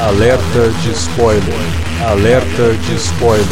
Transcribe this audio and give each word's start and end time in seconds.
Alerta 0.00 0.70
de 0.82 0.92
spoiler. 0.92 1.44
Alerta 2.02 2.72
de 2.74 2.94
spoiler. 2.94 3.46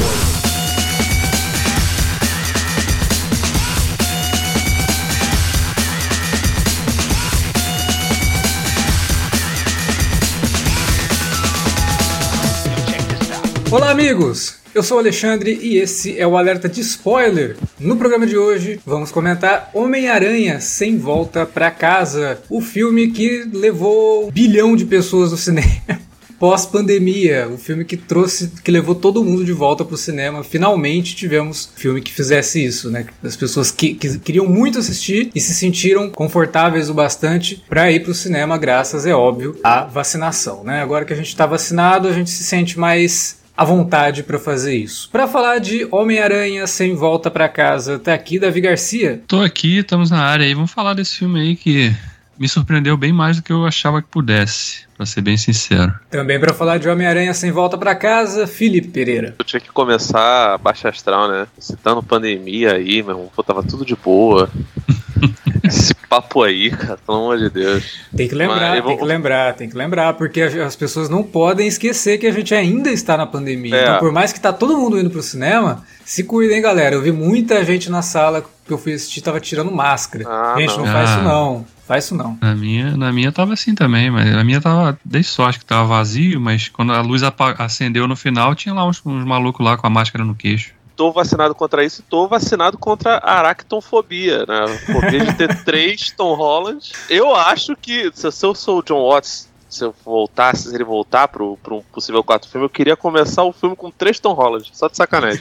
Olá, 13.71 13.91
amigos! 13.91 14.57
Eu 14.75 14.83
sou 14.83 14.97
o 14.97 15.01
Alexandre 15.01 15.59
e 15.61 15.77
esse 15.77 16.19
é 16.19 16.27
o 16.27 16.35
Alerta 16.35 16.67
de 16.67 16.81
Spoiler. 16.81 17.59
No 17.79 17.97
programa 17.97 18.27
de 18.27 18.39
hoje, 18.39 18.81
vamos 18.87 19.11
comentar 19.11 19.71
Homem-Aranha 19.75 20.61
Sem 20.61 20.97
Volta 20.97 21.45
para 21.45 21.71
Casa, 21.71 22.41
o 22.49 22.63
filme 22.63 23.11
que 23.11 23.45
levou 23.53 24.29
um 24.29 24.31
bilhão 24.31 24.75
de 24.75 24.87
pessoas 24.87 25.31
no 25.31 25.37
cinema. 25.37 25.69
Pós-pandemia, 26.39 27.49
o 27.49 27.59
filme 27.59 27.85
que 27.85 27.97
trouxe, 27.97 28.53
que 28.63 28.71
levou 28.71 28.95
todo 28.95 29.25
mundo 29.25 29.45
de 29.45 29.53
volta 29.53 29.85
pro 29.85 29.97
cinema. 29.97 30.45
Finalmente 30.45 31.17
tivemos 31.17 31.71
filme 31.77 32.01
que 32.01 32.13
fizesse 32.13 32.65
isso, 32.65 32.91
né? 32.91 33.07
As 33.23 33.37
pessoas 33.37 33.71
que, 33.71 33.95
que 33.95 34.19
queriam 34.19 34.47
muito 34.47 34.79
assistir 34.79 35.31
e 35.35 35.41
se 35.41 35.55
sentiram 35.55 36.11
confortáveis 36.11 36.89
o 36.89 36.95
bastante 36.95 37.63
para 37.69 37.91
ir 37.91 38.01
pro 38.01 38.15
cinema, 38.15 38.57
graças, 38.57 39.05
é 39.05 39.15
óbvio, 39.15 39.59
à 39.65 39.85
vacinação, 39.85 40.63
né? 40.63 40.81
Agora 40.81 41.05
que 41.05 41.13
a 41.13 41.17
gente 41.17 41.35
tá 41.35 41.47
vacinado, 41.47 42.09
a 42.09 42.13
gente 42.13 42.31
se 42.31 42.45
sente 42.45 42.79
mais 42.79 43.39
à 43.57 43.65
vontade 43.65 44.23
para 44.23 44.39
fazer 44.39 44.77
isso. 44.77 45.09
Para 45.11 45.27
falar 45.27 45.59
de 45.59 45.89
Homem-Aranha 45.91 46.65
sem 46.69 46.95
volta 46.95 47.29
para 47.29 47.49
casa, 47.49 47.99
tá 47.99 48.15
aqui 48.15 48.39
Davi 48.39 48.61
Garcia. 48.61 49.21
Tô 49.27 49.41
aqui, 49.41 49.79
estamos 49.79 50.13
na 50.13 50.23
área 50.23 50.47
aí. 50.47 50.55
Vamos 50.55 50.71
falar 50.71 50.95
desse 50.95 51.17
filme 51.17 51.41
aí 51.41 51.57
que 51.57 51.93
me 52.39 52.49
surpreendeu 52.49 52.97
bem 52.97 53.13
mais 53.13 53.37
do 53.37 53.43
que 53.43 53.53
eu 53.53 53.67
achava 53.67 54.01
que 54.01 54.09
pudesse, 54.09 54.87
para 54.97 55.05
ser 55.05 55.21
bem 55.21 55.37
sincero. 55.37 55.93
Também 56.11 56.39
para 56.39 56.55
falar 56.55 56.79
de 56.79 56.89
Homem-Aranha 56.89 57.35
sem 57.35 57.51
volta 57.51 57.77
para 57.77 57.95
casa, 57.95 58.47
Felipe 58.47 58.89
Pereira. 58.89 59.35
Eu 59.39 59.45
tinha 59.45 59.61
que 59.61 59.71
começar 59.71 60.55
a 60.55 60.59
baixa 60.59 60.89
astral, 60.89 61.29
né? 61.29 61.47
Citando 61.59 62.03
pandemia 62.03 62.75
aí, 62.75 63.03
meu 63.03 63.13
irmão. 63.13 63.31
Pô, 63.35 63.43
tava 63.43 63.63
tudo 63.63 63.85
de 63.85 63.97
boa. 63.97 64.49
Esse 65.65 65.93
papo 66.09 66.43
aí, 66.43 66.71
cara, 66.71 66.97
pelo 67.05 67.19
amor 67.19 67.39
de 67.39 67.51
Deus. 67.51 67.99
Tem 68.17 68.29
que 68.29 68.35
lembrar, 68.35 68.77
Mas, 68.77 68.85
tem 68.85 68.97
que 68.97 69.05
lembrar, 69.05 69.55
tem 69.55 69.69
que 69.69 69.77
lembrar, 69.77 70.15
porque 70.15 70.41
as 70.41 70.77
pessoas 70.77 71.09
não 71.09 71.23
podem 71.23 71.67
esquecer 71.67 72.17
que 72.19 72.27
a 72.27 72.33
gente 72.33 72.55
ainda 72.55 72.91
está 72.91 73.17
na 73.17 73.27
pandemia. 73.27 73.77
É. 73.77 73.83
Então, 73.83 73.99
por 73.99 74.13
mais 74.13 74.33
que 74.33 74.41
tá 74.41 74.53
todo 74.53 74.79
mundo 74.79 74.99
indo 74.99 75.11
pro 75.11 75.23
cinema, 75.23 75.85
se 76.05 76.25
cuidem, 76.25 76.63
galera. 76.63 76.95
Eu 76.95 77.03
vi 77.03 77.13
muita 77.13 77.63
gente 77.65 77.91
na 77.91 78.01
sala 78.01 78.45
que 78.65 78.73
eu 78.73 78.79
fui 78.79 78.95
assistir 78.95 79.21
tava 79.21 79.41
tirando 79.41 79.71
máscara. 79.71 80.25
Ah, 80.27 80.55
gente, 80.57 80.77
não, 80.77 80.87
não. 80.87 80.93
faz 80.93 81.11
isso 81.11 81.19
Ah. 81.19 81.23
não. 81.23 81.67
Faz 81.89 82.05
isso 82.05 82.15
não. 82.15 82.37
Na 82.43 82.55
minha, 82.55 82.95
na 82.99 83.11
minha 83.11 83.33
tava 83.33 83.55
assim 83.55 83.75
também, 83.75 84.11
mas 84.11 84.35
a 84.35 84.45
minha 84.45 84.61
tava, 84.61 85.01
dei 85.03 85.23
sorte 85.23 85.61
que 85.61 85.65
tava 85.65 85.89
vazio, 85.89 86.39
mas 86.39 86.69
quando 86.69 86.93
a 86.93 87.01
luz 87.01 87.23
acendeu 87.59 88.07
no 88.07 88.15
final, 88.15 88.55
tinha 88.55 88.75
lá 88.75 88.87
uns, 88.87 89.01
uns 89.07 89.25
malucos 89.25 89.65
lá 89.65 89.75
com 89.75 89.87
a 89.87 89.91
máscara 89.91 90.23
no 90.23 90.35
queixo. 90.35 90.75
Tô 90.95 91.11
vacinado 91.13 91.55
contra 91.55 91.83
isso, 91.83 92.03
tô 92.03 92.29
vacinado 92.29 92.77
contra 92.77 93.17
a 93.17 93.39
aractonfobia, 93.39 94.45
né? 94.47 94.69
Fobia 94.85 95.25
de 95.25 95.33
ter 95.35 95.49
três 95.65 96.11
Tom 96.11 96.35
Holland. 96.35 96.93
Eu 97.09 97.35
acho 97.35 97.75
que, 97.75 98.11
se 98.13 98.27
eu 98.45 98.55
sou 98.55 98.81
o 98.81 98.83
John 98.83 99.09
Watts, 99.09 99.48
se 99.79 99.85
eu 99.85 99.95
voltasse, 100.05 100.69
se 100.69 100.75
ele 100.75 100.85
voltar 100.85 101.29
pro, 101.29 101.57
pro 101.63 101.77
um 101.77 101.83
possível 101.93 102.23
quarto 102.23 102.49
filme, 102.49 102.67
eu 102.67 102.71
queria 102.71 102.97
começar 102.97 103.45
o 103.45 103.53
filme 103.53 103.75
com 103.77 103.91
três 103.91 104.19
Tom 104.21 104.33
Holland, 104.35 104.69
só 104.73 104.89
de 104.89 104.97
sacanagem. 104.97 105.41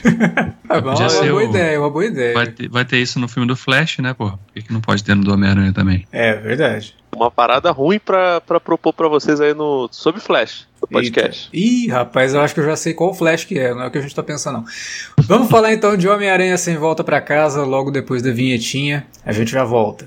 É 0.68 0.80
bom, 0.80 0.90
é 0.92 0.94
uma 0.94 1.08
ser 1.08 1.30
boa 1.30 1.42
o- 1.42 1.44
ideia, 1.44 1.74
é 1.74 1.78
uma 1.78 1.90
boa 1.90 2.04
ideia. 2.06 2.34
Vai 2.34 2.46
ter, 2.46 2.68
vai 2.68 2.84
ter 2.84 2.98
isso 2.98 3.18
no 3.18 3.28
filme 3.28 3.46
do 3.48 3.56
Flash, 3.56 3.98
né, 3.98 4.14
pô? 4.14 4.30
Por 4.30 4.38
que, 4.54 4.62
que 4.62 4.72
não 4.72 4.80
pode 4.80 5.02
ter 5.04 5.14
no 5.14 5.24
do 5.24 5.32
Homem-Aranha 5.32 5.72
também? 5.72 6.06
É 6.12 6.34
verdade. 6.34 6.94
Uma 7.14 7.30
parada 7.30 7.70
ruim 7.72 7.98
pra, 7.98 8.40
pra 8.42 8.60
propor 8.60 8.92
pra 8.92 9.08
vocês 9.08 9.40
aí 9.40 9.52
no 9.54 9.88
sobre 9.90 10.20
Flash, 10.20 10.68
do 10.80 10.86
podcast. 10.86 11.48
Eita. 11.52 11.66
Ih, 11.68 11.88
rapaz, 11.88 12.32
eu 12.34 12.40
acho 12.40 12.54
que 12.54 12.60
eu 12.60 12.64
já 12.66 12.76
sei 12.76 12.94
qual 12.94 13.12
Flash 13.14 13.44
que 13.44 13.58
é, 13.58 13.74
não 13.74 13.82
é 13.82 13.86
o 13.88 13.90
que 13.90 13.98
a 13.98 14.00
gente 14.00 14.14
tá 14.14 14.22
pensando 14.22 14.58
não. 14.58 14.64
Vamos 15.24 15.48
falar 15.50 15.72
então 15.72 15.96
de 15.96 16.06
Homem-Aranha 16.08 16.56
sem 16.58 16.76
volta 16.76 17.02
pra 17.02 17.20
casa 17.20 17.64
logo 17.64 17.90
depois 17.90 18.22
da 18.22 18.30
vinhetinha. 18.30 19.06
A 19.24 19.32
gente 19.32 19.50
já 19.50 19.64
volta. 19.64 20.06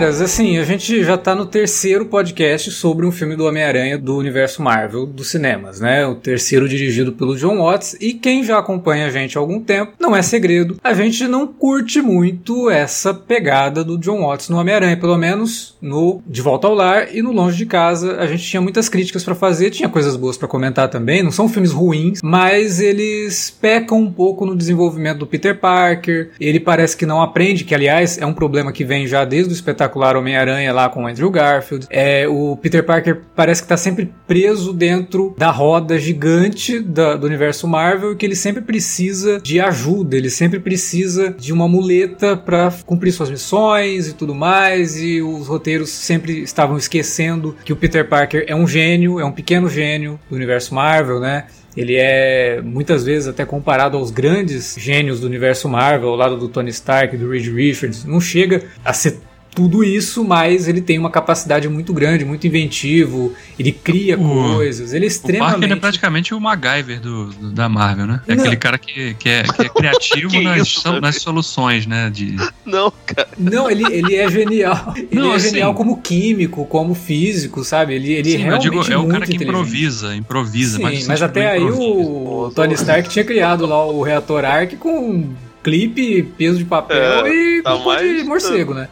Caras, 0.00 0.22
assim, 0.22 0.56
a 0.56 0.64
gente 0.64 1.04
já 1.04 1.18
tá 1.18 1.34
no 1.34 1.44
terceiro 1.44 2.06
podcast 2.06 2.70
sobre 2.70 3.04
um 3.04 3.12
filme 3.12 3.36
do 3.36 3.44
Homem-Aranha 3.44 3.98
do 3.98 4.16
universo 4.16 4.62
Marvel 4.62 5.04
dos 5.04 5.28
cinemas, 5.28 5.78
né? 5.78 6.06
O 6.06 6.14
terceiro 6.14 6.66
dirigido 6.66 7.12
pelo 7.12 7.36
John 7.36 7.58
Watts. 7.58 7.98
E 8.00 8.14
quem 8.14 8.42
já 8.42 8.58
acompanha 8.58 9.08
a 9.08 9.10
gente 9.10 9.36
há 9.36 9.40
algum 9.42 9.60
tempo, 9.60 9.92
não 10.00 10.16
é 10.16 10.22
segredo, 10.22 10.78
a 10.82 10.94
gente 10.94 11.28
não 11.28 11.46
curte 11.46 12.00
muito 12.00 12.70
essa 12.70 13.12
pegada 13.12 13.84
do 13.84 13.98
John 13.98 14.22
Watts 14.22 14.48
no 14.48 14.56
Homem-Aranha, 14.56 14.96
pelo 14.96 15.18
menos 15.18 15.76
no 15.82 16.22
De 16.26 16.40
Volta 16.40 16.66
ao 16.66 16.74
Lar 16.74 17.14
e 17.14 17.20
no 17.20 17.30
Longe 17.30 17.58
de 17.58 17.66
Casa. 17.66 18.16
A 18.16 18.26
gente 18.26 18.42
tinha 18.42 18.62
muitas 18.62 18.88
críticas 18.88 19.22
pra 19.22 19.34
fazer, 19.34 19.68
tinha 19.68 19.88
coisas 19.90 20.16
boas 20.16 20.38
pra 20.38 20.48
comentar 20.48 20.88
também. 20.88 21.22
Não 21.22 21.30
são 21.30 21.46
filmes 21.46 21.72
ruins, 21.72 22.20
mas 22.22 22.80
eles 22.80 23.50
pecam 23.50 23.98
um 23.98 24.10
pouco 24.10 24.46
no 24.46 24.56
desenvolvimento 24.56 25.18
do 25.18 25.26
Peter 25.26 25.60
Parker. 25.60 26.30
Ele 26.40 26.58
parece 26.58 26.96
que 26.96 27.04
não 27.04 27.20
aprende, 27.20 27.64
que 27.64 27.74
aliás 27.74 28.16
é 28.16 28.24
um 28.24 28.32
problema 28.32 28.72
que 28.72 28.82
vem 28.82 29.06
já 29.06 29.26
desde 29.26 29.52
o 29.52 29.54
espetacular 29.90 30.16
Homem-Aranha 30.16 30.72
lá 30.72 30.88
com 30.88 31.04
o 31.04 31.06
Andrew 31.06 31.30
Garfield. 31.30 31.86
É, 31.90 32.26
o 32.28 32.56
Peter 32.56 32.84
Parker 32.84 33.20
parece 33.34 33.62
que 33.62 33.68
tá 33.68 33.76
sempre 33.76 34.12
preso 34.26 34.72
dentro 34.72 35.34
da 35.36 35.50
roda 35.50 35.98
gigante 35.98 36.80
da- 36.80 37.16
do 37.16 37.26
universo 37.26 37.66
Marvel 37.66 38.14
que 38.16 38.24
ele 38.24 38.36
sempre 38.36 38.62
precisa 38.62 39.40
de 39.40 39.60
ajuda, 39.60 40.16
ele 40.16 40.30
sempre 40.30 40.60
precisa 40.60 41.34
de 41.38 41.52
uma 41.52 41.68
muleta 41.68 42.36
para 42.36 42.72
cumprir 42.86 43.12
suas 43.12 43.30
missões 43.30 44.08
e 44.08 44.14
tudo 44.14 44.34
mais. 44.34 44.96
E 45.00 45.20
os 45.20 45.48
roteiros 45.48 45.90
sempre 45.90 46.42
estavam 46.42 46.76
esquecendo 46.76 47.56
que 47.64 47.72
o 47.72 47.76
Peter 47.76 48.06
Parker 48.08 48.44
é 48.46 48.54
um 48.54 48.66
gênio, 48.66 49.18
é 49.18 49.24
um 49.24 49.32
pequeno 49.32 49.68
gênio 49.68 50.18
do 50.28 50.36
universo 50.36 50.74
Marvel, 50.74 51.20
né? 51.20 51.44
Ele 51.76 51.94
é 51.96 52.60
muitas 52.62 53.04
vezes 53.04 53.28
até 53.28 53.44
comparado 53.44 53.96
aos 53.96 54.10
grandes 54.10 54.74
gênios 54.76 55.20
do 55.20 55.26
universo 55.26 55.68
Marvel, 55.68 56.08
ao 56.08 56.16
lado 56.16 56.36
do 56.36 56.48
Tony 56.48 56.70
Stark, 56.70 57.16
do 57.16 57.30
Reed 57.30 57.46
Richards. 57.46 58.04
Não 58.04 58.20
chega 58.20 58.64
a 58.84 58.92
ser 58.92 59.18
tudo 59.54 59.82
isso, 59.82 60.24
mas 60.24 60.68
ele 60.68 60.80
tem 60.80 60.98
uma 60.98 61.10
capacidade 61.10 61.68
muito 61.68 61.92
grande, 61.92 62.24
muito 62.24 62.46
inventivo, 62.46 63.32
ele 63.58 63.72
cria 63.72 64.18
O- 64.18 64.54
coisas, 64.54 64.92
ele 64.92 65.06
é 65.06 65.08
O 65.08 65.10
Parker 65.10 65.30
extremamente... 65.32 65.72
é 65.72 65.76
praticamente 65.76 66.34
o 66.34 66.40
MacGyver 66.40 67.00
do, 67.00 67.26
do- 67.26 67.50
da 67.50 67.68
Marvel, 67.68 68.06
né? 68.06 68.20
É 68.28 68.34
Não. 68.34 68.42
aquele 68.44 68.56
cara 68.56 68.78
que, 68.78 69.14
que, 69.14 69.28
é, 69.28 69.42
que 69.42 69.62
é 69.62 69.68
criativo 69.74 70.30
Que 70.30 70.40
nas, 70.42 70.68
isso, 70.68 71.00
nas 71.00 71.16
soluções, 71.16 71.86
né? 71.86 72.08
De, 72.10 72.36
Não, 72.64 72.92
cara. 73.06 73.28
Não, 73.36 73.70
ele, 73.70 73.84
ele 73.92 74.14
é 74.16 74.30
genial. 74.30 74.94
Ele 74.96 75.08
Não, 75.20 75.32
é 75.32 75.36
assim- 75.36 75.48
genial 75.50 75.74
como 75.74 76.00
químico, 76.00 76.64
como 76.66 76.94
físico, 76.94 77.64
sabe? 77.64 77.94
Ele, 77.94 78.12
ele 78.12 78.30
Sim, 78.30 78.36
eu 78.36 78.42
realmente 78.42 78.62
digo, 78.70 78.92
é 78.92 78.96
o 78.98 79.08
cara 79.08 79.26
que 79.26 79.36
improvisa, 79.36 80.14
improvisa. 80.14 80.76
Sim, 80.76 80.82
mas, 80.82 81.06
mas, 81.08 81.22
até 81.22 81.50
aí 81.50 81.62
improviso. 81.62 81.82
o 81.90 82.52
Tony 82.54 82.74
Stark 82.74 83.08
tinha 83.08 83.24
criado 83.24 83.66
lá 83.66 83.84
o 83.84 84.02
reator 84.02 84.44
Arc 84.44 84.76
com 84.76 85.28
clipe, 85.62 86.22
peso 86.36 86.58
de 86.58 86.64
papel 86.64 87.26
É, 87.26 87.28
e 87.58 87.62
tá 87.62 87.72
cocô 87.72 87.96
de 87.96 88.24
morcego, 88.24 88.74
né? 88.74 88.88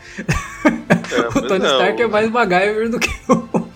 É, 0.64 1.28
O 1.38 1.42
Tony 1.42 1.60
não. 1.60 1.66
Stark 1.72 2.02
é 2.02 2.06
mais 2.06 2.30
MacGyver 2.30 2.88
do 2.90 2.98
que 2.98 3.08
o, 3.28 3.68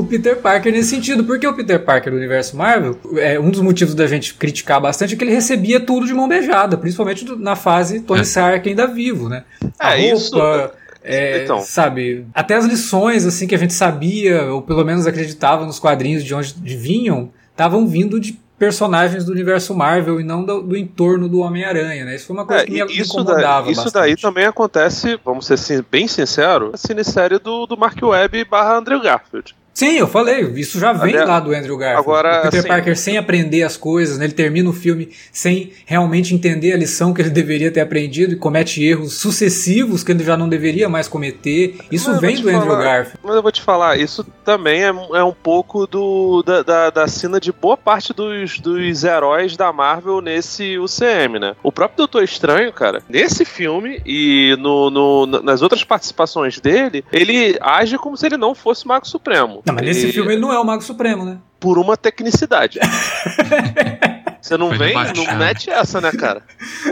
o 0.00 0.04
Peter 0.04 0.36
Parker 0.36 0.72
nesse 0.72 0.90
sentido. 0.90 1.24
Porque 1.24 1.46
o 1.46 1.54
Peter 1.54 1.82
Parker 1.84 2.12
do 2.12 2.18
universo 2.18 2.56
Marvel, 2.56 2.98
é, 3.16 3.38
um 3.38 3.50
dos 3.50 3.60
motivos 3.60 3.94
da 3.94 4.06
gente 4.06 4.34
criticar 4.34 4.80
bastante 4.80 5.14
é 5.14 5.16
que 5.16 5.24
ele 5.24 5.32
recebia 5.32 5.78
tudo 5.80 6.06
de 6.06 6.14
mão 6.14 6.28
beijada, 6.28 6.76
principalmente 6.76 7.24
na 7.38 7.54
fase 7.56 8.00
Tony 8.00 8.20
É. 8.20 8.24
Stark 8.24 8.68
ainda 8.68 8.86
vivo, 8.86 9.28
né? 9.28 9.44
A 9.78 9.96
É, 9.96 10.10
roupa, 10.10 10.16
isso- 10.16 10.70
é, 11.04 11.44
Então. 11.44 11.60
sabe, 11.60 12.24
até 12.34 12.54
as 12.54 12.64
lições 12.64 13.26
assim 13.26 13.46
que 13.46 13.54
a 13.54 13.58
gente 13.58 13.74
sabia, 13.74 14.44
ou 14.46 14.62
pelo 14.62 14.84
menos 14.84 15.06
acreditava 15.06 15.64
nos 15.66 15.78
quadrinhos 15.78 16.24
de 16.24 16.34
onde 16.34 16.54
vinham, 16.76 17.30
estavam 17.52 17.86
vindo 17.86 18.18
de 18.18 18.38
personagens 18.64 19.24
do 19.26 19.32
universo 19.32 19.74
Marvel 19.74 20.18
e 20.20 20.24
não 20.24 20.42
do, 20.42 20.62
do 20.62 20.76
entorno 20.76 21.28
do 21.28 21.40
Homem-Aranha, 21.40 22.04
né? 22.06 22.16
Isso 22.16 22.26
foi 22.26 22.36
uma 22.36 22.46
coisa 22.46 22.62
É, 22.62 22.66
que 22.66 22.72
me, 22.72 22.80
isso, 22.98 23.20
incomodava 23.20 23.64
daí, 23.64 23.72
isso 23.72 23.84
bastante. 23.84 24.02
daí 24.02 24.16
também 24.16 24.46
acontece, 24.46 25.20
vamos 25.22 25.46
ser 25.46 25.84
bem 25.90 26.08
sinceros, 26.08 26.72
na 26.72 26.78
cinesérie 26.78 27.38
do, 27.38 27.66
do 27.66 27.76
Mark 27.76 27.98
Webb 28.02 28.44
barra 28.46 28.78
Andrew 28.78 29.00
Garfield. 29.02 29.54
Sim, 29.74 29.94
eu 29.98 30.06
falei, 30.06 30.40
isso 30.54 30.78
já 30.78 30.92
vem 30.92 31.10
Aliás, 31.14 31.28
lá 31.28 31.40
do 31.40 31.52
Andrew 31.52 31.76
Garfield. 31.76 32.00
agora, 32.08 32.38
o 32.38 32.42
Peter 32.44 32.60
assim- 32.60 32.68
Parker 32.68 32.96
sem 32.96 33.18
aprender 33.18 33.64
as 33.64 33.76
coisas, 33.76 34.18
né? 34.18 34.24
ele 34.26 34.32
termina 34.32 34.70
o 34.70 34.72
filme 34.72 35.08
sem 35.32 35.72
realmente 35.84 36.32
entender 36.32 36.72
a 36.72 36.76
lição 36.76 37.12
que 37.12 37.20
ele 37.20 37.30
deveria 37.30 37.72
ter 37.72 37.80
aprendido 37.80 38.34
e 38.34 38.36
comete 38.36 38.84
erros 38.84 39.14
sucessivos 39.14 40.04
que 40.04 40.12
ele 40.12 40.22
já 40.22 40.36
não 40.36 40.48
deveria 40.48 40.88
mais 40.88 41.08
cometer. 41.08 41.76
Isso 41.90 42.16
vem 42.20 42.36
do 42.36 42.42
te 42.42 42.48
Andrew 42.54 42.68
falar- 42.70 42.84
Garfield. 42.84 43.18
Mas 43.24 43.34
eu 43.34 43.42
vou 43.42 43.50
te 43.50 43.62
falar, 43.62 43.98
isso 43.98 44.24
também 44.44 44.84
é, 44.84 44.88
é 44.88 45.24
um 45.24 45.32
pouco 45.34 45.88
do, 45.88 46.42
da, 46.44 46.62
da, 46.62 46.90
da 46.90 47.08
cena 47.08 47.40
de 47.40 47.50
boa 47.50 47.76
parte 47.76 48.12
dos, 48.12 48.60
dos 48.60 49.02
heróis 49.02 49.56
da 49.56 49.72
Marvel 49.72 50.20
nesse 50.20 50.78
UCM, 50.78 51.40
né? 51.40 51.56
O 51.64 51.72
próprio 51.72 51.96
Doutor 51.98 52.22
Estranho, 52.22 52.72
cara, 52.72 53.02
nesse 53.08 53.44
filme 53.44 54.00
e 54.06 54.56
no, 54.60 54.88
no- 54.88 55.26
nas 55.42 55.62
outras 55.62 55.82
participações 55.82 56.60
dele, 56.60 57.04
ele 57.12 57.58
age 57.60 57.98
como 57.98 58.16
se 58.16 58.24
ele 58.26 58.36
não 58.36 58.54
fosse 58.54 58.86
Mago 58.86 59.06
Supremo. 59.08 59.63
Não, 59.64 59.74
mas 59.74 59.84
nesse 59.84 60.12
filme 60.12 60.32
ele 60.32 60.40
não 60.40 60.52
é 60.52 60.58
o 60.58 60.64
Mago 60.64 60.82
Supremo, 60.82 61.24
né? 61.24 61.38
Por 61.58 61.78
uma 61.78 61.96
tecnicidade. 61.96 62.78
Você 64.44 64.58
não 64.58 64.68
Foi 64.68 64.76
vem, 64.76 64.94
não 64.94 65.38
mete 65.38 65.70
essa, 65.70 66.02
né, 66.02 66.12
cara? 66.12 66.42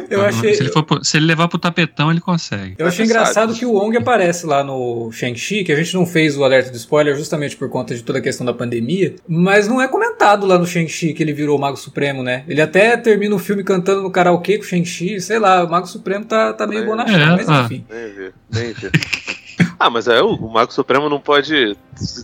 Eu 0.08 0.20
Não, 0.20 0.24
achei. 0.24 0.54
Se 0.54 0.62
ele, 0.62 0.70
for 0.72 0.82
pro- 0.84 1.04
se 1.04 1.18
ele 1.18 1.26
levar 1.26 1.48
pro 1.48 1.58
tapetão, 1.58 2.10
ele 2.10 2.18
consegue. 2.20 2.76
Eu 2.78 2.86
achei 2.86 3.04
engraçado 3.04 3.48
sabe. 3.48 3.58
que 3.58 3.66
o 3.66 3.72
Wong 3.74 3.94
aparece 3.94 4.46
lá 4.46 4.64
no 4.64 5.12
Shang-Chi, 5.12 5.62
que 5.62 5.70
a 5.70 5.76
gente 5.76 5.92
não 5.92 6.06
fez 6.06 6.34
o 6.34 6.44
alerta 6.44 6.70
de 6.70 6.78
spoiler 6.78 7.14
justamente 7.14 7.54
por 7.54 7.68
conta 7.68 7.94
de 7.94 8.02
toda 8.02 8.20
a 8.20 8.22
questão 8.22 8.46
da 8.46 8.54
pandemia, 8.54 9.16
mas 9.28 9.68
não 9.68 9.82
é 9.82 9.86
comentado 9.86 10.46
lá 10.46 10.56
no 10.56 10.64
Shang-Chi 10.66 11.12
que 11.12 11.22
ele 11.22 11.34
virou 11.34 11.58
o 11.58 11.60
Mago 11.60 11.76
Supremo, 11.76 12.22
né? 12.22 12.42
Ele 12.48 12.62
até 12.62 12.96
termina 12.96 13.34
o 13.34 13.38
filme 13.38 13.62
cantando 13.62 14.00
no 14.00 14.10
karaokê 14.10 14.56
com 14.56 14.64
o 14.64 14.66
Shang-Chi, 14.66 15.20
sei 15.20 15.38
lá, 15.38 15.62
o 15.62 15.70
Mago 15.70 15.86
Supremo 15.86 16.24
tá, 16.24 16.54
tá 16.54 16.66
meio 16.66 16.84
É, 16.84 16.86
bonachão, 16.86 17.20
é, 17.20 17.26
mas 17.36 17.48
ah. 17.50 17.64
enfim. 17.66 17.84
Nem 17.90 18.08
vi, 18.14 18.32
nem 18.50 18.72
vi. 18.72 18.90
Ah, 19.82 19.90
mas 19.90 20.06
aí 20.06 20.20
o, 20.20 20.34
o 20.36 20.48
Mago 20.48 20.72
Supremo 20.72 21.08
não 21.08 21.18
pode. 21.18 21.76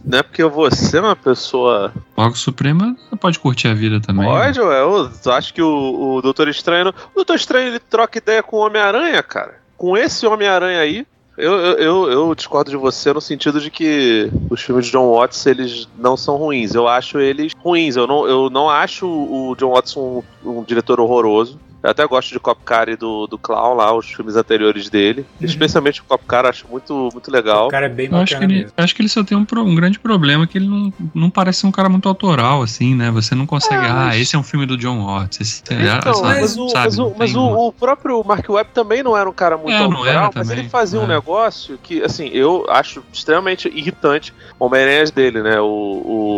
Não 0.04 0.20
é 0.20 0.22
porque 0.22 0.44
você 0.44 0.98
é 0.98 1.00
uma 1.00 1.16
pessoa. 1.16 1.92
O 2.16 2.20
Mago 2.22 2.36
Supremo 2.38 2.96
pode 3.20 3.40
curtir 3.40 3.66
a 3.66 3.74
vida 3.74 4.00
também. 4.00 4.24
né? 4.28 4.32
Pode, 4.32 4.60
ué. 4.60 4.80
Eu 4.80 5.32
acho 5.32 5.52
que 5.52 5.60
o, 5.60 6.14
o 6.16 6.22
Doutor 6.22 6.46
Estranho. 6.46 6.90
O 7.12 7.16
Doutor 7.16 7.34
Estranho 7.34 7.66
ele 7.66 7.80
troca 7.80 8.18
ideia 8.18 8.44
com 8.44 8.58
o 8.58 8.60
Homem-Aranha, 8.60 9.20
cara. 9.24 9.56
Com 9.76 9.96
esse 9.96 10.24
Homem-Aranha 10.24 10.80
aí. 10.80 11.04
Eu, 11.36 11.52
eu, 11.52 11.78
eu, 11.78 12.10
eu 12.10 12.34
discordo 12.34 12.70
de 12.70 12.76
você 12.76 13.12
no 13.12 13.20
sentido 13.20 13.60
de 13.60 13.70
que 13.72 14.30
os 14.50 14.60
filmes 14.60 14.86
de 14.86 14.92
John 14.92 15.12
Watts 15.12 15.44
eles 15.46 15.88
não 15.98 16.16
são 16.16 16.36
ruins. 16.36 16.74
Eu 16.74 16.86
acho 16.86 17.18
eles 17.18 17.52
ruins. 17.58 17.96
Eu 17.96 18.06
não, 18.06 18.26
eu 18.28 18.48
não 18.50 18.70
acho 18.70 19.04
o 19.06 19.56
John 19.56 19.72
Watts 19.72 19.96
um, 19.96 20.22
um 20.44 20.62
diretor 20.62 21.00
horroroso. 21.00 21.58
Eu 21.82 21.90
até 21.90 22.04
gosto 22.06 22.30
de 22.32 22.40
Cop 22.40 22.60
Car 22.64 22.88
e 22.88 22.96
do, 22.96 23.26
do 23.28 23.38
Clown 23.38 23.74
lá, 23.74 23.94
os 23.96 24.06
filmes 24.12 24.34
anteriores 24.34 24.90
dele. 24.90 25.24
Especialmente 25.40 26.00
o 26.00 26.04
Cop 26.04 26.24
Car, 26.26 26.44
acho 26.46 26.66
muito, 26.68 27.08
muito 27.12 27.30
legal. 27.30 27.68
O 27.68 27.70
cara 27.70 27.86
é 27.86 27.88
bem 27.88 28.08
Eu 28.10 28.16
acho, 28.16 28.26
que 28.26 28.34
bacana 28.34 28.52
ele, 28.52 28.62
mesmo. 28.62 28.72
acho 28.76 28.94
que 28.94 29.02
ele 29.02 29.08
só 29.08 29.22
tem 29.22 29.38
um, 29.38 29.44
pro- 29.44 29.62
um 29.62 29.74
grande 29.74 29.98
problema 29.98 30.46
que 30.46 30.58
ele 30.58 30.66
não, 30.66 30.92
não 31.14 31.30
parece 31.30 31.60
ser 31.60 31.66
um 31.68 31.72
cara 31.72 31.88
muito 31.88 32.08
autoral, 32.08 32.62
assim, 32.62 32.94
né? 32.96 33.10
Você 33.12 33.34
não 33.34 33.46
consegue. 33.46 33.84
É, 33.84 33.88
mas- 33.92 34.14
Ah, 34.14 34.18
esse 34.18 34.34
é 34.34 34.38
um 34.38 34.42
filme 34.42 34.66
do 34.66 34.76
John 34.76 35.04
Watts. 35.06 35.40
Esse, 35.40 35.62
Então, 35.70 36.14
sabe, 36.14 36.40
mas, 36.40 36.56
o, 36.58 36.68
sabe, 36.68 36.84
mas, 36.86 36.98
o, 36.98 37.14
mas 37.16 37.34
o- 37.36 37.40
uma- 37.46 37.58
o 37.58 37.72
próprio 37.72 38.24
Mark 38.24 38.48
Webb 38.48 38.70
também 38.74 39.02
não 39.02 39.16
era 39.16 39.28
um 39.30 39.32
cara 39.32 39.56
muito 39.56 39.70
É, 39.74 39.78
não 39.78 39.84
autoral, 39.98 40.06
era 40.06 40.20
mas 40.34 40.34
também, 40.48 40.58
ele 40.64 40.68
fazia 40.68 40.98
um 40.98 41.04
é. 41.04 41.08
negócio 41.08 41.78
que, 41.82 42.02
assim, 42.02 42.28
eu 42.32 42.66
acho 42.68 43.04
extremamente 43.12 43.68
irritante 43.68 44.34
o 44.58 44.66
Homem-Aranha 44.66 45.04
dele, 45.06 45.42
né? 45.42 45.60
O, 45.60 45.66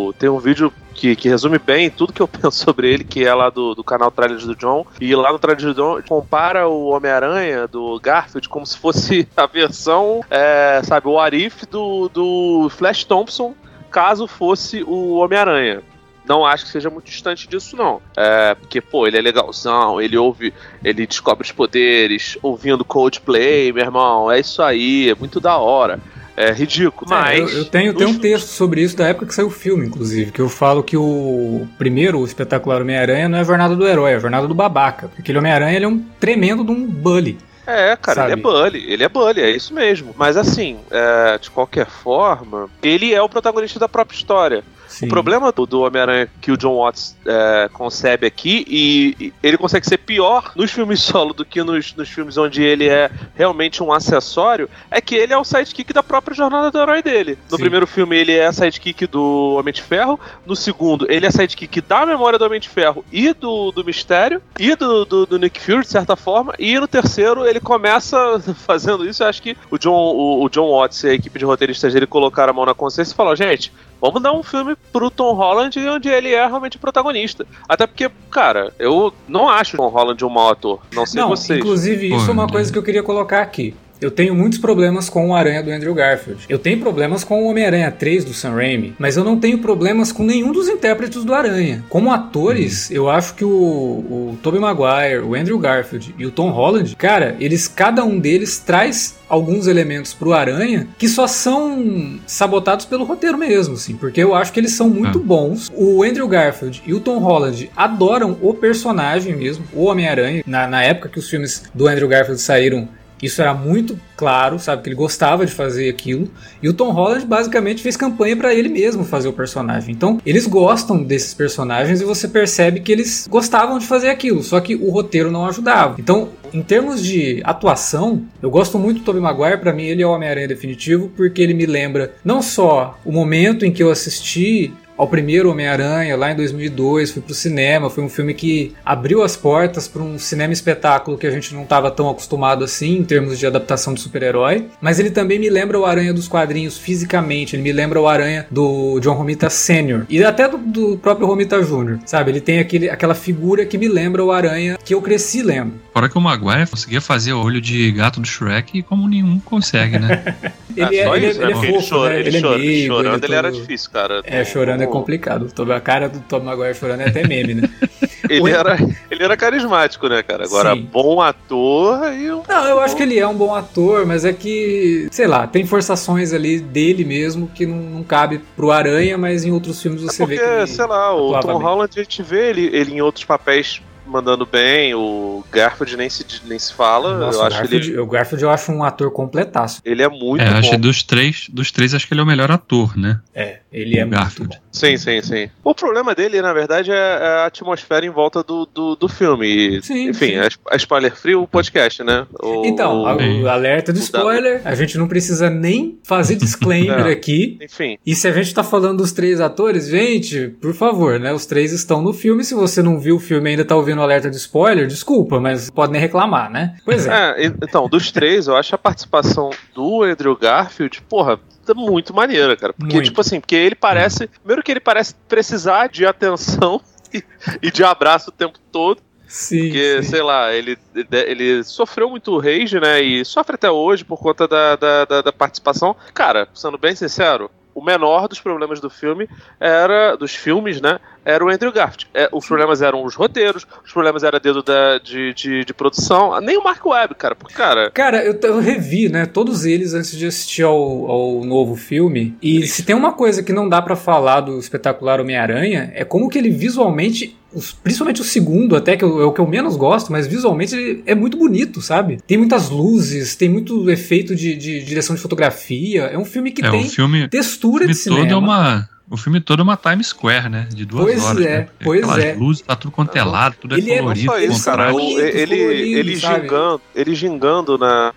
o- 0.09 0.15
tem 0.19 0.29
um 0.29 0.39
vídeo 0.39 0.71
que, 0.95 1.17
que 1.17 1.29
resume 1.29 1.59
bem 1.59 1.91
tudo 1.91 2.13
que 2.13 2.21
eu 2.21 2.29
penso 2.29 2.59
sobre 2.59 2.93
ele, 2.93 3.05
que 3.05 3.25
é 3.25 3.35
lá 3.35 3.51
do, 3.51 3.75
do 3.75 3.85
canal 3.85 4.11
Trailers 4.11 4.45
do 4.45 4.57
John, 4.57 4.87
e 5.01 5.15
lá 5.15 5.33
no 5.33 5.39
Trailers 5.39 5.65
do 5.65 5.75
John 5.75 6.03
compara 6.09 6.69
o 6.69 6.89
Homem-Aranha 6.89 7.67
do 7.67 7.99
Garfield 8.01 8.49
como 8.49 8.67
se 8.67 8.79
fosse 8.79 9.29
a 9.37 9.47
versão, 9.47 10.23
é, 10.31 10.81
sabe, 10.85 11.09
o 11.09 11.19
Arif 11.19 11.67
do, 11.67 12.09
do 12.09 12.69
Flash 12.71 13.05
Thompson, 13.05 13.55
caso 13.91 14.27
fosse 14.27 14.83
o 14.83 15.17
Homem-Aranha 15.17 15.83
não 16.31 16.47
acho 16.47 16.65
que 16.65 16.71
seja 16.71 16.89
muito 16.89 17.07
distante 17.07 17.49
disso, 17.49 17.77
não. 17.77 18.01
É, 18.17 18.55
porque, 18.55 18.81
pô, 18.81 19.05
ele 19.05 19.19
é 19.19 19.21
legalzão, 19.21 20.01
ele 20.01 20.17
ouve, 20.17 20.55
ele 20.85 21.05
descobre 21.05 21.45
os 21.45 21.51
poderes, 21.51 22.39
ouvindo 22.41 22.85
Coldplay, 22.85 23.73
meu 23.73 23.85
irmão, 23.85 24.31
é 24.31 24.39
isso 24.39 24.63
aí, 24.63 25.11
é 25.11 25.15
muito 25.17 25.41
da 25.41 25.59
hora. 25.59 25.99
É 26.41 26.53
ridículo, 26.53 27.13
É, 27.13 27.15
mas... 27.15 27.53
eu, 27.53 27.59
eu 27.59 27.65
tenho, 27.67 27.93
tenho 27.93 28.11
um 28.11 28.19
texto 28.19 28.47
sobre 28.49 28.81
isso 28.81 28.97
da 28.97 29.09
época 29.09 29.27
que 29.27 29.35
saiu 29.35 29.49
o 29.49 29.51
filme, 29.51 29.87
inclusive, 29.87 30.33
que 30.33 30.41
eu 30.41 30.49
falo 30.49 30.83
que 30.83 30.97
o 30.97 31.69
primeiro, 31.77 32.19
o 32.19 32.25
espetacular 32.25 32.81
Homem-Aranha, 32.81 33.29
não 33.29 33.37
é 33.37 33.43
a 33.43 33.45
jornada 33.45 33.77
do 33.77 33.87
herói, 33.87 34.13
é 34.13 34.17
a 34.17 34.19
jornada 34.19 34.49
do 34.49 34.55
babaca. 34.55 35.09
Porque 35.09 35.21
aquele 35.21 35.39
Homem-Aranha 35.39 35.77
ele 35.77 35.85
é 35.85 35.89
um 35.89 35.99
tremendo 36.19 36.65
de 36.65 36.71
um 36.71 36.87
bully. 36.87 37.39
É, 37.67 37.95
cara, 37.97 38.23
Sabe? 38.23 38.33
ele 38.33 38.41
é 38.41 38.43
bully, 38.43 38.93
ele 38.93 39.05
é 39.05 39.09
bully, 39.09 39.41
é 39.43 39.51
isso 39.51 39.75
mesmo. 39.75 40.15
Mas 40.17 40.37
assim, 40.37 40.79
é, 40.91 41.39
de 41.39 41.51
qualquer 41.51 41.87
forma, 41.87 42.69
ele 42.83 43.13
é 43.13 43.21
o 43.21 43.29
protagonista 43.29 43.79
da 43.79 43.89
própria 43.89 44.17
história. 44.17 44.65
Sim. 44.91 45.07
O 45.07 45.09
problema 45.09 45.53
do, 45.53 45.65
do 45.65 45.83
Homem-Aranha 45.83 46.29
que 46.41 46.51
o 46.51 46.57
John 46.57 46.77
Watts 46.77 47.17
é, 47.25 47.71
concebe 47.73 48.27
aqui, 48.27 48.65
e, 48.69 49.17
e 49.21 49.33
ele 49.41 49.57
consegue 49.57 49.87
ser 49.87 49.99
pior 49.99 50.51
nos 50.57 50.73
filmes 50.73 51.01
solo 51.01 51.33
do 51.33 51.45
que 51.45 51.63
nos, 51.63 51.95
nos 51.95 52.09
filmes 52.09 52.37
onde 52.37 52.61
ele 52.61 52.89
é 52.89 53.09
realmente 53.37 53.85
um 53.85 53.93
acessório, 53.93 54.69
é 54.91 55.01
que 55.01 55.15
ele 55.15 55.33
é 55.33 55.39
o 55.39 55.45
sidekick 55.45 55.93
da 55.93 56.03
própria 56.03 56.35
jornada 56.35 56.73
do 56.73 56.79
herói 56.79 57.03
dele. 57.03 57.39
No 57.49 57.57
Sim. 57.57 57.63
primeiro 57.63 57.87
filme, 57.87 58.19
ele 58.19 58.33
é 58.33 58.51
sidekick 58.51 59.07
do 59.07 59.55
Homem 59.57 59.73
de 59.73 59.81
Ferro. 59.81 60.19
No 60.45 60.57
segundo, 60.57 61.07
ele 61.09 61.25
é 61.25 61.31
sidekick 61.31 61.81
da 61.83 62.05
memória 62.05 62.37
do 62.37 62.45
Homem 62.45 62.59
de 62.59 62.69
Ferro 62.69 63.05
e 63.13 63.33
do, 63.33 63.71
do 63.71 63.85
Mistério, 63.85 64.43
e 64.59 64.75
do, 64.75 65.05
do, 65.05 65.25
do 65.25 65.39
Nick 65.39 65.61
Fury, 65.61 65.83
de 65.83 65.89
certa 65.89 66.17
forma. 66.17 66.53
E 66.59 66.79
no 66.81 66.89
terceiro, 66.89 67.47
ele 67.47 67.61
começa 67.61 68.19
fazendo 68.67 69.09
isso. 69.09 69.23
Eu 69.23 69.29
acho 69.29 69.41
que 69.41 69.57
o 69.71 69.79
John, 69.79 69.93
o, 69.93 70.45
o 70.45 70.49
John 70.49 70.69
Watts 70.69 71.05
e 71.05 71.11
a 71.11 71.15
equipe 71.15 71.39
de 71.39 71.45
roteiristas 71.45 71.95
dele 71.95 72.09
colocaram 72.09 72.51
a 72.51 72.55
mão 72.55 72.67
na 72.67 72.75
consciência 72.75 73.13
e 73.13 73.17
falaram: 73.17 73.37
gente, 73.37 73.73
Vamos 74.01 74.23
dar 74.23 74.33
um 74.33 74.43
filme 74.43 74.75
pro 74.93 75.11
Tom 75.11 75.35
Holland 75.35 75.79
onde 75.89 76.09
ele 76.09 76.33
é 76.33 76.47
realmente 76.47 76.77
o 76.77 76.81
protagonista. 76.81 77.47
Até 77.69 77.87
porque, 77.87 78.11
cara, 78.31 78.73
eu 78.79 79.13
não 79.29 79.49
acho 79.49 79.77
o 79.77 79.79
Tom 79.79 79.89
Holland 79.89 80.25
um 80.25 80.31
mau 80.31 80.51
ator. 80.51 80.81
Não 80.93 81.05
sei 81.05 81.21
Não, 81.21 81.29
vocês. 81.29 81.59
inclusive, 81.59 82.15
isso 82.15 82.29
é 82.29 82.33
uma 82.33 82.49
coisa 82.49 82.73
que 82.73 82.79
eu 82.79 82.83
queria 82.83 83.03
colocar 83.03 83.43
aqui. 83.43 83.75
Eu 84.01 84.11
tenho 84.11 84.35
muitos 84.35 84.59
problemas 84.59 85.09
com 85.11 85.29
o 85.29 85.35
Aranha 85.35 85.63
do 85.63 85.71
Andrew 85.71 85.95
Garfield. 85.95 86.45
Eu 86.49 86.59
tenho 86.59 86.81
problemas 86.81 87.23
com 87.23 87.43
o 87.43 87.47
Homem-Aranha 87.49 87.91
3 87.91 88.25
do 88.25 88.33
Sam 88.33 88.53
Raimi, 88.55 88.95
mas 88.99 89.17
eu 89.17 89.25
não 89.25 89.39
tenho 89.39 89.59
problemas 89.59 90.11
com 90.11 90.23
nenhum 90.25 90.53
dos 90.53 90.69
intérpretes 90.69 91.23
do 91.25 91.35
Aranha. 91.35 91.85
Como 91.89 92.11
atores, 92.13 92.91
eu 92.91 93.11
acho 93.11 93.35
que 93.35 93.45
o, 93.45 93.49
o 93.51 94.39
Tobey 94.43 94.61
Maguire, 94.61 95.19
o 95.23 95.35
Andrew 95.35 95.59
Garfield 95.59 96.15
e 96.19 96.25
o 96.25 96.31
Tom 96.31 96.51
Holland, 96.51 96.97
cara, 96.97 97.37
eles 97.39 97.69
cada 97.69 98.03
um 98.05 98.19
deles 98.19 98.59
traz 98.59 99.19
alguns 99.29 99.67
elementos 99.67 100.13
pro 100.15 100.33
Aranha 100.33 100.89
que 100.99 101.07
só 101.09 101.27
são 101.27 102.19
sabotados 102.27 102.85
pelo 102.87 103.05
roteiro 103.05 103.39
mesmo, 103.39 103.75
assim, 103.75 103.95
porque 103.97 104.23
eu 104.23 104.35
acho 104.35 104.53
que 104.53 104.59
eles 104.61 104.73
são 104.73 104.89
muito 104.89 105.19
Ah. 105.19 105.23
bons. 105.23 105.71
O 105.75 106.03
Andrew 106.03 106.27
Garfield 106.27 106.83
e 106.87 106.95
o 106.95 107.01
Tom 107.01 107.19
Holland 107.19 107.71
adoram 107.77 108.37
o 108.41 108.55
personagem 108.55 109.37
mesmo, 109.37 109.65
o 109.73 109.85
Homem-Aranha. 109.85 110.43
Na, 110.47 110.67
na 110.67 110.83
época 110.83 111.09
que 111.11 111.19
os 111.19 111.29
filmes 111.29 111.65
do 111.75 111.87
Andrew 111.87 112.09
Garfield 112.09 112.41
saíram, 112.41 112.89
isso 113.23 113.41
era 113.41 113.55
muito 113.55 113.99
claro, 114.17 114.59
sabe? 114.59 114.83
Que 114.83 114.89
ele 114.89 114.97
gostava 114.97 115.47
de 115.47 115.53
fazer 115.53 115.89
aquilo. 115.89 116.29
E 116.63 116.69
o 116.69 116.73
Tom 116.73 116.91
Holland 116.91 117.27
basicamente 117.27 117.83
fez 117.83 117.97
campanha 117.97 118.37
pra 118.37 118.55
ele 118.55 118.69
mesmo 118.69 119.05
fazer 119.05 119.29
o 119.29 119.33
personagem. 119.33 119.95
Então, 119.95 120.21
eles 120.25 120.47
gostam 120.47 121.03
desses 121.03 121.35
personagens 121.35 122.01
e 122.01 122.05
você 122.05 122.29
percebe 122.29 122.81
que 122.81 122.93
eles 122.93 123.27
gostavam 123.31 123.79
de 123.79 123.87
fazer 123.87 124.09
aquilo, 124.09 124.43
só 124.43 124.61
que 124.61 124.75
o 124.75 124.91
roteiro 124.91 125.31
não 125.31 125.47
ajudava. 125.47 125.97
Então, 125.99 126.29
Em 126.53 126.63
termos 126.63 127.03
de 127.03 127.41
atuação, 127.45 128.25
eu 128.43 128.51
gosto 128.51 128.77
muito 128.79 128.99
do 128.99 129.05
Tobey 129.05 129.23
Maguire, 129.23 129.59
para 129.59 129.73
mim 129.73 129.85
ele 129.85 130.03
é 130.03 130.07
o 130.07 130.11
Homem-Aranha 130.11 130.49
definitivo, 130.49 131.09
porque 131.17 131.41
ele 131.41 131.55
me 131.55 131.65
lembra 131.65 132.13
não 132.25 132.43
só 132.43 132.99
o 133.05 133.13
momento 133.13 133.65
em 133.65 133.71
que 133.71 133.83
eu 133.83 133.91
assisti 133.91 134.73
ao 135.01 135.09
primeiro 135.09 135.51
Homem-Aranha 135.51 136.15
lá 136.15 136.31
em 136.31 136.37
2002, 136.37 137.13
fui 137.13 137.23
pro 137.23 137.33
cinema, 137.33 137.89
foi 137.89 138.05
um 138.05 138.09
filme 138.11 138.35
que 138.35 138.75
abriu 138.85 139.23
as 139.23 139.35
portas 139.35 139.89
para 139.89 140.03
um 140.03 140.19
cinema 140.19 140.53
espetáculo 140.53 141.17
que 141.17 141.27
a 141.27 141.31
gente 141.31 141.55
não 141.55 141.63
estava 141.63 141.91
tão 141.91 142.11
acostumado 142.11 142.63
assim 142.63 142.99
em 142.99 143.05
termos 143.05 143.39
de 143.39 143.47
adaptação 143.47 143.95
de 143.95 144.01
super-herói, 144.03 144.67
mas 144.79 144.99
ele 144.99 145.11
também 145.11 145.39
me 145.39 145.49
lembra 145.49 145.81
o 145.81 145.87
Aranha 145.87 146.13
dos 146.13 146.29
quadrinhos 146.29 146.77
fisicamente, 146.77 147.57
ele 147.57 147.63
me 147.63 147.73
lembra 147.73 147.99
o 147.99 148.07
Aranha 148.07 148.47
do 148.51 149.01
John 149.01 149.15
Romita 149.15 149.49
Sr. 149.49 150.05
e 150.07 150.23
até 150.23 150.47
do, 150.47 150.59
do 150.59 150.99
próprio 150.99 151.27
Romita 151.27 151.63
Jr., 151.63 152.01
sabe? 152.05 152.33
Ele 152.33 152.41
tem 152.43 152.59
aquele, 152.59 152.91
aquela 152.91 153.15
figura 153.15 153.65
que 153.65 153.79
me 153.79 153.89
lembra 153.89 154.23
o 154.23 154.31
Aranha 154.31 154.77
que 154.85 154.93
eu 154.93 155.01
cresci 155.01 155.41
lendo. 155.41 155.81
Fora 155.95 156.11
que 156.11 156.19
o 156.19 156.21
Maguire 156.21 156.69
conseguia 156.69 157.01
fazer 157.01 157.33
o 157.33 157.43
olho 157.43 157.61
de 157.61 157.91
gato 157.93 158.21
do 158.21 158.27
Shrek 158.27 158.83
como 158.83 159.09
nenhum 159.09 159.39
consegue, 159.41 159.99
né? 159.99 160.37
ele, 160.77 160.99
é, 160.99 161.17
ele, 161.17 161.27
ele, 161.27 161.53
é, 161.53 161.55
fofo, 161.55 162.05
né? 162.05 162.21
Ele, 162.21 162.41
chora, 162.43 162.59
ele, 162.59 162.87
chorando, 162.87 163.25
ele, 163.25 163.35
era 163.35 163.51
difícil, 163.51 163.91
cara. 163.91 164.21
É, 164.25 164.45
chorando 164.45 164.83
é 164.83 164.90
complicado. 164.91 165.49
A 165.75 165.81
cara 165.81 166.09
do 166.09 166.21
Tom 166.21 166.41
Maguire 166.41 166.75
chorando 166.75 167.01
é 167.01 167.09
até 167.09 167.27
meme, 167.27 167.55
né? 167.55 167.71
ele, 168.29 168.51
era, 168.51 168.79
ele 169.11 169.25
era 169.25 169.37
carismático, 169.37 170.09
né, 170.09 170.23
cara? 170.23 170.45
Agora, 170.45 170.75
Sim. 170.75 170.89
bom 170.91 171.21
ator 171.21 172.13
e. 172.13 172.27
Não, 172.27 172.65
eu 172.67 172.81
acho 172.81 172.97
que 172.97 173.03
ele 173.03 173.19
é 173.19 173.27
um 173.27 173.35
bom 173.35 173.55
ator, 173.55 174.07
mas 174.07 174.25
é 174.25 174.33
que, 174.33 175.09
sei 175.11 175.27
lá, 175.27 175.47
tem 175.47 175.65
forçações 175.67 176.33
ali 176.33 176.61
dele 176.61 177.05
mesmo 177.05 177.49
que 177.49 177.67
não, 177.67 177.77
não 177.77 178.03
cabe 178.03 178.41
pro 178.57 178.71
Aranha, 178.71 179.17
mas 179.17 179.45
em 179.45 179.53
outros 179.53 179.81
filmes 179.81 180.03
você 180.03 180.23
é 180.23 180.27
porque, 180.27 180.41
vê 180.41 180.47
que. 180.47 180.55
Ele 180.55 180.67
sei 180.67 180.87
lá, 180.87 181.15
o 181.15 181.41
Tom 181.41 181.49
bem. 181.49 181.63
Holland 181.63 181.93
a 181.97 182.03
gente 182.03 182.23
vê 182.23 182.51
ele, 182.51 182.71
ele 182.73 182.95
em 182.95 183.01
outros 183.01 183.25
papéis 183.25 183.83
mandando 184.11 184.45
bem, 184.45 184.93
o 184.95 185.45
Garfield 185.51 185.97
nem 185.97 186.11
se, 186.11 186.27
nem 186.45 186.59
se 186.59 186.75
fala. 186.75 187.17
Nossa, 187.17 187.39
eu 187.39 187.43
o, 187.43 187.47
acho 187.47 187.57
Garfield, 187.59 187.91
ele... 187.91 187.99
o 188.01 188.07
Garfield 188.07 188.45
eu 188.45 188.51
acho 188.51 188.73
um 188.73 188.83
ator 188.83 189.11
completaço. 189.13 189.81
Ele 189.85 190.03
é 190.03 190.09
muito 190.09 190.43
é, 190.43 190.51
bom. 190.51 190.59
Acho 190.59 190.71
que 190.71 190.77
dos 190.77 191.03
três, 191.03 191.47
dos 191.49 191.71
três, 191.71 191.95
acho 191.95 192.07
que 192.07 192.13
ele 192.13 192.21
é 192.21 192.25
o 192.25 192.27
melhor 192.27 192.51
ator, 192.51 192.97
né? 192.99 193.21
É, 193.33 193.61
ele 193.73 193.99
é 193.99 194.05
Garfield. 194.05 194.41
muito 194.41 194.55
bom. 194.55 194.71
Sim, 194.73 194.97
sim, 194.97 195.23
sim. 195.23 195.51
O 195.65 195.75
problema 195.75 196.15
dele, 196.15 196.41
na 196.41 196.53
verdade, 196.53 196.91
é, 196.91 196.95
é 196.95 197.27
a 197.43 197.47
atmosfera 197.47 198.05
em 198.05 198.11
volta 198.11 198.43
do, 198.43 198.67
do, 198.67 198.97
do 198.97 199.09
filme. 199.09 199.81
Sim, 199.83 200.11
Enfim, 200.11 200.33
sim. 200.43 200.59
a 200.71 200.77
spoiler 200.77 201.15
free 201.15 201.35
o 201.35 201.47
podcast, 201.47 202.03
né? 202.03 202.27
O, 202.43 202.65
então, 202.65 203.03
o, 203.03 203.43
o 203.43 203.49
alerta 203.49 203.93
de 203.93 204.01
spoiler, 204.01 204.61
a 204.65 204.75
gente 204.75 204.97
não 204.99 205.09
precisa 205.09 205.51
nem 205.51 205.99
fazer 206.05 206.37
disclaimer 206.37 207.07
aqui. 207.07 207.59
Enfim. 207.61 207.99
E 208.05 208.15
se 208.15 208.27
a 208.29 208.33
gente 208.33 208.53
tá 208.55 208.63
falando 208.63 208.99
dos 208.99 209.13
três 209.13 209.41
atores, 209.41 209.89
gente, 209.89 210.49
por 210.61 210.75
favor, 210.75 211.19
né? 211.19 211.33
Os 211.33 211.47
três 211.47 211.73
estão 211.73 212.03
no 212.03 212.13
filme. 212.13 212.45
Se 212.45 212.55
você 212.55 212.83
não 212.83 212.99
viu 212.99 213.17
o 213.17 213.21
filme 213.21 213.51
e 213.51 213.53
ainda 213.53 213.65
tá 213.65 213.77
ouvindo 213.77 213.99
o 213.99 214.03
alerta 214.03 214.31
de 214.31 214.37
spoiler, 214.37 214.87
desculpa, 214.87 215.41
mas 215.41 215.71
pode 215.71 215.93
nem 215.93 216.01
reclamar, 216.01 216.51
né? 216.51 216.77
Pois 216.85 217.07
é. 217.07 217.45
é 217.45 217.47
então, 217.47 217.89
dos 217.89 218.11
três, 218.11 218.47
eu 218.47 218.57
acho 218.57 218.75
a 218.75 218.79
participação 218.79 219.51
do 219.75 220.03
Andrew 220.03 220.37
Garfield, 220.37 221.03
porra, 221.09 221.39
muito 221.75 222.15
maneira, 222.15 222.57
cara. 222.57 222.73
Porque, 222.73 222.95
muito. 222.95 223.07
tipo 223.07 223.21
assim, 223.21 223.41
porque 223.41 223.55
ele 223.55 223.75
parece. 223.75 224.27
Primeiro 224.27 224.63
que 224.63 224.71
ele 224.71 224.81
parece 224.81 225.15
precisar 225.29 225.89
de 225.89 226.07
atenção 226.07 226.81
e, 227.13 227.23
e 227.63 227.71
de 227.71 227.85
abraço 227.85 228.31
o 228.31 228.33
tempo 228.33 228.59
todo. 228.73 229.01
Sim, 229.31 229.67
Porque, 229.67 230.03
sim. 230.03 230.11
sei 230.11 230.23
lá, 230.23 230.53
ele, 230.53 230.77
ele 231.13 231.63
sofreu 231.63 232.11
muito 232.11 232.37
rage, 232.37 232.81
né? 232.81 233.01
E 233.01 233.25
sofre 233.25 233.55
até 233.55 233.71
hoje 233.71 234.05
por 234.05 234.19
conta 234.19 234.49
da, 234.49 234.75
da, 234.75 235.05
da, 235.05 235.23
da 235.23 235.33
participação. 235.33 235.95
Cara, 236.13 236.49
sendo 236.53 236.77
bem 236.77 236.97
sincero, 236.97 237.49
o 237.81 237.85
menor 237.85 238.29
dos 238.29 238.39
problemas 238.39 238.79
do 238.79 238.91
filme 238.91 239.27
era 239.59 240.15
dos 240.15 240.35
filmes, 240.35 240.83
né? 240.83 240.99
Era 241.25 241.43
o 241.43 241.49
Andrew 241.49 241.73
Garfield. 241.73 242.07
É, 242.13 242.29
os 242.31 242.47
problemas 242.47 242.83
eram 242.83 243.03
os 243.05 243.15
roteiros, 243.15 243.67
os 243.83 243.91
problemas 243.91 244.23
era 244.23 244.39
dedo 244.39 244.63
da, 244.63 244.99
de, 244.99 245.33
de, 245.33 245.65
de, 245.65 245.75
produção, 245.75 246.39
nem 246.43 246.59
o 246.59 246.65
Mark 246.65 246.85
Webb, 246.85 247.15
cara. 247.15 247.35
Porque, 247.35 247.55
cara. 247.55 247.91
Cara, 247.91 248.23
eu, 248.23 248.39
eu 248.43 248.61
revi, 248.61 249.09
né? 249.09 249.25
Todos 249.25 249.65
eles 249.65 249.95
antes 249.95 250.17
de 250.17 250.27
assistir 250.27 250.63
ao, 250.63 251.11
ao 251.11 251.45
novo 251.45 251.75
filme. 251.75 252.37
E 252.43 252.67
se 252.67 252.83
tem 252.85 252.95
uma 252.95 253.15
coisa 253.15 253.43
que 253.43 253.53
não 253.53 253.67
dá 253.67 253.81
para 253.81 253.97
falar 253.97 254.43
do 254.43 254.59
espetacular 254.59 255.19
Homem-Aranha, 255.19 255.91
é 255.95 256.05
como 256.05 256.29
que 256.29 256.37
ele 256.37 256.51
visualmente 256.51 257.40
os, 257.53 257.73
principalmente 257.73 258.21
o 258.21 258.25
segundo, 258.25 258.77
até 258.77 258.97
que 258.97 259.05
é 259.05 259.07
o 259.07 259.33
que 259.33 259.41
eu 259.41 259.47
menos 259.47 259.77
gosto, 259.77 260.13
mas 260.13 260.27
visualmente 260.27 260.75
ele 260.75 261.03
é 261.07 261.15
muito 261.15 261.37
bonito, 261.37 261.81
sabe? 261.81 262.19
Tem 262.27 262.39
muitas 262.39 262.71
luzes, 262.71 263.35
tem 263.37 263.49
muito 263.49 263.91
efeito 263.91 264.35
de, 264.35 264.55
de 264.57 264.83
direção 264.85 265.15
de 265.15 265.23
fotografia. 265.23 266.05
É 266.05 266.19
um 266.19 266.25
filme 266.25 266.51
que 266.51 266.65
é, 266.65 266.71
tem 266.71 266.89
filme, 266.89 267.29
textura 267.29 267.81
filme 267.81 267.95
de 267.95 267.99
cinema. 267.99 268.23
Todo 268.23 268.33
é 268.33 268.37
uma, 268.37 268.89
o 269.11 269.17
filme 269.17 269.41
todo 269.41 269.61
é 269.61 269.63
uma 269.65 269.77
Times 269.77 270.09
Square, 270.09 270.49
né? 270.49 270.69
De 270.73 270.85
duas 270.85 271.05
pois 271.05 271.25
horas. 271.25 271.45
É, 271.45 271.59
né? 271.59 271.69
Pois 271.83 272.03
Aquelas 272.05 272.25
é. 272.25 272.35
luzes, 272.35 272.63
tá 272.63 272.77
tudo 272.77 272.93
quanto 272.93 273.17
é 273.17 273.25
lado, 273.25 273.57
tudo 273.61 273.77
ele 273.77 273.91
é 273.91 273.99
colorido. 273.99 274.33
É, 274.33 274.47
não 274.47 274.55
só 274.55 274.55
isso, 274.55 274.65
cara. 274.65 274.89
Ele, 274.91 274.95
colorido, 274.95 275.99
ele, 275.99 276.17
gingando, 276.17 276.81
ele 276.95 277.15
gingando 277.15 277.79
na, 277.79 278.15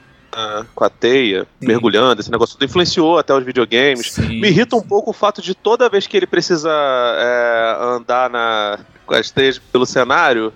com 0.75 0.83
a 0.83 0.89
teia, 0.89 1.47
Sim. 1.59 1.67
mergulhando, 1.67 2.21
esse 2.21 2.31
negócio 2.31 2.55
tudo 2.55 2.65
influenciou 2.69 3.17
até 3.17 3.33
os 3.33 3.43
videogames. 3.43 4.11
Sim, 4.13 4.39
Me 4.41 4.47
irrita 4.49 4.75
um 4.75 4.81
pouco 4.81 5.11
o 5.11 5.13
fato 5.13 5.41
de 5.41 5.53
toda 5.55 5.89
vez 5.89 6.07
que 6.07 6.15
ele 6.17 6.27
precisa 6.27 6.69
é, 6.71 7.77
andar 7.97 8.29
na, 8.29 8.79
com 9.05 9.13
as 9.13 9.29
teias 9.31 9.57
pelo 9.59 9.85
cenário, 9.85 10.53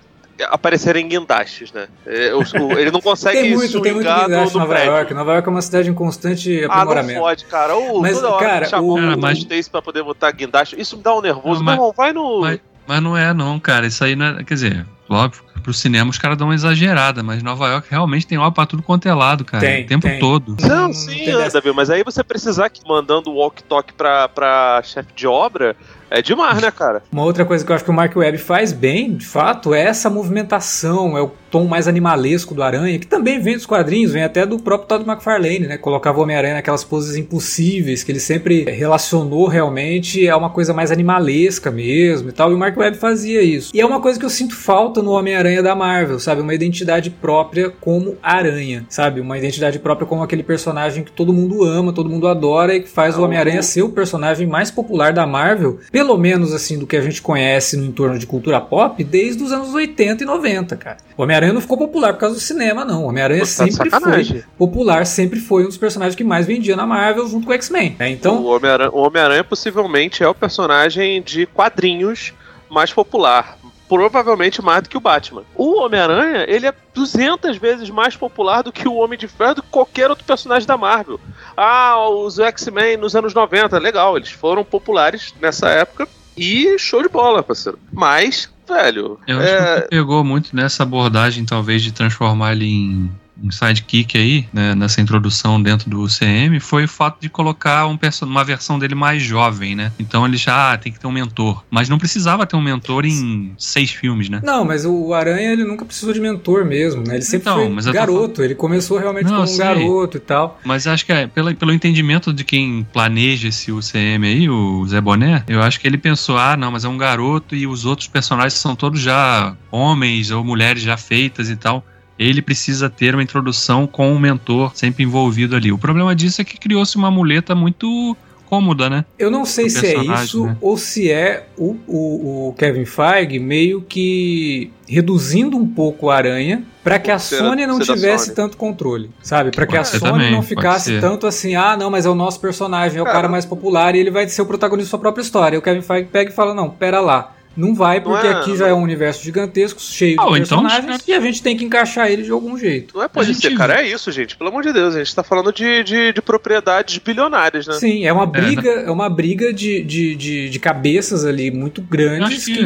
aparecerem 0.49 1.07
guindastes, 1.07 1.71
né? 1.71 1.87
É, 2.05 2.29
ele 2.77 2.91
não 2.91 3.01
consegue 3.01 3.41
tem 3.41 3.55
muito, 3.55 3.81
tem 3.81 3.91
muito 3.93 4.05
swingar 4.05 4.25
guindaste 4.27 4.43
no, 4.45 4.49
em 4.49 4.53
no 4.53 4.59
Nova 4.59 4.73
prédio. 4.73 4.91
York. 4.93 5.13
Nova 5.15 5.31
York 5.33 5.47
é 5.47 5.51
uma 5.51 5.61
cidade 5.63 5.89
em 5.89 5.93
constante 5.95 6.63
Ah, 6.63 6.67
não 6.67 6.73
aprimoramento. 6.75 7.19
pode, 7.19 7.45
cara. 7.45 7.75
O, 7.75 8.01
Mas, 8.01 8.15
toda 8.17 8.29
hora 8.29 8.45
cara, 8.69 8.81
o-. 8.81 8.95
Cara, 8.95 9.17
mas- 9.17 9.39
Stacy 9.39 9.69
pra 9.69 9.81
poder 9.81 10.03
botar 10.03 10.29
guindaste. 10.31 10.79
Isso 10.79 10.95
me 10.97 11.01
dá 11.03 11.15
um 11.15 11.21
nervoso. 11.21 11.59
Não, 11.59 11.63
mas- 11.65 11.73
irmão, 11.75 11.93
vai 11.95 12.13
no... 12.13 12.41
Mas, 12.41 12.59
mas 12.87 13.01
não 13.01 13.17
é, 13.17 13.33
não, 13.33 13.59
cara. 13.59 13.87
Isso 13.87 14.03
aí 14.03 14.15
não 14.15 14.27
é. 14.27 14.43
Quer 14.43 14.53
dizer, 14.53 14.85
óbvio, 15.09 15.41
pro 15.67 15.73
cinema 15.73 16.09
os 16.09 16.17
caras 16.17 16.37
dão 16.37 16.47
uma 16.47 16.55
exagerada, 16.55 17.21
mas 17.21 17.43
Nova 17.43 17.67
York 17.67 17.89
realmente 17.91 18.25
tem 18.25 18.37
obra 18.37 18.51
pra 18.51 18.65
tudo 18.65 18.81
quanto 18.81 19.05
é 19.05 19.13
lado, 19.13 19.43
cara. 19.43 19.59
Tem, 19.59 19.83
o 19.83 19.87
tempo 19.87 20.07
tem. 20.07 20.17
todo. 20.17 20.55
Não, 20.61 20.87
Não 20.87 20.93
sim, 20.93 21.25
viu? 21.61 21.73
Mas 21.73 21.89
aí 21.89 22.05
você 22.05 22.23
precisar 22.23 22.69
que 22.69 22.87
mandando 22.87 23.29
o 23.29 23.35
walk-talk 23.35 23.91
pra, 23.91 24.29
pra 24.29 24.81
chefe 24.81 25.11
de 25.13 25.27
obra 25.27 25.75
é 26.09 26.21
demais, 26.21 26.61
né, 26.61 26.71
cara? 26.71 27.01
Uma 27.11 27.23
outra 27.23 27.45
coisa 27.45 27.65
que 27.65 27.71
eu 27.71 27.75
acho 27.75 27.83
que 27.83 27.91
o 27.91 27.93
Mark 27.93 28.15
Webb 28.15 28.37
faz 28.37 28.71
bem, 28.71 29.15
de 29.15 29.25
fato, 29.25 29.73
é 29.73 29.81
essa 29.81 30.09
movimentação, 30.09 31.17
é 31.17 31.21
o 31.21 31.31
tom 31.49 31.65
mais 31.65 31.87
animalesco 31.87 32.53
do 32.53 32.63
Aranha, 32.63 32.99
que 32.99 33.07
também 33.07 33.39
vem 33.39 33.55
dos 33.55 33.65
quadrinhos, 33.65 34.11
vem 34.11 34.23
até 34.23 34.45
do 34.45 34.59
próprio 34.59 34.87
Todd 34.87 35.09
McFarlane, 35.09 35.67
né? 35.67 35.77
Colocava 35.77 36.19
o 36.19 36.23
Homem-Aranha 36.23 36.55
naquelas 36.55 36.83
poses 36.83 37.15
impossíveis, 37.15 38.03
que 38.03 38.11
ele 38.11 38.19
sempre 38.19 38.63
relacionou 38.65 39.47
realmente 39.47 40.27
a 40.29 40.37
uma 40.37 40.49
coisa 40.49 40.73
mais 40.73 40.91
animalesca 40.91 41.71
mesmo 41.71 42.29
e 42.29 42.31
tal, 42.31 42.51
e 42.51 42.53
o 42.53 42.57
Mark 42.57 42.77
Webb 42.77 42.97
fazia 42.97 43.41
isso. 43.41 43.71
E 43.73 43.81
é 43.81 43.85
uma 43.85 44.01
coisa 44.01 44.19
que 44.19 44.25
eu 44.25 44.29
sinto 44.29 44.55
falta 44.55 45.01
no 45.01 45.11
Homem-Aranha 45.11 45.63
da 45.63 45.75
Marvel, 45.75 46.19
sabe? 46.19 46.41
Uma 46.41 46.53
identidade 46.53 47.09
própria 47.09 47.69
como 47.69 48.17
Aranha, 48.21 48.85
sabe? 48.89 49.21
Uma 49.21 49.37
identidade 49.37 49.79
própria 49.79 50.07
como 50.07 50.23
aquele 50.23 50.43
personagem 50.43 51.03
que 51.03 51.11
todo 51.11 51.33
mundo 51.33 51.63
ama, 51.63 51.93
todo 51.93 52.09
mundo 52.09 52.27
adora 52.27 52.75
e 52.75 52.81
que 52.81 52.89
faz 52.89 53.17
o 53.17 53.23
Homem-Aranha 53.23 53.61
ser 53.61 53.83
o 53.83 53.89
personagem 53.89 54.45
mais 54.45 54.69
popular 54.69 55.13
da 55.13 55.25
Marvel, 55.25 55.79
pelo 55.97 56.15
menos 56.15 56.53
assim 56.53 56.77
do 56.77 56.85
que 56.85 56.95
a 56.95 57.01
gente 57.01 57.19
conhece 57.23 57.75
no 57.75 57.83
entorno 57.83 58.19
de 58.19 58.27
cultura 58.27 58.61
pop, 58.61 59.03
desde 59.03 59.41
os 59.41 59.51
anos 59.51 59.73
80 59.73 60.21
e 60.21 60.27
90, 60.27 60.77
cara. 60.77 60.97
O 61.17 61.23
Homem-Aranha 61.23 61.53
não 61.53 61.59
ficou 61.59 61.75
popular 61.75 62.13
por 62.13 62.19
causa 62.19 62.35
do 62.35 62.39
cinema, 62.39 62.85
não. 62.85 63.05
O 63.05 63.07
Homem-Aranha 63.07 63.39
tá 63.39 63.47
sempre 63.47 63.89
foi 63.89 64.43
popular, 64.55 65.07
sempre 65.07 65.39
foi 65.39 65.63
um 65.63 65.67
dos 65.67 65.77
personagens 65.77 66.13
que 66.13 66.23
mais 66.23 66.45
vendia 66.45 66.75
na 66.75 66.85
Marvel 66.85 67.27
junto 67.27 67.47
com 67.47 67.51
o 67.51 67.55
X-Men. 67.55 67.95
né? 67.97 68.11
Então, 68.11 68.43
O 68.43 68.45
Homem-Aranha 68.45 68.91
o 68.91 68.99
Homem-Aranha 68.99 69.43
possivelmente 69.43 70.21
é 70.21 70.27
o 70.27 70.35
personagem 70.35 71.19
de 71.19 71.47
quadrinhos 71.47 72.31
mais 72.69 72.93
popular. 72.93 73.57
Provavelmente 73.87 74.61
mais 74.61 74.83
do 74.83 74.89
que 74.89 74.97
o 74.97 75.01
Batman. 75.01 75.43
O 75.55 75.79
Homem-Aranha, 75.81 76.45
ele 76.47 76.67
é 76.67 76.73
200 76.93 77.57
vezes 77.57 77.89
mais 77.89 78.15
popular 78.15 78.61
do 78.61 78.71
que 78.71 78.87
o 78.87 78.95
Homem 78.95 79.17
de 79.17 79.27
Ferro, 79.27 79.55
do 79.55 79.63
que 79.63 79.69
qualquer 79.69 80.09
outro 80.09 80.25
personagem 80.25 80.67
da 80.67 80.77
Marvel. 80.77 81.19
Ah, 81.55 82.07
os 82.09 82.39
X-Men 82.39 82.97
nos 82.97 83.15
anos 83.15 83.33
90, 83.33 83.77
legal, 83.79 84.17
eles 84.17 84.31
foram 84.31 84.63
populares 84.63 85.33
nessa 85.41 85.69
época 85.69 86.07
e 86.37 86.77
show 86.77 87.01
de 87.01 87.09
bola, 87.09 87.41
parceiro. 87.41 87.79
Mas, 87.91 88.49
velho, 88.67 89.19
Eu 89.27 89.39
acho 89.39 89.47
é, 89.47 89.81
que 89.81 89.87
pegou 89.89 90.23
muito 90.23 90.55
nessa 90.55 90.83
abordagem, 90.83 91.45
talvez, 91.45 91.81
de 91.81 91.91
transformar 91.91 92.51
ele 92.51 92.67
em 92.67 93.11
um 93.43 93.51
sidekick 93.51 94.17
aí, 94.17 94.47
né, 94.51 94.73
nessa 94.75 95.01
introdução 95.01 95.61
dentro 95.61 95.89
do 95.89 96.01
UCM, 96.01 96.59
foi 96.59 96.85
o 96.85 96.87
fato 96.87 97.19
de 97.21 97.29
colocar 97.29 97.87
um 97.87 97.97
uma 98.21 98.43
versão 98.43 98.79
dele 98.79 98.95
mais 98.95 99.21
jovem, 99.21 99.75
né? 99.75 99.91
Então 99.99 100.25
ele 100.25 100.37
já 100.37 100.73
ah, 100.73 100.77
tem 100.77 100.91
que 100.91 100.99
ter 100.99 101.07
um 101.07 101.11
mentor. 101.11 101.63
Mas 101.69 101.89
não 101.89 101.97
precisava 101.97 102.45
ter 102.45 102.55
um 102.55 102.61
mentor 102.61 103.05
em 103.05 103.53
seis 103.57 103.91
filmes, 103.91 104.29
né? 104.29 104.41
não, 104.43 104.63
mas 104.63 104.85
o 104.85 105.13
Aranha 105.13 105.51
ele 105.51 105.63
nunca 105.63 105.85
precisou 105.85 106.13
de 106.13 106.19
mentor 106.19 106.65
mesmo, 106.65 107.03
né? 107.03 107.15
Ele 107.15 107.23
sempre 107.23 107.49
Então, 107.49 107.81
foi 107.81 107.93
garoto, 107.93 108.41
ele 108.41 108.55
começou 108.55 108.97
realmente 108.97 109.29
Não, 109.29 109.43
como 109.43 109.53
um 109.53 109.57
garoto 109.57 110.17
e 110.17 110.19
tal. 110.19 110.59
Mas 110.63 110.87
acho 110.87 111.05
que 111.05 111.11
é, 111.11 111.27
pelo, 111.27 111.53
pelo 111.55 111.73
entendimento 111.73 112.33
de 112.33 112.43
quem 112.43 112.87
planeja 112.91 113.49
esse 113.49 113.71
UCM 113.71 114.25
aí, 114.25 114.49
o 114.49 114.85
Zé 114.87 115.01
Boné, 115.01 115.43
eu 115.47 115.61
acho 115.61 115.79
que 115.79 115.87
ele 115.87 115.97
pensou, 115.97 116.37
ah, 116.37 116.55
não, 116.55 116.71
mas 116.71 116.85
é 116.85 116.87
um 116.87 116.97
garoto 116.97 117.55
e 117.55 117.67
os 117.67 117.85
outros 117.85 118.07
personagens 118.07 118.53
são 118.53 118.75
todos 118.75 118.99
já 119.01 119.55
homens 119.71 120.31
ou 120.31 120.43
mulheres 120.43 120.81
já 120.81 120.97
feitas 120.97 121.49
e 121.49 121.55
tal. 121.55 121.83
Ele 122.17 122.41
precisa 122.41 122.89
ter 122.89 123.13
uma 123.13 123.23
introdução 123.23 123.85
com 123.85 124.13
o 124.13 124.19
mentor 124.19 124.71
sempre 124.75 125.03
envolvido 125.03 125.55
ali. 125.55 125.71
O 125.71 125.77
problema 125.77 126.15
disso 126.15 126.41
é 126.41 126.45
que 126.45 126.57
criou-se 126.57 126.95
uma 126.95 127.11
muleta 127.11 127.53
muito 127.53 128.15
cômoda, 128.47 128.89
né? 128.89 129.05
Eu 129.19 129.29
não 129.29 129.45
sei 129.45 129.69
se 129.69 129.85
é 129.85 129.97
isso 129.97 130.45
né? 130.45 130.57
ou 130.61 130.77
se 130.77 131.11
é 131.11 131.47
o, 131.57 131.75
o, 131.85 132.47
o 132.49 132.53
Kevin 132.53 132.85
Feige 132.85 133.39
meio 133.39 133.81
que 133.81 134.71
reduzindo 134.87 135.57
um 135.57 135.67
pouco 135.67 136.05
o 136.05 136.09
Aranha 136.09 136.63
para 136.83 136.97
que 136.97 137.11
a 137.11 137.19
Ser- 137.19 137.39
Sony 137.39 137.67
não 137.67 137.77
tivesse 137.77 138.25
Sony. 138.25 138.35
tanto 138.35 138.55
controle, 138.55 139.11
sabe? 139.21 139.51
Para 139.51 139.67
que 139.67 139.75
a 139.75 139.83
Sony 139.83 139.99
também, 140.01 140.31
não 140.31 140.41
ficasse 140.41 140.99
tanto 141.01 141.27
assim, 141.27 141.55
ah, 141.55 141.75
não, 141.75 141.91
mas 141.91 142.05
é 142.05 142.09
o 142.09 142.15
nosso 142.15 142.39
personagem, 142.39 142.97
é 142.97 143.01
o 143.01 143.03
Cara, 143.03 143.17
cara 143.17 143.27
mais 143.27 143.45
popular 143.45 143.93
e 143.95 143.99
ele 143.99 144.11
vai 144.11 144.27
ser 144.29 144.41
o 144.41 144.45
protagonista 144.45 144.87
da 144.87 144.91
sua 144.91 144.99
própria 144.99 145.21
história. 145.21 145.57
E 145.57 145.59
o 145.59 145.61
Kevin 145.61 145.81
Feige 145.81 146.07
pega 146.09 146.31
e 146.31 146.33
fala, 146.33 146.53
não, 146.53 146.69
pera 146.69 147.01
lá. 147.01 147.33
Não 147.57 147.73
vai, 147.73 147.97
Não 147.99 148.03
porque 148.03 148.27
é- 148.27 148.31
aqui 148.31 148.55
já 148.55 148.67
é 148.67 148.73
um 148.73 148.81
universo 148.83 149.23
gigantesco, 149.23 149.81
cheio 149.81 150.15
Ah, 150.21 150.25
de 150.25 150.41
então- 150.41 150.61
personagens, 150.61 151.03
e 151.07 151.13
a 151.13 151.19
gente 151.19 151.41
tem 151.41 151.57
que 151.57 151.65
encaixar 151.65 152.09
ele 152.09 152.21
de 152.21 152.31
algum 152.31 152.57
jeito. 152.57 152.95
Não 152.95 153.03
é 153.03 153.07
pode 153.07 153.33
gente 153.33 153.41
ser, 153.41 153.55
cara, 153.57 153.81
é 153.81 153.87
isso, 153.89 154.11
gente. 154.11 154.37
Pelo 154.37 154.49
amor 154.51 154.61
de 154.61 154.71
Deus, 154.71 154.95
a 154.95 154.99
gente 154.99 155.15
tá 155.15 155.23
falando 155.23 155.51
de, 155.51 155.83
de, 155.83 156.13
de 156.13 156.21
propriedades 156.21 156.99
bilionárias, 156.99 157.65
né? 157.65 157.73
Sim, 157.73 158.05
é 158.05 158.13
uma 158.13 158.27
briga, 158.27 158.69
é 158.69 158.91
uma 158.91 159.09
briga 159.09 159.51
de, 159.51 159.81
de, 159.83 160.15
de, 160.15 160.49
de 160.49 160.59
cabeças 160.59 161.25
ali 161.25 161.49
muito 161.49 161.81
grandes 161.81 162.37
acho 162.37 162.45
que, 162.45 162.59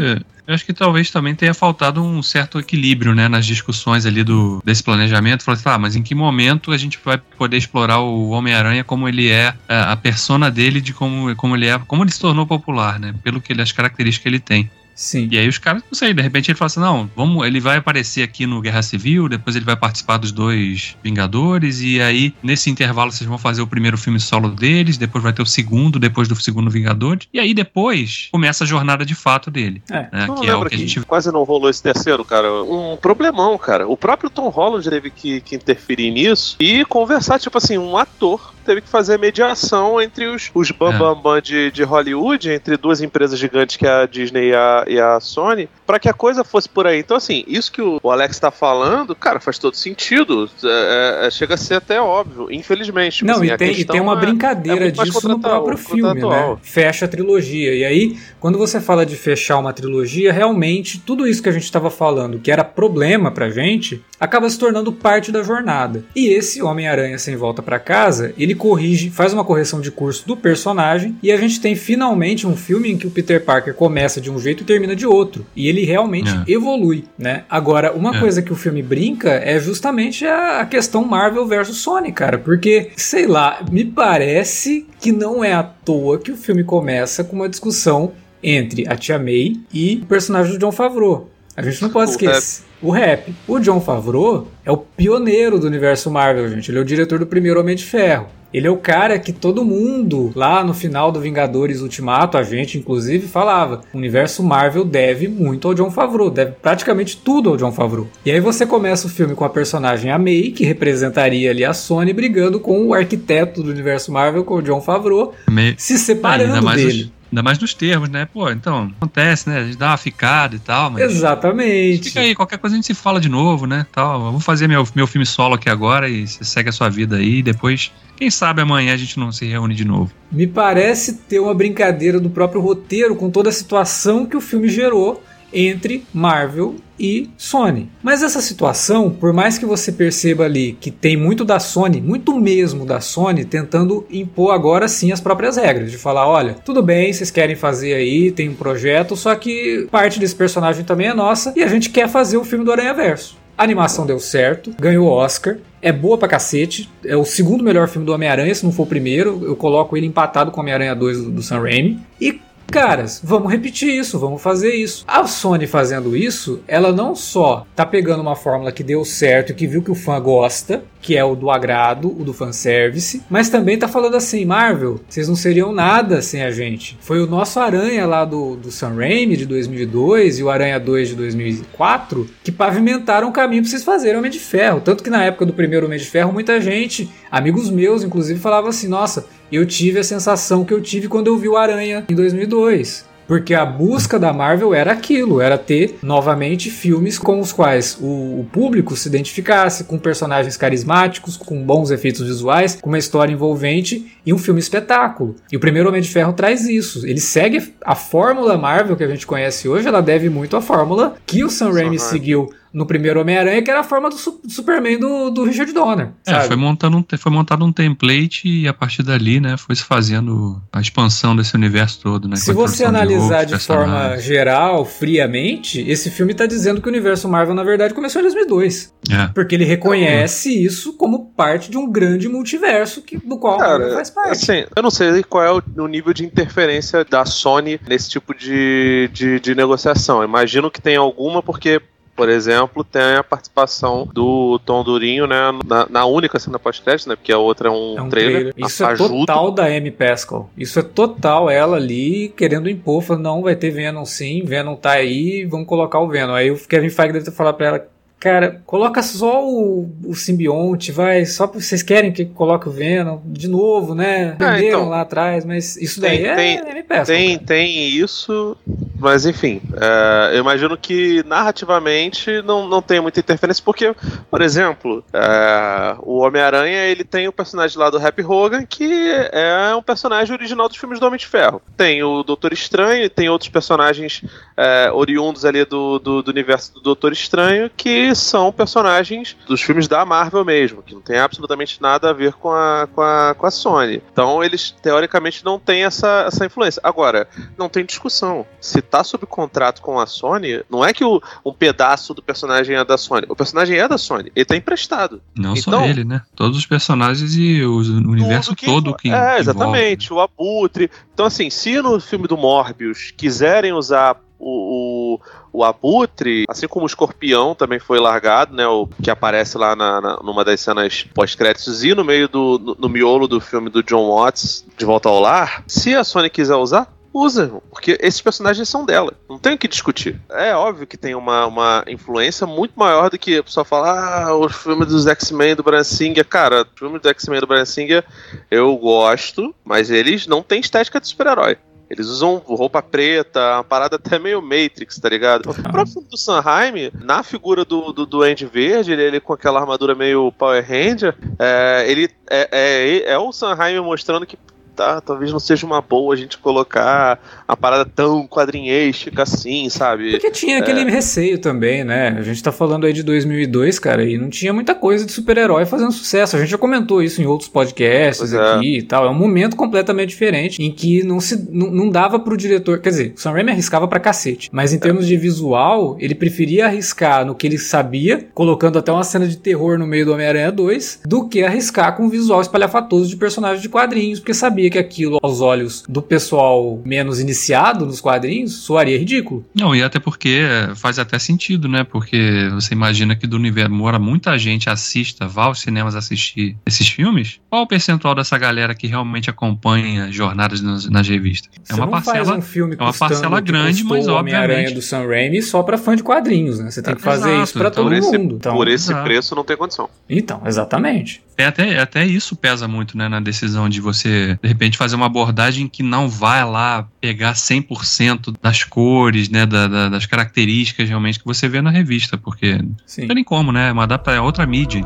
eu 0.48 0.54
acho 0.56 0.66
que 0.66 0.74
talvez 0.74 1.10
também 1.10 1.34
tenha 1.34 1.54
faltado 1.54 2.04
um 2.04 2.22
certo 2.22 2.60
equilíbrio, 2.60 3.16
né, 3.16 3.30
nas 3.30 3.46
discussões 3.46 4.06
ali 4.06 4.24
do, 4.24 4.62
desse 4.66 4.84
planejamento. 4.84 5.44
Falar 5.44 5.56
assim, 5.56 5.64
tá, 5.64 5.78
mas 5.78 5.96
em 5.96 6.04
que 6.04 6.14
momento 6.14 6.72
a 6.72 6.78
gente 6.78 7.00
vai 7.04 7.18
poder 7.38 7.56
explorar 7.58 8.00
o 8.00 8.30
Homem-Aranha 8.32 8.84
como 8.84 9.08
ele 9.08 9.30
é, 9.30 9.54
a, 9.70 9.94
a 9.94 9.96
persona 9.96 10.52
dele, 10.52 10.82
de 10.82 10.94
como, 10.94 11.34
como 11.38 11.56
ele 11.56 11.68
é, 11.68 11.80
como 11.88 12.04
ele 12.04 12.12
se 12.12 12.20
tornou 12.20 12.46
popular, 12.46 13.00
né, 13.00 13.14
pelo 13.24 13.40
que 13.40 13.54
ele, 13.54 13.62
as 13.62 13.72
características 13.72 14.24
que 14.24 14.30
ele 14.30 14.40
tem. 14.40 14.70
Sim. 15.02 15.28
E 15.32 15.38
aí 15.38 15.48
os 15.48 15.58
caras, 15.58 15.82
não 15.90 15.98
sei, 15.98 16.14
de 16.14 16.22
repente 16.22 16.52
ele 16.52 16.58
fala 16.58 16.68
assim, 16.68 16.80
não, 16.80 17.10
vamos, 17.16 17.46
ele 17.48 17.60
vai 17.60 17.78
aparecer 17.78 18.22
aqui 18.22 18.46
no 18.46 18.62
Guerra 18.62 18.84
Civil, 18.84 19.28
depois 19.28 19.56
ele 19.56 19.66
vai 19.66 19.76
participar 19.76 20.18
dos 20.18 20.32
dois 20.32 20.96
Vingadores, 21.04 21.82
e 21.82 22.00
aí 22.00 22.36
nesse 22.44 22.70
intervalo 22.70 23.12
vocês 23.12 23.28
vão 23.28 23.40
fazer 23.40 23.64
o 23.64 23.68
primeiro 23.68 23.98
filme 23.98 24.20
solo 24.20 24.50
deles, 24.50 24.98
depois 24.98 25.24
vai 25.24 25.34
ter 25.34 25.42
o 25.42 25.46
segundo, 25.46 25.98
depois 25.98 26.28
do 26.28 26.36
segundo 26.36 26.70
Vingadores, 26.70 27.28
e 27.34 27.40
aí 27.40 27.52
depois 27.52 28.30
começa 28.32 28.64
a 28.64 28.68
jornada 28.68 29.04
de 29.04 29.16
fato 29.16 29.50
dele. 29.50 29.82
É. 29.90 30.08
né, 30.12 30.28
que 30.40 30.48
é 30.48 30.56
o 30.56 30.66
que 30.66 30.76
a 30.76 30.78
gente 30.78 31.02
quase 31.02 31.32
não 31.32 31.44
rolou 31.44 31.68
esse 31.68 31.82
terceiro, 31.82 32.24
cara. 32.24 32.64
Um 32.64 32.96
problemão, 32.96 33.58
cara. 33.58 33.88
O 33.88 33.98
próprio 33.98 34.30
Tom 34.30 34.50
Holland 34.50 34.88
teve 34.88 35.10
que, 35.10 35.42
que 35.42 35.56
interferir 35.56 36.12
nisso 36.12 36.58
e 36.60 36.86
conversar, 36.86 37.40
tipo 37.40 37.58
assim, 37.58 37.76
um 37.78 37.98
ator 37.98 38.54
teve 38.62 38.82
que 38.82 38.90
fazer 38.90 39.18
mediação 39.18 40.02
entre 40.02 40.28
os, 40.28 40.50
os 40.54 40.72
bambambam 40.72 41.42
de, 41.42 41.72
de 41.72 41.84
Hollywood, 41.84 42.50
entre 42.50 42.78
duas 42.78 43.02
empresas 43.02 43.38
gigantes 43.38 43.78
que 43.78 43.86
é 43.86 44.04
a 44.04 44.06
Disney 44.06 44.50
e 44.50 44.56
a, 44.56 44.86
e 44.88 45.00
a 45.00 45.20
Sony, 45.20 45.70
pra 45.92 46.00
que 46.00 46.08
a 46.08 46.14
coisa 46.14 46.42
fosse 46.46 46.70
por 46.70 46.88
aí. 46.88 47.00
Então, 47.00 47.18
assim, 47.18 47.44
isso 47.46 47.70
que 47.70 47.82
o, 47.82 48.00
Alex 48.10 48.40
tá 48.40 48.50
falando, 48.50 49.14
cara, 49.14 49.42
faz 49.42 49.60
todo 49.60 49.76
sentido. 49.76 50.50
É, 50.64 51.28
é, 51.28 51.30
chega 51.30 51.56
a 51.56 51.58
ser 51.58 51.74
até 51.74 52.00
óbvio, 52.00 52.50
infelizmente. 52.50 53.18
Tipo 53.18 53.28
Não, 53.28 53.36
assim, 53.36 53.52
e 53.52 53.58
tem, 53.58 53.78
e 53.78 53.84
tem 53.84 54.00
uma 54.00 54.14
é- 54.14 54.22
brincadeira 54.22 54.88
é 54.88 54.92
disso 54.92 55.28
no 55.28 55.38
próprio 55.38 55.78
filme, 55.78 56.22
né? 56.22 56.58
Fecha 56.62 57.04
a 57.04 57.08
trilogia. 57.10 57.76
E 57.76 57.84
aí, 57.84 58.18
quando 58.40 58.58
você 58.58 58.80
fala 58.80 59.06
de 59.06 59.18
fechar 59.18 59.58
uma 59.58 59.74
trilogia, 59.74 60.32
realmente 60.32 60.98
tudo 60.98 61.28
isso 61.28 61.44
que 61.44 61.50
a 61.50 61.52
gente 61.52 61.66
estava 61.66 61.90
falando, 61.90 62.40
que 62.40 62.50
era 62.50 62.64
problema 62.64 63.30
pra 63.30 63.50
gente, 63.50 64.02
acaba 64.18 64.50
se 64.50 64.58
tornando 64.58 64.94
parte 64.94 65.30
da 65.30 65.44
jornada. 65.44 66.06
E 66.16 66.30
esse 66.30 66.62
Homem-Aranha 66.62 67.18
sem 67.18 67.36
volta 67.36 67.62
pra 67.62 67.80
casa, 67.80 68.34
ele 68.38 68.56
corrige, 68.56 69.10
faz 69.10 69.34
uma 69.34 69.44
correção 69.44 69.82
de 69.82 69.92
curso 69.92 70.26
do 70.26 70.38
personagem, 70.38 71.18
e 71.22 71.34
a 71.34 71.38
gente 71.38 71.60
tem 71.60 71.76
finalmente 71.76 72.48
um 72.48 72.56
filme 72.56 72.92
em 72.92 72.98
que 72.98 73.08
o 73.08 73.12
Peter 73.12 73.44
Parker 73.44 73.74
começa 73.74 74.22
de 74.22 74.32
um 74.32 74.40
jeito 74.40 74.64
e 74.64 74.66
termina 74.66 74.96
de 74.96 75.06
outro. 75.06 75.46
E 75.56 75.68
ele 75.68 75.81
realmente 75.84 76.30
É. 76.30 76.52
evolui, 76.52 77.06
né? 77.18 77.44
Agora, 77.50 77.92
uma 77.94 78.16
É. 78.16 78.20
coisa 78.20 78.42
que 78.42 78.52
o 78.52 78.56
filme 78.56 78.82
brinca 78.82 79.30
é 79.32 79.60
justamente 79.60 80.26
a 80.26 80.66
questão 80.66 81.04
Marvel 81.06 81.46
versus 81.46 81.78
Sony, 81.78 82.12
cara, 82.12 82.38
porque, 82.38 82.92
sei 82.96 83.28
lá, 83.28 83.64
me 83.72 83.84
parece 83.86 84.86
que 85.00 85.12
não 85.12 85.44
é 85.44 85.54
à 85.54 85.64
toa 85.64 86.20
que 86.20 86.32
o 86.32 86.38
filme 86.38 86.64
começa 86.64 87.24
com 87.24 87.36
uma 87.36 87.50
discussão 87.50 88.12
entre 88.44 88.86
a 88.88 88.96
Tia 88.96 89.20
May 89.20 89.54
e 89.74 90.00
o 90.04 90.06
personagem 90.06 90.54
do 90.54 90.60
John 90.60 90.72
Favreau. 90.72 91.30
A 91.56 91.62
gente 91.62 91.82
não 91.82 91.90
pode 91.90 92.10
O 92.10 92.14
esquecer. 92.14 92.64
O 92.82 92.90
rap. 92.90 93.32
O 93.48 93.60
John 93.60 93.80
Favreau 93.80 94.48
é 94.66 94.72
o 94.72 94.78
pioneiro 94.78 95.60
do 95.60 95.68
universo 95.68 96.10
Marvel, 96.10 96.50
gente. 96.50 96.72
Ele 96.72 96.80
é 96.80 96.82
o 96.82 96.86
diretor 96.86 97.20
do 97.20 97.26
primeiro 97.28 97.60
Homem 97.60 97.76
de 97.76 97.84
Ferro. 97.86 98.28
Ele 98.54 98.68
é 98.68 98.72
o 98.72 98.78
cara 98.78 99.18
que 99.18 99.32
todo 99.32 99.64
mundo, 99.64 100.32
lá 100.36 100.64
no 100.64 100.74
final 100.74 101.12
do 101.12 101.20
Vingadores 101.20 101.82
Ultimato, 101.82 102.38
a 102.38 102.44
gente 102.44 102.78
inclusive 102.78 103.28
falava: 103.28 103.82
o 103.94 103.98
universo 103.98 104.44
Marvel 104.44 104.84
deve 104.84 105.28
muito 105.28 105.68
ao 105.68 105.74
John 105.74 105.92
Favreau, 105.92 106.30
deve 106.30 106.52
praticamente 106.62 107.18
tudo 107.18 107.50
ao 107.50 107.58
John 107.58 107.72
Favreau. 107.72 108.08
E 108.26 108.32
aí 108.32 108.40
você 108.40 108.66
começa 108.66 109.08
o 109.08 109.10
filme 109.10 109.36
com 109.36 109.46
a 109.46 109.50
personagem 109.50 110.12
a 110.12 110.18
May, 110.18 110.52
que 110.52 110.66
representaria 110.66 111.50
ali 111.52 111.64
a 111.64 111.74
Sony, 111.74 112.14
brigando 112.14 112.60
com 112.60 112.86
o 112.86 112.94
arquiteto 112.94 113.64
do 113.64 113.72
universo 113.72 114.12
Marvel, 114.12 114.44
com 114.44 114.56
o 114.56 114.62
John 114.62 114.82
Favreau, 114.82 115.34
meio, 115.50 115.76
se 115.78 115.94
Ah, 115.94 115.98
separando 115.98 116.62
mais 116.62 116.84
dele. 116.84 117.12
Ainda 117.32 117.42
mais 117.42 117.58
nos 117.58 117.74
termos, 117.74 118.10
né? 118.10 118.28
Pô, 118.32 118.50
então, 118.52 118.92
acontece, 118.98 119.50
né? 119.50 119.60
A 119.60 119.64
gente 119.64 119.78
dá 119.78 119.88
uma 119.88 119.98
ficada 119.98 120.56
e 120.56 120.60
tal, 120.60 120.92
mas. 120.92 121.04
Exatamente. 121.04 122.10
Fica 122.10 122.20
aí, 122.20 122.36
qualquer 122.36 122.58
coisa 122.58 122.76
a 122.76 122.78
gente 122.78 122.86
se 122.86 122.94
fala 122.94 123.20
de 123.20 123.30
novo, 123.30 123.66
né? 123.66 123.86
Tal. 123.92 124.22
Vamos 124.22 124.44
fazer 124.44 124.68
meu, 124.68 124.86
meu 124.94 125.08
filme 125.08 125.26
solo 125.26 125.56
aqui 125.56 125.70
agora 125.70 126.10
e 126.10 126.28
você 126.28 126.44
segue 126.44 126.70
a 126.70 126.74
sua 126.74 126.90
vida 126.90 127.16
aí. 127.18 127.38
E 127.38 127.44
depois, 127.44 127.92
quem 128.18 128.30
sabe 128.30 128.62
amanhã 128.62 128.94
a 128.94 128.98
gente 128.98 129.18
não 129.18 129.32
se 129.32 129.46
reúne 129.46 129.74
de 129.74 129.86
novo. 129.86 130.12
Me 130.32 130.46
parece 130.46 131.18
ter 131.18 131.40
uma 131.40 131.54
brincadeira 131.54 132.20
do 132.20 132.30
próprio 132.30 132.62
roteiro 132.62 133.16
com 133.16 133.30
toda 133.30 133.50
a 133.50 133.54
situação 133.54 134.26
que 134.26 134.36
o 134.36 134.42
filme 134.42 134.68
gerou 134.68 135.24
entre 135.54 136.04
Marvel 136.14 136.76
e 137.00 137.30
Sony. 137.38 137.90
Mas 138.04 138.22
essa 138.22 138.42
situação, 138.42 139.10
por 139.10 139.34
mais 139.34 139.58
que 139.58 139.66
você 139.66 139.92
perceba 139.92 140.46
ali 140.46 140.78
que 140.80 140.92
tem 140.92 141.18
muito 141.18 141.44
da 141.44 141.60
Sony, 141.60 142.00
muito 142.00 142.40
mesmo 142.40 142.86
da 142.86 143.02
Sony, 143.02 143.44
tentando 143.44 144.06
impor 144.12 144.54
agora 144.54 144.88
sim 144.88 145.12
as 145.12 145.20
próprias 145.20 145.58
regras, 145.58 145.90
de 145.90 145.98
falar, 145.98 146.28
olha, 146.28 146.54
tudo 146.66 146.84
bem, 146.84 147.12
vocês 147.12 147.32
querem 147.32 147.56
fazer 147.56 147.96
aí, 147.96 148.32
tem 148.32 148.50
um 148.50 148.56
projeto, 148.56 149.16
só 149.16 149.34
que 149.36 149.88
parte 149.90 150.20
desse 150.20 150.36
personagem 150.36 150.86
também 150.86 151.08
é 151.08 151.14
nossa 151.14 151.54
e 151.56 151.64
a 151.64 151.68
gente 151.68 151.90
quer 151.90 152.08
fazer 152.08 152.38
o 152.38 152.44
filme 152.44 152.64
do 152.64 152.72
Aranha 152.72 152.94
Verso. 152.94 153.42
A 153.58 153.64
animação 153.64 154.06
deu 154.06 154.20
certo, 154.20 154.74
ganhou 154.80 155.08
Oscar, 155.08 155.58
é 155.82 155.92
boa 155.92 156.18
pra 156.18 156.28
cacete, 156.28 156.90
é 157.06 157.16
o 157.16 157.26
segundo 157.26 157.64
melhor 157.64 157.88
filme 157.88 158.06
do 158.06 158.14
Homem-Aranha, 158.14 158.54
se 158.56 158.64
não 158.64 158.72
for 158.72 158.84
o 158.84 158.88
primeiro, 158.88 159.44
eu 159.44 159.56
coloco 159.56 159.98
ele 159.98 160.08
empatado 160.08 160.52
com 160.52 160.60
o 160.60 160.62
Homem-Aranha 160.62 160.96
2 160.96 161.24
do, 161.24 161.32
do 161.32 161.44
Sam 161.44 161.60
Raimi. 161.60 162.00
E 162.20 162.40
Caras, 162.72 163.20
vamos 163.22 163.52
repetir 163.52 163.94
isso, 163.94 164.18
vamos 164.18 164.42
fazer 164.42 164.74
isso. 164.74 165.04
A 165.06 165.28
Sony 165.28 165.68
fazendo 165.68 166.16
isso, 166.16 166.62
ela 166.66 166.94
não 166.94 167.14
só 167.14 167.68
tá 167.76 167.86
pegando 167.86 168.22
uma 168.22 168.34
fórmula 168.34 168.72
que 168.72 168.82
deu 168.82 169.04
certo 169.04 169.52
e 169.52 169.54
que 169.54 169.68
viu 169.68 169.84
que 169.84 169.92
o 169.92 169.96
fã 169.96 170.22
gosta, 170.22 170.82
que 171.02 171.18
é 171.18 171.24
o 171.24 171.36
do 171.36 171.52
agrado, 171.52 172.08
o 172.08 172.24
do 172.24 172.34
fanservice, 172.34 173.24
mas 173.30 173.50
também 173.50 173.78
tá 173.78 173.90
falando 173.90 174.16
assim, 174.16 174.46
Marvel, 174.46 175.02
vocês 175.10 175.28
não 175.28 175.36
seriam 175.36 175.74
nada 175.74 176.22
sem 176.22 176.44
a 176.44 176.52
gente. 176.52 176.98
Foi 177.02 177.22
o 177.22 177.28
nosso 177.28 177.60
Aranha 177.60 178.06
lá 178.06 178.24
do, 178.24 178.56
do 178.56 178.72
Sam 178.72 178.96
Raimi 178.96 179.36
de 179.36 179.46
2002 179.46 180.40
e 180.40 180.44
o 180.44 180.50
Aranha 180.50 180.80
2 180.80 181.10
de 181.10 181.16
2004 181.16 182.26
que 182.42 182.54
pavimentaram 182.54 183.28
o 183.28 183.34
caminho 183.34 183.64
pra 183.64 183.70
vocês 183.70 183.84
fazerem 183.84 184.18
Homem 184.18 184.32
de 184.32 184.40
Ferro. 184.40 184.80
Tanto 184.80 185.04
que 185.04 185.10
na 185.10 185.26
época 185.26 185.46
do 185.46 185.52
primeiro 185.52 185.88
Homem 185.88 186.00
de 186.00 186.06
Ferro, 186.06 186.32
muita 186.32 186.62
gente, 186.62 187.10
amigos 187.30 187.70
meus 187.70 188.02
inclusive, 188.02 188.40
falavam 188.40 188.70
assim, 188.70 188.88
nossa, 188.88 189.26
eu 189.52 189.66
tive 189.66 190.00
a 190.00 190.04
sensação 190.04 190.64
que 190.64 190.74
eu 190.74 190.82
tive 190.82 191.08
quando 191.08 191.28
eu 191.28 191.38
vi 191.38 191.48
o 191.48 191.58
Aranha 191.58 192.06
em 192.10 192.16
2002. 192.16 193.12
Porque 193.32 193.54
a 193.54 193.66
busca 193.66 194.20
da 194.20 194.34
Marvel 194.34 194.74
era 194.74 194.92
aquilo, 194.92 195.40
era 195.40 195.58
ter 195.58 196.00
novamente 196.04 196.70
filmes 196.70 197.18
com 197.18 197.40
os 197.40 197.54
quais 197.54 197.98
o, 198.02 198.42
o, 198.42 198.48
público 198.52 198.94
se 198.94 199.08
identificasse, 199.08 199.86
com 199.86 199.98
personagens 199.98 200.58
carismáticos, 200.58 201.38
com 201.38 201.64
bons 201.64 201.92
efeitos 201.92 202.28
visuais, 202.28 202.78
com 202.82 202.90
uma 202.90 202.98
história 202.98 203.32
envolvente 203.32 204.18
e 204.26 204.34
um 204.34 204.38
filme 204.38 204.60
espetáculo. 204.60 205.38
E 205.50 205.56
o 205.56 205.62
primeiro 205.62 205.88
Homem 205.88 206.02
de 206.02 206.10
Ferro 206.10 206.34
traz 206.34 206.68
isso. 206.68 207.08
Ele 207.08 207.22
segue 207.22 207.74
a 207.86 207.96
fórmula 207.96 208.58
Marvel 208.58 208.98
que 208.98 209.04
a 209.06 209.08
gente 209.08 209.26
conhece 209.26 209.70
hoje, 209.70 209.88
ela 209.88 210.02
deve 210.02 210.30
muito 210.30 210.58
à 210.58 210.62
fórmula 210.62 211.16
que 211.26 211.42
o 211.42 211.50
Sam 211.50 211.72
Raimi 211.72 212.00
seguiu 212.00 212.52
no 212.74 212.86
primeiro 212.86 213.20
Homem-Aranha, 213.22 213.62
que 213.62 213.70
era 213.70 213.82
a 213.82 213.84
forma 213.84 214.10
do, 214.10 214.16
Superman 214.18 214.98
do, 214.98 215.30
do, 215.30 215.44
Richard 215.44 215.72
Donner. 215.74 216.12
É, 216.26 216.42
foi, 216.42 216.56
montando 216.56 216.98
um, 216.98 217.18
foi 217.18 217.32
montado 217.32 217.66
um 217.66 217.72
template 217.72 218.48
e 218.48 218.68
a 218.68 218.74
partir 218.74 219.04
dali, 219.04 219.40
né, 219.40 219.58
foi 219.58 219.76
se 219.76 219.84
fazendo 219.84 220.62
a 220.72 220.80
expansão 220.80 221.36
desse 221.36 221.56
universo 221.56 222.00
todo, 222.02 222.28
né? 222.28 222.36
Se 222.36 222.54
você 222.54 222.86
analisar 222.86 223.46
de, 223.46 223.54
de 223.54 223.60
forma 223.60 224.18
geral, 224.18 224.86
friamente, 224.86 225.82
esse 225.90 226.10
filme 226.10 226.32
está 226.32 226.46
dizendo 226.46 226.82
que 226.82 226.88
o 226.88 226.92
universo 226.92 227.28
Marvel, 227.28 227.54
na 227.54 227.64
verdade, 227.64 227.94
começou 227.94 228.22
em 228.22 228.24
2002. 228.24 228.94
É. 229.10 229.28
Porque 229.34 229.56
ele 229.56 229.66
reconhece 229.66 230.50
é. 230.50 230.62
isso 230.62 230.94
como 230.94 231.32
parte 231.32 231.70
de 231.70 231.78
um 231.78 231.92
grande 231.92 232.30
multiverso 232.30 233.02
que, 233.02 233.18
do 233.18 233.38
qual 233.38 233.58
Cara, 233.58 233.94
faz 233.94 234.10
parte. 234.10 234.32
Assim, 234.32 234.66
eu 234.76 234.84
não 234.84 234.92
sei 234.92 235.24
qual 235.24 235.44
é 235.44 235.52
o, 235.52 235.62
o, 235.84 235.88
nível 235.88 236.14
de 236.14 236.24
interferência 236.26 237.04
da 237.04 237.26
Sony 237.26 237.80
nesse 237.88 238.10
tipo 238.10 238.34
de, 238.34 239.10
de, 239.12 239.40
de 239.40 239.56
negociação. 239.56 240.24
Imagino 240.24 240.72
que 240.72 240.82
tem 240.82 240.96
alguma, 240.96 241.42
porque 241.42 241.82
por 242.22 242.30
exemplo, 242.30 242.84
tem 242.84 243.16
a 243.18 243.24
participação 243.24 244.08
do 244.14 244.60
Tom 244.64 244.84
Durinho, 244.84 245.26
né, 245.26 245.38
na, 245.66 245.88
na 245.90 246.06
única 246.06 246.38
cena 246.38 246.60
pós-crédito, 246.60 247.10
né, 247.10 247.16
porque 247.16 247.32
a 247.32 247.38
outra 247.40 247.68
é 247.68 247.72
um, 247.72 247.98
é 247.98 248.02
um 248.04 248.10
trailer. 248.10 248.54
trailer. 248.54 248.54
Isso 248.58 248.86
é 248.86 248.96
total 248.96 249.50
da 249.50 249.66
Amy 249.66 249.90
Pascal. 249.90 250.48
Isso 250.56 250.78
é 250.78 250.84
total 250.84 251.50
ela 251.50 251.78
ali 251.78 252.32
querendo 252.38 252.70
impor, 252.70 253.02
falando, 253.02 253.24
não, 253.24 253.42
vai 253.42 253.56
ter 253.56 253.72
Venom 253.72 254.06
sim, 254.06 254.44
Venom 254.46 254.76
tá 254.76 254.92
aí, 254.92 255.46
vamos 255.46 255.66
colocar 255.66 256.00
o 256.00 256.08
Venom. 256.08 256.36
Aí 256.36 256.52
o 256.52 256.60
Kevin 256.68 256.90
Feige 256.90 257.14
deve 257.14 257.26
ter 257.26 257.32
falado 257.32 257.56
pra 257.56 257.66
ela, 257.66 257.88
Cara, 258.20 258.62
coloca 258.68 259.02
só 259.02 259.44
o, 259.44 259.90
o 260.06 260.14
simbionte, 260.14 260.92
vai. 260.92 261.26
Só 261.26 261.48
porque 261.48 261.64
vocês 261.64 261.82
querem 261.82 262.12
que 262.12 262.24
coloque 262.24 262.70
o 262.70 262.72
Venom 262.72 263.18
de 263.26 263.48
novo, 263.48 263.96
né? 263.96 264.36
Ah, 264.40 264.52
Venderam 264.52 264.82
então. 264.82 264.90
lá 264.90 265.02
atrás, 265.02 265.44
mas 265.44 265.76
isso 265.76 266.00
daí 266.00 266.20
Tem- 266.20 266.28
é, 266.28 266.36
tem- 266.36 266.58
é 266.78 266.84
peça, 266.84 267.12
Tem, 267.12 267.34
cara. 267.34 267.48
tem 267.48 267.88
isso, 267.90 268.56
mas 269.02 269.26
enfim, 269.26 269.60
é, 269.74 270.36
eu 270.36 270.40
imagino 270.40 270.78
que 270.78 271.24
narrativamente 271.26 272.42
não, 272.44 272.68
não 272.68 272.82
tem 272.82 273.02
muita 273.02 273.20
interferência, 273.20 273.64
porque, 273.66 273.96
por 274.30 274.42
exemplo, 274.42 275.04
é, 275.12 275.96
o 276.00 276.20
Homem-Aranha 276.20 276.86
ele 276.86 277.04
tem 277.04 277.28
o 277.28 277.34
personagem 277.34 277.80
lá 277.80 277.90
do 277.90 277.98
Happy 277.98 278.24
Hogan, 278.24 278.64
que 278.64 279.12
é 279.32 279.74
um 279.76 279.82
personagem 279.82 280.34
original 280.34 280.68
dos 280.68 280.78
filmes 280.78 281.00
do 281.00 281.08
Homem 281.08 281.18
de 281.18 281.26
Ferro. 281.26 281.62
Tem 281.76 282.04
o 282.04 282.22
Doutor 282.22 282.54
Estranho, 282.54 283.06
e 283.06 283.10
tem 283.10 283.28
outros 283.28 283.50
personagens 283.50 284.24
é, 284.56 284.92
oriundos 284.94 285.46
ali 285.46 285.66
do, 285.66 285.98
do, 285.98 286.22
do 286.22 286.30
universo 286.30 286.74
do 286.76 286.82
Doutor 286.82 287.12
Estranho, 287.12 287.72
que 287.76 288.14
são 288.14 288.52
personagens 288.52 289.36
dos 289.48 289.62
filmes 289.62 289.88
da 289.88 290.06
Marvel 290.06 290.46
mesmo, 290.46 290.84
que 290.84 290.94
não 290.94 291.02
tem 291.02 291.18
absolutamente 291.18 291.82
nada 291.82 292.12
a 292.12 292.14
ver 292.14 292.34
com 292.34 292.52
a, 292.52 292.88
com 292.94 293.02
a, 293.02 293.36
com 293.36 293.46
a 293.48 293.52
Sony. 293.52 294.02
Então 294.12 294.44
eles, 294.44 294.70
teoricamente, 294.70 295.44
não 295.44 295.58
têm 295.58 295.86
essa, 295.86 296.26
essa 296.28 296.46
influência. 296.46 296.80
Agora, 296.84 297.28
não 297.58 297.68
tem 297.68 297.84
discussão. 297.84 298.46
Se 298.60 298.82
tá 298.92 299.04
sob 299.04 299.26
contrato 299.26 299.82
com 299.82 300.00
a 300.00 300.06
Sony, 300.06 300.62
não 300.70 300.84
é 300.86 300.94
que 300.94 301.04
o, 301.04 301.22
um 301.46 301.54
pedaço 301.54 302.14
do 302.14 302.22
personagem 302.22 302.76
é 302.76 302.84
da 302.84 302.98
Sony. 302.98 303.26
O 303.30 303.36
personagem 303.36 303.78
é 303.80 303.88
da 303.88 303.98
Sony. 303.98 304.32
Ele 304.36 304.46
tá 304.46 304.56
emprestado. 304.56 305.22
Não 305.36 305.56
Então- 305.56 305.80
só 305.80 305.86
ele, 305.86 306.04
né? 306.04 306.22
Todos 306.36 306.58
os 306.58 306.66
personagens 306.66 307.34
e 307.36 307.64
o 307.64 307.78
universo 307.78 308.56
que 308.56 308.66
todo 308.66 308.94
que. 308.96 309.08
É, 309.08 309.12
que 309.12 309.18
envolve, 309.18 309.40
exatamente. 309.40 310.14
O 310.14 310.20
Abutre. 310.20 310.92
Então, 311.14 311.26
assim, 311.26 311.50
se 311.50 311.82
no 311.82 312.00
filme 312.00 312.28
do 312.28 312.38
Morbius 312.38 313.12
quiserem 313.16 313.74
usar 313.74 314.18
o, 314.44 315.20
o, 315.54 315.60
o 315.60 315.64
Abutre, 315.64 316.46
assim 316.50 316.68
como 316.68 316.84
o 316.84 316.88
Escorpião 316.88 317.54
também 317.54 317.80
foi 317.80 318.00
largado, 318.00 318.56
né? 318.56 318.68
O 318.68 318.88
que 319.02 319.10
aparece 319.12 319.58
lá 319.58 319.76
na, 319.76 320.02
na- 320.02 320.20
numa 320.24 320.44
das 320.44 320.60
cenas 320.62 321.06
pós-créditos 321.14 321.84
e 321.84 321.94
no 321.94 322.04
meio 322.04 322.28
do. 322.28 322.58
No, 322.60 322.76
no 322.80 322.90
miolo 322.90 323.28
do 323.28 323.40
filme 323.40 323.70
do 323.70 323.84
John 323.84 324.10
Watts, 324.10 324.66
De 324.78 324.84
Volta 324.84 325.10
ao 325.10 325.20
Lar. 325.20 325.64
Se 325.68 325.94
a 325.96 326.04
Sony 326.04 326.30
quiser 326.30 326.56
usar. 326.56 326.92
Usa, 327.14 327.62
porque 327.70 327.98
esses 328.02 328.22
personagens 328.22 328.70
são 328.70 328.86
dela. 328.86 329.14
Não 329.30 329.38
tem 329.38 329.54
o 329.54 329.58
que 329.58 329.68
discutir. 329.68 330.20
É 330.30 330.56
óbvio 330.56 330.88
que 330.88 330.98
tem 330.98 331.14
uma, 331.14 331.46
uma 331.46 331.84
influência 331.88 332.48
muito 332.48 332.74
maior 332.76 333.10
do 333.10 333.20
que 333.20 333.44
só 333.48 333.66
falar 333.66 334.28
ah, 334.28 334.36
os 334.36 334.56
filmes 334.56 334.88
dos 334.88 335.08
X-Men 335.08 335.56
do 335.56 335.64
Brian 335.64 335.84
Singer. 335.84 336.26
Cara, 336.26 336.62
os 336.62 336.80
filmes 336.80 337.02
do 337.02 337.10
X-Men 337.10 337.42
do 337.42 337.48
Brian 337.48 337.66
Singer 337.66 338.06
eu 338.50 338.76
gosto, 338.78 339.54
mas 339.64 339.92
eles 339.92 340.26
não 340.26 340.42
têm 340.42 340.62
estética 340.62 341.02
de 341.02 341.08
super-herói. 341.08 341.58
Eles 341.92 342.08
usam 342.08 342.38
roupa 342.38 342.82
preta, 342.82 343.56
uma 343.56 343.66
parada 343.66 343.98
até 343.98 344.18
meio 344.18 344.42
Matrix, 344.42 344.98
tá 344.98 345.10
ligado? 345.10 345.50
O 345.50 345.54
próprio 345.54 345.88
filme 345.88 346.08
do 346.08 346.18
Sanheim, 346.18 346.90
na 346.94 347.22
figura 347.22 347.66
do, 347.66 347.92
do 347.92 348.06
Duende 348.06 348.46
Verde, 348.46 348.94
ele, 348.94 349.04
ele 349.04 349.20
com 349.20 349.34
aquela 349.34 349.60
armadura 349.60 349.94
meio 349.94 350.32
Power 350.32 350.66
Ranger, 350.66 351.14
é, 351.38 351.84
ele 351.90 352.10
é, 352.30 352.48
é, 352.50 353.12
é 353.12 353.18
o 353.18 353.34
Sanheim 353.34 353.82
mostrando 353.82 354.26
que 354.26 354.40
tá, 354.76 355.02
talvez 355.02 355.32
não 355.32 355.40
seja 355.40 355.66
uma 355.66 355.82
boa 355.82 356.14
a 356.14 356.18
gente 356.18 356.38
colocar 356.38 357.20
uma 357.48 357.58
parada 357.58 357.86
tão 357.86 358.28
quadrinhesca 358.28 359.24
assim, 359.24 359.70
sabe? 359.70 360.12
Porque 360.12 360.32
tinha 360.32 360.60
aquele 360.60 360.84
receio 360.90 361.40
também, 361.40 361.84
né? 361.84 362.16
A 362.18 362.22
gente 362.22 362.42
tá 362.42 362.52
falando 362.52 362.86
aí 362.86 362.94
de 362.94 363.04
2002, 363.04 363.80
cara, 363.80 364.04
e 364.04 364.18
não 364.18 364.30
tinha 364.30 364.54
muita 364.54 364.74
coisa 364.74 365.06
de 365.06 365.12
super-herói 365.12 365.66
fazendo 365.66 365.92
sucesso. 365.92 366.36
A 366.36 366.40
gente 366.40 366.50
já 366.50 366.58
comentou 366.58 367.02
isso 367.02 367.22
em 367.22 367.26
outros 367.26 367.50
podcasts 367.50 368.34
é. 368.34 368.38
aqui 368.38 368.78
e 368.80 368.84
tal. 368.84 369.06
É 369.06 369.10
um 369.10 369.16
momento 369.16 369.56
completamente 369.56 370.10
diferente 370.10 370.62
em 370.62 370.72
que 370.72 371.04
não 371.04 371.20
se 371.20 371.48
não, 371.52 371.72
não 371.72 371.90
dava 371.90 372.20
pro 372.20 372.38
diretor. 372.38 372.80
Quer 372.80 372.90
dizer, 372.90 373.14
o 373.16 373.20
Sam 373.20 373.32
Raimi 373.32 373.52
arriscava 373.52 373.88
pra 373.88 374.00
cacete. 374.00 374.50
Mas 374.52 374.74
em 374.74 374.80
termos 374.80 375.08
de 375.08 375.18
visual, 375.18 375.98
ele 376.00 376.16
preferia 376.16 376.66
arriscar 376.66 377.26
no 377.26 377.36
que 377.36 377.48
ele 377.48 377.58
sabia, 377.58 378.28
colocando 378.34 378.78
até 378.80 378.92
uma 378.92 379.04
cena 379.04 379.28
de 379.28 379.38
terror 379.38 379.78
no 379.78 379.88
meio 379.88 380.06
do 380.06 380.14
Homem-Aranha 380.14 380.52
2, 380.52 381.02
do 381.06 381.28
que 381.28 381.44
arriscar 381.44 381.96
com 381.96 382.04
um 382.04 382.10
visual 382.10 382.42
espalhafatoso 382.42 383.10
de 383.10 383.16
personagens 383.16 383.62
de 383.62 383.70
quadrinhos, 383.70 384.20
porque 384.20 384.34
sabia 384.34 384.61
que 384.70 384.78
aquilo, 384.78 385.18
aos 385.22 385.42
olhos 385.42 385.84
do 385.88 386.02
pessoal 386.02 386.82
menos 386.86 387.20
iniciado 387.20 387.86
nos 387.86 388.00
quadrinhos, 388.02 388.54
soaria 388.58 388.98
ridículo. 388.98 389.46
Não, 389.54 389.76
e 389.76 389.82
até 389.84 390.00
porque 390.00 390.42
faz 390.76 391.00
até 391.00 391.18
sentido, 391.20 391.68
né? 391.68 391.84
Porque 391.84 392.50
você 392.54 392.74
imagina 392.74 393.16
que 393.16 393.26
do 393.28 393.36
universo 393.36 393.72
mora 393.72 393.98
muita 394.00 394.38
gente 394.38 394.70
assista, 394.70 395.28
vá 395.28 395.46
aos 395.46 395.60
cinemas 395.62 395.96
assistir 395.96 396.56
esses 396.66 396.88
filmes. 396.88 397.40
Qual 397.50 397.64
o 397.64 397.68
percentual 397.68 398.16
dessa 398.16 398.38
galera 398.38 398.74
que 398.76 398.88
realmente 398.88 399.30
acompanha 399.30 400.12
jornadas 400.12 400.62
nas, 400.62 400.90
nas 400.90 401.08
revistas? 401.08 401.50
É 401.56 401.74
Você 401.74 401.74
uma 401.80 401.86
não 401.86 401.92
parcela. 401.92 402.26
faz 402.26 402.38
um 402.38 402.42
filme 402.42 402.76
é 402.80 402.84
uma 402.84 402.94
parcela 402.94 403.40
grande, 403.40 403.84
mas 403.84 404.08
obviamente- 404.08 404.74
do 404.74 404.82
Sam 404.82 405.08
Raimi 405.08 405.42
só 405.42 405.64
pra 405.64 405.78
fã 405.78 405.96
de 405.96 406.04
quadrinhos, 406.04 406.60
né? 406.60 406.70
Você 406.72 406.82
tem 406.82 406.96
que 406.96 407.02
fazer 407.02 407.30
Exato, 407.30 407.44
isso 407.44 407.54
pra 407.60 407.68
então 407.70 407.84
todo 407.84 407.94
esse, 407.96 408.18
mundo. 408.18 408.36
Então, 408.36 408.54
por 408.56 408.68
esse 408.68 408.92
exato. 408.92 409.04
preço 409.04 409.36
não 409.36 409.44
tem 409.44 409.58
condição. 409.58 409.90
então, 410.10 410.42
exatamente. 410.46 411.22
É 411.38 411.46
até, 411.46 411.80
até 411.80 412.06
isso 412.06 412.36
pesa 412.36 412.68
muito, 412.68 412.96
né, 412.96 413.08
na 413.10 413.20
decisão 413.20 413.68
de 413.68 413.82
você, 413.82 414.38
de 414.44 414.51
repente, 414.52 414.78
fazer 414.78 414.96
uma 414.96 415.06
abordagem 415.06 415.68
que 415.68 415.82
não 415.84 416.08
vai 416.10 416.44
lá 416.46 416.88
pegar 417.00 417.34
100% 417.34 418.34
das 418.42 418.64
cores, 418.64 419.30
né, 419.30 419.46
da- 419.46 419.68
da- 419.68 419.90
das 419.90 420.06
características 420.06 420.88
realmente 420.88 421.20
que 421.20 421.26
você 421.26 421.48
vê 421.48 421.62
na 421.62 421.70
revista, 421.70 422.18
porque 422.18 422.60
Sim. 422.86 423.02
não 423.02 423.08
tem 423.08 423.16
nem 423.16 423.24
como, 423.24 423.52
né, 423.52 423.72
uma 423.72 423.84
adapta 423.84 424.12
é 424.12 424.20
outra 424.22 424.46
mídia. 424.46 424.86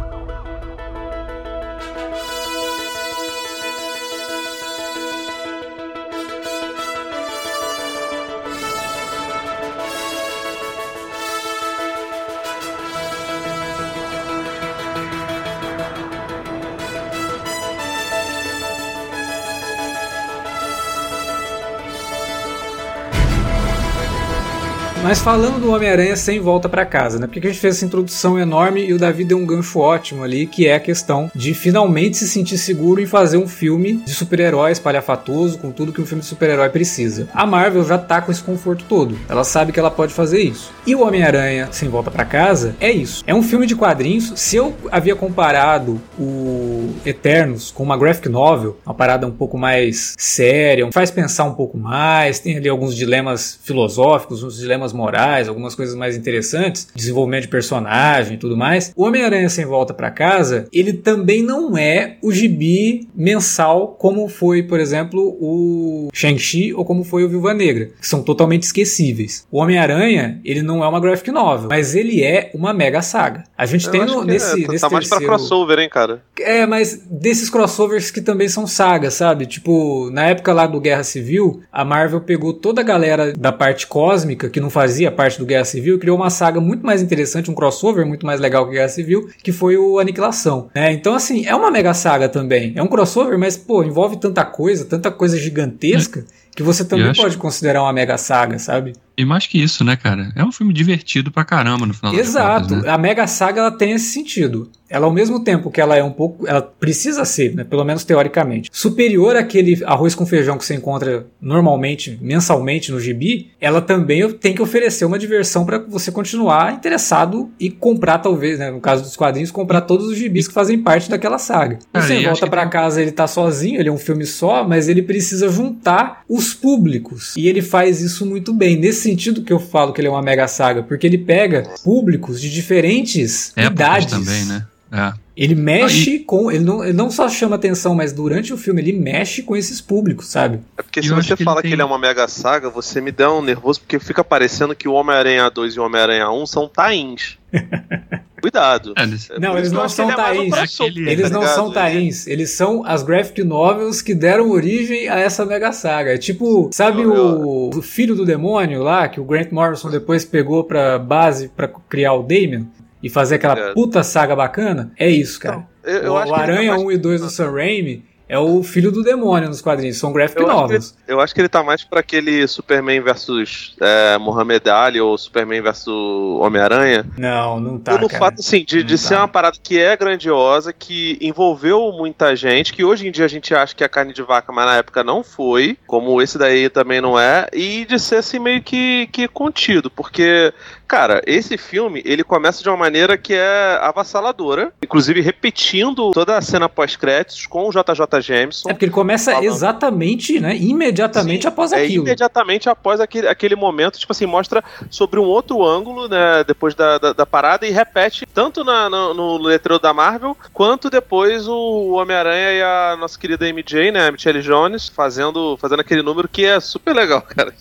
Mas 25.15 25.23
falando 25.23 25.61
do 25.61 25.71
Homem-Aranha 25.71 26.17
sem 26.17 26.41
volta 26.41 26.67
pra 26.67 26.85
casa, 26.85 27.17
né? 27.17 27.25
Porque 27.25 27.39
que 27.39 27.47
a 27.47 27.49
gente 27.49 27.61
fez 27.61 27.77
essa 27.77 27.85
introdução 27.85 28.37
enorme 28.37 28.85
e 28.85 28.91
o 28.91 28.99
Davi 28.99 29.23
deu 29.23 29.37
um 29.37 29.45
gancho 29.45 29.79
ótimo 29.79 30.25
ali, 30.25 30.45
que 30.45 30.67
é 30.67 30.75
a 30.75 30.79
questão 30.79 31.31
de 31.33 31.53
finalmente 31.53 32.17
se 32.17 32.27
sentir 32.27 32.57
seguro 32.57 32.99
em 32.99 33.05
fazer 33.05 33.37
um 33.37 33.47
filme 33.47 34.01
de 34.05 34.13
super-herói 34.13 34.73
espalhafatoso, 34.73 35.57
com 35.57 35.71
tudo 35.71 35.93
que 35.93 36.01
um 36.01 36.05
filme 36.05 36.21
de 36.21 36.27
super-herói 36.27 36.67
precisa. 36.67 37.29
A 37.33 37.45
Marvel 37.45 37.85
já 37.85 37.97
tá 37.97 38.19
com 38.19 38.29
esse 38.29 38.43
conforto 38.43 38.83
todo. 38.89 39.17
Ela 39.29 39.45
sabe 39.45 39.71
que 39.71 39.79
ela 39.79 39.89
pode 39.89 40.13
fazer 40.13 40.41
isso. 40.41 40.73
E 40.85 40.93
o 40.93 41.07
Homem-Aranha 41.07 41.69
sem 41.71 41.87
volta 41.87 42.11
pra 42.11 42.25
casa 42.25 42.75
é 42.81 42.91
isso. 42.91 43.23
É 43.25 43.33
um 43.33 43.41
filme 43.41 43.65
de 43.65 43.75
quadrinhos. 43.75 44.33
Se 44.35 44.57
eu 44.57 44.75
havia 44.91 45.15
comparado 45.15 46.01
o 46.19 46.93
Eternos 47.05 47.71
com 47.71 47.83
uma 47.83 47.97
graphic 47.97 48.27
novel, 48.27 48.77
uma 48.85 48.93
parada 48.93 49.25
um 49.25 49.31
pouco 49.31 49.57
mais 49.57 50.13
séria, 50.17 50.85
faz 50.91 51.09
pensar 51.09 51.45
um 51.45 51.53
pouco 51.53 51.77
mais, 51.77 52.39
tem 52.39 52.57
ali 52.57 52.67
alguns 52.67 52.93
dilemas 52.93 53.57
filosóficos, 53.63 54.43
uns 54.43 54.57
dilemas 54.57 54.91
morais, 54.91 55.04
algumas 55.47 55.75
coisas 55.75 55.95
mais 55.95 56.15
interessantes, 56.15 56.87
desenvolvimento 56.95 57.43
de 57.43 57.49
personagem 57.49 58.35
e 58.35 58.37
tudo 58.37 58.57
mais. 58.57 58.91
O 58.95 59.03
Homem-Aranha 59.03 59.49
Sem 59.49 59.65
Volta 59.65 59.93
pra 59.93 60.09
Casa, 60.09 60.67
ele 60.71 60.93
também 60.93 61.43
não 61.43 61.77
é 61.77 62.17
o 62.21 62.31
gibi 62.31 63.07
mensal 63.15 63.95
como 63.99 64.27
foi, 64.27 64.63
por 64.63 64.79
exemplo, 64.79 65.37
o 65.39 66.09
Shang-Chi 66.13 66.73
ou 66.73 66.85
como 66.85 67.03
foi 67.03 67.23
o 67.23 67.29
Viúva 67.29 67.53
Negra, 67.53 67.89
que 67.99 68.07
são 68.07 68.23
totalmente 68.23 68.63
esquecíveis. 68.63 69.45
O 69.51 69.59
Homem-Aranha, 69.59 70.39
ele 70.43 70.61
não 70.61 70.83
é 70.83 70.87
uma 70.87 70.99
graphic 70.99 71.31
novel, 71.31 71.69
mas 71.69 71.95
ele 71.95 72.23
é 72.23 72.51
uma 72.53 72.73
mega 72.73 73.01
saga. 73.01 73.43
A 73.57 73.65
gente 73.65 73.85
Eu 73.85 73.91
tem 73.91 74.05
no, 74.05 74.21
que 74.21 74.27
nesse, 74.27 74.63
é, 74.63 74.67
nesse 74.67 74.81
tá 74.81 74.89
mais 74.89 75.07
pra 75.07 75.19
crossover, 75.19 75.79
hein, 75.79 75.89
cara? 75.89 76.21
É, 76.39 76.65
mas 76.65 77.01
desses 77.09 77.49
crossovers 77.49 78.11
que 78.11 78.21
também 78.21 78.47
são 78.47 78.67
sagas, 78.67 79.13
sabe? 79.13 79.45
Tipo, 79.45 80.09
na 80.11 80.27
época 80.27 80.53
lá 80.53 80.67
do 80.67 80.79
Guerra 80.79 81.03
Civil, 81.03 81.61
a 81.71 81.83
Marvel 81.83 82.21
pegou 82.21 82.53
toda 82.53 82.81
a 82.81 82.83
galera 82.83 83.33
da 83.33 83.51
parte 83.51 83.87
cósmica, 83.87 84.49
que 84.49 84.59
não 84.59 84.69
fazia 84.69 84.94
parte 85.11 85.37
do 85.39 85.45
Guerra 85.45 85.65
Civil, 85.65 85.95
e 85.95 85.99
criou 85.99 86.17
uma 86.17 86.29
saga 86.29 86.59
muito 86.61 86.85
mais 86.85 87.01
interessante, 87.01 87.49
um 87.51 87.55
crossover 87.55 88.05
muito 88.05 88.25
mais 88.25 88.39
legal 88.39 88.65
que 88.65 88.73
Guerra 88.73 88.89
Civil, 88.89 89.29
que 89.43 89.51
foi 89.51 89.77
o 89.77 89.99
Aniquilação. 89.99 90.69
né? 90.73 90.91
Então, 90.91 91.13
assim, 91.15 91.45
é 91.45 91.55
uma 91.55 91.71
mega 91.71 91.93
saga 91.93 92.29
também. 92.29 92.73
É 92.75 92.83
um 92.83 92.87
crossover, 92.87 93.37
mas, 93.37 93.57
pô, 93.57 93.83
envolve 93.83 94.17
tanta 94.17 94.43
coisa, 94.45 94.85
tanta 94.85 95.11
coisa 95.11 95.37
gigantesca, 95.37 96.25
que 96.55 96.63
você 96.63 96.85
também 96.85 97.07
pode 97.13 97.37
considerar 97.37 97.81
uma 97.83 97.93
mega 97.93 98.17
saga, 98.17 98.57
sabe? 98.57 98.93
E 99.17 99.23
mais 99.25 99.47
que 99.47 99.61
isso, 99.61 99.83
né, 99.83 99.95
cara? 99.95 100.31
É 100.35 100.43
um 100.43 100.51
filme 100.51 100.73
divertido 100.73 101.31
pra 101.31 101.43
caramba 101.45 101.85
no 101.85 101.93
final 101.93 102.13
Exato. 102.13 102.69
contas, 102.69 102.83
né? 102.83 102.89
A 102.89 102.97
Mega 102.97 103.25
Saga 103.27 103.61
ela 103.61 103.71
tem 103.71 103.91
esse 103.91 104.11
sentido. 104.11 104.69
Ela, 104.87 105.07
ao 105.07 105.11
mesmo 105.13 105.39
tempo 105.43 105.71
que 105.71 105.81
ela 105.81 105.95
é 105.95 106.03
um 106.03 106.11
pouco. 106.11 106.47
Ela 106.47 106.61
precisa 106.61 107.25
ser, 107.25 107.55
né? 107.55 107.63
Pelo 107.63 107.83
menos 107.83 108.03
teoricamente. 108.03 108.69
Superior 108.71 109.35
àquele 109.35 109.83
arroz 109.83 110.13
com 110.13 110.25
feijão 110.25 110.57
que 110.57 110.65
você 110.65 110.75
encontra 110.75 111.25
normalmente, 111.41 112.17
mensalmente 112.21 112.91
no 112.91 112.99
gibi, 112.99 113.51
ela 113.59 113.81
também 113.81 114.29
tem 114.33 114.53
que 114.53 114.61
oferecer 114.61 115.05
uma 115.05 115.17
diversão 115.17 115.65
para 115.65 115.79
você 115.79 116.11
continuar 116.11 116.73
interessado 116.73 117.49
e 117.59 117.69
comprar, 117.71 118.19
talvez, 118.19 118.59
né? 118.59 118.69
No 118.69 118.79
caso 118.79 119.01
dos 119.03 119.15
quadrinhos, 119.15 119.49
comprar 119.49 119.81
todos 119.81 120.07
os 120.07 120.17
gibis 120.17 120.47
que 120.47 120.53
fazem 120.53 120.77
parte 120.77 121.09
daquela 121.09 121.39
saga. 121.39 121.79
Cara, 121.91 122.05
Você 122.05 122.21
volta 122.23 122.43
que 122.45 122.49
para 122.49 122.61
tem- 122.61 122.69
casa, 122.69 123.01
ele 123.01 123.11
tá 123.11 123.25
sozinho, 123.27 123.79
ele 123.79 123.89
é 123.89 123.91
um 123.91 123.97
filme 123.97 124.25
só, 124.25 124.67
mas 124.67 124.87
ele 124.87 125.01
precisa 125.01 125.49
juntar 125.49 126.21
os 126.29 126.53
públicos. 126.53 127.33
E 127.35 127.47
ele 127.47 127.61
faz 127.61 128.01
isso 128.01 128.25
muito 128.25 128.53
bem. 128.53 128.77
Nesse 128.77 129.04
sentido 129.05 129.41
que 129.43 129.53
eu 129.53 129.59
falo 129.59 129.93
que 129.93 130.01
ele 130.01 130.07
é 130.07 130.11
uma 130.11 130.21
mega 130.21 130.47
saga, 130.47 130.83
porque 130.83 131.07
ele 131.07 131.17
pega 131.17 131.63
públicos 131.83 132.41
de 132.41 132.51
diferentes 132.51 133.53
Épocas 133.55 133.71
idades. 134.03 134.11
também, 134.11 134.45
né? 134.45 134.65
É. 134.91 135.13
Ele 135.35 135.55
mexe 135.55 136.19
com. 136.19 136.49
Ele 136.49 136.63
não, 136.63 136.81
ele 136.83 136.93
não 136.93 137.11
só 137.11 137.27
chama 137.27 137.55
atenção, 137.57 137.93
mas 137.93 138.13
durante 138.13 138.53
o 138.53 138.57
filme 138.57 138.81
ele 138.81 138.93
mexe 138.93 139.41
com 139.43 139.55
esses 139.55 139.81
públicos, 139.81 140.27
sabe? 140.27 140.59
É 140.77 140.81
porque 140.81 141.01
se 141.03 141.09
você 141.09 141.35
que 141.35 141.43
fala 141.43 141.57
ele 141.57 141.63
que 141.63 141.67
tem- 141.69 141.73
ele 141.73 141.81
é 141.81 141.85
uma 141.85 141.99
mega 141.99 142.25
saga, 142.27 142.69
você 142.69 143.01
me 143.01 143.11
dá 143.11 143.33
um 143.33 143.41
nervoso, 143.41 143.81
porque 143.81 143.99
fica 143.99 144.23
parecendo 144.23 144.73
que 144.75 144.87
o 144.87 144.93
Homem-Aranha 144.93 145.49
2 145.49 145.73
e 145.73 145.79
o 145.79 145.83
Homem-Aranha 145.83 146.29
1 146.31 146.45
são 146.45 146.67
tains. 146.69 147.37
Cuidado. 148.45 148.93
É, 148.95 149.03
eles- 149.03 149.29
É 149.31 149.39
Não, 149.39 149.57
eles 149.57 149.71
não 149.71 149.89
são 149.89 150.05
ele 150.05 150.11
é 150.11 150.15
um 150.15 150.17
tains. 150.17 150.49
tá 150.77 150.85
Eles 150.85 151.31
não 151.31 151.39
ligado? 151.41 151.55
são 151.55 151.71
tains, 151.71 152.27
eles 152.27 152.51
são 152.51 152.85
as 152.85 153.01
graphic 153.01 153.43
novels 153.43 154.01
que 154.03 154.13
deram 154.13 154.51
origem 154.51 155.09
a 155.09 155.17
essa 155.19 155.45
mega 155.45 155.71
saga. 155.71 156.13
É 156.13 156.17
tipo, 156.17 156.69
sabe 156.71 157.05
o, 157.05 157.71
o 157.75 157.81
filho 157.81 158.15
do 158.15 158.23
demônio 158.25 158.83
lá, 158.83 159.07
que 159.07 159.19
o 159.19 159.23
Grant 159.25 159.51
Morrison 159.51 159.89
depois 159.89 160.23
pegou 160.23 160.63
pra 160.63 160.99
base 160.99 161.49
pra 161.49 161.67
criar 161.89 162.13
o 162.13 162.21
Damien? 162.21 162.67
E 163.01 163.09
fazer 163.09 163.35
aquela 163.35 163.73
puta 163.73 164.01
saga 164.03 164.35
bacana? 164.35 164.91
É 164.97 165.07
isso, 165.09 165.39
cara. 165.39 165.67
Eu, 165.83 165.97
eu 166.01 166.13
o 166.13 166.25
tá 166.25 166.37
Aranha 166.37 166.71
mais- 166.71 166.83
1 166.83 166.91
e 166.91 166.97
2 166.97 167.21
do 167.21 167.29
Sam 167.29 167.51
Raimi 167.51 168.03
é 168.27 168.37
o 168.39 168.63
filho 168.63 168.91
do 168.91 169.03
demônio 169.03 169.47
nos 169.49 169.61
quadrinhos, 169.61 169.97
são 169.97 170.11
graphic 170.11 170.41
Eu 170.41 170.47
acho, 170.49 170.55
novels. 170.61 170.95
ele, 171.07 171.15
eu 171.15 171.21
acho 171.21 171.33
que 171.33 171.41
ele 171.41 171.49
tá 171.49 171.63
mais 171.63 171.83
pra 171.83 171.99
aquele 171.99 172.47
Superman 172.47 172.99
versus 173.01 173.75
é, 173.79 174.17
Muhammad 174.17 174.65
Ali 174.67 174.99
ou 174.99 175.17
Superman 175.17 175.61
versus 175.61 175.93
Homem-Aranha. 176.41 177.05
Não, 177.17 177.59
não 177.59 177.77
tá, 177.79 177.95
Pelo 177.95 178.07
cara. 178.09 178.19
fato, 178.19 178.39
assim, 178.39 178.63
de, 178.63 178.83
de 178.83 178.93
Não 178.93 178.97
ser 178.97 179.13
tá. 179.15 179.21
uma 179.21 179.27
parada 179.27 179.57
que 179.61 179.79
é 179.79 179.95
grandiosa, 179.95 180.73
que 180.73 181.17
envolveu 181.21 181.91
muita 181.91 182.35
gente, 182.35 182.73
que 182.73 182.83
hoje 182.83 183.07
em 183.07 183.11
dia 183.11 183.25
a 183.25 183.29
gente 183.29 183.53
acha 183.53 183.75
que 183.75 183.83
é 183.83 183.87
carne 183.87 184.13
de 184.13 184.21
vaca, 184.23 184.51
mas 184.51 184.65
na 184.65 184.77
época 184.77 185.03
não 185.03 185.23
foi, 185.23 185.77
como 185.85 186.21
esse 186.21 186.37
daí 186.37 186.69
também 186.69 186.99
não 187.01 187.19
é, 187.19 187.47
e 187.53 187.85
de 187.85 187.99
ser 187.99 188.17
assim 188.17 188.39
meio 188.39 188.61
que, 188.61 189.07
que 189.11 189.27
contido, 189.27 189.89
porque, 189.91 190.51
cara, 190.87 191.21
esse 191.25 191.57
filme, 191.57 192.01
ele 192.05 192.23
começa 192.23 192.61
de 192.61 192.69
uma 192.69 192.77
maneira 192.77 193.17
que 193.17 193.33
é 193.33 193.79
avassaladora, 193.81 194.71
inclusive 194.83 195.21
repetindo 195.21 196.11
toda 196.11 196.37
a 196.37 196.41
cena 196.41 196.69
pós-créditos 196.69 197.45
com 197.47 197.67
o 197.67 197.71
JJ 197.71 198.21
Jameson. 198.21 198.69
É 198.69 198.73
porque 198.73 198.85
ele 198.85 198.91
começa 198.91 199.31
Falando. 199.31 199.47
exatamente, 199.47 200.39
né? 200.39 200.55
Imediatamente 200.55 201.43
Sim, 201.43 201.47
após 201.47 201.71
é 201.71 201.83
aquilo. 201.83 202.03
imediatamente 202.03 202.69
após 202.69 202.99
aquele, 202.99 203.27
aquele 203.27 203.55
momento, 203.55 203.99
tipo 203.99 204.11
assim, 204.11 204.25
mostra 204.25 204.63
sobre 204.89 205.19
um 205.19 205.23
outro 205.23 205.63
ângulo, 205.63 206.07
né, 206.07 206.43
depois 206.45 206.75
da, 206.75 206.97
da, 206.97 207.13
da 207.13 207.25
parada 207.25 207.65
e 207.65 207.71
repete 207.71 208.25
tanto 208.25 208.63
na, 208.63 208.89
no, 208.89 209.13
no 209.13 209.37
letreiro 209.37 209.81
da 209.81 209.93
Marvel, 209.93 210.37
quanto 210.53 210.89
depois 210.89 211.47
o 211.47 211.93
Homem-Aranha 211.93 212.51
e 212.53 212.61
a 212.61 212.97
nossa 212.99 213.17
querida 213.17 213.47
MJ, 213.47 213.91
né, 213.91 214.07
a 214.07 214.11
Michelle 214.11 214.41
Jones, 214.41 214.87
fazendo, 214.87 215.57
fazendo 215.57 215.79
aquele 215.79 216.01
número 216.01 216.27
que 216.27 216.45
é 216.45 216.59
super 216.59 216.93
legal, 216.93 217.21
cara. 217.27 217.53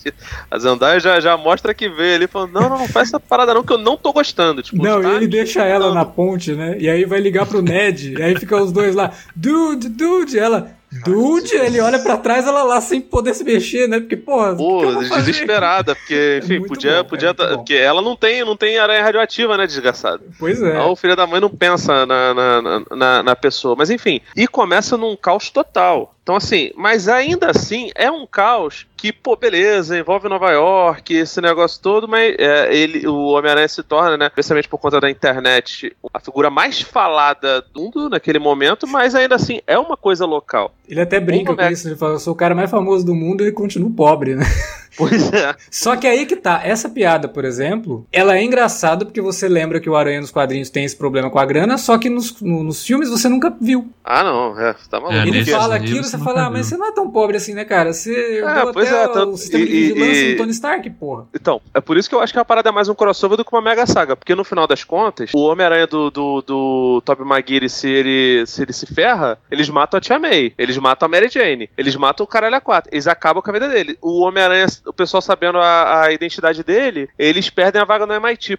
A 0.51 0.59
Zendaya 0.59 1.01
já, 1.01 1.21
já 1.21 1.37
mostra 1.37 1.75
que 1.75 1.89
veio 1.89 2.17
ali, 2.17 2.27
falando, 2.27 2.53
não, 2.53 2.69
não, 2.69 2.79
não 2.79 2.89
faz 2.89 3.14
essa 3.15 3.21
parada 3.21 3.55
não, 3.55 3.63
que 3.63 3.73
eu 3.73 3.79
não 3.79 3.97
tô 3.97 4.13
gostando. 4.13 4.63
Tipo, 4.63 4.83
Não, 4.83 5.01
tá 5.01 5.15
ele 5.15 5.27
deixa 5.29 5.63
ela 5.65 5.87
não. 5.89 5.95
na 5.95 6.05
ponte, 6.05 6.53
né? 6.53 6.77
E 6.79 6.89
aí 6.89 7.05
vai 7.05 7.21
ligar 7.21 7.47
pro 7.47 7.63
Ned, 7.63 8.15
e 8.19 8.23
aí 8.23 8.37
fica 8.37 8.61
os 8.61 8.73
dois 8.73 8.95
lá, 8.95 9.13
dude, 9.37 9.89
dude, 9.89 10.39
ela, 10.39 10.71
dude, 11.05 11.55
ele 11.55 11.81
olha 11.81 11.99
pra 11.99 12.17
trás, 12.17 12.47
ela 12.47 12.63
lá 12.63 12.81
sem 12.81 13.01
poder 13.01 13.35
se 13.35 13.45
mexer, 13.45 13.89
né? 13.89 14.01
Porque, 14.01 14.17
porra, 14.17 14.55
Pô, 14.57 14.85
desesperada, 15.17 15.95
porque, 15.95 16.41
enfim, 16.43 16.59
muito 16.59 16.69
podia, 16.69 17.03
bom, 17.03 17.09
podia, 17.09 17.29
é 17.31 17.33
bom. 17.33 17.57
porque 17.57 17.75
ela 17.75 18.03
não 18.03 18.17
tem, 18.17 18.45
não 18.45 18.57
tem 18.57 18.79
aranha 18.79 19.03
radioativa, 19.03 19.57
né, 19.57 19.67
desgraçado. 19.67 20.23
Pois 20.39 20.61
é. 20.63 20.77
Ah, 20.77 20.87
O 20.87 20.97
filho 20.97 21.17
da 21.17 21.27
mãe 21.27 21.41
não 21.41 21.51
pensa 21.51 22.05
na, 22.07 22.35
na- 22.35 22.83
na, 22.91 23.23
na 23.23 23.37
pessoa. 23.37 23.75
Mas 23.77 23.91
enfim, 23.91 24.21
e 24.37 24.47
começa 24.47 24.97
num 24.97 25.17
caos 25.17 25.51
total. 25.51 26.15
Então, 26.25 26.37
assim, 26.37 26.71
mas 26.75 27.07
ainda 27.07 27.51
assim 27.51 27.91
é 27.95 28.11
um 28.11 28.27
caos 28.27 28.87
que, 28.97 29.13
pô, 29.13 29.37
beleza, 29.37 29.99
envolve 29.99 30.27
Nova 30.27 30.51
York, 30.51 31.13
esse 31.15 31.39
negócio 31.39 31.79
todo, 31.83 32.09
mas 32.09 32.35
é, 32.39 32.75
ele, 32.75 33.07
o 33.07 33.27
Homem-Aranha 33.27 33.69
se 33.69 33.83
torna, 33.83 34.17
né, 34.17 34.27
especialmente 34.29 34.67
por 34.67 34.79
conta 34.79 34.99
da 34.99 35.11
internet, 35.11 35.95
a 36.15 36.19
figura 36.19 36.49
mais 36.49 36.81
falada 36.81 37.61
do 37.75 37.83
mundo 37.83 38.09
naquele 38.09 38.39
momento, 38.39 38.87
mas 38.87 39.15
ainda 39.15 39.35
assim 39.35 39.61
é 39.67 39.79
uma 39.79 39.99
coisa 39.99 40.25
local. 40.25 40.75
Ele 40.89 41.03
até 41.03 41.21
brinca 41.21 41.47
Como 41.47 41.59
com 41.59 41.65
é- 41.65 41.73
isso, 41.73 41.87
ele 41.89 41.97
fala, 41.97 42.15
eu 42.15 42.19
sou 42.19 42.33
o 42.33 42.37
cara 42.37 42.55
mais 42.55 42.71
famoso 42.71 43.05
do 43.05 43.15
mundo 43.15 43.47
e 43.47 43.53
continuo 43.53 43.91
pobre, 43.91 44.35
né? 44.35 44.45
Pois 44.97 45.31
é. 45.33 45.55
Só 45.71 45.97
que 45.97 46.07
aí 46.07 46.25
que 46.25 46.37
tá, 46.37 46.61
essa 46.65 46.89
piada, 46.89 47.27
por 47.29 47.45
exemplo, 47.45 48.07
ela 48.13 48.37
é 48.39 48.43
engraçada 48.45 49.05
porque 49.05 49.21
você 49.21 49.49
lembra 49.49 49.81
que 49.81 49.91
o 49.91 49.97
Aranha 49.97 50.21
nos 50.21 50.31
quadrinhos 50.31 50.71
tem 50.71 50.85
esse 50.85 50.97
problema 50.97 51.29
com 51.29 51.39
a 51.39 51.45
grana, 51.45 51.77
só 51.77 51.99
que 51.99 52.09
nos, 52.09 52.41
no- 52.41 52.63
nos 52.63 52.83
filmes 52.87 53.11
você 53.11 53.29
nunca 53.29 53.55
viu. 53.61 53.91
Ah, 54.05 54.23
não, 54.23 54.59
é, 54.59 54.75
tá 54.89 55.01
maluco. 55.01 55.19
É, 55.19 55.27
Ele 55.27 55.45
fala 55.45 55.75
aquilo, 55.75 56.05
você 56.19 56.25
fala, 56.25 56.47
ah, 56.47 56.51
mas 56.51 56.67
você 56.67 56.77
não 56.77 56.87
é 56.87 56.93
tão 56.93 57.11
pobre 57.11 57.37
assim, 57.37 57.55
né, 57.55 57.65
cara? 57.65 57.93
Você 57.93 58.39
herdou 58.39 58.73
pois 58.73 58.89
até 58.89 59.03
é, 59.03 59.07
o 59.07 59.13
tanto- 59.13 59.37
sistema 59.37 59.65
de 59.67 59.71
e- 59.73 59.81
vigilância 59.93 60.23
e- 60.23 60.33
do 60.33 60.39
Tony 60.39 60.51
Stark, 60.53 60.91
porra. 60.91 61.27
Então, 61.35 61.61
é 61.73 61.81
por 61.81 61.97
isso 61.97 62.09
que 62.09 62.15
eu 62.15 62.21
acho 62.21 62.33
que 62.33 62.39
a 62.39 62.45
parada 62.45 62.69
é 62.69 62.73
mais 62.73 62.89
um 62.89 62.95
crossover 62.95 63.37
do 63.37 63.45
que 63.45 63.53
uma 63.55 63.63
mega 63.63 63.87
saga. 63.87 64.17
Porque 64.17 64.35
no 64.35 64.45
final 64.45 64.67
das 64.67 64.85
contas, 64.85 65.31
o 65.35 65.41
Homem-Aranha 65.45 65.87
do, 65.87 66.11
do, 66.11 66.43
do 66.43 67.03
Tobey 67.05 67.27
Maguire, 67.27 67.69
se 67.69 67.89
ele, 67.89 68.47
se 68.47 68.63
ele 68.63 68.73
se 68.73 68.87
ferra, 68.87 69.39
eles 69.51 69.69
matam 69.69 69.99
a 69.99 70.01
Tia 70.01 70.19
May, 70.19 70.53
eles 70.59 70.77
matam 70.79 71.07
a 71.07 71.09
Mary 71.09 71.29
Jane, 71.29 71.69
eles 71.77 71.97
matam 71.97 72.25
o 72.25 72.27
caralho 72.27 72.57
a 72.57 72.61
quatro. 72.61 72.91
Eles 72.93 73.07
acabam 73.07 73.43
com 73.43 73.51
a 73.51 73.53
vida 73.55 73.69
dele. 73.69 73.97
O 74.01 74.21
Homem-Aranha, 74.21 74.67
o 74.87 74.93
pessoal 74.93 75.21
sabendo 75.21 75.59
a, 75.59 76.03
a 76.05 76.13
identidade 76.13 76.63
dele, 76.63 77.09
eles 77.19 77.51
perdem 77.51 77.81
a 77.81 77.85
vaga 77.85 78.07
no 78.07 78.15
MIT. 78.15 78.59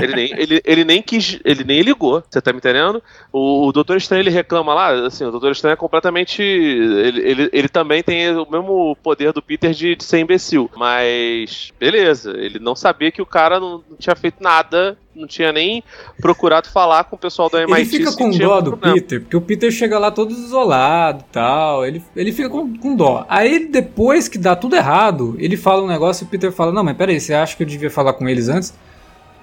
Ele 0.00 0.14
nem, 0.14 0.32
ele, 0.36 0.62
ele 0.64 0.84
nem 0.84 1.02
quis, 1.02 1.40
ele 1.44 1.64
nem 1.64 1.82
ligou, 1.82 2.22
você 2.28 2.40
tá 2.40 2.52
me 2.52 2.58
entendendo? 2.58 3.02
O, 3.32 3.66
o 3.66 3.72
Doutor 3.72 3.96
Estranho 3.96 4.22
ele 4.22 4.30
reclama 4.30 4.72
lá, 4.72 5.06
assim, 5.06 5.24
o 5.24 5.30
Doutor 5.30 5.52
Estranho 5.52 5.74
é 5.74 5.76
completamente. 5.76 6.42
Ele, 6.42 7.20
ele, 7.20 7.50
ele 7.52 7.68
também 7.68 8.02
tem 8.02 8.30
o 8.36 8.46
mesmo 8.50 8.96
poder 9.02 9.32
do 9.32 9.42
Peter 9.42 9.72
de, 9.72 9.96
de 9.96 10.04
ser 10.04 10.20
imbecil. 10.20 10.70
Mas, 10.76 11.72
beleza, 11.78 12.32
ele 12.36 12.58
não 12.58 12.76
sabia 12.76 13.10
que 13.10 13.22
o 13.22 13.26
cara 13.26 13.58
não, 13.58 13.82
não 13.88 13.96
tinha 13.98 14.14
feito 14.14 14.36
nada, 14.40 14.96
não 15.14 15.26
tinha 15.26 15.52
nem 15.52 15.82
procurado 16.20 16.68
falar 16.68 17.04
com 17.04 17.16
o 17.16 17.18
pessoal 17.18 17.48
do 17.48 17.58
MIT. 17.58 17.80
Ele 17.80 17.84
fica 17.84 18.12
com 18.16 18.30
dó 18.30 18.60
do 18.60 18.70
problema. 18.72 18.94
Peter, 18.94 19.20
porque 19.20 19.36
o 19.36 19.40
Peter 19.40 19.70
chega 19.70 19.98
lá 19.98 20.10
todo 20.10 20.32
isolado 20.32 21.24
e 21.28 21.32
tal. 21.32 21.84
Ele, 21.84 22.02
ele 22.14 22.32
fica 22.32 22.48
com, 22.48 22.76
com 22.78 22.94
dó. 22.94 23.24
Aí 23.28 23.66
depois 23.66 24.28
que 24.28 24.38
dá 24.38 24.54
tudo 24.54 24.76
errado, 24.76 25.36
ele 25.38 25.56
fala 25.56 25.82
um 25.82 25.88
negócio 25.88 26.24
e 26.24 26.26
o 26.26 26.30
Peter 26.30 26.52
fala: 26.52 26.72
Não, 26.72 26.84
mas 26.84 26.96
peraí, 26.96 27.20
você 27.20 27.34
acha 27.34 27.56
que 27.56 27.62
eu 27.62 27.66
devia 27.66 27.90
falar 27.90 28.12
com 28.14 28.28
eles 28.28 28.48
antes? 28.48 28.74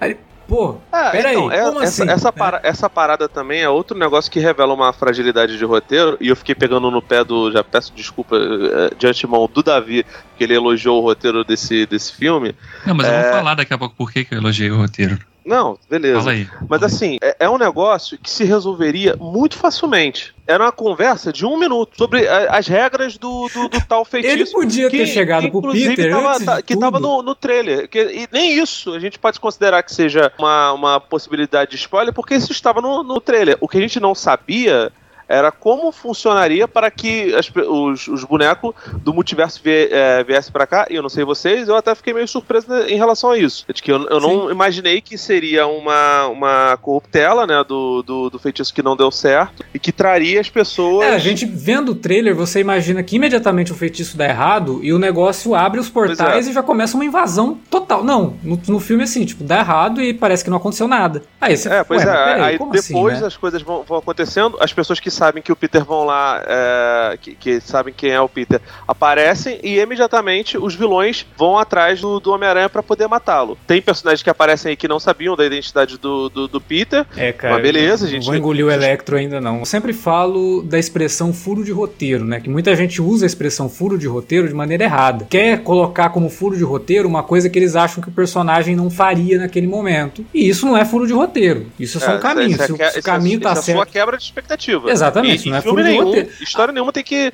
Aí, 0.02 0.16
pô, 0.48 0.78
É, 0.92 1.10
peraí, 1.10 1.34
então, 1.36 1.52
é- 1.52 1.62
como 1.62 1.80
essa, 1.80 2.02
assim? 2.02 2.12
essa, 2.12 2.28
né? 2.28 2.32
para- 2.36 2.60
essa 2.64 2.90
parada 2.90 3.28
também 3.28 3.60
é 3.62 3.68
outro 3.68 3.96
negócio 3.96 4.30
que 4.30 4.40
revela 4.40 4.74
uma 4.74 4.92
fragilidade 4.92 5.56
de 5.56 5.64
roteiro, 5.64 6.16
e 6.20 6.28
eu 6.28 6.34
fiquei 6.34 6.54
pegando 6.56 6.90
no 6.90 7.00
pé 7.00 7.22
do. 7.22 7.52
Já 7.52 7.62
peço 7.62 7.92
desculpa 7.94 8.36
eh, 8.36 8.90
de 8.98 9.06
antemão 9.06 9.48
do 9.52 9.62
Davi, 9.62 10.04
que 10.36 10.42
ele 10.42 10.54
elogiou 10.54 10.98
o 11.00 11.02
roteiro 11.04 11.44
desse, 11.44 11.86
desse 11.86 12.12
filme. 12.12 12.52
Não, 12.84 12.94
mas 12.96 13.06
eu 13.06 13.12
É. 13.12 13.22
vou 13.22 13.32
falar 13.32 13.54
daqui 13.54 13.72
a 13.72 13.78
pouco 13.78 13.94
por 13.94 14.10
que 14.12 14.24
que 14.24 14.34
eu 14.34 14.38
elogiei 14.38 14.70
o 14.72 14.76
roteiro. 14.78 15.16
Não, 15.44 15.78
beleza. 15.90 16.20
Fala 16.20 16.32
aí. 16.32 16.48
Mas 16.68 16.82
assim, 16.82 17.18
é, 17.22 17.36
é 17.40 17.50
um 17.50 17.58
negócio 17.58 18.16
que 18.18 18.30
se 18.30 18.44
resolveria 18.44 19.16
muito 19.16 19.56
facilmente. 19.56 20.32
Era 20.46 20.64
uma 20.64 20.72
conversa 20.72 21.32
de 21.32 21.44
um 21.46 21.56
minuto 21.58 21.96
sobre 21.96 22.28
a- 22.28 22.56
as 22.56 22.66
regras 22.66 23.16
do, 23.18 23.48
do, 23.52 23.68
do 23.68 23.80
tal 23.86 24.04
feitiço. 24.06 24.34
Ele 24.34 24.46
podia 24.46 24.90
ter 24.90 25.06
chegado 25.06 25.48
pro 25.48 25.58
inclusive, 25.58 25.96
Peter 25.96 26.12
tava, 26.12 26.30
antes 26.32 26.44
tá- 26.46 26.56
de 26.56 26.62
que 26.62 26.74
tudo. 26.74 26.82
tava 26.82 27.00
no, 27.00 27.22
no 27.22 27.34
trailer. 27.34 27.88
Que, 27.88 27.98
e 28.02 28.28
nem 28.32 28.58
isso 28.58 28.92
a 28.94 28.98
gente 29.00 29.18
pode 29.18 29.40
considerar 29.40 29.82
que 29.82 29.92
seja 29.94 30.32
uma, 30.38 30.72
uma 30.72 31.00
possibilidade 31.00 31.70
de 31.72 31.76
spoiler, 31.76 32.12
porque 32.14 32.34
isso 32.34 32.52
estava 32.52 32.80
no, 32.80 33.02
no 33.02 33.20
trailer. 33.20 33.56
O 33.60 33.66
que 33.68 33.78
a 33.78 33.80
gente 33.80 33.98
não 34.00 34.14
sabia 34.14 34.92
era 35.32 35.50
como 35.50 35.90
funcionaria 35.90 36.68
para 36.68 36.90
que 36.90 37.34
as 37.34 37.50
os, 37.54 38.06
os 38.06 38.24
bonecos 38.24 38.74
do 39.02 39.14
multiverso 39.14 39.62
vie, 39.62 39.88
é, 39.90 40.22
viessem 40.22 40.52
para 40.52 40.66
cá. 40.66 40.86
E 40.90 40.94
eu 40.94 41.02
não 41.02 41.08
sei 41.08 41.24
vocês, 41.24 41.68
eu 41.68 41.76
até 41.76 41.94
fiquei 41.94 42.12
meio 42.12 42.28
surpreso 42.28 42.68
né, 42.68 42.90
em 42.90 42.96
relação 42.96 43.30
a 43.30 43.38
isso. 43.38 43.64
De 43.72 43.82
que 43.82 43.90
eu, 43.90 44.06
eu 44.08 44.20
não 44.20 44.50
imaginei 44.50 45.00
que 45.00 45.16
seria 45.16 45.66
uma, 45.66 46.26
uma 46.26 46.76
corruptela, 46.76 47.46
né, 47.46 47.64
do, 47.66 48.02
do, 48.02 48.30
do 48.30 48.38
feitiço 48.38 48.74
que 48.74 48.82
não 48.82 48.94
deu 48.94 49.10
certo 49.10 49.64
e 49.72 49.78
que 49.78 49.90
traria 49.90 50.38
as 50.38 50.50
pessoas. 50.50 51.06
É, 51.06 51.14
a 51.14 51.18
gente 51.18 51.46
vendo 51.46 51.92
o 51.92 51.94
trailer, 51.94 52.34
você 52.34 52.60
imagina 52.60 53.02
que 53.02 53.16
imediatamente 53.16 53.72
o 53.72 53.74
feitiço 53.74 54.16
dá 54.16 54.26
errado 54.26 54.80
e 54.82 54.92
o 54.92 54.98
negócio 54.98 55.54
abre 55.54 55.80
os 55.80 55.88
portais 55.88 56.46
é. 56.46 56.50
e 56.50 56.52
já 56.52 56.62
começa 56.62 56.94
uma 56.94 57.04
invasão 57.06 57.58
total. 57.70 58.04
Não, 58.04 58.36
no, 58.42 58.60
no 58.68 58.80
filme 58.80 59.02
é 59.02 59.04
assim, 59.04 59.24
tipo, 59.24 59.44
dá 59.44 59.60
errado 59.60 60.02
e 60.02 60.12
parece 60.12 60.44
que 60.44 60.50
não 60.50 60.58
aconteceu 60.58 60.86
nada. 60.86 61.22
Aí 61.40 61.56
você 61.56 61.70
É, 61.70 61.82
pois 61.82 62.04
é, 62.04 62.10
aí 62.10 62.58
como 62.58 62.72
depois 62.72 63.14
assim, 63.14 63.22
né? 63.22 63.26
as 63.26 63.36
coisas 63.36 63.62
vão, 63.62 63.82
vão 63.82 63.96
acontecendo, 63.98 64.58
as 64.60 64.72
pessoas 64.72 65.00
que 65.00 65.10
sabem 65.22 65.40
que 65.40 65.52
o 65.52 65.56
Peter 65.56 65.84
vão 65.84 66.02
lá, 66.04 66.42
é, 66.44 67.16
que, 67.20 67.34
que 67.36 67.60
sabem 67.60 67.94
quem 67.96 68.10
é 68.10 68.20
o 68.20 68.28
Peter, 68.28 68.60
aparecem 68.88 69.60
e 69.62 69.78
imediatamente 69.78 70.58
os 70.58 70.74
vilões 70.74 71.24
vão 71.38 71.56
atrás 71.56 72.00
do, 72.00 72.18
do 72.18 72.32
Homem-Aranha 72.32 72.68
pra 72.68 72.82
poder 72.82 73.06
matá-lo. 73.06 73.56
Tem 73.68 73.80
personagens 73.80 74.20
que 74.20 74.28
aparecem 74.28 74.70
aí 74.70 74.76
que 74.76 74.88
não 74.88 74.98
sabiam 74.98 75.36
da 75.36 75.44
identidade 75.46 75.96
do, 75.96 76.28
do, 76.28 76.48
do 76.48 76.60
Peter, 76.60 77.06
É, 77.16 77.32
cara. 77.32 77.54
mas 77.54 77.62
beleza, 77.62 78.04
não 78.04 78.10
gente. 78.10 78.26
Vou 78.26 78.34
engolir 78.34 78.66
o 78.66 78.70
Electro 78.70 79.16
ainda 79.16 79.40
não. 79.40 79.60
Eu 79.60 79.64
sempre 79.64 79.92
falo 79.92 80.60
da 80.62 80.76
expressão 80.78 81.32
furo 81.32 81.62
de 81.64 81.70
roteiro, 81.70 82.24
né? 82.24 82.40
Que 82.40 82.50
muita 82.50 82.74
gente 82.74 83.00
usa 83.00 83.24
a 83.24 83.28
expressão 83.28 83.68
furo 83.68 83.96
de 83.96 84.08
roteiro 84.08 84.48
de 84.48 84.54
maneira 84.54 84.82
errada. 84.82 85.24
Quer 85.30 85.62
colocar 85.62 86.10
como 86.10 86.28
furo 86.28 86.56
de 86.56 86.64
roteiro 86.64 87.06
uma 87.08 87.22
coisa 87.22 87.48
que 87.48 87.56
eles 87.58 87.76
acham 87.76 88.02
que 88.02 88.08
o 88.08 88.12
personagem 88.12 88.74
não 88.74 88.90
faria 88.90 89.38
naquele 89.38 89.68
momento. 89.68 90.26
E 90.34 90.48
isso 90.48 90.66
não 90.66 90.76
é 90.76 90.84
furo 90.84 91.06
de 91.06 91.12
roteiro. 91.12 91.66
Isso 91.78 91.98
é 91.98 92.00
só 92.00 92.10
um 92.10 92.14
isso 92.14 92.22
caminho. 92.22 92.50
isso 92.50 92.66
Se 92.66 92.72
o 92.72 92.76
se 92.76 92.82
o 92.82 92.86
isso 92.98 93.02
caminho 93.02 93.34
isso 93.34 93.42
tá 93.42 93.52
é 93.52 93.54
só 93.54 93.62
certo. 93.62 93.78
uma 93.78 93.86
quebra 93.86 94.16
de 94.16 94.24
expectativa. 94.24 94.90
Exatamente, 94.90 95.01
E, 95.10 95.48
não 95.48 95.56
é 95.56 95.60
furo 95.60 95.82
de 95.82 95.88
nenhum, 95.90 96.04
roteiro. 96.04 96.28
história 96.40 96.72
nenhuma 96.72 96.92
tem 96.92 97.02
que 97.02 97.32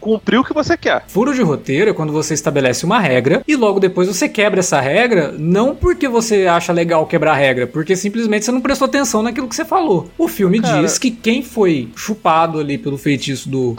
cumprir 0.00 0.38
o 0.38 0.44
que 0.44 0.54
você 0.54 0.76
quer. 0.76 1.04
Furo 1.08 1.34
de 1.34 1.42
roteiro 1.42 1.90
é 1.90 1.92
quando 1.94 2.12
você 2.12 2.32
estabelece 2.34 2.84
uma 2.84 3.00
regra 3.00 3.42
e 3.46 3.56
logo 3.56 3.80
depois 3.80 4.06
você 4.08 4.28
quebra 4.28 4.60
essa 4.60 4.80
regra, 4.80 5.34
não 5.36 5.74
porque 5.74 6.06
você 6.08 6.46
acha 6.46 6.72
legal 6.72 7.04
quebrar 7.06 7.32
a 7.32 7.36
regra, 7.36 7.66
porque 7.66 7.96
simplesmente 7.96 8.44
você 8.44 8.52
não 8.52 8.60
prestou 8.60 8.86
atenção 8.86 9.22
naquilo 9.22 9.48
que 9.48 9.56
você 9.56 9.64
falou. 9.64 10.10
O 10.16 10.28
filme 10.28 10.60
Cara- 10.60 10.82
diz 10.82 10.98
que 10.98 11.10
quem 11.10 11.42
foi 11.42 11.88
chupado 11.96 12.58
ali 12.60 12.78
pelo 12.78 12.96
feitiço 12.96 13.48
do. 13.48 13.76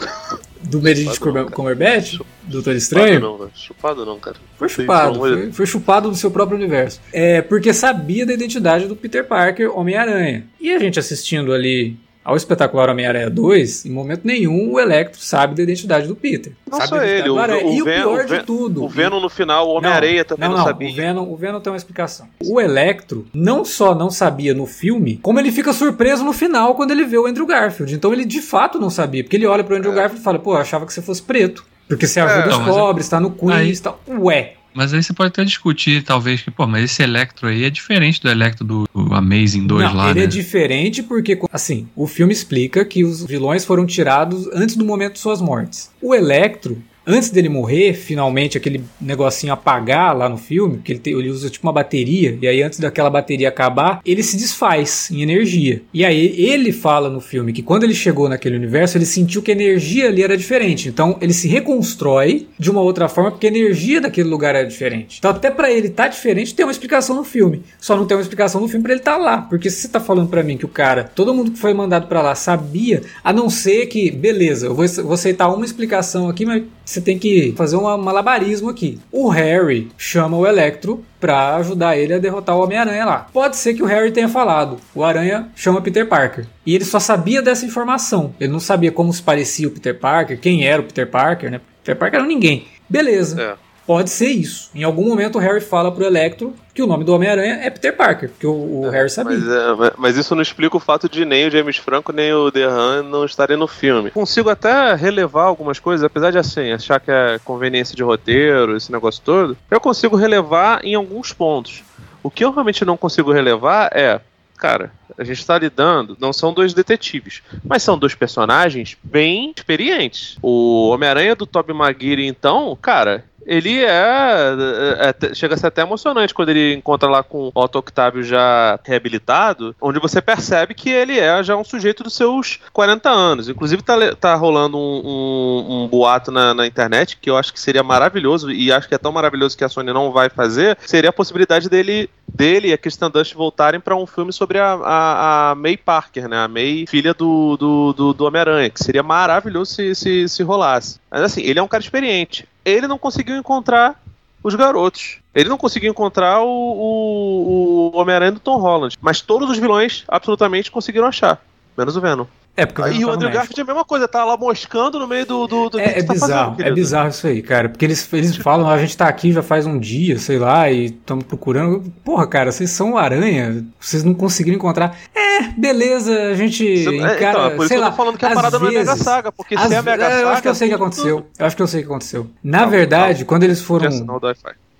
Do 0.62 0.78
Benedict 0.80 1.24
não. 1.24 1.46
Cumberbatch, 1.46 2.18
Doutor 2.42 2.74
Estranho, 2.76 3.18
não, 3.18 3.38
né? 3.38 3.46
Chupado 3.54 4.04
não, 4.04 4.18
cara. 4.18 4.36
foi 4.58 4.68
chupado, 4.68 5.12
de 5.14 5.18
foi, 5.18 5.52
foi 5.52 5.66
chupado 5.66 6.10
do 6.10 6.16
seu 6.16 6.30
próprio 6.30 6.58
universo. 6.58 7.00
É 7.14 7.40
porque 7.40 7.72
sabia 7.72 8.26
da 8.26 8.34
identidade 8.34 8.86
do 8.86 8.94
Peter 8.94 9.24
Parker, 9.24 9.74
Homem-Aranha. 9.76 10.44
E 10.60 10.70
a 10.70 10.78
gente 10.78 10.98
assistindo 10.98 11.50
ali 11.54 11.96
ao 12.24 12.36
espetacular 12.36 12.88
Homem-Aranha 12.90 13.30
2, 13.30 13.86
em 13.86 13.90
momento 13.90 14.22
nenhum 14.24 14.72
o 14.72 14.78
Electro 14.80 15.20
sabe 15.20 15.54
da 15.54 15.62
identidade 15.62 16.06
do 16.06 16.14
Peter. 16.14 16.52
Não 16.70 16.78
sabe 16.78 16.88
só 16.90 17.02
ele, 17.02 17.28
o- 17.30 17.34
o 17.34 17.72
e 17.72 17.82
o 17.82 17.84
Ven- 17.84 18.00
pior 18.02 18.24
o 18.24 18.26
de 18.26 18.42
tudo. 18.44 18.84
O 18.84 18.88
Venom 18.88 19.20
no 19.20 19.28
final, 19.30 19.68
o 19.68 19.72
Homem-Areia 19.76 20.24
também 20.24 20.48
não, 20.48 20.56
não, 20.56 20.62
não, 20.62 20.68
sabia. 20.68 20.88
O 20.90 20.94
Venom, 20.94 21.28
o 21.32 21.36
Venom 21.36 21.60
tem 21.60 21.72
uma 21.72 21.76
explicação. 21.76 22.28
O 22.44 22.60
Electro 22.60 23.26
não 23.34 23.64
só 23.64 23.94
não 23.94 24.10
sabia 24.10 24.52
no 24.54 24.66
filme, 24.66 25.18
como 25.22 25.38
ele 25.40 25.50
fica 25.50 25.72
surpreso 25.72 26.22
no 26.24 26.32
final 26.32 26.74
quando 26.74 26.90
ele 26.90 27.04
vê 27.04 27.18
o 27.18 27.26
Andrew 27.26 27.46
Garfield. 27.46 27.94
Então 27.94 28.12
ele 28.12 28.24
de 28.24 28.40
fato 28.42 28.78
não 28.78 28.90
sabia, 28.90 29.24
porque 29.24 29.36
ele 29.36 29.46
olha 29.46 29.64
pro 29.64 29.76
Andrew 29.76 29.92
É. 29.92 29.94
Garfield 29.96 30.20
e 30.20 30.24
fala: 30.24 30.38
pô, 30.38 30.54
eu 30.54 30.58
achava 30.58 30.84
que 30.86 30.92
você 30.92 31.02
fosse 31.02 31.22
preto. 31.22 31.64
Porque 31.88 32.06
você 32.06 32.20
ajuda 32.20 32.44
É. 32.44 32.48
os 32.50 32.58
mas 32.58 32.68
é- 32.68 32.70
pobres, 32.78 33.08
tá 33.08 33.18
no 33.18 33.32
Queens 33.32 33.52
Aí- 33.52 33.72
e 33.72 33.80
tal. 33.80 34.00
Ué. 34.08 34.52
Mas 34.74 34.94
aí 34.94 35.02
você 35.02 35.12
pode 35.12 35.28
até 35.28 35.44
discutir, 35.44 36.02
talvez, 36.02 36.42
que, 36.42 36.50
pô, 36.50 36.66
mas 36.66 36.84
esse 36.84 37.02
Electro 37.02 37.48
aí 37.48 37.64
é 37.64 37.70
diferente 37.70 38.20
do 38.20 38.30
Electro 38.30 38.64
do, 38.64 38.88
do 38.94 39.14
Amazing 39.14 39.66
2 39.66 39.84
não, 39.84 39.94
lá, 39.94 40.10
ele 40.10 40.20
né? 40.20 40.24
é 40.24 40.28
diferente 40.28 41.02
porque, 41.02 41.38
assim, 41.52 41.88
o 41.96 42.06
filme 42.06 42.32
explica 42.32 42.84
que 42.84 43.04
os 43.04 43.24
vilões 43.24 43.64
foram 43.64 43.84
tirados 43.84 44.48
antes 44.52 44.76
do 44.76 44.84
momento 44.84 45.14
de 45.14 45.18
suas 45.18 45.40
mortes. 45.40 45.90
O 46.00 46.14
Electro, 46.14 46.82
antes 47.06 47.30
dele 47.30 47.48
morrer, 47.48 47.94
finalmente, 47.94 48.56
aquele 48.56 48.82
negocinho 49.00 49.52
apagar 49.52 50.16
lá 50.16 50.28
no 50.28 50.36
filme, 50.36 50.78
que 50.84 50.92
ele, 50.92 50.98
tem- 50.98 51.12
ele 51.18 51.30
usa 51.30 51.50
tipo 51.50 51.66
uma 51.66 51.72
bateria, 51.72 52.38
e 52.40 52.46
aí 52.46 52.62
antes 52.62 52.78
daquela 52.78 53.10
bateria 53.10 53.48
acabar, 53.48 54.00
ele 54.04 54.22
se 54.22 54.36
desfaz 54.36 55.08
em 55.10 55.22
energia. 55.22 55.82
E 55.92 56.04
aí 56.04 56.34
ele 56.40 56.72
fala 56.72 57.08
no 57.08 57.20
filme 57.20 57.52
que 57.52 57.62
quando 57.62 57.84
ele 57.84 57.94
chegou 57.94 58.28
naquele 58.28 58.56
universo, 58.56 58.96
ele 58.98 59.06
sentiu 59.06 59.42
que 59.42 59.50
a 59.50 59.54
energia 59.54 60.08
ali 60.08 60.22
era 60.22 60.36
diferente. 60.36 60.88
Então 60.88 61.16
ele 61.20 61.32
se 61.32 61.48
reconstrói 61.48 62.46
de 62.58 62.70
uma 62.70 62.80
outra 62.80 63.08
forma 63.08 63.30
porque 63.30 63.46
a 63.46 63.50
energia 63.50 64.00
daquele 64.00 64.28
lugar 64.28 64.54
era 64.54 64.66
diferente. 64.66 65.16
Então 65.18 65.30
até 65.30 65.50
pra 65.50 65.70
ele 65.70 65.88
tá 65.88 66.08
diferente, 66.08 66.54
tem 66.54 66.64
uma 66.64 66.72
explicação 66.72 67.16
no 67.16 67.24
filme. 67.24 67.62
Só 67.80 67.96
não 67.96 68.06
tem 68.06 68.16
uma 68.16 68.22
explicação 68.22 68.60
no 68.60 68.68
filme 68.68 68.82
pra 68.82 68.92
ele 68.92 69.00
tá 69.02 69.16
lá, 69.16 69.38
porque 69.42 69.70
se 69.70 69.82
você 69.82 69.88
tá 69.88 70.00
falando 70.00 70.28
pra 70.28 70.42
mim 70.42 70.56
que 70.56 70.64
o 70.64 70.68
cara, 70.68 71.04
todo 71.14 71.34
mundo 71.34 71.50
que 71.52 71.58
foi 71.58 71.72
mandado 71.74 72.06
pra 72.06 72.22
lá 72.22 72.34
sabia, 72.34 73.02
a 73.24 73.32
não 73.32 73.48
ser 73.50 73.86
que, 73.86 74.10
beleza, 74.10 74.66
eu 74.66 74.74
vou, 74.74 74.86
vou 74.86 75.12
aceitar 75.14 75.48
uma 75.48 75.64
explicação 75.64 76.28
aqui, 76.28 76.44
mas 76.44 76.62
você 76.90 77.00
tem 77.00 77.18
que 77.18 77.54
fazer 77.56 77.76
um 77.76 77.96
malabarismo 77.98 78.68
aqui. 78.68 78.98
O 79.12 79.28
Harry 79.28 79.88
chama 79.96 80.36
o 80.36 80.46
Electro 80.46 81.04
pra 81.20 81.54
ajudar 81.56 81.96
ele 81.96 82.14
a 82.14 82.18
derrotar 82.18 82.56
o 82.56 82.64
Homem-Aranha 82.64 83.04
lá. 83.04 83.26
Pode 83.32 83.56
ser 83.56 83.74
que 83.74 83.82
o 83.82 83.86
Harry 83.86 84.10
tenha 84.10 84.28
falado, 84.28 84.78
o 84.94 85.04
Aranha 85.04 85.48
chama 85.54 85.80
Peter 85.80 86.08
Parker. 86.08 86.46
E 86.66 86.74
ele 86.74 86.84
só 86.84 86.98
sabia 86.98 87.40
dessa 87.40 87.64
informação. 87.64 88.34
Ele 88.40 88.52
não 88.52 88.58
sabia 88.58 88.90
como 88.90 89.12
se 89.12 89.22
parecia 89.22 89.68
o 89.68 89.70
Peter 89.70 89.96
Parker, 89.96 90.40
quem 90.40 90.66
era 90.66 90.82
o 90.82 90.84
Peter 90.84 91.08
Parker, 91.08 91.50
né? 91.50 91.60
Peter 91.84 91.96
Parker 91.96 92.18
era 92.18 92.28
ninguém. 92.28 92.66
Beleza. 92.88 93.40
É. 93.40 93.69
Pode 93.90 94.08
ser 94.08 94.28
isso. 94.28 94.70
Em 94.72 94.84
algum 94.84 95.08
momento 95.08 95.34
o 95.34 95.40
Harry 95.40 95.60
fala 95.60 95.90
pro 95.90 96.04
Electro 96.04 96.54
que 96.72 96.80
o 96.80 96.86
nome 96.86 97.02
do 97.02 97.12
Homem-Aranha 97.12 97.54
é 97.60 97.68
Peter 97.70 97.96
Parker, 97.96 98.28
porque 98.28 98.46
o, 98.46 98.82
o 98.82 98.88
Harry 98.88 99.10
sabia. 99.10 99.36
Mas, 99.36 99.48
é, 99.48 99.92
mas- 99.98 100.16
isso 100.16 100.32
não 100.32 100.42
explica 100.42 100.76
o 100.76 100.78
fato 100.78 101.08
de 101.08 101.24
nem 101.24 101.48
o 101.48 101.50
James 101.50 101.76
Franco 101.76 102.12
nem 102.12 102.32
o 102.32 102.52
Dehan 102.52 103.02
não 103.02 103.24
estarem 103.24 103.56
no 103.56 103.66
filme. 103.66 104.12
Consigo 104.12 104.48
até 104.48 104.94
relevar 104.94 105.42
algumas 105.42 105.80
coisas, 105.80 106.04
apesar 106.04 106.30
de 106.30 106.38
assim, 106.38 106.70
achar 106.70 107.00
que 107.00 107.10
é 107.10 107.40
conveniência 107.44 107.96
de 107.96 108.04
roteiro, 108.04 108.76
esse 108.76 108.92
negócio 108.92 109.20
todo, 109.24 109.58
eu 109.68 109.80
consigo 109.80 110.14
relevar 110.14 110.84
em 110.84 110.94
alguns 110.94 111.32
pontos. 111.32 111.82
O 112.22 112.30
que 112.30 112.44
eu 112.44 112.52
realmente 112.52 112.84
não 112.84 112.96
consigo 112.96 113.32
relevar 113.32 113.90
é, 113.92 114.20
cara, 114.56 114.92
a 115.18 115.24
gente 115.24 115.44
tá 115.44 115.58
lidando, 115.58 116.16
não 116.20 116.32
são 116.32 116.52
dois 116.52 116.72
detetives, 116.72 117.42
mas 117.64 117.82
são 117.82 117.98
dois 117.98 118.14
personagens 118.14 118.96
bem 119.02 119.52
experientes. 119.56 120.36
O 120.40 120.90
Homem-Aranha 120.90 121.34
do 121.34 121.44
Tobey 121.44 121.74
Maguire, 121.74 122.24
então, 122.24 122.78
cara, 122.80 123.24
ele 123.46 123.82
é, 123.84 123.88
é- 123.88 125.14
é- 125.30 125.34
chega 125.34 125.54
a 125.54 125.56
ser 125.58 125.66
até 125.68 125.82
emocionante 125.82 126.34
quando 126.34 126.50
ele 126.50 126.74
encontra 126.74 127.08
lá 127.08 127.22
com 127.22 127.48
o 127.48 127.52
Otto 127.54 127.78
Octavio 127.78 128.22
já 128.22 128.78
reabilitado, 128.84 129.74
onde 129.80 129.98
você 129.98 130.20
percebe 130.20 130.74
que 130.74 130.90
ele 130.90 131.18
é 131.18 131.42
já 131.42 131.56
um 131.56 131.64
sujeito 131.64 132.02
dos 132.02 132.14
seus 132.14 132.58
40 132.72 133.08
anos. 133.10 133.48
Inclusive 133.48 133.82
tá, 133.82 133.94
tá 134.18 134.34
rolando 134.34 134.76
um, 134.78 135.02
um- 135.04 135.82
um 135.84 135.88
boato 135.88 136.30
na, 136.30 136.52
na 136.54 136.66
internet 136.66 137.18
que 137.20 137.30
eu 137.30 137.36
acho 137.36 137.52
que 137.52 137.60
seria 137.60 137.82
maravilhoso 137.82 138.50
e 138.50 138.72
acho 138.72 138.88
que 138.88 138.94
é 138.94 138.98
tão 138.98 139.12
maravilhoso 139.12 139.56
que 139.56 139.64
a 139.64 139.68
Sony 139.68 139.92
não 139.92 140.12
vai 140.12 140.28
fazer, 140.28 140.76
seria 140.86 141.10
a 141.10 141.12
possibilidade 141.12 141.68
dele 141.68 142.08
dele 142.32 142.68
e 142.68 142.72
a 142.72 142.78
Kristen 142.78 143.10
Dunst 143.10 143.34
voltarem 143.34 143.80
para 143.80 143.96
um 143.96 144.06
filme 144.06 144.32
sobre 144.32 144.56
a, 144.58 144.74
a, 144.74 145.50
a 145.50 145.54
May 145.56 145.76
Parker, 145.76 146.28
né? 146.28 146.38
A 146.44 146.46
May, 146.46 146.84
filha 146.88 147.12
do, 147.12 147.56
do, 147.56 147.92
do, 147.92 148.12
do 148.14 148.24
Homem-Aranha, 148.24 148.70
que 148.70 148.82
seria 148.82 149.02
maravilhoso 149.02 149.72
se, 149.74 149.94
se, 149.96 150.28
se 150.28 150.42
rolasse. 150.44 150.99
Mas 151.10 151.22
assim, 151.22 151.42
ele 151.42 151.58
é 151.58 151.62
um 151.62 151.68
cara 151.68 151.82
experiente. 151.82 152.46
Ele 152.64 152.86
não 152.86 152.98
conseguiu 152.98 153.36
encontrar 153.36 154.00
os 154.42 154.54
garotos. 154.54 155.18
Ele 155.34 155.48
não 155.48 155.58
conseguiu 155.58 155.90
encontrar 155.90 156.40
o, 156.42 156.48
o, 156.48 157.90
o 157.92 157.98
Homem-Aranha 157.98 158.32
do 158.32 158.40
Tom 158.40 158.58
Holland. 158.58 158.96
Mas 159.00 159.20
todos 159.20 159.50
os 159.50 159.58
vilões 159.58 160.04
absolutamente 160.08 160.70
conseguiram 160.70 161.06
achar. 161.06 161.42
Menos 161.76 161.96
o 161.96 162.00
Venom. 162.00 162.26
É, 162.56 162.66
porque 162.66 162.82
Venom 162.82 163.06
o 163.08 163.10
Andrew. 163.12 163.30
Garfield 163.30 163.60
é 163.60 163.62
a 163.62 163.66
mesma 163.66 163.84
coisa, 163.84 164.06
tá 164.06 164.22
lá 164.24 164.36
moscando 164.36 164.98
no 164.98 165.06
meio 165.08 165.24
do. 165.24 165.46
do, 165.46 165.70
do 165.70 165.80
É, 165.80 166.00
é 166.00 166.02
tá 166.02 166.12
bizarro, 166.12 166.50
fazendo, 166.56 166.66
é 166.68 166.72
bizarro 166.72 167.08
isso 167.08 167.26
aí, 167.26 167.40
cara. 167.40 167.68
Porque 167.70 167.84
eles, 167.86 168.12
eles 168.12 168.36
falam, 168.36 168.68
"Ah, 168.68 168.74
a 168.74 168.78
gente 168.78 168.96
tá 168.96 169.06
aqui 169.08 169.32
já 169.32 169.42
faz 169.42 169.64
um 169.66 169.78
dia, 169.78 170.18
sei 170.18 170.38
lá, 170.38 170.70
e 170.70 170.86
estamos 170.86 171.24
procurando. 171.24 171.90
Porra, 172.04 172.26
cara, 172.26 172.52
vocês 172.52 172.70
são 172.70 172.98
aranha, 172.98 173.64
vocês 173.80 174.04
não 174.04 174.12
conseguiram 174.12 174.56
encontrar. 174.56 174.94
É, 175.14 175.42
beleza, 175.56 176.12
a 176.28 176.34
gente 176.34 176.84
Você- 176.84 176.88
é, 176.90 176.92
encara, 176.96 177.16
então, 177.30 177.44
é 177.46 177.50
por 177.50 177.58
isso 177.60 177.68
sei 177.68 177.76
eu 177.78 177.80
lá, 177.80 177.90
tô 177.90 177.96
falando 177.96 178.18
que 178.18 178.26
a 178.26 178.30
parada 178.34 178.58
não 178.58 178.66
é 178.66 178.70
Mega 178.72 178.84
vezes- 178.90 179.04
Saga, 179.04 179.32
porque 179.32 179.54
às 179.54 179.68
se 179.68 179.74
é 179.74 179.76
a 179.78 179.82
Mega 179.82 180.04
Saga. 180.04 180.20
Eu 180.20 180.28
acho 180.28 180.42
que 180.42 180.48
eu 180.48 180.54
sei 180.54 180.66
o 180.66 180.70
que 180.70 180.74
aconteceu. 180.74 181.26
Eu 181.38 181.46
acho 181.46 181.56
que 181.56 181.62
eu 181.62 181.66
sei 181.66 181.80
o 181.80 181.82
que 181.84 181.88
aconteceu. 181.88 182.30
Na 182.44 182.58
Calma, 182.58 182.70
verdade, 182.72 183.14
calma. 183.14 183.26
quando 183.26 183.42
eles 183.44 183.60
foram 183.62 183.88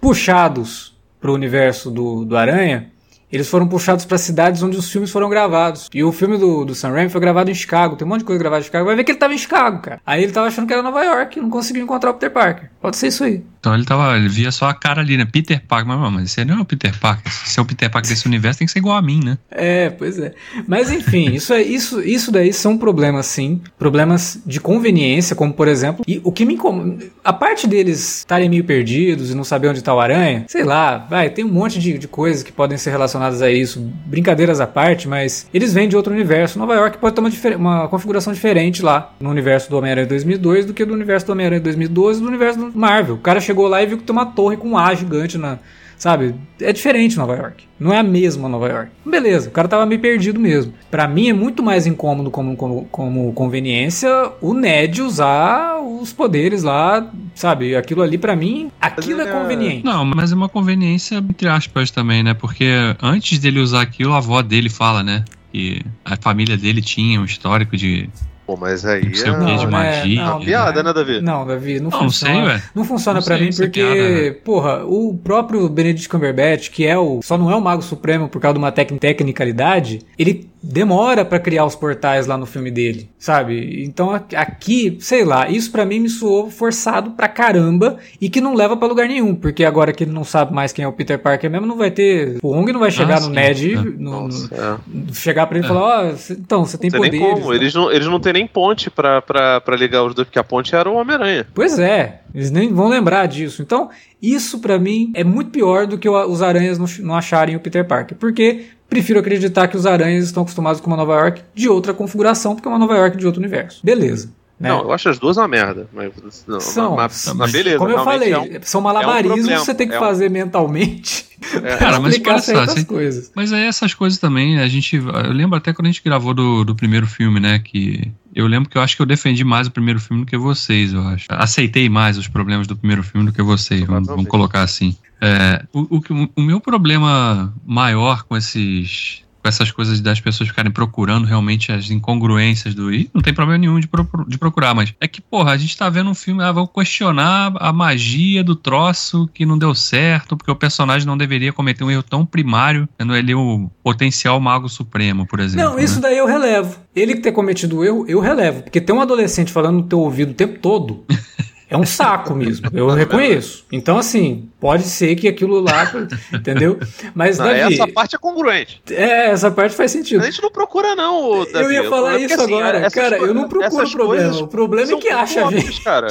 puxados 0.01 0.97
pro 1.21 1.33
universo 1.35 1.91
do, 1.91 2.25
do 2.25 2.37
Aranha, 2.37 2.91
eles 3.33 3.49
foram 3.49 3.67
puxados 3.67 4.05
para 4.05 4.19
cidades 4.19 4.63
onde 4.63 4.77
os 4.77 4.91
filmes 4.91 5.11
foram 5.11 5.29
gravados. 5.29 5.89
E 5.93 6.03
o 6.03 6.13
filme 6.13 6.37
do, 6.37 6.65
do 6.65 6.75
Sam 6.75 6.91
Raimi 6.91 7.11
foi 7.11 7.21
gravado 7.21 7.51
em 7.51 7.55
Chicago. 7.55 7.97
Tem 7.97 8.07
um 8.07 8.09
monte 8.09 8.21
de 8.21 8.25
coisa 8.25 8.39
gravada 8.39 8.61
em 8.61 8.65
Chicago. 8.65 8.87
Vai 8.87 8.97
ver 8.97 9.05
que 9.05 9.13
ele 9.13 9.19
tava 9.19 9.35
em 9.35 9.39
Chicago, 9.39 9.81
cara. 9.81 10.01
Aí 10.05 10.23
ele 10.23 10.33
tava 10.33 10.47
achando 10.49 10.67
que 10.67 10.73
era 10.73 10.83
Nova 10.83 11.03
York 11.03 11.39
e 11.39 11.43
não 11.43 11.51
conseguiu 11.51 11.83
encontrar 11.83 12.11
o 12.11 12.15
Peter 12.15 12.31
Parker. 12.31 12.71
Pode 12.81 12.97
ser 12.97 13.09
isso 13.09 13.25
aí. 13.25 13.43
Então 13.61 13.75
ele 13.75 13.85
tava, 13.85 14.17
ele 14.17 14.29
via 14.29 14.51
só 14.51 14.67
a 14.67 14.75
cara 14.75 15.03
ali, 15.03 15.19
né? 15.19 15.27
Peter 15.31 15.63
Parker, 15.69 15.87
mas, 15.87 16.13
mas 16.13 16.25
esse 16.25 16.45
não 16.47 16.59
é 16.59 16.61
o 16.63 16.65
Peter 16.65 16.99
Parker. 16.99 17.31
Se 17.31 17.61
é 17.61 17.63
o 17.63 17.67
Peter 17.67 17.91
Parker 17.91 18.11
desse 18.11 18.27
universo, 18.27 18.59
tem 18.59 18.67
que 18.67 18.73
ser 18.73 18.79
igual 18.79 18.97
a 18.97 19.03
mim, 19.03 19.21
né? 19.23 19.37
É, 19.51 19.91
pois 19.91 20.19
é. 20.19 20.33
Mas 20.67 20.91
enfim, 20.91 21.31
isso, 21.37 21.53
é, 21.53 21.61
isso, 21.61 22.01
isso 22.01 22.33
daí 22.33 22.55
são 22.55 22.79
problemas, 22.79 23.27
sim. 23.27 23.61
Problemas 23.79 24.41
de 24.47 24.59
conveniência, 24.59 25.37
como 25.37 25.53
por 25.53 25.69
exemplo. 25.69 26.03
E 26.09 26.21
o 26.25 26.33
que 26.33 26.47
me 26.47 26.55
incomoda. 26.55 27.05
A 27.23 27.35
parte 27.35 27.67
deles 27.67 28.19
estarem 28.19 28.49
meio 28.49 28.65
perdidos 28.65 29.31
e 29.31 29.35
não 29.35 29.45
saber 29.45 29.69
onde 29.69 29.83
tá 29.83 29.95
o 29.95 30.01
aranha, 30.01 30.47
sei 30.49 30.65
lá, 30.65 30.97
vai, 30.97 31.29
tem 31.29 31.45
um 31.45 31.53
monte 31.53 31.79
de, 31.79 31.99
de 31.99 32.09
coisas 32.09 32.43
que 32.43 32.51
podem 32.51 32.79
ser 32.79 32.91
relacionadas 32.91 33.20
a 33.21 33.51
isso. 33.51 33.81
Brincadeiras 34.07 34.61
à 34.61 34.67
parte, 34.67 35.07
mas 35.09 35.47
eles 35.53 35.73
vêm 35.73 35.89
de 35.89 35.97
outro 35.97 36.13
universo. 36.13 36.59
Nova 36.59 36.75
York 36.75 36.99
pode 36.99 37.15
ter 37.15 37.21
uma, 37.57 37.81
uma 37.81 37.89
configuração 37.89 38.33
diferente 38.33 38.83
lá 38.83 39.13
no 39.21 39.31
universo 39.31 39.69
do 39.71 39.77
Homem-Aranha 39.77 40.07
2002 40.07 40.67
do 40.67 40.75
que 40.75 40.85
do 40.85 40.95
universo 40.95 41.27
do 41.27 41.33
Homem-Aranha 41.33 41.61
2012 41.61 42.19
e 42.19 42.23
do 42.23 42.29
universo 42.29 42.59
do 42.59 42.79
Marvel. 42.79 43.17
O 43.17 43.19
cara 43.19 43.41
chegou 43.41 43.69
lá 43.69 43.83
e 43.83 43.87
viu 43.87 43.99
que 43.99 44.05
tem 44.05 44.15
uma 44.15 44.27
torre 44.27 44.57
com 44.57 44.71
um 44.71 44.79
A 44.79 44.95
gigante 44.95 45.37
na. 45.37 45.59
Sabe? 46.01 46.35
É 46.59 46.73
diferente 46.73 47.19
Nova 47.19 47.37
York. 47.37 47.65
Não 47.79 47.93
é 47.93 47.99
a 47.99 48.03
mesma 48.03 48.49
Nova 48.49 48.67
York. 48.67 48.91
Beleza, 49.05 49.51
o 49.51 49.53
cara 49.53 49.69
tava 49.69 49.85
meio 49.85 50.01
perdido 50.01 50.41
mesmo. 50.41 50.73
Pra 50.91 51.07
mim 51.07 51.29
é 51.29 51.33
muito 51.35 51.63
mais 51.63 51.87
incômodo 51.87 52.31
como, 52.31 52.57
como, 52.57 52.89
como 52.91 53.33
conveniência 53.35 54.09
o 54.41 54.55
Ned 54.55 55.03
usar 55.03 55.79
os 55.79 56.11
poderes 56.11 56.63
lá, 56.63 57.07
sabe? 57.35 57.77
Aquilo 57.77 58.01
ali 58.01 58.17
pra 58.17 58.35
mim, 58.35 58.73
aquilo 58.81 59.21
é 59.21 59.29
é- 59.29 59.33
conveniente. 59.33 59.85
Não, 59.85 60.03
mas 60.07 60.33
é 60.33 60.35
uma 60.35 60.49
conveniência 60.49 61.17
entre 61.17 61.47
aspas 61.47 61.91
também, 61.91 62.23
né? 62.23 62.33
Porque 62.33 62.67
antes 63.03 63.39
dele 63.39 63.61
usar 63.61 63.83
aquilo, 63.83 64.15
a 64.15 64.19
avó 64.19 64.41
dele 64.41 64.71
fala, 64.71 65.03
né? 65.03 65.23
Que 65.53 65.83
a 66.03 66.17
família 66.17 66.57
dele 66.57 66.81
tinha 66.81 67.21
um 67.21 67.27
histórico 67.27 67.77
de. 67.77 68.09
Pô, 68.51 68.57
mas 68.57 68.85
aí. 68.85 69.05
Não 69.05 69.15
sei 69.15 69.31
o 69.31 69.35
é- 69.43 69.45
quê 69.47 69.57
de 69.57 69.65
Não, 69.65 69.71
magia. 69.71 70.21
é- 70.21 70.25
É 70.25 70.29
uma 70.29 70.41
piada, 70.41 70.83
né, 70.83 70.93
Davi? 70.93 71.21
Não, 71.21 71.47
Davi, 71.47 71.75
não, 71.81 71.85
Não, 71.85 71.91
não 71.91 71.99
funciona. 72.07 72.35
sei, 72.35 72.43
ué. 72.45 72.63
Não 72.75 72.85
funciona 72.85 73.21
Não 73.21 73.25
pra 73.25 73.37
sei 73.37 73.47
mim 73.47 73.53
é 73.53 73.57
porque, 73.57 73.81
piada, 73.81 73.95
né? 74.23 74.31
porra, 74.45 74.85
o 74.85 75.17
próprio 75.23 75.69
Benedict 75.69 76.09
Cumberbatch, 76.09 76.71
que 76.71 76.85
é 76.85 76.99
o 76.99 77.21
só 77.23 77.39
não 77.39 77.49
é 77.51 77.55
o 77.55 77.61
Mago 77.61 77.83
Supremo 77.83 78.29
por 78.29 78.41
causa 78.41 78.55
de 78.55 78.59
uma 78.59 78.73
tec- 78.73 78.91
tecnicalidade, 78.99 80.01
ele 80.19 80.49
demora 80.63 81.25
pra 81.25 81.39
criar 81.39 81.65
os 81.65 81.75
portais 81.75 82.27
lá 82.27 82.37
no 82.37 82.45
filme 82.45 82.71
dele, 82.71 83.09
sabe? 83.19 83.83
Então 83.83 84.11
aqui, 84.13 84.99
sei 85.01 85.25
lá, 85.25 85.49
isso 85.49 85.71
pra 85.73 85.87
mim 85.87 86.01
me 86.01 86.09
soou 86.11 86.51
forçado 86.51 87.13
pra 87.13 87.29
caramba 87.29 87.97
e 88.21 88.29
que 88.29 88.43
não 88.43 88.55
leva 88.55 88.77
pra 88.77 88.87
lugar 88.87 89.09
nenhum, 89.09 89.35
porque 89.35 89.65
agora 89.65 89.91
que 89.93 90.05
ele 90.05 90.11
não 90.13 90.23
sabe 90.25 90.53
mais 90.53 90.71
quem 90.73 90.85
é 90.85 90.89
o 90.89 90.93
Peter 90.93 91.19
Parker 91.19 91.51
mesmo, 91.51 91.67
não 91.67 91.79
vai 91.79 91.91
ter, 91.91 92.37
o 92.43 92.49
Wong 92.49 92.73
não 92.73 92.81
vai 92.81 92.91
chegar 92.91 93.17
Ah, 93.17 93.21
no 93.21 93.27
sim, 93.27 93.33
Ned, 93.33 93.73
é. 93.73 93.77
no- 93.77 93.85
no- 93.93 94.11
Nossa, 94.25 94.55
é. 94.55 95.13
chegar 95.15 95.47
pra 95.47 95.57
ele 95.57 95.67
e 95.67 95.71
É. 95.71 95.73
falar, 95.73 96.05
ó, 96.13 96.15
cê- 96.17 96.35
então, 96.35 96.63
você 96.65 96.77
tem 96.77 96.91
Não 96.91 96.99
poderes. 96.99 97.21
como, 97.21 97.55
eles 97.55 97.73
não, 97.75 97.91
eles 97.91 98.07
não 98.07 98.21
têm 98.21 98.33
nem 98.35 98.40
ponte 98.47 98.91
pra, 98.91 99.21
pra, 99.23 99.61
pra 99.61 99.77
ligar 99.77 100.05
os 100.05 100.15
dois, 100.15 100.27
porque 100.27 100.39
a 100.39 100.45
ponte 100.45 100.75
era 100.75 100.89
o 100.89 100.95
Homem-Aranha. 100.95 101.47
Pois 101.55 101.79
é, 101.79 102.21
eles 102.35 102.51
nem 102.51 102.73
vão 102.73 102.89
lembrar 102.89 103.27
disso. 103.27 103.63
Então, 103.63 103.91
isso 104.21 104.61
pra 104.61 104.79
mim 104.79 105.13
é 105.15 105.25
muito 105.25 105.51
pior 105.51 105.87
do 105.87 105.99
que 105.99 106.09
os 106.09 106.43
aranhas 106.43 106.79
não 106.99 107.15
acharem 107.15 107.57
o 107.57 107.61
Peter 107.61 107.87
Parker. 107.87 108.17
Porque 108.19 108.67
prefiro 108.89 109.21
acreditar 109.21 109.69
que 109.69 109.77
os 109.77 109.87
aranhas 109.87 110.25
estão 110.25 110.43
acostumados 110.43 110.81
com 110.81 110.89
uma 110.89 110.97
Nova 110.97 111.15
York 111.15 111.43
de 111.55 111.69
outra 111.69 111.95
configuração, 111.95 112.55
porque 112.55 112.69
é 112.69 112.71
uma 112.71 112.79
Nova 112.79 112.97
York 112.97 113.17
de 113.17 113.27
outro 113.27 113.41
universo. 113.41 113.81
Beleza. 113.85 114.33
Né? 114.61 114.69
Não, 114.69 114.83
eu 114.83 114.93
acho 114.93 115.09
as 115.09 115.19
duas 115.19 115.39
uma 115.39 115.49
merda. 115.49 115.89
Mas, 115.91 116.13
não, 116.47 116.61
São, 116.61 116.95
mas 117.35 117.51
beleza. 117.51 117.79
Como 117.79 117.91
eu 117.91 118.05
falei, 118.05 118.31
é 118.33 118.39
um- 118.39 118.47
são 118.63 118.83
malabarismos 118.83 119.35
problema, 119.39 119.59
que 119.61 119.65
você 119.65 119.75
tem 119.75 119.89
que 119.89 119.95
é 119.95 119.97
um- 119.97 120.01
fazer 120.01 120.29
mentalmente 120.29 121.31
É. 121.65 121.77
Cara, 121.79 121.99
mas 121.99 122.21
olha 122.23 122.39
só, 122.39 122.61
assim, 122.65 122.85
coisas. 122.85 123.33
Mas 123.35 123.51
aí 123.51 123.65
essas 123.65 123.95
coisas 123.95 124.19
também, 124.19 124.59
a 124.61 124.69
gente. 124.69 124.97
Eu 124.97 125.33
lembro 125.33 125.57
até 125.57 125.73
quando 125.73 125.87
a 125.87 125.91
gente 125.91 126.03
gravou 126.05 126.35
do, 126.35 126.65
do 126.65 126.75
primeiro 126.75 127.07
filme, 127.07 127.41
né? 127.41 127.59
Que. 127.59 128.13
Eu 128.35 128.47
lembro 128.47 128.69
que 128.69 128.77
eu 128.77 128.83
acho 128.83 128.95
que 128.95 129.01
eu 129.01 129.07
defendi 129.07 129.43
mais 129.43 129.67
o 129.67 129.71
primeiro 129.71 129.99
filme 129.99 130.25
do 130.25 130.29
que 130.29 130.37
vocês, 130.37 130.93
eu 130.93 131.01
acho. 131.09 131.25
Aceitei 131.31 131.89
mais 131.89 132.19
os 132.19 132.29
problemas 132.29 132.67
do 132.67 132.77
primeiro 132.77 133.03
filme 133.03 133.27
do 133.27 133.33
que 133.33 133.43
vocês, 133.43 133.83
vamos, 133.85 134.07
vamos 134.07 134.27
colocar 134.27 134.61
assim. 134.63 134.95
É, 135.19 135.65
o, 135.73 135.97
o, 135.97 136.29
o 136.37 136.43
meu 136.43 136.61
problema 136.61 137.53
maior 137.67 138.23
com 138.25 138.37
esses. 138.37 139.23
Com 139.43 139.49
essas 139.49 139.71
coisas 139.73 140.01
das 140.03 140.21
pessoas 140.21 140.51
ficarem 140.51 140.71
procurando 140.71 141.25
realmente 141.27 141.73
as 141.73 141.91
incongruências 141.91 142.75
do. 142.75 142.93
E 142.93 143.09
não 143.15 143.23
tem 143.23 143.33
problema 143.33 143.57
nenhum 143.59 143.81
de, 143.81 143.89
pro- 143.89 144.07
de 144.29 144.37
procurar, 144.37 144.75
mas 144.75 144.93
é 145.01 145.09
que, 145.09 145.21
porra, 145.23 145.53
a 145.53 145.57
gente 145.57 145.75
tá 145.77 145.89
vendo 145.89 146.11
um 146.11 146.15
filme, 146.15 146.43
ah, 146.43 146.53
vão 146.53 146.67
questionar 146.67 147.53
a 147.57 147.73
magia 147.73 148.45
do 148.45 148.55
troço 148.55 149.29
que 149.33 149.47
não 149.47 149.57
deu 149.57 149.75
certo, 149.75 150.37
porque 150.37 150.51
o 150.51 150.55
personagem 150.57 151.07
não 151.07 151.17
deveria 151.17 151.55
cometer 151.55 151.83
um 151.83 151.91
erro 151.91 152.03
tão 152.03 152.27
primário, 152.27 152.87
sendo 153.01 153.17
ele 153.17 153.35
o 153.35 153.71
potencial 153.83 154.39
mago 154.39 154.69
supremo, 154.69 155.27
por 155.27 155.41
exemplo. 155.41 155.71
Não, 155.71 155.79
isso 155.79 155.95
né? 155.97 156.03
daí 156.03 156.19
eu 156.19 156.27
relevo. 156.27 156.79
Ele 156.95 157.15
que 157.15 157.21
ter 157.23 157.33
cometido 157.33 157.79
o 157.79 157.85
erro, 157.85 158.05
eu 158.07 158.21
relevo. 158.21 158.63
Porque 158.65 158.79
ter 158.81 158.93
um 158.93 159.01
adolescente 159.01 159.51
falando 159.51 159.77
no 159.77 159.83
teu 159.85 160.01
ouvido 160.01 160.33
o 160.33 160.35
tempo 160.35 160.59
todo 160.59 161.07
é 161.71 161.79
um 161.79 161.87
saco 161.87 162.35
mesmo. 162.35 162.69
Eu 162.75 162.91
reconheço. 162.91 163.65
Então, 163.73 163.97
assim, 163.97 164.50
pode 164.61 164.83
ser 164.85 165.17
que 165.17 165.27
aquilo 165.27 165.61
lá. 165.61 165.91
Entendeu? 166.33 166.79
Mas, 167.15 167.39
Não, 167.39 167.47
Davi, 167.47 167.75
essa 167.75 167.89
parte 167.89 168.15
é 168.15 168.19
congruente. 168.19 168.83
é, 168.91 169.31
essa 169.31 169.51
parte 169.51 169.75
faz 169.75 169.91
sentido. 169.91 170.23
A 170.23 170.27
gente 170.27 170.43
não 170.43 170.51
procura, 170.51 170.95
não, 170.95 171.25
ô, 171.25 171.43
Eu 171.45 171.53
Davi. 171.53 171.75
ia 171.75 171.89
falar 171.89 172.19
isso 172.19 172.35
assim, 172.35 172.55
agora. 172.55 172.91
Cara, 172.91 173.17
eu 173.19 173.35
não 173.35 173.49
procuro 173.49 173.91
problema. 173.91 174.37
O 174.37 174.47
problema 174.49 174.93
é 174.93 174.97
que 174.97 175.09
acha 175.09 175.43
óbvias, 175.45 175.65
gente. 175.65 175.83
cara. 175.83 176.09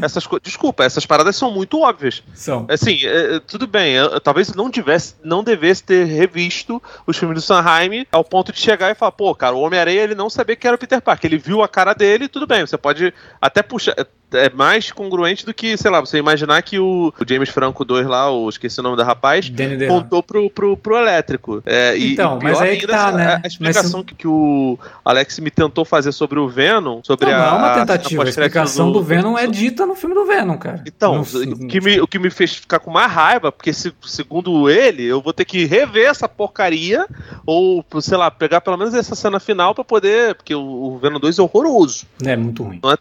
Essas 0.00 0.26
co... 0.26 0.38
Desculpa, 0.38 0.84
essas 0.84 1.04
paradas 1.04 1.34
são 1.34 1.50
muito 1.50 1.80
óbvias. 1.80 2.22
São. 2.32 2.66
Assim, 2.68 3.00
é, 3.04 3.36
é, 3.36 3.40
tudo 3.40 3.66
bem, 3.66 3.94
eu- 3.94 4.20
talvez 4.20 4.54
não 4.54 4.70
tivesse, 4.70 5.14
não 5.24 5.42
devesse 5.42 5.82
ter 5.82 6.04
revisto 6.04 6.80
os 7.04 7.16
filmes 7.16 7.34
do 7.34 7.42
Sanheim 7.42 8.06
ao 8.12 8.22
ponto 8.22 8.52
de 8.52 8.60
chegar 8.60 8.92
e 8.92 8.94
falar, 8.94 9.10
pô, 9.12 9.34
cara, 9.34 9.56
o 9.56 9.60
Homem-Aranha 9.60 10.02
ele 10.02 10.14
não 10.14 10.30
sabia 10.30 10.54
que 10.54 10.66
era 10.66 10.76
o 10.76 10.78
Peter 10.78 11.00
Parker. 11.02 11.28
Ele 11.28 11.38
viu 11.38 11.62
a 11.64 11.68
cara 11.68 11.94
dele, 11.94 12.28
tudo 12.28 12.46
bem, 12.46 12.60
você 12.64 12.78
pode 12.78 13.12
até 13.40 13.60
puxar. 13.62 13.94
é- 13.98 14.06
É 14.30 14.50
mais 14.50 14.92
congruente 14.92 15.46
do 15.46 15.54
que, 15.54 15.74
sei 15.78 15.90
lá, 15.90 16.00
você 16.00 16.18
imaginar 16.18 16.60
que 16.60 16.78
o 16.78 17.10
James 17.26 17.48
Franco 17.48 17.82
2 17.88 18.06
lá, 18.06 18.30
o 18.30 18.48
esqueci 18.48 18.78
o 18.78 18.82
nome 18.84 18.96
da 18.96 19.02
rapaz, 19.04 19.48
Danny 19.50 19.86
contou 19.88 20.22
pro, 20.22 20.48
pro, 20.48 20.76
pro 20.76 20.96
elétrico. 20.96 21.60
É, 21.66 21.96
Então, 21.98 22.38
e 22.40 22.44
mas 22.44 22.60
aí 22.60 22.76
que 22.76 22.84
ainda, 22.84 22.92
tá, 22.96 23.08
essa- 23.08 23.16
né? 23.16 23.24
A, 23.26 23.34
a 23.36 23.40
Mas 23.42 23.52
explicação 23.52 24.04
que, 24.04 24.14
que 24.14 24.28
o 24.28 24.78
Alex 25.04 25.38
me 25.40 25.50
tentou 25.50 25.84
fazer 25.84 26.12
sobre 26.12 26.38
o 26.38 26.48
Venom, 26.48 27.00
sobre 27.02 27.26
Não, 27.26 27.34
a. 27.34 27.38
não 27.38 27.46
é 27.46 27.58
uma 27.58 27.66
a 27.72 27.74
tentativa. 27.80 28.22
A 28.22 28.26
pós-crédito 28.26 28.28
explicação 28.56 28.92
do 28.92 29.02
Venom 29.02 29.36
é 29.36 29.46
dita 29.46 29.84
no 29.86 29.94
filme 29.96 30.14
do 30.14 30.24
Venom, 30.24 30.56
cara. 30.56 30.82
então, 30.86 31.14
Não- 31.14 31.22
o 31.52 31.66
que, 31.66 31.80
me, 31.80 32.00
o 32.00 32.06
que 32.06 32.18
me 32.18 32.30
fez 32.30 32.54
ficar 32.54 32.78
com 32.78 32.90
mais 32.90 33.10
raiva, 33.10 33.50
porque 33.50 33.72
se- 33.72 33.92
segundo 34.02 34.68
ele, 34.70 35.04
eu 35.04 35.20
vou 35.20 35.32
ter 35.32 35.44
que 35.44 35.64
rever 35.64 36.08
essa 36.08 36.28
porcaria, 36.28 37.06
ou, 37.46 37.84
sei 38.00 38.16
lá, 38.18 38.30
pegar 38.30 38.60
pelo 38.60 38.76
menos 38.76 38.92
essa 38.94 39.14
cena 39.14 39.40
final 39.40 39.74
pra 39.74 39.82
poder. 39.82 40.34
Porque 40.34 40.54
o, 40.54 40.60
o 40.60 40.98
Venom 40.98 41.18
2 41.18 41.38
é 41.38 41.42
horroroso. 41.42 42.06
É 42.24 42.36
muito 42.36 42.62
ruim. 42.62 42.78
Não 42.82 42.92
é 42.92 42.96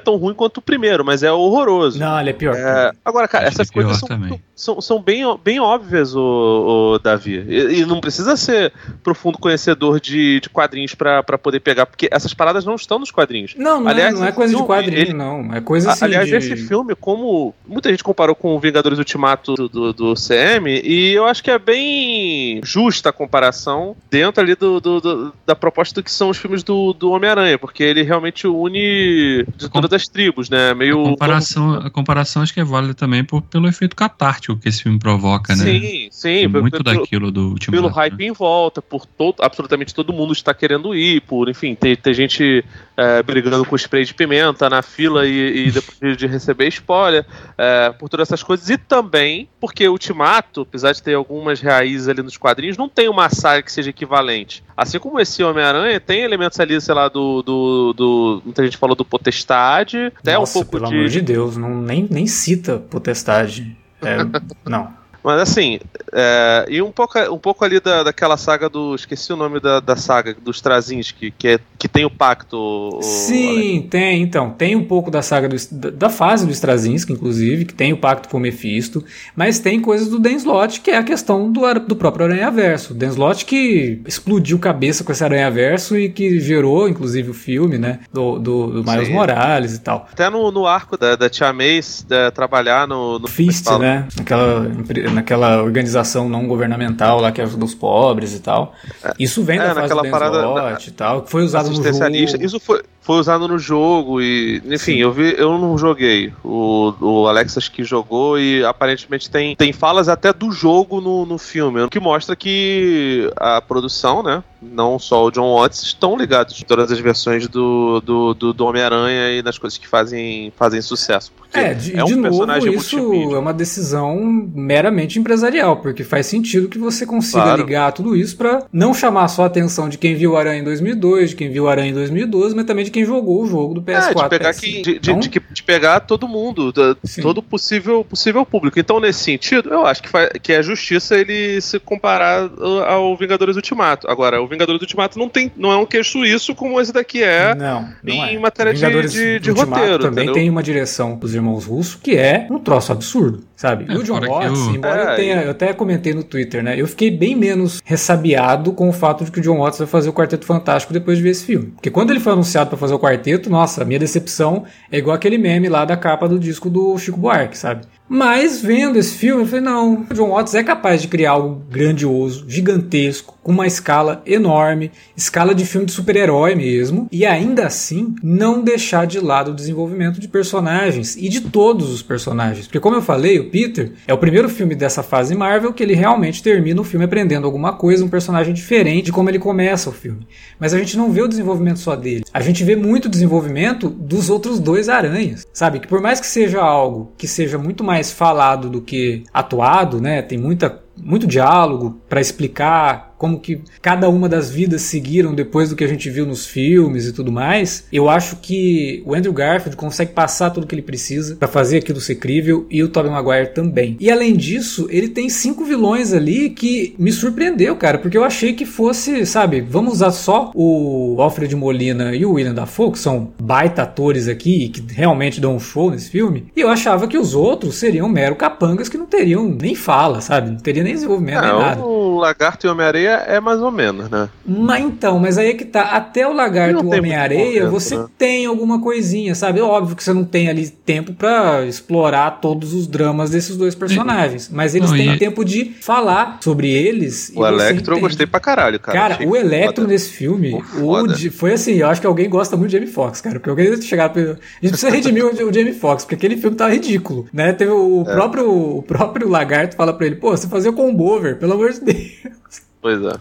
tão 0.00 0.16
ruim 0.16 0.34
quanto 0.34 0.58
o 0.58 0.62
primeiro, 0.62 1.04
mas 1.04 1.22
é 1.22 1.30
horroroso. 1.32 1.98
Não, 1.98 2.20
ele 2.20 2.30
é 2.30 2.32
pior. 2.32 2.54
É, 2.56 2.92
agora, 3.04 3.28
cara, 3.28 3.46
Acho 3.48 3.54
essas 3.56 3.70
é 3.70 3.72
coisas 3.72 3.98
são, 3.98 4.08
são, 4.54 4.80
são 4.80 5.02
bem, 5.02 5.22
bem 5.44 5.60
óbvias, 5.60 6.14
o, 6.14 6.94
o 6.94 6.98
Davi. 6.98 7.44
E, 7.48 7.80
e 7.80 7.86
não 7.86 8.00
precisa 8.00 8.36
ser 8.36 8.72
profundo 9.02 9.38
conhecedor 9.38 10.00
de, 10.00 10.40
de 10.40 10.48
quadrinhos 10.48 10.94
pra 10.94 11.22
pra 11.22 11.36
poder 11.38 11.60
pegar, 11.60 11.86
porque 11.86 12.08
essas 12.10 12.32
paradas 12.34 12.64
não 12.64 12.74
estão 12.74 12.98
nos 12.98 13.10
quadrinhos. 13.10 13.54
Não, 13.56 13.80
não, 13.80 13.88
Aliás, 13.88 14.14
é, 14.14 14.18
não 14.18 14.26
é 14.26 14.32
coisa 14.32 14.50
de 14.52 14.56
filme, 14.58 14.68
quadrinho, 14.72 14.98
ele- 15.00 15.12
não. 15.12 15.54
É 15.54 15.60
coisa 15.60 15.92
assim. 15.92 16.04
Aliás, 16.04 16.28
de... 16.28 16.34
esse 16.36 16.56
filme, 16.56 16.94
como 16.94 17.54
muita 17.66 17.90
gente 17.90 18.02
comparou 18.04 18.34
com 18.34 18.54
o 18.56 18.58
Vingadores 18.60 18.98
Ultimato 18.98 19.54
do, 19.54 19.68
do, 19.68 19.92
do 19.92 20.14
CM, 20.14 20.80
e 20.84 21.12
eu 21.12 21.24
acho 21.26 21.42
que 21.42 21.50
é 21.50 21.58
bem 21.58 22.60
justa 22.64 23.10
a 23.10 23.12
comparação 23.12 23.96
dentro 24.10 24.42
ali 24.42 24.54
do, 24.54 24.80
do- 24.80 25.00
do- 25.00 25.34
da 25.46 25.54
proposta 25.54 26.00
do 26.00 26.04
que 26.04 26.10
são 26.10 26.28
os 26.30 26.36
filmes 26.38 26.62
do, 26.62 26.92
do 26.92 27.10
Homem-Aranha, 27.10 27.58
porque 27.58 27.82
ele 27.82 28.02
realmente 28.02 28.46
une 28.46 29.44
de 29.68 29.72
todas 29.72 29.92
as 29.92 30.08
tribos, 30.08 30.50
né? 30.50 30.74
Meio. 30.74 31.00
A 31.00 31.10
comparação, 31.10 31.74
a 31.74 31.90
comparação 31.90 32.42
acho 32.42 32.52
que 32.52 32.60
é 32.60 32.64
válida 32.64 32.94
também 32.94 33.24
por, 33.24 33.42
pelo 33.42 33.68
efeito 33.68 33.94
catártico 33.94 34.56
que 34.56 34.68
esse 34.68 34.82
filme 34.82 34.98
provoca, 34.98 35.54
né? 35.54 35.64
Sim, 35.64 36.08
sim. 36.10 36.44
É 36.44 36.48
muito 36.48 36.82
pelo- 36.82 36.98
daquilo 36.98 37.30
do 37.30 37.50
Ultimato. 37.50 37.82
pelo 37.82 37.88
né? 37.88 37.94
hype 37.94 38.24
em 38.24 38.32
volta, 38.32 38.82
por 38.82 39.06
todo, 39.06 39.36
absolutamente 39.40 39.94
todo 39.94 40.12
mundo 40.12 40.32
está 40.32 40.52
querendo 40.52 40.94
ir, 40.94 41.20
por, 41.22 41.48
enfim, 41.48 41.74
ter, 41.74 41.96
ter 41.96 42.14
gente 42.14 42.64
é, 42.96 43.22
brigando 43.22 43.64
com 43.64 43.76
spray 43.76 44.04
de 44.04 44.14
pimenta 44.14 44.68
na 44.68 44.82
fila 44.82 45.26
e, 45.26 45.68
e 45.68 45.70
depois 45.70 46.16
de, 46.16 46.26
receber 46.26 46.68
spoiler, 46.68 47.24
é, 47.56 47.90
por 47.90 48.08
todas 48.08 48.28
essas 48.28 48.42
coisas, 48.42 48.68
e 48.68 48.76
também 48.76 49.48
porque 49.60 49.88
Ultimato, 49.88 50.62
apesar 50.62 50.92
de 50.92 51.02
ter 51.02 51.14
algumas 51.14 51.60
raízes 51.60 52.08
ali 52.08 52.22
nos 52.22 52.36
quadrinhos, 52.36 52.76
não 52.76 52.88
tem 52.88 53.08
uma 53.08 53.28
saga 53.28 53.62
que 53.62 53.72
seja 53.72 53.90
equivalente. 53.90 54.62
Assim 54.80 55.00
como 55.00 55.18
esse 55.18 55.42
Homem-Aranha, 55.42 55.98
tem 55.98 56.20
elementos 56.22 56.60
ali, 56.60 56.80
sei 56.80 56.94
lá, 56.94 57.08
do, 57.08 57.42
do, 57.42 57.92
do- 57.94 58.42
Muita 58.44 58.62
gente 58.64 58.76
falou 58.76 58.94
do 58.94 59.04
Potestade, 59.04 60.12
até 60.20 60.34
Nossa, 60.38 60.52
um 60.52 60.62
pouco 60.62 60.70
pelo 60.78 60.88
de. 60.88 60.94
amor 60.94 61.08
de 61.08 61.20
Deus, 61.20 61.56
não, 61.56 61.74
nem, 61.82 62.06
nem 62.08 62.28
cita 62.28 62.78
potestade. 62.78 63.76
É, 64.00 64.18
não. 64.64 64.88
Mas 65.22 65.40
assim, 65.40 65.78
é, 66.12 66.66
e 66.68 66.80
um 66.80 66.90
pouco, 66.92 67.18
um 67.32 67.38
pouco 67.38 67.64
ali 67.64 67.80
da, 67.80 68.02
daquela 68.04 68.36
saga 68.36 68.68
do. 68.68 68.94
Esqueci 68.94 69.32
o 69.32 69.36
nome 69.36 69.60
da, 69.60 69.80
da 69.80 69.96
saga, 69.96 70.34
dos 70.42 70.60
Trazins, 70.60 71.10
que, 71.10 71.30
que, 71.30 71.48
é, 71.48 71.58
que 71.78 71.88
tem 71.88 72.04
o 72.04 72.10
pacto. 72.10 72.56
o- 72.56 73.02
Sim, 73.02 73.86
tem, 73.90 74.22
então. 74.22 74.50
Tem 74.50 74.74
um 74.76 74.84
pouco 74.84 75.10
da 75.10 75.22
saga 75.22 75.48
do, 75.48 75.56
da, 75.72 75.90
da 75.90 76.08
fase 76.10 76.46
do 76.46 76.52
Straczynski, 76.52 77.12
inclusive, 77.12 77.64
que 77.64 77.74
tem 77.74 77.92
o 77.92 77.96
pacto 77.96 78.28
com 78.28 78.36
o 78.36 78.40
Mephisto, 78.40 79.04
mas 79.36 79.58
tem 79.58 79.80
coisas 79.80 80.08
do 80.08 80.18
Dan 80.18 80.32
Slott, 80.32 80.80
que 80.80 80.90
é 80.90 80.96
a 80.96 81.02
questão 81.02 81.50
do, 81.50 81.60
do 81.80 81.96
próprio 81.96 82.26
Aranha-Verso. 82.26 82.94
Dan 82.94 83.08
Slott 83.08 83.44
que 83.44 84.00
explodiu 84.06 84.58
cabeça 84.58 85.04
com 85.04 85.12
esse 85.12 85.22
Aranha-Verso 85.24 85.96
e 85.96 86.08
que 86.08 86.40
gerou, 86.40 86.88
inclusive, 86.88 87.30
o 87.30 87.34
filme, 87.34 87.76
né? 87.78 88.00
Do, 88.12 88.38
do, 88.38 88.82
do 88.82 88.90
Miles 88.90 89.08
Sim. 89.08 89.14
Morales 89.14 89.74
e 89.74 89.80
tal. 89.80 90.08
Até 90.12 90.30
no, 90.30 90.50
no 90.50 90.66
arco 90.66 90.96
da, 90.96 91.16
da 91.16 91.28
Tia 91.28 91.52
May 91.52 91.80
da- 92.08 92.30
trabalhar 92.30 92.86
no. 92.88 93.18
no 93.18 93.26
Fist, 93.28 93.66
né? 93.78 94.06
Naquela, 94.16 94.66
empre- 94.68 95.08
naquela 95.18 95.62
organização 95.62 96.28
não 96.28 96.46
governamental 96.46 97.20
lá 97.20 97.30
que 97.32 97.40
ajuda 97.40 97.64
os 97.64 97.74
pobres 97.74 98.34
e 98.34 98.40
tal. 98.40 98.72
Isso 99.18 99.42
vem 99.42 99.58
É, 99.58 99.66
da 99.68 99.74
fase 99.74 99.94
do 99.94 100.10
parada- 100.10 100.38
Slott 100.42 100.88
e 100.88 100.92
tal, 100.92 101.22
que 101.22 101.30
foi 101.30 101.42
usado 101.42 101.68
no 101.70 101.74
jogo. 101.82 102.16
Isso 102.40 102.60
foi, 102.60 102.82
foi 103.00 103.16
usado 103.18 103.48
no 103.48 103.58
jogo 103.58 104.20
e. 104.20 104.58
Enfim, 104.66 104.78
Sim. 104.78 104.96
eu 104.98 105.12
vi, 105.12 105.34
eu 105.36 105.58
não 105.58 105.76
joguei. 105.76 106.32
O, 106.44 106.94
o 107.00 107.26
Alex 107.26 107.56
acho 107.58 107.70
que 107.72 107.82
jogou 107.84 108.38
e 108.38 108.64
aparentemente 108.64 109.30
tem, 109.30 109.56
tem 109.56 109.72
falas 109.72 110.08
até 110.08 110.32
do 110.32 110.50
jogo 110.52 111.00
no, 111.00 111.26
no 111.26 111.38
filme, 111.38 111.80
o 111.82 111.88
que 111.88 112.00
mostra 112.00 112.36
que 112.36 113.30
a 113.36 113.60
produção, 113.60 114.22
né? 114.22 114.42
Não 114.60 114.98
só 114.98 115.24
o 115.24 115.30
John 115.30 115.54
Watts 115.56 115.82
estão 115.82 116.16
ligados 116.16 116.62
todas 116.66 116.90
as 116.90 116.98
versões 116.98 117.46
do, 117.46 118.00
do, 118.00 118.34
do, 118.34 118.52
do 118.52 118.66
Homem-Aranha 118.66 119.30
e 119.38 119.42
nas 119.42 119.56
coisas 119.58 119.78
que 119.78 119.86
fazem, 119.86 120.52
fazem 120.56 120.80
sucesso. 120.82 121.30
Porque 121.36 121.58
É, 121.58 121.74
de, 121.74 121.96
é 121.96 122.02
um 122.02 122.06
de 122.08 122.14
novo, 122.16 122.28
personagem 122.28 122.74
isso 122.74 122.98
é 123.34 123.38
uma 123.38 123.54
decisão 123.54 124.16
meramente 124.54 125.18
empresarial, 125.18 125.76
porque 125.76 126.02
faz 126.04 126.26
sentido 126.26 126.68
que 126.68 126.78
você 126.78 127.06
consiga 127.06 127.42
Claro. 127.42 127.62
ligar 127.62 127.92
tudo 127.92 128.16
isso 128.16 128.36
pra 128.36 128.64
não 128.72 128.92
chamar 128.92 129.28
só 129.28 129.44
a 129.44 129.46
atenção 129.46 129.88
de 129.88 129.96
quem 129.96 130.14
viu 130.16 130.32
o 130.32 130.36
Aranha 130.36 130.60
em 130.60 130.64
2002, 130.64 131.30
de 131.30 131.36
quem 131.36 131.50
viu 131.50 131.64
o 131.64 131.68
Aranha 131.68 131.90
em 131.90 131.94
2012, 131.94 132.54
mas 132.56 132.64
também 132.66 132.84
de 132.84 132.90
quem 132.90 133.04
jogou 133.04 133.42
o 133.42 133.46
jogo 133.46 133.74
do 133.74 133.82
PS4. 133.82 134.10
É, 134.10 134.14
de 134.24 134.28
pegar, 134.28 134.50
PS5. 134.50 134.60
quem- 134.60 134.82
de, 134.82 134.82
de- 134.82 134.96
Então, 135.10 135.20
de 135.20 135.28
que- 135.30 135.40
de 135.52 135.62
pegar 135.62 136.00
todo 136.00 136.26
mundo, 136.26 136.72
da- 136.72 136.96
todo 137.22 137.42
possível, 137.42 138.04
possível 138.04 138.44
público. 138.44 138.78
Então, 138.80 138.98
nesse 138.98 139.20
sentido, 139.20 139.70
eu 139.70 139.86
acho 139.86 140.02
que, 140.02 140.10
que 140.40 140.52
é 140.52 140.62
justiça 140.62 141.16
ele 141.16 141.60
se 141.60 141.78
comparar 141.78 142.50
ao 142.88 143.16
Vingadores 143.16 143.56
Ultimato. 143.56 144.10
Agora, 144.10 144.42
o 144.42 144.47
Vingadores 144.48 144.80
Ultimato 144.80 145.18
não, 145.18 145.28
tem, 145.28 145.52
não 145.56 145.70
é 145.72 145.76
um 145.76 145.86
queixo 145.86 146.12
suíço 146.12 146.54
como 146.54 146.80
esse 146.80 146.92
daqui 146.92 147.22
é. 147.22 147.54
não, 147.54 147.88
não 148.02 148.14
em 148.26 148.36
é. 148.36 148.38
matéria 148.38 148.72
de- 148.72 148.80
Vingadores 148.80 149.12
de- 149.12 149.38
de 149.40 149.50
Ultimato 149.50 149.80
roteiro, 149.80 150.02
também 150.02 150.24
entendeu? 150.24 150.34
tem 150.34 150.50
uma 150.50 150.62
direção 150.62 151.16
dos 151.16 151.34
irmãos 151.34 151.64
russos 151.66 151.94
que 152.02 152.16
é 152.16 152.46
um 152.50 152.58
troço 152.58 152.92
absurdo. 152.92 153.44
sabe? 153.56 153.86
É, 153.88 153.92
e 153.94 153.96
o 153.96 154.02
John 154.04 154.20
Watts, 154.20 154.58
o- 154.68 154.74
embora 154.76 155.02
É, 155.02 155.12
eu 155.12 155.16
tenha, 155.16 155.42
eu 155.42 155.50
até 155.50 155.72
comentei 155.72 156.14
no 156.14 156.22
Twitter, 156.22 156.62
né? 156.62 156.80
Eu 156.80 156.86
fiquei 156.86 157.10
bem 157.10 157.34
menos 157.34 157.80
ressabiado 157.84 158.72
com 158.72 158.88
o 158.88 158.92
fato 158.92 159.24
de 159.24 159.30
que 159.32 159.40
o 159.40 159.42
John 159.42 159.58
Watts 159.58 159.78
vai 159.78 159.88
fazer 159.88 160.08
o 160.08 160.12
Quarteto 160.12 160.46
Fantástico 160.46 160.92
depois 160.92 161.16
de 161.18 161.24
ver 161.24 161.30
esse 161.30 161.44
filme. 161.44 161.66
Porque 161.72 161.90
quando 161.90 162.10
ele 162.10 162.20
foi 162.20 162.32
anunciado 162.32 162.70
pra 162.70 162.78
fazer 162.78 162.94
o 162.94 162.98
quarteto, 163.00 163.50
nossa, 163.50 163.82
a 163.82 163.84
minha 163.84 163.98
decepção 163.98 164.64
é 164.92 164.98
igual 164.98 165.14
aquele 165.16 165.36
meme 165.38 165.68
lá 165.68 165.84
da 165.84 165.96
capa 165.96 166.28
do 166.28 166.38
disco 166.38 166.70
do 166.70 166.96
Chico 166.98 167.18
Buarque, 167.18 167.58
sabe? 167.58 167.82
Mas 168.08 168.62
vendo 168.62 168.98
esse 168.98 169.14
filme, 169.14 169.42
eu 169.42 169.46
falei, 169.46 169.64
não, 169.64 170.06
o 170.10 170.14
John 170.14 170.30
Watts 170.30 170.54
é 170.54 170.62
capaz 170.62 171.02
de 171.02 171.08
criar 171.08 171.32
algo 171.32 171.62
grandioso, 171.70 172.44
gigantesco, 172.48 173.36
com 173.42 173.52
uma 173.52 173.66
escala 173.66 174.22
enorme, 174.26 174.90
escala 175.16 175.54
de 175.54 175.64
filme 175.64 175.86
de 175.86 175.92
super-herói 175.92 176.54
mesmo, 176.54 177.08
e 177.10 177.24
ainda 177.24 177.66
assim 177.66 178.14
não 178.22 178.62
deixar 178.62 179.06
de 179.06 179.20
lado 179.20 179.50
o 179.50 179.54
desenvolvimento 179.54 180.20
de 180.20 180.28
personagens 180.28 181.16
e 181.16 181.28
de 181.28 181.40
todos 181.40 181.90
os 181.90 182.02
personagens. 182.02 182.66
Porque 182.66 182.80
como 182.80 182.96
eu 182.96 183.02
falei, 183.02 183.38
o 183.38 183.50
Peter 183.50 183.92
é 184.06 184.12
o 184.12 184.18
primeiro 184.18 184.48
filme 184.48 184.74
dessa 184.74 185.02
fase 185.02 185.34
Marvel 185.34 185.72
que 185.72 185.82
ele 185.82 185.94
realmente 185.94 186.42
termina 186.42 186.80
o 186.80 186.84
filme 186.84 187.04
aprendendo 187.04 187.46
alguma 187.46 187.72
coisa, 187.72 188.04
um 188.04 188.08
personagem 188.08 188.52
diferente 188.52 189.06
de 189.06 189.12
como 189.12 189.30
ele 189.30 189.38
começa 189.38 189.88
o 189.90 189.92
filme. 189.92 190.26
Mas 190.58 190.74
a 190.74 190.78
gente 190.78 190.96
não 190.96 191.10
vê 191.10 191.22
o 191.22 191.28
desenvolvimento 191.28 191.78
só 191.78 191.96
dele. 191.96 192.24
A 192.32 192.40
gente 192.40 192.62
vê 192.64 192.76
muito 192.76 193.08
desenvolvimento 193.08 193.88
dos 193.88 194.28
outros 194.28 194.60
dois 194.60 194.88
aranhas, 194.88 195.46
sabe? 195.52 195.80
Que 195.80 195.88
por 195.88 196.00
mais 196.00 196.20
que 196.20 196.26
seja 196.26 196.60
algo 196.60 197.12
que 197.16 197.26
seja 197.26 197.56
muito 197.58 197.82
mais 197.82 197.97
falado 198.04 198.68
do 198.68 198.80
que 198.80 199.24
atuado, 199.32 200.00
né? 200.00 200.22
Tem 200.22 200.38
muita 200.38 200.82
muito 200.96 201.26
diálogo 201.26 202.00
para 202.08 202.20
explicar 202.20 203.07
como 203.18 203.40
que 203.40 203.60
cada 203.82 204.08
uma 204.08 204.28
das 204.28 204.50
vidas 204.50 204.82
seguiram 204.82 205.34
depois 205.34 205.68
do 205.68 205.76
que 205.76 205.84
a 205.84 205.88
gente 205.88 206.08
viu 206.08 206.24
nos 206.24 206.46
filmes 206.46 207.06
e 207.06 207.12
tudo 207.12 207.32
mais. 207.32 207.84
Eu 207.92 208.08
acho 208.08 208.36
que 208.36 209.02
o 209.04 209.14
Andrew 209.14 209.32
Garfield 209.32 209.76
consegue 209.76 210.12
passar 210.12 210.50
tudo 210.50 210.64
o 210.64 210.66
que 210.66 210.74
ele 210.74 210.82
precisa 210.82 211.36
para 211.36 211.48
fazer 211.48 211.78
aquilo 211.78 212.00
ser 212.00 212.14
crível 212.16 212.66
e 212.70 212.82
o 212.82 212.88
Tobey 212.88 213.10
Maguire 213.10 213.52
também. 213.52 213.96
E 214.00 214.10
além 214.10 214.36
disso, 214.36 214.86
ele 214.90 215.08
tem 215.08 215.28
cinco 215.28 215.64
vilões 215.64 216.12
ali 216.12 216.50
que 216.50 216.94
me 216.98 217.12
surpreendeu, 217.12 217.76
cara, 217.76 217.98
porque 217.98 218.16
eu 218.16 218.24
achei 218.24 218.52
que 218.52 218.64
fosse, 218.64 219.26
sabe, 219.26 219.60
vamos 219.60 219.94
usar 219.94 220.12
só 220.12 220.52
o 220.54 221.16
Alfred 221.18 221.54
Molina 221.56 222.14
e 222.14 222.24
o 222.24 222.32
William 222.32 222.54
Dafoe, 222.54 222.92
que 222.92 222.98
são 222.98 223.32
baita 223.40 223.82
atores 223.82 224.28
aqui 224.28 224.64
e 224.64 224.68
que 224.68 224.94
realmente 224.94 225.40
dão 225.40 225.56
um 225.56 225.60
show 225.60 225.90
nesse 225.90 226.10
filme. 226.10 226.46
E 226.54 226.60
eu 226.60 226.68
achava 226.68 227.08
que 227.08 227.18
os 227.18 227.34
outros 227.34 227.76
seriam 227.76 228.08
mero 228.08 228.36
capangas 228.36 228.88
que 228.88 228.98
não 228.98 229.06
teriam 229.06 229.48
nem 229.48 229.74
fala, 229.74 230.20
sabe? 230.20 230.50
Não 230.50 230.58
teria 230.58 230.82
nem 230.82 230.94
desenvolvimento 230.94 231.40
nem 231.40 231.52
nada. 231.52 231.80
É, 231.80 231.84
o 231.84 232.18
Lagarto 232.18 232.66
e 232.66 232.70
Homem-Areia 233.08 233.36
é 233.36 233.40
mais 233.40 233.60
ou 233.60 233.70
menos, 233.70 234.08
né? 234.10 234.28
Mas 234.46 234.84
então, 234.84 235.18
mas 235.18 235.38
aí 235.38 235.50
é 235.50 235.54
que 235.54 235.64
tá. 235.64 235.82
Até 235.82 236.26
o 236.26 236.32
Lagarto 236.32 236.82
Não 236.82 236.92
e 236.92 236.96
o 236.96 236.98
Homem-Areia, 236.98 237.68
você 237.68 237.96
né? 237.96 238.06
tem 238.16 238.46
alguma 238.46 238.80
coisinha, 238.80 239.34
sabe? 239.34 239.60
Óbvio 239.60 239.96
que 239.96 240.02
você 240.04 240.12
não 240.12 240.24
tem 240.24 240.48
ali 240.48 240.68
tempo 240.68 241.12
pra 241.12 241.64
explorar 241.64 242.40
todos 242.40 242.72
os 242.74 242.86
dramas 242.86 243.30
desses 243.30 243.56
dois 243.56 243.74
personagens. 243.74 244.48
Mas 244.52 244.74
eles 244.74 244.90
Não, 244.90 244.96
têm 244.96 245.14
e- 245.14 245.18
tempo 245.18 245.44
de 245.44 245.74
falar 245.80 246.38
sobre 246.42 246.70
eles. 246.70 247.32
O 247.34 247.46
Electro 247.46 247.96
eu 247.96 248.00
gostei 248.00 248.26
pra 248.26 248.40
caralho, 248.40 248.78
cara. 248.80 248.98
Cara, 248.98 249.14
Achei 249.14 249.26
o 249.26 249.36
Electro 249.36 249.82
foda. 249.82 249.92
nesse 249.92 250.10
filme, 250.10 250.62
o. 250.80 251.06
Di- 251.06 251.30
foi 251.30 251.52
assim, 251.52 251.72
eu 251.74 251.88
acho 251.88 252.00
que 252.00 252.06
alguém 252.06 252.28
gosta 252.28 252.56
muito 252.56 252.70
de 252.70 252.76
Jamie 252.76 252.90
Foxx, 252.92 253.20
cara, 253.20 253.36
porque 253.36 253.50
alguém 253.50 253.66
deve 253.66 253.78
ter 253.78 253.86
chegado 253.86 254.12
pra... 254.12 254.22
A 254.22 254.26
gente 254.26 254.38
precisa 254.70 254.90
redimir 254.90 255.24
o, 255.24 255.28
o 255.30 255.52
Jamie 255.52 255.72
Foxx, 255.72 256.04
porque 256.04 256.14
aquele 256.14 256.36
filme 256.36 256.56
tava 256.56 256.72
ridículo, 256.72 257.26
né? 257.32 257.52
Teve 257.52 257.70
o, 257.70 258.04
É. 258.06 258.12
próprio, 258.14 258.50
o 258.78 258.82
próprio 258.82 259.28
Lagarto 259.28 259.76
fala 259.76 259.92
pra 259.92 260.06
ele, 260.06 260.16
pô, 260.16 260.30
você 260.36 260.46
fazia 260.48 260.72
combo 260.72 261.04
over, 261.06 261.38
pelo 261.38 261.54
amor 261.54 261.72
de 261.72 261.80
Deus. 261.80 262.67
Pois 262.80 263.00
é. 263.02 263.12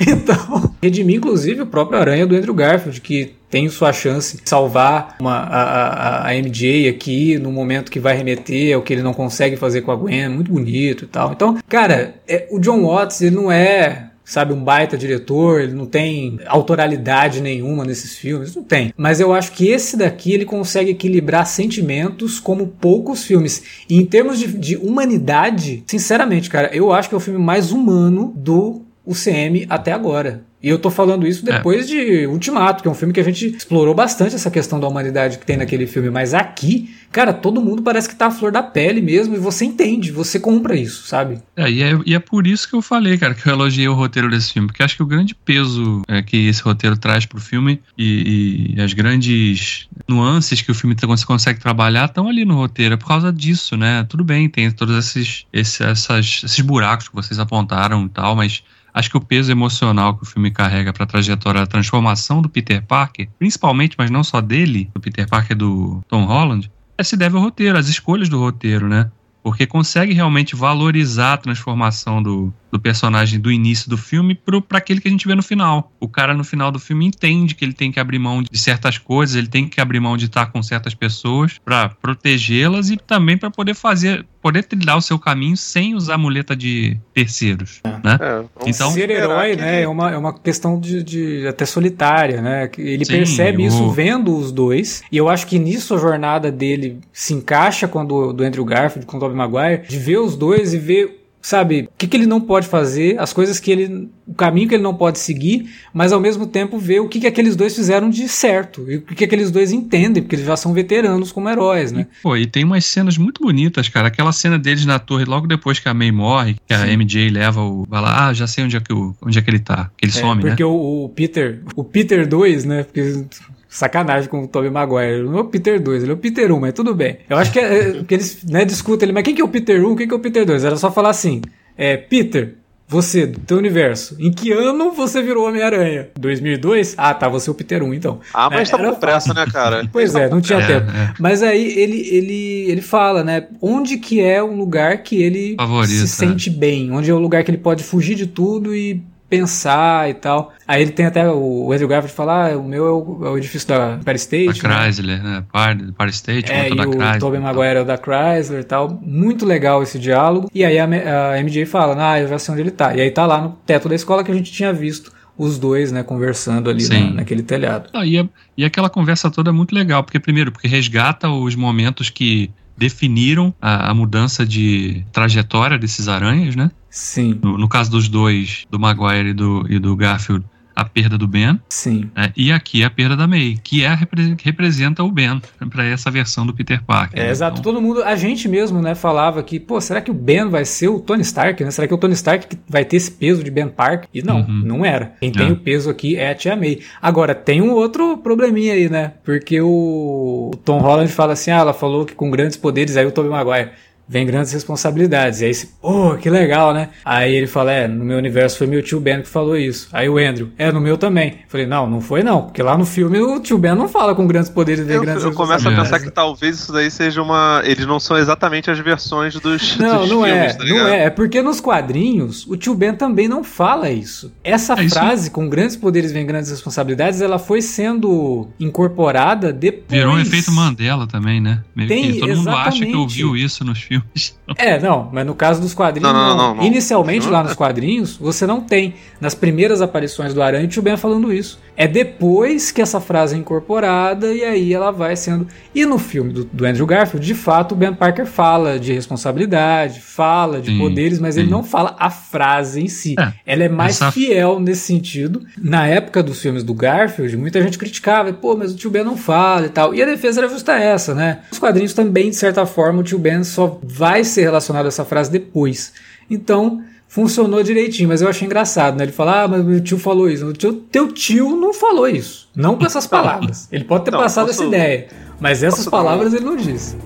Então, 0.10 0.74
redimir 0.82 1.16
inclusive 1.16 1.62
o 1.62 1.66
próprio 1.66 1.98
Aranha 1.98 2.26
do 2.26 2.34
Andrew 2.34 2.54
Garfield, 2.54 3.00
que 3.00 3.34
tem 3.48 3.68
sua 3.68 3.92
chance 3.92 4.36
de 4.36 4.48
salvar 4.48 5.16
uma, 5.20 5.36
a, 5.36 5.62
a, 5.62 6.28
a 6.28 6.34
MJ 6.34 6.88
aqui 6.88 7.38
no 7.38 7.52
momento 7.52 7.90
que 7.90 8.00
vai 8.00 8.16
remeter 8.16 8.74
ao 8.74 8.82
que 8.82 8.92
ele 8.92 9.02
não 9.02 9.14
consegue 9.14 9.56
fazer 9.56 9.82
com 9.82 9.92
a 9.92 9.96
Gwen, 9.96 10.28
muito 10.28 10.50
bonito 10.50 11.04
e 11.04 11.08
tal. 11.08 11.32
Então, 11.32 11.56
cara, 11.68 12.16
é, 12.26 12.48
o 12.50 12.58
John 12.58 12.82
Watts, 12.82 13.20
ele 13.20 13.36
não 13.36 13.52
é 13.52 14.10
sabe, 14.24 14.54
um 14.54 14.64
baita 14.64 14.96
diretor, 14.96 15.60
ele 15.60 15.74
não 15.74 15.86
tem 15.86 16.40
autoralidade 16.46 17.40
nenhuma 17.42 17.84
nesses 17.84 18.16
filmes, 18.16 18.56
não 18.56 18.62
tem. 18.62 18.92
Mas 18.96 19.20
eu 19.20 19.32
acho 19.32 19.52
que 19.52 19.68
esse 19.68 19.96
daqui 19.96 20.32
ele 20.32 20.46
consegue 20.46 20.90
equilibrar 20.90 21.46
sentimentos 21.46 22.40
como 22.40 22.68
poucos 22.68 23.22
filmes. 23.22 23.84
E 23.88 23.96
em 24.00 24.06
termos 24.06 24.38
de, 24.38 24.46
de 24.46 24.76
humanidade, 24.76 25.84
sinceramente, 25.86 26.48
cara, 26.48 26.74
eu 26.74 26.92
acho 26.92 27.08
que 27.08 27.14
é 27.14 27.18
o 27.18 27.20
filme 27.20 27.38
mais 27.38 27.70
humano 27.70 28.32
do 28.34 28.83
UCM 29.06 29.66
até 29.68 29.92
agora. 29.92 30.42
E 30.62 30.68
eu 30.70 30.78
tô 30.78 30.90
falando 30.90 31.26
isso 31.26 31.44
depois 31.44 31.86
de 31.86 32.26
Ultimato, 32.26 32.82
que 32.82 32.88
é 32.88 32.90
um 32.90 32.94
filme 32.94 33.12
que 33.12 33.20
a 33.20 33.24
gente 33.24 33.48
explorou 33.54 33.94
bastante 33.94 34.34
essa 34.34 34.50
questão 34.50 34.80
da 34.80 34.88
humanidade 34.88 35.36
que 35.36 35.44
tem 35.44 35.58
naquele 35.58 35.86
filme. 35.86 36.08
Mas 36.08 36.32
aqui, 36.32 36.88
cara, 37.12 37.34
todo 37.34 37.60
mundo 37.60 37.82
parece 37.82 38.08
que 38.08 38.14
tá 38.16 38.28
a 38.28 38.30
flor 38.30 38.50
da 38.50 38.62
pele 38.62 39.02
mesmo, 39.02 39.34
e 39.34 39.38
você 39.38 39.66
entende, 39.66 40.10
você 40.10 40.40
compra 40.40 40.74
isso, 40.74 41.06
sabe? 41.06 41.38
É, 41.54 41.70
e, 41.70 41.82
é, 41.82 41.98
e 42.06 42.14
é 42.14 42.18
por 42.18 42.46
isso 42.46 42.66
que 42.66 42.74
eu 42.74 42.80
falei, 42.80 43.18
cara, 43.18 43.34
que 43.34 43.46
eu 43.46 43.52
elogiei 43.52 43.86
o 43.88 43.92
roteiro 43.92 44.30
desse 44.30 44.54
filme, 44.54 44.68
porque 44.68 44.82
acho 44.82 44.96
que 44.96 45.02
o 45.02 45.06
grande 45.06 45.34
peso 45.34 46.00
é, 46.08 46.22
que 46.22 46.48
esse 46.48 46.62
roteiro 46.62 46.96
traz 46.96 47.26
pro 47.26 47.38
filme 47.38 47.78
e, 47.98 48.72
e 48.74 48.80
as 48.80 48.94
grandes 48.94 49.86
nuances 50.08 50.62
que 50.62 50.70
o 50.70 50.74
filme 50.74 50.96
você 51.06 51.26
consegue 51.26 51.60
trabalhar 51.60 52.06
estão 52.06 52.26
ali 52.26 52.46
no 52.46 52.54
roteiro. 52.54 52.94
É 52.94 52.96
por 52.96 53.06
causa 53.08 53.30
disso, 53.30 53.76
né? 53.76 54.06
Tudo 54.08 54.24
bem, 54.24 54.48
tem 54.48 54.70
todos 54.70 54.96
esses, 54.96 55.44
esses, 55.52 55.78
essas- 55.82 56.40
esses 56.42 56.60
buracos 56.60 57.06
que 57.08 57.14
vocês 57.14 57.38
apontaram 57.38 58.06
e 58.06 58.08
tal, 58.08 58.34
mas 58.34 58.62
acho 58.94 59.10
que 59.10 59.16
o 59.16 59.20
peso 59.20 59.50
emocional 59.50 60.16
que 60.16 60.22
o 60.22 60.26
filme 60.26 60.52
carrega 60.52 60.92
para 60.92 61.02
a 61.02 61.06
trajetória, 61.06 61.60
a 61.60 61.66
transformação 61.66 62.40
do 62.40 62.48
Peter 62.48 62.80
Parker, 62.82 63.28
principalmente, 63.38 63.96
mas 63.98 64.10
não 64.10 64.22
só 64.22 64.40
dele, 64.40 64.88
do 64.94 65.00
Peter 65.00 65.28
Parker 65.28 65.56
do 65.56 66.00
Tom 66.08 66.24
Holland, 66.24 66.70
é, 66.96 67.02
se 67.02 67.16
deve 67.16 67.36
ao 67.36 67.42
roteiro, 67.42 67.76
às 67.76 67.88
escolhas 67.88 68.28
do 68.28 68.38
roteiro, 68.38 68.88
né? 68.88 69.10
Porque 69.42 69.66
consegue 69.66 70.14
realmente 70.14 70.56
valorizar 70.56 71.34
a 71.34 71.36
transformação 71.36 72.22
do, 72.22 72.54
do 72.72 72.80
personagem 72.80 73.38
do 73.38 73.52
início 73.52 73.90
do 73.90 73.96
filme 73.98 74.34
para 74.34 74.78
aquele 74.78 75.02
que 75.02 75.08
a 75.08 75.10
gente 75.10 75.26
vê 75.26 75.34
no 75.34 75.42
final. 75.42 75.92
O 76.00 76.08
cara 76.08 76.32
no 76.32 76.42
final 76.42 76.72
do 76.72 76.78
filme 76.78 77.04
entende 77.04 77.54
que 77.54 77.62
ele 77.62 77.74
tem 77.74 77.92
que 77.92 78.00
abrir 78.00 78.18
mão 78.18 78.42
de 78.42 78.58
certas 78.58 78.96
coisas, 78.96 79.36
ele 79.36 79.48
tem 79.48 79.68
que 79.68 79.82
abrir 79.82 80.00
mão 80.00 80.16
de 80.16 80.26
estar 80.26 80.46
com 80.46 80.62
certas 80.62 80.94
pessoas 80.94 81.58
para 81.62 81.90
protegê-las 81.90 82.88
e 82.88 82.96
também 82.96 83.36
para 83.36 83.50
poder 83.50 83.74
fazer, 83.74 84.24
poder 84.44 84.62
trilhar 84.64 84.98
o 84.98 85.00
seu 85.00 85.18
caminho 85.18 85.56
sem 85.56 85.94
usar 85.94 86.18
muleta 86.18 86.54
de 86.54 86.98
terceiros, 87.14 87.80
né? 88.04 88.18
É, 88.20 88.44
Então- 88.68 88.90
Ser 88.90 89.08
herói, 89.08 89.56
né, 89.56 89.76
ele- 89.76 89.84
é 89.84 89.88
uma, 89.88 90.10
é 90.12 90.18
uma 90.18 90.34
questão 90.38 90.78
de, 90.78 91.02
de 91.02 91.46
até 91.48 91.64
solitária, 91.64 92.42
né? 92.42 92.68
que 92.68 92.82
Ele 92.82 93.06
Sim, 93.06 93.12
percebe 93.12 93.62
o- 93.62 93.66
isso 93.66 93.90
vendo 93.92 94.36
os 94.36 94.52
dois, 94.52 95.02
e 95.10 95.16
eu 95.16 95.30
acho 95.30 95.46
que 95.46 95.58
nisso 95.58 95.94
a 95.94 95.98
jornada 95.98 96.52
dele 96.52 96.98
se 97.10 97.32
encaixa 97.32 97.88
com 97.88 98.00
a 98.00 98.04
do, 98.04 98.34
do 98.34 98.44
Andrew 98.44 98.66
Garfield, 98.66 99.06
com 99.06 99.16
o 99.16 99.20
Tobey 99.20 99.34
Maguire, 99.34 99.88
de 99.88 99.96
ver 99.98 100.18
os 100.18 100.36
dois 100.36 100.74
e 100.74 100.78
ver, 100.78 101.23
sabe, 101.44 101.82
o 101.82 101.88
que, 101.98 102.06
que 102.06 102.16
ele 102.16 102.24
não 102.26 102.40
pode 102.40 102.66
fazer, 102.66 103.20
as 103.20 103.30
coisas 103.30 103.60
que 103.60 103.70
ele. 103.70 104.08
o 104.26 104.32
caminho 104.32 104.66
que 104.66 104.74
ele 104.74 104.82
não 104.82 104.94
pode 104.94 105.18
seguir, 105.18 105.68
mas 105.92 106.10
ao 106.10 106.18
mesmo 106.18 106.46
tempo 106.46 106.78
ver 106.78 107.00
o 107.00 107.08
que, 107.08 107.20
que 107.20 107.26
aqueles 107.26 107.54
dois 107.54 107.76
fizeram 107.76 108.08
de 108.08 108.26
certo, 108.28 108.86
e 108.88 108.96
o 108.96 109.02
que, 109.02 109.14
que 109.14 109.24
aqueles 109.24 109.50
dois 109.50 109.70
entendem, 109.70 110.22
porque 110.22 110.36
eles 110.36 110.46
já 110.46 110.56
são 110.56 110.72
veteranos 110.72 111.30
como 111.30 111.50
heróis, 111.50 111.92
né? 111.92 112.06
E, 112.10 112.22
pô, 112.22 112.34
e 112.34 112.46
tem 112.46 112.64
umas 112.64 112.86
cenas 112.86 113.18
muito 113.18 113.42
bonitas, 113.42 113.90
cara. 113.90 114.08
Aquela 114.08 114.32
cena 114.32 114.58
deles 114.58 114.86
na 114.86 114.98
torre, 114.98 115.26
logo 115.26 115.46
depois 115.46 115.78
que 115.78 115.86
a 115.86 115.92
May 115.92 116.10
morre, 116.10 116.56
que 116.66 116.72
a 116.72 116.86
Sim. 116.86 116.96
MJ 116.96 117.28
leva 117.28 117.60
o. 117.60 117.84
Vai 117.86 118.00
lá, 118.00 118.28
ah, 118.28 118.32
já 118.32 118.46
sei 118.46 118.64
onde 118.64 118.78
é 118.78 118.80
que, 118.80 118.94
o, 118.94 119.14
onde 119.20 119.38
é 119.38 119.42
que 119.42 119.50
ele 119.50 119.58
tá. 119.58 119.90
Que 119.98 120.06
ele 120.06 120.12
É, 120.16 120.20
some, 120.20 120.42
né? 120.42 120.48
porque 120.48 120.64
o, 120.64 121.04
o 121.04 121.08
Peter, 121.10 121.60
o 121.76 121.84
Peter 121.84 122.26
2, 122.26 122.64
né? 122.64 122.84
Porque 122.84 123.26
sacanagem 123.74 124.28
com 124.28 124.44
o 124.44 124.46
Tobey 124.48 124.70
Maguire. 124.70 125.14
Ele 125.14 125.22
não 125.28 125.38
é 125.38 125.40
o 125.40 125.44
Peter 125.44 125.80
2, 125.82 126.02
ele 126.02 126.12
é 126.12 126.14
o 126.14 126.18
Peter 126.18 126.52
1, 126.52 126.60
mas 126.60 126.72
tudo 126.72 126.94
bem. 126.94 127.18
Eu 127.28 127.36
acho 127.36 127.52
que, 127.52 127.58
é, 127.58 127.78
é, 127.98 128.04
que 128.04 128.14
eles 128.14 128.44
né, 128.44 128.64
discutem 128.64 129.06
ele, 129.06 129.12
mas 129.12 129.24
quem 129.24 129.34
que 129.34 129.42
é 129.42 129.44
o 129.44 129.48
Peter 129.48 129.84
1, 129.84 129.96
quem 129.96 130.06
que 130.06 130.14
é 130.14 130.16
o 130.16 130.20
Peter 130.20 130.46
2? 130.46 130.64
Era 130.64 130.76
só 130.76 130.92
falar 130.92 131.10
assim, 131.10 131.42
é, 131.76 131.96
Peter, 131.96 132.54
você, 132.86 133.26
do 133.26 133.40
teu 133.40 133.56
universo, 133.56 134.14
em 134.20 134.30
que 134.30 134.52
ano 134.52 134.92
você 134.92 135.20
virou 135.22 135.48
Homem-Aranha? 135.48 136.08
2002? 136.20 136.94
Ah, 136.96 137.14
tá, 137.14 137.28
você 137.28 137.48
é 137.48 137.52
o 137.52 137.54
Peter 137.54 137.82
1, 137.82 137.94
então. 137.94 138.20
Ah, 138.32 138.48
mas 138.50 138.68
É, 138.68 138.76
tá 138.76 138.78
com 138.78 138.94
pressa, 138.94 139.34
né, 139.34 139.44
cara? 139.50 139.88
Pois 139.90 140.14
é, 140.14 140.28
não 140.28 140.40
tinha 140.40 140.60
É, 140.60 140.66
tempo. 140.66 140.90
é. 140.92 141.14
Mas 141.18 141.42
aí 141.42 141.66
ele, 141.78 141.98
ele, 142.10 142.70
ele 142.70 142.80
fala, 142.82 143.24
né? 143.24 143.46
Onde 143.60 143.96
que 143.96 144.20
é 144.20 144.42
um 144.44 144.56
lugar 144.56 145.02
que 145.02 145.20
ele 145.20 145.56
Favorito, 145.58 145.90
se 145.92 146.04
é. 146.04 146.06
sente 146.06 146.50
bem? 146.50 146.92
Onde 146.92 147.10
é 147.10 147.14
o 147.14 147.18
lugar 147.18 147.42
que 147.42 147.50
ele 147.50 147.58
pode 147.58 147.82
fugir 147.82 148.14
de 148.14 148.26
tudo 148.26 148.74
e 148.74 149.02
pensar 149.38 150.08
e 150.08 150.14
tal. 150.14 150.52
Aí 150.66 150.82
ele 150.82 150.90
tem 150.92 151.06
até 151.06 151.28
o 151.30 151.72
Andrew 151.72 151.88
Garfield 151.88 152.14
falar, 152.14 152.52
ah, 152.52 152.58
o 152.58 152.62
meu 152.64 152.86
é 152.86 152.90
o, 152.90 153.26
é 153.26 153.30
o 153.30 153.38
edifício 153.38 153.68
da 153.68 153.92
Empire 153.94 154.04
Da 154.04 154.12
State. 154.14 154.66
né? 154.66 154.82
Chrysler, 154.82 155.22
né? 155.22 155.44
Par, 155.52 155.76
Par 155.96 156.08
State, 156.08 156.50
É, 156.50 156.70
e 156.70 156.74
da 156.76 156.82
o 156.88 156.92
Chrysler. 156.92 157.18
Tobey. 157.20 157.40
Maguire 157.40 157.78
é 157.78 157.84
da 157.84 157.96
Chrysler 157.96 158.60
e 158.60 158.64
tal. 158.64 158.98
Muito 159.02 159.44
legal 159.44 159.82
esse 159.82 159.98
diálogo. 159.98 160.50
E 160.54 160.64
aí 160.64 160.78
a, 160.78 160.84
a 160.84 161.38
MJ 161.42 161.66
fala, 161.66 162.12
ah, 162.12 162.20
eu 162.20 162.28
já 162.28 162.38
sei 162.38 162.52
onde 162.52 162.62
ele 162.62 162.70
tá. 162.70 162.94
E 162.94 163.00
aí 163.00 163.10
tá 163.10 163.26
lá 163.26 163.40
no 163.40 163.50
teto 163.66 163.88
da 163.88 163.94
escola 163.94 164.22
que 164.24 164.30
a 164.30 164.34
gente 164.34 164.50
tinha 164.52 164.72
visto 164.72 165.12
os 165.36 165.58
dois, 165.58 165.90
né, 165.90 166.02
conversando 166.04 166.70
ali 166.70 166.86
na- 166.88 167.10
naquele 167.14 167.42
telhado. 167.42 167.90
Ah, 167.92 168.06
e, 168.06 168.18
a- 168.18 168.26
e 168.56 168.64
aquela 168.64 168.88
conversa 168.88 169.28
toda 169.30 169.50
é 169.50 169.52
muito 169.52 169.74
legal, 169.74 170.04
porque 170.04 170.20
primeiro, 170.20 170.52
porque 170.52 170.68
resgata 170.68 171.28
os 171.28 171.56
momentos 171.56 172.08
que 172.08 172.50
definiram 172.76 173.52
a, 173.60 173.90
a 173.90 173.94
mudança 173.94 174.46
de 174.46 175.04
trajetória 175.12 175.76
desses 175.78 176.06
aranhas, 176.08 176.54
né? 176.54 176.70
Sim. 176.94 177.38
No, 177.42 177.58
no 177.58 177.68
caso 177.68 177.90
dos 177.90 178.08
dois, 178.08 178.64
do 178.70 178.78
Maguire 178.78 179.30
e 179.30 179.32
do, 179.34 179.66
e 179.68 179.78
do 179.80 179.96
Garfield, 179.96 180.44
a 180.76 180.84
perda 180.84 181.16
do 181.16 181.28
Ben. 181.28 181.60
Sim. 181.68 182.10
Né, 182.16 182.32
e 182.36 182.50
aqui 182.50 182.82
é 182.82 182.84
a 182.86 182.90
perda 182.90 183.16
da 183.16 183.26
May, 183.28 183.56
que 183.62 183.84
é 183.84 183.96
que 184.36 184.44
representa 184.44 185.04
o 185.04 185.10
Ben 185.10 185.40
para 185.70 185.84
essa 185.84 186.10
versão 186.10 186.44
do 186.44 186.52
Peter 186.52 186.82
Parker. 186.84 187.18
É, 187.18 187.24
né? 187.26 187.30
exato. 187.30 187.60
Então, 187.60 187.72
Todo 187.72 187.80
mundo, 187.82 188.02
a 188.02 188.16
gente 188.16 188.48
mesmo, 188.48 188.82
né, 188.82 188.94
falava 188.94 189.40
que, 189.42 189.60
pô, 189.60 189.80
será 189.80 190.00
que 190.00 190.10
o 190.10 190.14
Ben 190.14 190.48
vai 190.48 190.64
ser 190.64 190.88
o 190.88 190.98
Tony 190.98 191.22
Stark, 191.22 191.62
né? 191.62 191.70
Será 191.70 191.86
que 191.86 191.92
é 191.92 191.96
o 191.96 191.98
Tony 192.00 192.14
Stark 192.14 192.46
que 192.48 192.58
vai 192.68 192.84
ter 192.84 192.96
esse 192.96 193.10
peso 193.10 193.42
de 193.44 193.50
Ben 193.52 193.68
Parker? 193.68 194.08
E 194.12 194.20
não, 194.22 194.40
Uhum. 194.40 194.62
não 194.64 194.84
era. 194.84 195.14
Quem 195.20 195.30
tem 195.30 195.46
É. 195.48 195.52
o 195.52 195.56
peso 195.56 195.88
aqui 195.90 196.16
é 196.16 196.30
a 196.30 196.34
Tia 196.34 196.56
May. 196.56 196.80
Agora, 197.00 197.34
tem 197.36 197.62
um 197.62 197.70
outro 197.70 198.18
probleminha 198.18 198.74
aí, 198.74 198.88
né? 198.88 199.12
Porque 199.24 199.60
o, 199.60 200.50
o 200.52 200.56
Tom 200.64 200.78
Holland 200.78 201.10
fala 201.12 201.34
assim, 201.34 201.52
ah, 201.52 201.58
ela 201.58 201.72
falou 201.72 202.04
que 202.04 202.14
com 202.14 202.30
grandes 202.30 202.56
poderes, 202.56 202.96
aí 202.96 203.06
o 203.06 203.12
Tobey 203.12 203.30
Maguire... 203.30 203.70
Vem 204.06 204.26
grandes 204.26 204.52
responsabilidades. 204.52 205.40
E 205.40 205.46
aí, 205.46 205.54
você, 205.54 205.66
pô, 205.80 206.14
que 206.16 206.28
legal, 206.28 206.74
né? 206.74 206.90
Aí 207.04 207.34
ele 207.34 207.46
fala: 207.46 207.72
É, 207.72 207.88
no 207.88 208.04
meu 208.04 208.18
universo 208.18 208.58
foi 208.58 208.66
meu 208.66 208.82
tio 208.82 209.00
Ben 209.00 209.22
que 209.22 209.28
falou 209.28 209.56
isso. 209.56 209.88
Aí 209.92 210.08
o 210.08 210.18
Andrew: 210.18 210.50
É, 210.58 210.70
no 210.70 210.80
meu 210.80 210.98
também. 210.98 211.38
Falei: 211.48 211.66
Não, 211.66 211.88
não 211.88 212.00
foi 212.00 212.22
não. 212.22 212.42
Porque 212.42 212.62
lá 212.62 212.76
no 212.76 212.84
filme 212.84 213.18
o 213.18 213.40
tio 213.40 213.56
Ben 213.56 213.74
não 213.74 213.88
fala 213.88 214.14
com 214.14 214.26
grandes 214.26 214.50
poderes 214.50 214.86
vem 214.86 214.96
Eu, 214.96 215.02
grandes 215.02 215.24
eu 215.24 215.32
começo 215.32 215.68
a 215.68 215.72
pensar 215.72 216.00
que 216.00 216.10
talvez 216.10 216.56
isso 216.58 216.72
daí 216.72 216.90
seja 216.90 217.22
uma. 217.22 217.62
Eles 217.64 217.86
não 217.86 217.98
são 217.98 218.18
exatamente 218.18 218.70
as 218.70 218.78
versões 218.78 219.34
dos. 219.40 219.78
Não, 219.78 220.00
dos 220.02 220.10
não 220.10 220.24
filmes, 220.24 220.54
é. 220.54 220.58
tá 220.58 220.64
não 220.64 220.86
é. 220.88 221.04
É 221.04 221.10
porque 221.10 221.40
nos 221.40 221.60
quadrinhos 221.60 222.46
o 222.46 222.56
tio 222.56 222.74
Ben 222.74 222.94
também 222.94 223.26
não 223.26 223.42
fala 223.42 223.90
isso. 223.90 224.32
Essa 224.44 224.74
É 224.74 224.84
isso. 224.84 224.94
frase, 224.94 225.30
com 225.30 225.48
grandes 225.48 225.76
poderes 225.76 226.12
vem 226.12 226.26
grandes 226.26 226.50
responsabilidades, 226.50 227.20
ela 227.22 227.38
foi 227.38 227.62
sendo 227.62 228.48
incorporada 228.60 229.52
depois. 229.52 229.84
Virou 229.88 230.14
um 230.14 230.18
efeito 230.18 230.50
Mandela 230.52 231.06
também, 231.06 231.40
né? 231.40 231.62
Meio 231.74 231.88
Tem, 231.88 232.12
que 232.12 232.20
todo 232.20 232.36
mundo 232.36 232.50
acha 232.50 232.70
que 232.70 232.76
exatamente. 232.84 232.96
ouviu 232.96 233.36
isso 233.36 233.64
nos 233.64 233.78
filmes 233.78 233.93
filmes. 233.94 234.38
É, 234.58 234.78
não, 234.78 235.08
mas 235.12 235.24
no 235.26 235.34
caso 235.34 235.60
dos 235.60 235.72
quadrinhos, 235.72 236.12
Não, 236.12 236.18
não, 236.18 236.28
não. 236.36 236.48
não, 236.48 236.54
não. 236.56 236.64
Inicialmente, 236.64 237.24
Não. 237.26 237.32
lá 237.32 237.42
nos 237.42 237.54
quadrinhos, 237.54 238.16
você 238.16 238.46
não 238.46 238.60
tem. 238.60 238.94
Nas 239.20 239.34
primeiras 239.34 239.80
aparições 239.80 240.34
do 240.34 240.42
Aranha, 240.42 240.64
o 240.66 240.68
tio 240.68 240.82
Ben 240.82 240.96
falando 240.98 241.32
isso. 241.32 241.58
É 241.76 241.88
depois 241.88 242.70
que 242.70 242.80
essa 242.82 243.00
frase 243.00 243.34
é 243.34 243.38
incorporada 243.38 244.32
e 244.32 244.44
aí 244.44 244.72
ela 244.72 244.90
vai 244.92 245.16
sendo. 245.16 245.48
E 245.74 245.84
no 245.86 245.98
filme 245.98 246.32
do, 246.32 246.44
do 246.44 246.64
Andrew 246.66 246.86
Garfield, 246.86 247.26
de 247.26 247.34
fato, 247.34 247.72
o 247.72 247.74
Ben 247.74 247.92
Parker 247.94 248.26
fala 248.26 248.78
de 248.78 248.92
responsabilidade, 248.92 250.00
fala 250.00 250.60
de 250.60 250.70
Sim, 250.70 250.78
poderes, 250.78 251.18
mas 251.18 251.36
ele 251.36 251.46
sim. 251.46 251.50
não 251.52 251.62
fala 251.64 251.96
a 251.98 252.10
frase 252.10 252.80
em 252.82 252.88
si. 252.88 253.14
É, 253.18 253.32
Ela 253.46 253.64
é 253.64 253.68
mais 253.68 253.96
essa- 253.96 254.12
fiel 254.12 254.60
nesse 254.60 254.82
sentido. 254.82 255.42
Na 255.58 255.86
época 255.86 256.22
dos 256.22 256.40
filmes 256.40 256.62
do 256.62 256.74
Garfield, 256.74 257.36
muita 257.36 257.60
gente 257.62 257.78
criticava, 257.78 258.32
pô, 258.32 258.54
mas 258.56 258.72
o 258.72 258.76
tio 258.76 258.90
Ben 258.90 259.02
não 259.04 259.16
fala 259.16 259.66
e 259.66 259.70
tal. 259.70 259.94
E 259.94 260.02
a 260.02 260.06
defesa 260.06 260.40
era 260.40 260.48
justa 260.48 260.72
essa, 260.74 261.14
né? 261.14 261.40
Os 261.50 261.58
quadrinhos 261.58 261.94
também, 261.94 262.30
de 262.30 262.36
certa 262.36 262.64
forma, 262.66 263.00
o 263.00 263.02
tio 263.02 263.18
Ben 263.18 263.42
só 263.42 263.78
vai 263.82 264.22
ser 264.34 264.42
relacionado 264.42 264.84
a 264.84 264.88
essa 264.88 265.04
frase 265.04 265.30
depois. 265.30 265.92
Então, 266.30 266.82
funcionou 267.08 267.62
direitinho, 267.62 268.08
mas 268.08 268.20
eu 268.22 268.28
achei 268.28 268.44
engraçado, 268.46 268.96
né? 268.96 269.04
Ele 269.04 269.12
fala, 269.12 269.42
ah, 269.44 269.48
mas 269.48 269.64
meu 269.64 269.80
tio 269.80 269.98
falou 269.98 270.28
isso. 270.28 270.52
Teu, 270.54 270.72
tio 271.12 271.56
não 271.56 271.72
falou 271.72 272.08
isso. 272.08 272.48
Não 272.56 272.76
com 272.76 272.84
essas 272.84 273.06
palavras. 273.08 273.68
Ele 273.70 273.84
pode 273.84 274.04
ter 274.04 274.10
Não, 274.10 274.18
passado 274.20 274.46
posso- 274.46 274.60
essa 274.62 274.68
ideia, 274.68 275.08
mas 275.40 275.62
essas 275.62 275.84
dar 275.84 275.90
palavras 275.90 276.34
ele 276.34 276.44
não 276.44 276.56
disse. 276.56 276.96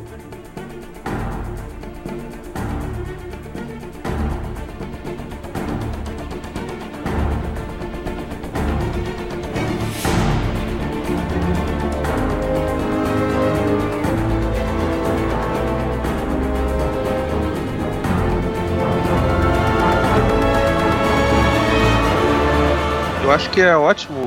Que 23.59 23.63
é 23.63 23.77
ótimo 23.77 24.18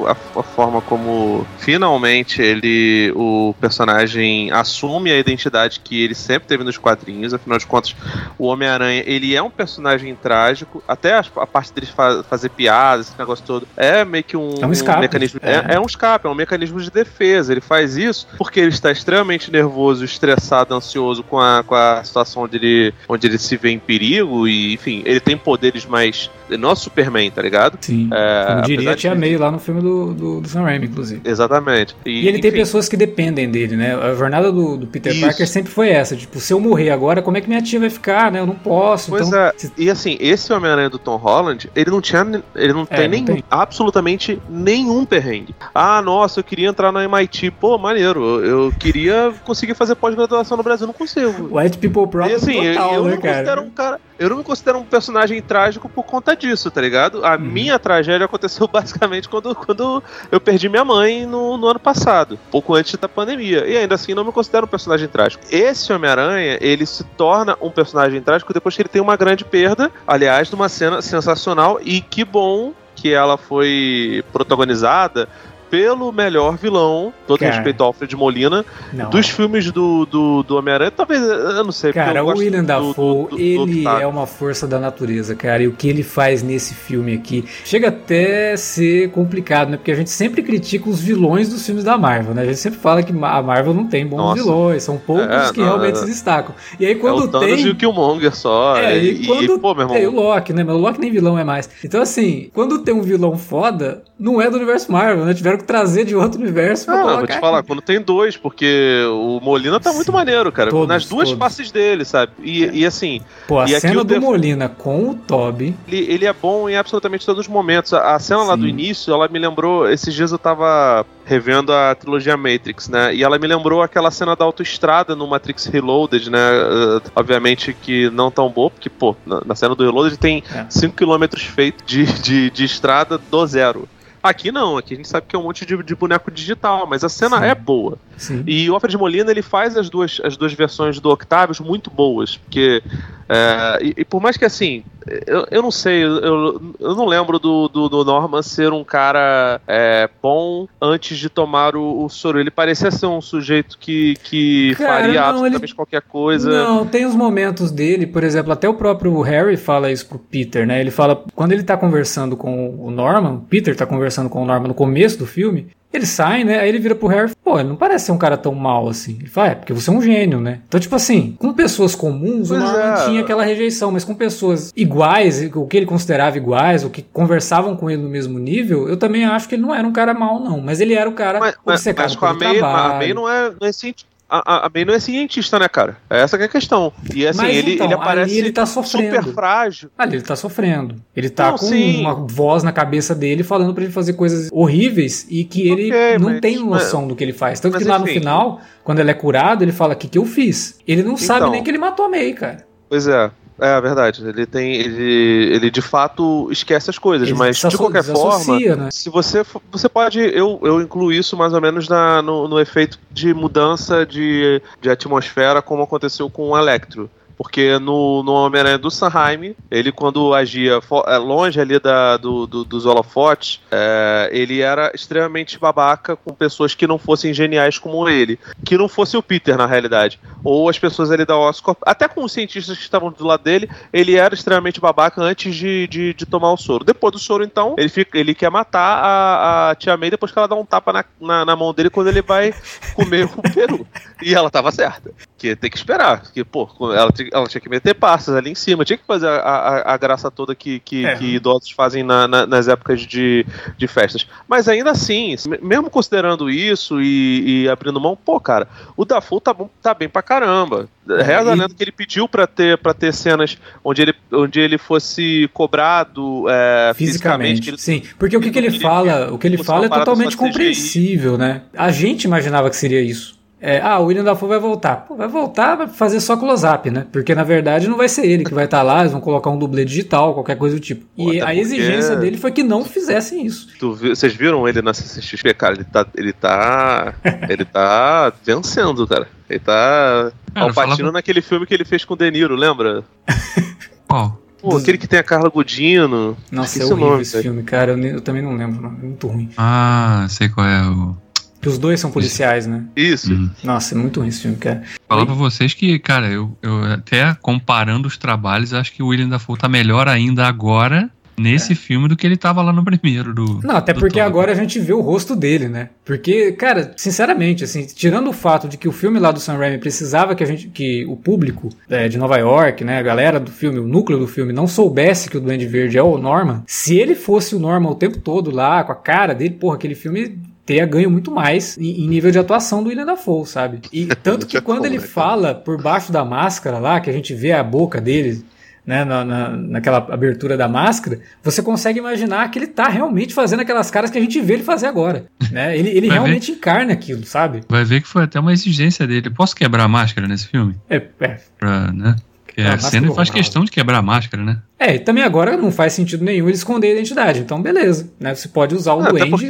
forma 0.82 1.02
como 1.02 1.46
finalmente 1.60 2.42
ele, 2.42 3.12
o 3.16 3.56
personagem, 3.60 4.52
assume 4.52 5.12
a 5.12 5.18
identidade 5.18 5.80
que 5.84 6.02
ele 6.04 6.14
sempre 6.16 6.48
teve 6.48 6.64
nos 6.64 6.78
quadrinhos. 6.78 7.34
Afinal 7.34 7.58
de 7.58 7.66
contas, 7.66 7.96
o 8.38 8.48
Homem-Aranha 8.48 9.04
ele 9.06 9.36
é 9.36 9.42
um 9.42 9.50
personagem 9.50 10.14
trágico. 10.16 10.84
Até 10.88 11.14
a, 11.14 11.24
a 11.38 11.48
parte 11.48 11.74
dele 11.74 11.88
fa- 11.88 12.24
fazer 12.24 12.50
piadas, 12.50 13.08
esse 13.10 13.18
negócio 13.20 13.44
todo, 13.46 13.68
é 13.78 14.04
meio 14.04 14.24
que 14.24 14.36
um, 14.38 14.56
É 14.62 14.66
um 14.68 14.72
escape. 14.72 15.00
mecanismo. 15.00 15.40
É. 15.44 15.74
É. 15.74 15.76
é 15.76 15.80
um 15.80 15.86
escape, 15.86 16.28
é 16.28 16.30
um 16.30 16.36
mecanismo 16.36 16.80
de 16.82 16.90
defesa. 16.92 17.52
Ele 17.54 17.62
faz 17.62 17.96
isso 17.98 18.28
porque 18.38 18.60
ele 18.60 18.70
está 18.70 18.92
extremamente 18.92 19.52
nervoso, 19.52 20.04
estressado, 20.04 20.74
ansioso 20.76 21.24
com 21.24 21.40
a, 21.40 21.64
com 21.66 21.76
a 21.76 22.04
situação 22.04 22.44
onde 22.44 22.58
ele, 22.58 22.94
onde 23.08 23.28
ele 23.28 23.38
se 23.38 23.56
vê 23.58 23.70
em 23.72 23.80
perigo. 23.80 24.48
E, 24.48 24.74
enfim, 24.74 25.02
ele 25.06 25.20
tem 25.20 25.38
poderes 25.38 25.86
mais. 25.86 26.30
Não 26.50 26.72
é 26.72 26.76
Superman, 26.76 27.32
tá 27.32 27.42
ligado? 27.42 27.78
Sim. 27.80 28.10
É, 28.12 28.46
Como 28.48 28.62
diria 28.64 28.76
apesar 28.78 28.92
a 28.92 28.96
de 28.96 29.02
Tia 29.02 29.12
que- 29.12 29.18
May 29.18 29.38
lá 29.38 29.52
no 29.52 29.60
filme 29.60 29.82
do, 29.82 30.14
do, 30.14 30.42
do 30.42 30.48
Sam 30.50 30.64
Inclusive. 30.76 31.22
Exatamente. 31.24 31.96
E 32.06 32.28
ele 32.28 32.40
tem 32.40 32.50
enfim, 32.50 32.60
pessoas 32.60 32.88
que 32.90 32.98
dependem 32.98 33.50
dele, 33.50 33.76
né? 33.76 33.96
A 33.96 34.14
jornada 34.16 34.52
do, 34.52 34.78
do 34.78 34.88
Peter 34.88 35.12
Isso. 35.12 35.22
Parker 35.22 35.48
sempre 35.48 35.72
foi 35.72 35.90
essa, 35.90 36.16
tipo, 36.16 36.40
se 36.40 36.54
eu 36.54 36.60
morrer 36.60 36.90
agora, 36.92 37.22
como 37.22 37.38
é 37.38 37.42
que 37.42 37.48
minha 37.48 37.62
tia 37.62 37.80
vai 37.80 37.90
ficar, 37.90 38.32
né? 38.32 38.40
Eu 38.40 38.46
não 38.46 38.56
posso. 38.56 39.10
Pois 39.12 39.28
então, 39.28 39.40
é, 39.40 39.54
e 39.78 39.90
assim, 39.90 40.18
esse 40.20 40.52
Homem-Aranha 40.54 40.90
do 40.90 41.00
Tom 41.00 41.16
Holland, 41.18 41.70
ele 41.76 41.90
não 41.92 42.02
tinha. 42.02 42.22
Ele 42.56 42.74
não 42.74 42.84
É, 42.90 42.96
tem 42.98 43.04
não 43.06 43.10
nem 43.12 43.26
tem. 43.26 43.44
absolutamente 43.50 44.42
nenhum 44.50 45.06
perrengue. 45.06 45.56
Ah, 45.74 46.02
nossa, 46.02 46.40
eu 46.40 46.44
queria 46.44 46.68
entrar 46.70 46.92
na 46.92 47.04
MIT. 47.04 47.52
Pô, 47.52 47.78
maneiro. 47.78 48.22
Eu, 48.42 48.46
eu 48.66 48.74
queria 48.80 49.34
conseguir 49.44 49.74
fazer 49.76 49.96
pós-graduação 49.96 50.58
no 50.58 50.64
Brasil, 50.64 50.86
não 50.88 50.94
consigo. 50.94 51.58
White 51.58 51.78
People 51.78 52.04
E 52.04 52.08
Problem 52.08 52.36
assim, 52.36 52.66
eu, 52.66 52.74
total, 52.74 52.94
eu 52.96 53.04
né, 53.06 53.12
não 53.12 53.18
considero 53.22 53.46
cara? 53.46 53.62
um 53.62 53.70
cara. 53.70 54.00
Eu 54.22 54.30
não 54.30 54.38
me 54.38 54.44
considero 54.44 54.78
um 54.78 54.86
personagem 54.86 55.42
trágico 55.42 55.90
por 55.90 56.04
conta 56.04 56.36
disso, 56.36 56.70
tá 56.70 56.80
ligado? 56.80 57.26
A 57.26 57.32
Uhum. 57.34 57.40
minha 57.40 57.80
tragédia 57.80 58.26
aconteceu 58.26 58.68
basicamente 58.72 59.28
quando, 59.28 59.56
quando 59.56 60.04
eu 60.32 60.40
perdi 60.40 60.70
minha 60.70 60.86
mãe 60.86 61.26
no, 61.26 61.58
no 61.58 61.66
ano 61.68 61.80
passado, 61.80 62.38
pouco 62.52 62.76
antes 62.76 62.96
da 62.98 63.10
pandemia. 63.10 63.66
E 63.66 63.76
ainda 63.76 63.96
assim 63.96 64.14
não 64.14 64.24
me 64.24 64.32
considero 64.32 64.66
um 64.66 64.70
personagem 64.70 65.08
trágico. 65.08 65.44
Esse 65.50 65.92
Homem-Aranha, 65.92 66.60
ele 66.62 66.86
se 66.86 67.04
torna 67.04 67.58
um 67.60 67.72
personagem 67.72 68.22
trágico 68.22 68.54
depois 68.54 68.76
que 68.76 68.84
ele 68.84 68.90
tem 68.90 69.02
uma 69.02 69.16
grande 69.18 69.44
perda, 69.44 69.92
aliás, 70.08 70.50
de 70.50 70.54
uma 70.54 70.70
cena 70.70 71.02
sensacional 71.02 71.80
e 71.82 72.00
que 72.00 72.24
bom 72.24 72.74
que 72.96 73.12
ela 73.12 73.38
foi 73.38 74.24
protagonizada 74.32 75.28
pelo 75.72 76.12
melhor 76.12 76.58
vilão, 76.58 77.14
todo 77.26 77.40
Cara. 77.40 77.56
respeito 77.56 77.80
ao 77.82 77.88
Alfred 77.88 78.14
Molina, 78.16 78.66
Não. 78.92 79.10
dos 79.10 79.30
filmes 79.30 79.72
do, 79.72 80.06
do, 80.06 80.44
do 80.44 80.58
Homem-Aranha, 80.58 80.92
talvez, 80.92 81.22
eu 81.22 81.64
não 81.64 81.72
sei. 81.72 81.94
Cara, 81.94 82.22
o 82.24 82.28
William 82.28 82.64
Dafoe, 82.64 83.28
ele 83.42 83.88
é 83.88 84.06
uma 84.06 84.28
força 84.28 84.68
da 84.68 84.78
natureza, 84.78 85.34
cara. 85.34 85.64
E 85.64 85.68
o 85.68 85.72
que 85.72 85.88
ele 85.88 86.04
faz 86.04 86.44
nesse 86.44 86.74
filme 86.76 87.14
aqui 87.14 87.46
chega 87.64 87.88
até 87.88 88.52
a 88.52 88.58
ser 88.58 89.10
complicado, 89.12 89.70
né? 89.70 89.78
Porque 89.78 89.92
a 89.92 89.96
gente 89.96 90.10
sempre 90.10 90.44
critica 90.44 90.90
os 90.90 91.00
vilões 91.00 91.48
dos 91.48 91.66
filmes 91.66 91.86
da 91.86 91.98
Marvel, 91.98 92.34
né? 92.36 92.42
A 92.42 92.46
gente 92.46 92.58
sempre 92.60 92.78
fala 92.80 93.02
que 93.02 93.14
a 93.14 93.42
Marvel 93.42 93.74
não 93.74 93.88
tem 93.88 94.06
bons 94.06 94.18
Nossa. 94.18 94.44
vilões, 94.44 94.84
são 94.84 94.98
poucos 94.98 95.26
É, 95.26 95.54
que 95.54 95.60
não, 95.62 95.68
realmente 95.68 95.96
é. 95.96 96.00
se 96.02 96.06
destacam. 96.06 96.54
E 96.78 96.86
aí 96.86 96.92
É 96.92 96.96
quando 96.96 97.20
o 97.24 97.28
Thanos 97.30 97.48
tem. 97.48 97.66
e 97.66 97.70
o 97.70 97.76
Killmonger 97.76 98.36
só. 98.36 98.76
É, 98.76 98.98
e, 99.02 99.22
e 99.22 99.26
quando 99.26 99.58
pô, 99.58 99.74
meu 99.74 99.84
irmão, 99.84 99.96
tem 99.96 100.06
o 100.08 100.12
Loki, 100.12 100.52
né? 100.52 100.66
Mas 100.66 100.76
o 100.76 100.80
Loki 100.80 101.00
nem 101.00 101.10
vilão 101.12 101.40
é 101.40 101.46
mais. 101.46 101.70
Então, 101.82 102.02
assim, 102.02 102.50
quando 102.54 102.80
tem 102.80 102.94
um 102.94 103.02
vilão 103.02 103.38
foda, 103.38 104.04
não 104.20 104.42
é 104.42 104.50
do 104.50 104.58
universo 104.58 104.92
Marvel, 104.92 105.24
né? 105.24 105.34
Tiveram 105.34 105.61
que 105.62 105.68
trazer 105.68 106.05
de 106.05 106.16
outro 106.16 106.39
universo 106.41 106.86
pra 106.86 107.01
colocar. 107.01 107.18
vou 107.18 107.28
te 107.28 107.39
falar, 107.39 107.64
quando 107.64 107.82
tem 107.82 108.01
dois, 108.01 108.36
porque 108.38 109.03
o 109.09 109.39
Molina 109.41 109.80
tá 109.80 109.91
muito 109.93 110.07
Sim. 110.07 110.12
maneiro, 110.18 110.51
cara. 110.51 110.70
Todos, 110.70 110.88
nas 110.88 111.05
duas 111.05 111.30
todos. 111.30 111.39
faces 111.39 111.72
dele, 111.72 112.03
sabe? 112.03 112.32
E, 112.43 112.82
e 112.82 112.86
assim, 112.86 113.22
Pô, 113.47 113.59
a 113.59 113.66
e 113.66 113.80
cena 113.80 113.93
do 113.95 114.03
Def- 114.03 114.20
Molina 114.22 114.68
com 114.70 115.09
o 115.09 115.16
Toby. 115.16 115.76
ele, 115.88 116.12
ele 116.12 116.26
é 116.26 116.34
bom 116.34 116.70
em 116.70 116.76
absolutamente 116.76 117.26
todos 117.26 117.41
os 117.41 117.47
momentos. 117.47 117.93
A, 117.93 118.16
a 118.16 118.20
cena 118.20 118.43
lá 118.43 118.55
do 118.55 118.64
Sim. 118.64 118.70
início, 118.70 119.14
ela 119.14 119.28
me 119.28 119.39
lembrou. 119.39 119.89
Esses 119.89 120.14
dias 120.14 120.32
eu 120.32 120.38
tava 120.38 121.05
revendo 121.24 121.72
a 121.72 121.93
trilogia 121.95 122.36
Matrix, 122.36 122.89
né? 122.89 123.14
E 123.16 123.24
ela 123.24 123.38
me 123.39 123.47
lembrou 123.47 123.82
aquela 123.82 124.12
cena 124.12 124.36
da 124.36 124.43
autoestrada 124.43 125.16
no 125.16 125.28
Matrix 125.28 125.66
Reloaded, 125.68 126.30
né? 126.30 126.39
Uh, 126.39 127.01
obviamente 127.16 127.74
que 127.74 128.09
não 128.09 128.30
tão 128.32 128.49
boa, 128.49 128.70
porque, 128.70 128.89
pô, 128.89 129.16
na, 129.26 129.41
na 129.45 129.55
cena 129.55 129.74
do 129.76 129.84
Reloaded 129.84 130.18
tem 130.18 130.43
É. 130.53 130.66
5 130.70 130.95
km 130.95 131.24
feitos 131.38 131.84
de, 131.86 132.05
de, 132.05 132.49
de 132.49 132.66
estrada 132.66 133.18
do 133.18 133.45
zero. 133.47 133.88
Aqui 134.24 134.52
não, 134.52 134.78
aqui 134.78 134.94
a 134.94 134.98
gente 134.98 135.08
sabe 135.08 135.26
que 135.28 135.36
é 135.36 135.40
um 135.40 135.44
monte 135.44 135.66
de, 135.66 135.82
de 135.82 135.96
boneco 135.96 136.30
digital, 136.30 136.86
mas 136.86 137.04
a 137.04 137.10
cena 137.10 137.40
Sim. 137.40 137.46
é 137.46 137.56
boa. 137.56 137.98
Sim. 138.18 138.44
E 138.46 138.70
o 138.70 138.74
Alfred 138.76 138.96
Molina 138.98 139.32
ele 139.32 139.42
faz 139.42 139.76
as 139.76 139.90
duas, 139.90 140.22
as 140.24 140.38
duas 140.38 140.54
versões 140.54 141.00
do 141.00 141.10
Octavius 141.10 141.60
muito 141.60 141.90
boas, 141.90 142.38
porque 142.38 142.84
é, 143.28 143.80
e, 143.82 143.94
e 143.98 144.06
por 144.06 144.22
mais 144.22 144.38
que 144.38 144.46
assim, 144.46 144.84
eu, 145.28 145.45
eu 145.51 145.62
não 145.62 145.72
sei, 145.72 146.03
eu, 146.03 146.62
eu, 146.80 146.95
não 146.95 147.05
lembro 147.05 147.39
do, 147.39 147.68
do, 147.68 147.89
do 147.89 148.05
Norman 148.05 148.41
ser 148.41 148.72
um 148.72 148.84
cara 148.84 149.59
é, 149.68 150.09
bom 150.22 150.68
antes 150.82 151.18
de 151.18 151.30
tomar 151.30 151.76
o, 151.76 152.03
o 152.05 152.09
soro. 152.09 152.39
Ele 152.39 152.51
parecia 152.51 152.91
ser 152.91 153.05
um 153.07 153.22
sujeito 153.22 153.78
que, 153.78 154.16
que 154.24 154.76
Cara, 154.76 155.01
faria 155.01 155.22
não, 155.22 155.28
absolutamente 155.30 155.66
ele- 155.72 155.76
qualquer 155.76 156.01
coisa. 156.01 156.49
Não, 156.49 156.86
tem 156.86 157.05
os 157.05 157.16
momentos 157.16 157.72
dele, 157.72 158.05
por 158.07 158.24
exemplo, 158.24 158.51
até 158.51 158.68
o 158.68 158.74
próprio 158.74 159.20
Harry 159.22 159.57
fala 159.57 159.91
isso 159.91 160.07
pro 160.07 160.20
Peter, 160.20 160.66
né? 160.66 160.80
Ele 160.80 160.91
fala, 160.91 161.24
quando 161.36 161.51
ele 161.51 161.64
tá 161.64 161.76
conversando 161.78 162.36
com 162.38 162.76
o 162.80 162.91
Norman, 162.91 163.34
o 163.36 163.41
Peter 163.41 163.76
tá 163.76 163.86
conversando 163.86 164.30
com 164.30 164.41
o 164.41 164.45
Norman 164.45 164.68
no 164.70 164.74
começo 164.74 165.18
do 165.18 165.26
filme, 165.26 165.68
Eles 165.94 166.10
saem, 166.10 166.44
né? 166.44 166.60
Aí 166.60 166.70
ele 166.70 166.80
vira 166.80 166.96
pro 166.96 167.08
Harry, 167.08 167.32
pô, 167.44 167.60
ele 167.60 167.70
não 167.70 167.76
parece 167.76 168.06
ser 168.06 168.12
um 168.12 168.18
cara 168.18 168.38
tão 168.38 168.54
mal 168.56 168.88
assim. 168.88 169.18
Ele 169.20 169.30
fala, 169.30 169.50
é, 169.50 169.56
porque 169.56 169.74
você 169.74 169.89
é 169.89 169.94
um 169.94 170.02
gênio, 170.02 170.39
né? 170.39 170.60
Então, 170.68 170.80
tipo 170.80 170.96
assim, 170.96 171.36
com 171.38 171.54
pessoas 171.54 171.96
comuns, 171.96 172.50
o 172.50 172.56
Pois 172.56 172.64
Norman 172.64 172.94
é. 172.94 173.06
tinha 173.06 173.22
aquela 173.22 173.44
rejeição, 173.44 173.92
mas 173.92 174.04
com 174.04 174.14
pessoas 174.14 174.72
iguais, 174.76 175.42
o 175.54 175.66
que 175.66 175.78
ele 175.78 175.86
considerava 175.86 176.38
iguais, 176.38 176.84
ou 176.84 176.89
que 176.89 177.02
conversavam 177.02 177.76
com 177.76 177.89
ele 177.89 178.02
no 178.02 178.10
mesmo 178.10 178.39
nível, 178.39 178.88
eu 178.88 178.98
também 178.98 179.26
acho 179.26 179.50
que 179.50 179.56
ele 179.56 179.62
não 179.62 179.76
era 179.76 179.88
um 179.88 179.92
cara 179.92 180.14
mal, 180.14 180.39
não. 180.39 180.62
Mas 180.62 180.80
ele 180.80 180.94
era 180.94 181.10
o 181.10 181.14
cara 181.14 181.39
Mas, 181.39 181.56
obcecado 181.66 182.06
mas 182.06 182.16
com 182.16 182.26
a 182.26 182.34
May, 182.34 182.56
a 182.56 182.60
trabalho. 182.60 182.98
May 182.98 183.14
não 183.14 183.30
é, 183.30 183.52
não 183.60 183.68
é 183.68 183.72
cientista. 183.72 184.10
A, 184.34 184.68
a- 184.68 184.72
não 184.88 184.94
é 184.94 185.00
cientista, 185.00 185.60
né, 185.60 185.68
cara? 185.68 185.98
Essa 186.10 186.38
que 186.38 186.44
é 186.44 186.46
a 186.46 186.50
questão. 186.50 186.94
E 187.14 187.28
assim, 187.28 187.38
Mas, 187.42 187.54
ele, 187.58 187.74
então, 187.74 187.86
ele 187.86 187.94
aparece 187.96 188.38
ele 188.38 188.52
tá 188.52 188.66
sofrendo. 188.66 189.16
super 189.18 189.34
frágil. 189.34 189.90
Ali 189.98 190.16
ele 190.16 190.24
tá 190.24 190.38
sofrendo. 190.38 190.96
Ele 191.14 191.30
tá 191.30 191.52
Não, 191.52 191.58
com 191.58 191.66
sim. 191.66 192.00
uma 192.00 192.14
voz 192.14 192.64
na 192.64 192.72
cabeça 192.72 193.14
dele 193.14 193.44
falando 193.44 193.74
pra 193.74 193.84
ele 193.84 193.92
fazer 193.92 194.14
coisas 194.14 194.48
horríveis 194.54 195.28
e 195.30 195.44
que 195.44 195.68
ele 195.68 195.88
Ok, 195.90 196.18
não 196.20 196.30
mas- 196.30 196.40
tem 196.40 196.58
noção 196.64 197.08
do 197.08 197.16
que 197.16 197.24
ele 197.26 197.34
faz. 197.34 197.60
Tanto 197.60 197.74
mas 197.74 197.84
que 197.84 197.90
lá 197.90 198.00
no 198.00 198.06
enfim. 198.06 198.20
final, 198.20 198.62
quando 198.86 199.00
ele 199.00 199.12
é 199.12 199.14
curado, 199.14 199.64
ele 199.66 199.74
fala: 199.74 199.94
O 199.94 199.98
que, 199.98 200.08
que 200.08 200.18
eu 200.18 200.26
fiz? 200.26 200.80
Ele 200.88 201.04
não 201.04 201.18
sabe 201.18 201.42
Então. 201.42 201.52
nem 201.52 201.62
que 201.64 201.70
ele 201.70 201.78
matou 201.78 202.06
a 202.06 202.10
May, 202.10 202.32
cara. 202.34 202.66
Pois 202.88 203.08
é. 203.08 203.30
É 203.62 203.80
verdade. 203.80 204.28
Ele 204.28 204.45
tem. 204.47 204.74
Ele, 204.74 205.53
ele 205.53 205.70
de 205.70 205.84
fato 205.84 206.49
esquece 206.51 206.89
as 206.89 206.97
coisas. 206.97 207.28
Ele 207.28 207.38
mas 207.38 207.57
de 207.57 207.78
qualquer 207.78 208.03
forma. 208.03 208.59
né? 208.76 208.89
Se 208.91 209.07
você, 209.07 209.45
você 209.72 209.88
pode, 209.88 210.20
eu, 210.20 210.59
eu 210.64 210.82
incluo 210.82 211.14
isso 211.14 211.38
mais 211.38 211.53
ou 211.53 211.62
menos 211.62 211.88
na, 211.88 212.24
no, 212.24 212.47
no 212.47 212.59
efeito 212.59 212.97
de 213.12 213.36
mudança 213.36 214.03
de, 214.03 214.59
de 214.82 214.89
atmosfera, 214.89 215.62
como 215.62 215.84
aconteceu 215.84 216.28
com 216.28 216.49
o 216.49 216.57
Electro. 216.57 217.07
Porque 217.42 217.80
no, 217.80 218.22
no 218.22 218.34
Homem-Aranha 218.34 218.78
do 218.78 218.92
Sanheim, 218.92 219.56
ele 219.72 219.92
quando 219.92 220.32
agia 220.32 220.80
é, 221.08 221.18
longe 221.18 221.60
ali 221.60 221.80
da, 221.80 222.16
do, 222.16 222.46
do- 222.46 222.64
dos 222.64 222.86
holofotes, 222.86 223.60
é, 223.72 224.30
ele 224.32 224.62
era 224.62 224.92
extremamente 224.94 225.58
babaca 225.58 226.16
com 226.16 226.34
pessoas 226.36 226.76
que 226.76 226.86
não 226.86 227.00
fossem 227.00 227.34
geniais 227.34 227.80
como 227.80 228.08
ele. 228.08 228.38
Que 228.64 228.78
não 228.78 228.88
fosse 228.88 229.18
o 229.18 229.24
Peter, 229.24 229.58
na 229.58 229.66
realidade. 229.66 230.20
Ou 230.44 230.70
as 230.70 230.78
pessoas 230.78 231.10
ali 231.10 231.26
da 231.26 231.36
Oscorp, 231.36 231.80
até 231.84 232.08
com 232.08 232.24
os 232.24 232.32
cientistas 232.32 232.78
que 232.78 232.84
estavam 232.84 233.12
do 233.12 233.26
lado 233.26 233.42
dele, 233.44 233.68
ele 233.92 234.16
era 234.16 234.36
extremamente 234.36 234.80
babaca 234.80 235.20
antes 235.22 235.56
de, 235.56 235.88
de, 235.88 236.14
de 236.14 236.26
tomar 236.28 236.52
o 236.54 236.58
soro. 236.58 236.84
Depois 236.84 237.12
do 237.12 237.18
soro, 237.20 237.44
então, 237.44 237.74
ele, 237.76 237.89
fica, 237.89 238.20
ele 238.20 238.36
quer 238.36 238.52
matar 238.52 239.02
a, 239.04 239.70
a 239.72 239.76
Tia 239.76 239.98
May 239.98 240.12
depois 240.12 240.32
que 240.32 240.38
ela 240.38 240.48
dá 240.48 240.56
um 240.56 240.66
tapa 240.66 240.94
na, 240.94 241.06
na, 241.20 241.44
na 241.46 241.56
mão 241.56 241.74
dele 241.74 241.89
quando 241.89 242.08
ele 242.08 242.22
vai 242.22 242.54
comer 242.94 243.26
o 243.26 243.42
peru. 243.54 243.88
E 244.22 244.36
ela 244.36 244.50
tava 244.52 244.72
certa. 244.72 245.12
Que 245.42 245.56
tem 245.56 245.72
que 245.72 245.78
esperar. 245.78 246.22
Que, 246.32 246.44
pô, 246.44 246.70
ela, 246.94 247.12
tinha- 247.12 247.30
ela 247.34 247.48
tinha 247.48 247.60
que 247.60 247.68
meter 247.68 247.96
passas 247.96 248.36
ali 248.36 248.52
em 248.52 248.56
cima. 248.56 248.86
Tinha 248.86 248.96
que 248.98 249.04
fazer 249.08 249.28
a, 249.28 249.39
a, 249.39 249.94
a 249.96 249.98
graça 249.98 250.30
toda 250.30 250.54
que, 250.54 250.80
que, 250.82 251.04
É. 251.04 251.16
que 251.16 251.26
idosos 251.34 251.72
fazem 251.72 252.04
na- 252.04 252.28
na- 252.28 252.46
nas 252.46 252.68
épocas 252.68 253.02
de, 253.02 253.44
de 253.76 253.88
festas. 253.88 254.28
Mas 254.48 254.68
ainda 254.68 254.92
assim, 254.92 255.36
me- 255.48 255.58
mesmo 255.60 255.89
considerando 255.89 256.48
isso 256.48 257.02
e, 257.02 257.64
e 257.64 257.70
abrindo 257.70 258.00
mão, 258.00 258.16
pô, 258.16 258.39
cara, 258.39 258.68
o 258.96 259.04
Dafoe 259.04 259.42
tá, 259.42 259.52
bom- 259.52 259.68
tá 259.82 259.96
bem 259.96 260.08
pra 260.08 260.22
caramba. 260.22 260.88
Reza 261.08 261.52
a 261.52 261.56
e- 261.56 261.60
lenda 261.60 261.74
que 261.74 261.84
ele 261.84 261.92
pediu 261.92 262.28
pra 262.28 262.46
ter, 262.46 262.78
pra 262.78 262.94
ter 262.94 263.12
cenas 263.12 263.58
onde 263.84 264.04
ele, 264.04 264.14
onde 264.32 264.60
ele 264.60 264.78
fosse 264.78 265.50
cobrado 265.52 266.46
é, 266.50 266.94
fisicamente. 266.94 267.62
Fisicamente, 267.64 267.70
ele- 267.72 267.78
sim. 267.80 268.14
Porque 268.20 268.38
o 268.38 268.39
que, 268.42 268.52
que 268.52 268.60
ele 268.60 268.68
ele 268.68 268.80
fala, 268.80 269.34
o 269.34 269.39
que 269.39 269.48
ele 269.48 269.58
fala 269.58 269.88
é 269.88 269.89
totalmente 269.89 270.38
compreensível, 270.38 271.36
né? 271.36 271.64
A 271.74 271.89
gente 271.92 272.26
imaginava 272.26 272.70
que 272.70 272.76
seria 272.76 273.02
isso. 273.02 273.41
É, 273.64 273.80
ah, 273.80 273.99
o 273.99 274.05
William 274.05 274.24
Dafoe 274.24 274.49
vai 274.49 274.59
voltar. 274.59 274.95
Pô, 275.07 275.16
vai 275.16 275.28
voltar, 275.28 275.76
vai 275.76 275.88
fazer 275.88 276.20
só 276.20 276.36
close-up, 276.36 276.89
né? 276.89 277.05
Porque 277.12 277.36
na 277.36 277.43
verdade 277.43 277.88
não 277.88 277.95
vai 277.95 278.09
ser 278.09 278.26
ele 278.26 278.43
que 278.43 278.53
vai 278.55 278.66
estar 278.66 278.82
lá, 278.82 279.01
eles 279.01 279.12
vão 279.12 279.22
colocar 279.22 279.51
um 279.51 279.57
dublê 279.59 279.86
digital, 279.86 280.34
qualquer 280.34 280.57
coisa 280.57 280.76
do 280.78 280.82
tipo. 280.82 281.05
Pô, 281.16 281.32
E 281.32 281.39
a 281.39 281.53
exigência 281.53 282.16
dele 282.16 282.38
foi 282.38 282.51
que 282.51 282.64
não 282.64 282.84
fizessem 282.84 283.45
isso. 283.45 283.68
Viu- 283.80 284.16
vocês 284.16 284.34
viram 284.34 284.68
ele 284.68 284.82
na 284.82 284.95
CCXP, 284.95 285.53
cara? 285.53 285.76
Ele 285.76 285.84
tá. 285.84 286.07
Ele 286.18 286.34
tá. 286.34 287.14
ele 287.47 287.64
tá 287.66 288.34
vencendo, 288.43 289.05
cara. 289.05 289.28
Ele 289.47 289.59
tá. 289.59 290.32
Cara, 290.53 290.66
Al 290.68 290.74
Pacino 290.74 290.95
falava- 290.97 291.12
naquele 291.14 291.41
filme 291.43 291.68
que 291.68 291.74
ele 291.76 291.86
fez 291.86 292.03
com 292.03 292.16
o 292.16 292.18
De 292.18 292.32
Niro, 292.32 292.55
lembra? 292.55 293.03
Qual? 294.07 294.41
Pô, 294.62 294.78
aquele 294.78 294.97
que 294.97 295.07
tem 295.07 295.20
a 295.20 295.24
Carla 295.24 295.49
Gudino. 295.49 296.38
Nossa, 296.51 296.82
é 296.82 296.86
horrível 296.86 297.09
nome, 297.09 297.22
esse 297.24 297.32
velho. 297.34 297.43
filme, 297.43 297.64
cara. 297.64 297.91
Eu, 297.91 297.97
nem- 297.97 298.12
eu 298.12 298.22
também 298.22 298.41
não 298.41 298.55
lembro. 298.55 298.86
É 298.88 298.89
muito 299.05 299.28
ruim. 299.28 299.49
Ah, 299.57 300.26
sei 300.30 300.49
qual 300.49 300.66
é 300.68 300.82
o. 300.88 301.16
Que 301.62 301.70
os 301.70 301.78
dois 301.78 301.99
são 301.99 302.09
policiais, 302.09 302.66
né? 302.66 302.84
Isso. 302.95 303.34
Hum. 303.34 303.49
Nossa, 303.64 303.93
é 303.93 303.97
muito 303.97 304.20
ruim 304.20 304.30
esse 304.30 304.41
filme, 304.41 304.57
cara. 304.57 304.82
Falar 305.07 305.26
pra 305.26 305.36
vocês 305.36 305.74
que, 305.74 305.99
cara, 305.99 306.28
eu, 306.28 306.57
eu 306.62 306.84
até 306.86 307.36
comparando 307.39 308.07
os 308.07 308.18
trabalhos, 308.18 308.74
acho 308.74 308.91
que 308.91 309.03
o 309.03 309.07
William 309.07 309.30
Dafoe 309.30 309.57
tá 309.57 309.70
melhor 309.70 310.07
ainda 310.07 310.47
agora 310.47 311.09
nesse 311.41 311.74
filme 311.76 312.07
do 312.07 312.16
que 312.16 312.26
ele 312.26 312.38
tava 312.38 312.62
lá 312.62 312.72
no 312.72 312.84
primeiro 312.84 313.34
do. 313.34 313.59
Não, 313.64 313.76
até 313.76 313.93
do 313.93 313.99
porque 313.99 314.20
Thor. 314.20 314.28
agora 314.28 314.51
a 314.51 314.55
gente 314.55 314.80
vê 314.80 314.93
o 314.93 315.01
rosto 315.01 315.36
dele, 315.36 315.68
né? 315.68 315.89
Porque, 316.05 316.51
cara, 316.51 316.93
sinceramente, 316.95 317.64
assim, 317.64 317.86
tirando 317.86 318.30
o 318.30 318.34
fato 318.34 318.68
de 318.68 318.78
que 318.78 318.88
o 318.88 318.91
filme 318.91 319.20
lá 319.20 319.32
do 319.32 319.39
Sam 319.39 319.57
Raimi 319.57 319.80
precisava 319.80 320.36
que 320.36 320.43
a 320.43 320.47
gente, 320.47 320.68
que 320.68 321.05
o 321.05 321.16
público 321.16 321.70
é, 321.89 322.07
de 322.07 322.18
Nova 322.18 322.38
York, 322.38 322.84
né, 322.84 322.99
a 322.99 323.03
galera 323.03 323.39
do 323.39 323.51
filme, 323.51 323.80
o 323.80 323.88
núcleo 323.88 324.20
do 324.20 324.28
filme, 324.28 324.53
não 324.53 324.68
soubesse 324.68 325.30
que 325.30 325.38
o 325.38 325.41
Duende 325.41 325.66
Verde 325.66 325.97
é 325.97 326.03
o 326.03 326.18
Norman, 326.18 326.64
se 326.68 326.97
ele 326.97 327.16
fosse 327.16 327.55
o 327.55 327.59
Norman 327.59 327.89
o 327.89 327.95
tempo 327.95 328.20
todo 328.20 328.51
lá, 328.51 328.84
com 328.84 328.91
a 328.91 328.95
cara 328.95 329.34
dele, 329.34 329.55
porra, 329.55 329.76
aquele 329.76 329.95
filme 329.95 330.39
teria 330.66 330.86
ganho 330.86 331.09
muito 331.09 331.32
mais 331.32 331.78
em, 331.78 332.03
em 332.03 332.07
nível 332.07 332.32
de 332.32 332.39
atuação 332.39 332.84
do 332.84 332.89
William 332.89 333.05
Dafoe, 333.05 333.45
sabe? 333.45 333.80
E 333.91 334.05
tanto 334.24 334.45
que 334.45 334.59
quando 334.62 334.86
ele 334.86 334.99
né, 334.99 335.05
fala 335.05 335.53
por 335.55 335.82
baixo 335.82 336.12
da 336.12 336.24
máscara 336.24 336.78
lá, 336.80 336.99
que 336.99 337.09
a 337.09 337.14
gente 337.14 337.34
vê 337.34 337.51
a 337.51 337.64
boca 337.64 337.99
dele, 337.99 338.43
né, 338.86 339.03
na, 339.05 339.24
na- 339.24 339.49
naquela 339.49 339.97
abertura 339.97 340.57
da 340.57 340.68
máscara, 340.68 341.20
você 341.43 341.62
consegue 341.62 341.99
imaginar 341.99 342.49
que 342.49 342.57
ele 342.57 342.68
tá 342.68 342.88
realmente 342.88 343.34
fazendo 343.34 343.59
aquelas 343.59 343.91
caras 343.91 344.09
que 344.09 344.18
a 344.18 344.22
gente 344.22 344.39
vê 344.41 344.53
ele 344.55 344.64
fazer 344.64 344.88
agora. 344.88 345.26
Né? 345.51 345.78
Ele, 345.78 345.89
ele 345.89 346.07
Vai 346.07 346.18
ver. 346.18 346.24
realmente 346.24 346.51
encarna 346.53 346.93
aquilo, 346.93 347.26
sabe? 347.26 347.59
Vai 347.68 347.84
ver 347.84 347.99
que 348.01 348.07
foi 348.07 348.24
até 348.24 348.39
uma 348.39 348.53
exigência 348.53 349.05
dele. 349.05 349.30
Posso 349.30 349.53
quebrar 349.53 349.84
a 349.84 349.88
máscara 349.89 350.26
nesse 350.26 350.47
filme? 350.47 350.76
É, 350.89 350.95
é, 351.20 351.38
Pra, 351.59 351.91
né? 351.91 352.16
Ah, 352.58 352.74
a 352.74 352.78
cena 352.80 353.08
máscara 353.08 353.16
faz 353.16 353.30
questão 353.30 353.64
de 353.64 353.72
quebrar 353.72 353.97
a 353.97 354.02
máscara, 354.02 354.43
né? 354.43 354.58
É, 354.80 354.95
e 354.95 354.99
também 354.99 355.24
agora 355.24 355.56
não 355.56 355.72
faz 355.72 355.93
sentido 355.93 356.24
nenhum 356.24 356.47
ele 356.47 356.56
esconder 356.56 356.88
a 356.88 356.91
identidade. 356.91 357.39
Então, 357.39 357.62
beleza. 357.62 358.12
Né? 358.20 358.34
Você 358.34 358.47
pode 358.47 358.76
usar 358.76 358.93
o 358.93 359.02
Até 359.02 359.12
duende 359.12 359.30
porque, 359.30 359.47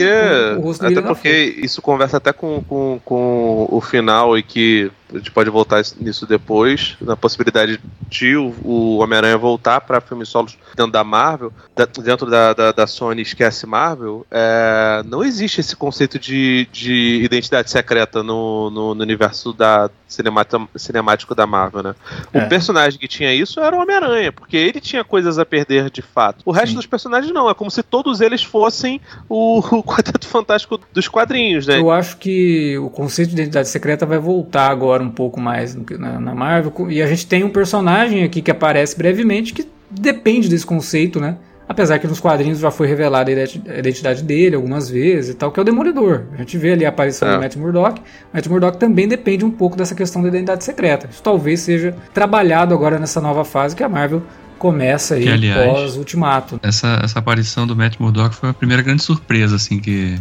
com 0.56 0.60
o 0.60 0.64
rosto 0.64 0.86
até 0.86 0.95
dele 0.95 1.08
porque 1.08 1.56
isso 1.58 1.82
conversa 1.82 2.18
até 2.18 2.34
com, 2.34 2.62
com, 2.68 2.99
com 3.04 3.68
o 3.72 3.82
final 3.82 4.38
e 4.38 4.43
que 4.43 4.91
a 5.14 5.18
gente 5.18 5.32
pode 5.32 5.49
voltar 5.49 5.82
nisso 5.99 6.26
depois, 6.26 6.95
na 7.01 7.16
possibilidade 7.16 7.80
de 8.09 8.36
o, 8.36 8.53
o 8.64 8.97
Homem-Aranha 8.99 9.38
voltar 9.38 9.82
para 9.82 9.99
filmes 10.01 10.30
solos 10.30 10.57
dentro 10.76 10.91
da 10.91 11.03
Marvel, 11.03 11.51
da- 11.76 11.86
dentro 11.86 12.30
da, 12.30 12.53
da, 12.53 12.72
da 12.72 12.88
Sony 12.88 13.22
esquece 13.22 13.66
Marvel, 13.66 14.26
é, 14.32 15.03
não 15.05 15.24
existe 15.24 15.59
esse 15.62 15.76
conceito 15.76 16.18
de, 16.20 16.68
de 16.72 17.22
identidade 17.24 17.70
secreta 17.70 18.24
no, 18.24 18.70
no, 18.70 18.95
no 18.95 19.01
universo 19.03 19.53
da 19.53 19.89
cinemata- 20.07 20.59
cinemático 20.76 21.34
da 21.36 21.45
Marvel, 21.47 21.84
né? 21.84 21.95
O 22.34 22.38
É. 22.39 22.45
personagem 22.47 22.99
que 22.99 23.07
tinha 23.07 23.34
isso 23.34 23.59
era 23.59 23.76
o 23.76 23.80
Homem-Aranha, 23.82 24.32
porque 24.32 24.57
ele 24.57 24.80
tinha 24.82 25.03
coisas 25.03 25.39
a 25.39 25.45
perder 25.45 25.89
de 25.89 26.01
fato. 26.01 26.41
O 26.45 26.51
resto 26.51 26.70
Sim. 26.72 26.76
dos 26.76 26.86
personagens 26.86 27.34
não, 27.34 27.49
é 27.49 27.53
como 27.53 27.72
se 27.72 27.82
todos 27.84 28.20
eles 28.22 28.43
fossem 28.43 28.99
o, 29.30 29.59
o 29.59 29.84
Quarteto 29.84 30.28
Fantástico 30.28 30.80
dos 30.93 31.07
quadrinhos, 31.07 31.66
né? 31.68 31.80
Eu 31.80 31.89
acho 31.91 32.18
que 32.18 32.78
o 32.78 32.89
conceito 32.89 33.30
de 33.30 33.36
identidade 33.36 33.70
secreta 33.70 34.05
vai 34.05 34.18
voltar 34.20 34.70
agora 34.70 35.01
um 35.02 35.10
pouco 35.12 35.39
mais 35.39 35.76
na, 35.76 36.20
na 36.20 36.36
Marvel. 36.36 36.74
E 36.89 37.02
a 37.02 37.08
gente 37.08 37.26
tem 37.28 37.43
um 37.43 37.49
personagem 37.49 38.24
aqui 38.24 38.41
que 38.41 38.52
aparece 38.52 38.97
brevemente 38.97 39.54
que 39.54 39.68
depende 39.89 40.47
desse 40.49 40.66
conceito, 40.66 41.20
né? 41.20 41.36
Apesar 41.68 41.99
que 41.99 42.08
nos 42.08 42.20
quadrinhos 42.20 42.60
já 42.60 42.70
foi 42.70 42.86
revelada 42.86 43.30
a 43.30 43.34
identi- 43.34 43.62
a 43.66 43.78
identidade 43.80 44.24
dele 44.24 44.56
algumas 44.58 44.89
vezes 44.89 45.32
e 45.32 45.34
tal, 45.36 45.52
que 45.54 45.60
é 45.60 45.62
o 45.62 45.64
Demolidor. 45.64 46.24
A 46.34 46.38
gente 46.38 46.58
vê 46.58 46.74
ali 46.74 46.86
a 46.86 46.89
aparição 46.89 47.30
É. 47.30 47.34
do 47.36 47.39
Matt 47.39 47.56
Murdock. 47.56 48.02
Matt 48.34 48.47
Murdock 48.47 48.78
também 48.78 49.08
depende 49.08 49.45
um 49.45 49.52
pouco 49.52 49.78
dessa 49.78 49.95
questão 49.95 50.22
da 50.22 50.28
identidade 50.28 50.66
secreta. 50.66 51.08
Isso 51.10 51.24
talvez 51.24 51.62
seja 51.62 51.95
trabalhado 52.14 52.74
agora 52.74 52.99
nessa 52.99 53.22
nova 53.22 53.45
fase 53.45 53.74
que 53.74 53.84
a 53.84 53.88
Marvel 53.89 54.22
começa 54.60 55.16
aí 55.16 55.24
Que, 55.24 55.30
aliás, 55.30 55.72
pós-ultimato. 55.72 56.60
Essa, 56.62 56.99
essa 57.04 57.20
aparição 57.20 57.66
do 57.66 57.74
Matt 57.76 57.95
Murdock 57.99 58.36
foi 58.36 58.49
a 58.49 58.54
primeira 58.54 58.84
grande 58.84 59.02
surpresa, 59.02 59.56
assim, 59.56 59.80
que, 59.80 60.18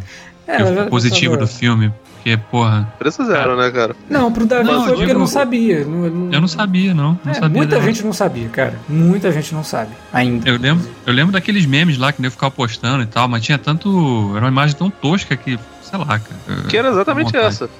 É, 0.46 0.56
que 0.62 0.88
positiva 0.88 1.36
do 1.36 1.48
filme. 1.48 1.92
Porque, 2.22 2.36
porra, 2.36 2.92
Preço 2.98 3.24
zero, 3.24 3.56
né, 3.56 3.70
cara? 3.70 3.96
Não, 4.08 4.30
pro 4.30 4.44
Davi 4.44 4.64
Não, 4.64 4.84
foi 4.84 4.96
porque 4.96 5.14
não 5.14 5.26
sabia. 5.26 5.84
Não, 5.86 6.30
eu 6.30 6.40
não 6.40 6.48
sabia, 6.48 6.92
não. 6.92 7.18
Não 7.24 7.32
É, 7.32 7.34
sabia. 7.34 7.56
muita 7.56 7.76
não. 7.76 7.82
gente 7.82 8.04
não 8.04 8.12
sabia, 8.12 8.48
cara. 8.50 8.74
Muita 8.86 9.32
gente 9.32 9.54
não 9.54 9.64
sabe 9.64 9.92
ainda. 10.12 10.46
Eu 10.48 10.58
lembro, 10.58 10.86
eu 11.06 11.12
lembro 11.14 11.32
daqueles 11.32 11.64
memes 11.64 11.96
lá 11.96 12.12
que 12.12 12.24
eu 12.24 12.30
ficava 12.30 12.50
postando 12.50 13.02
e 13.02 13.06
tal, 13.06 13.26
mas 13.26 13.42
tinha 13.42 13.56
tanto. 13.56 14.32
Era 14.36 14.44
uma 14.44 14.50
imagem 14.50 14.76
tão 14.76 14.90
tosca 14.90 15.34
que, 15.34 15.58
sei 15.82 15.98
lá, 15.98 16.04
cara. 16.18 16.62
Que 16.68 16.76
era 16.76 16.90
exatamente 16.90 17.34
essa. 17.34 17.70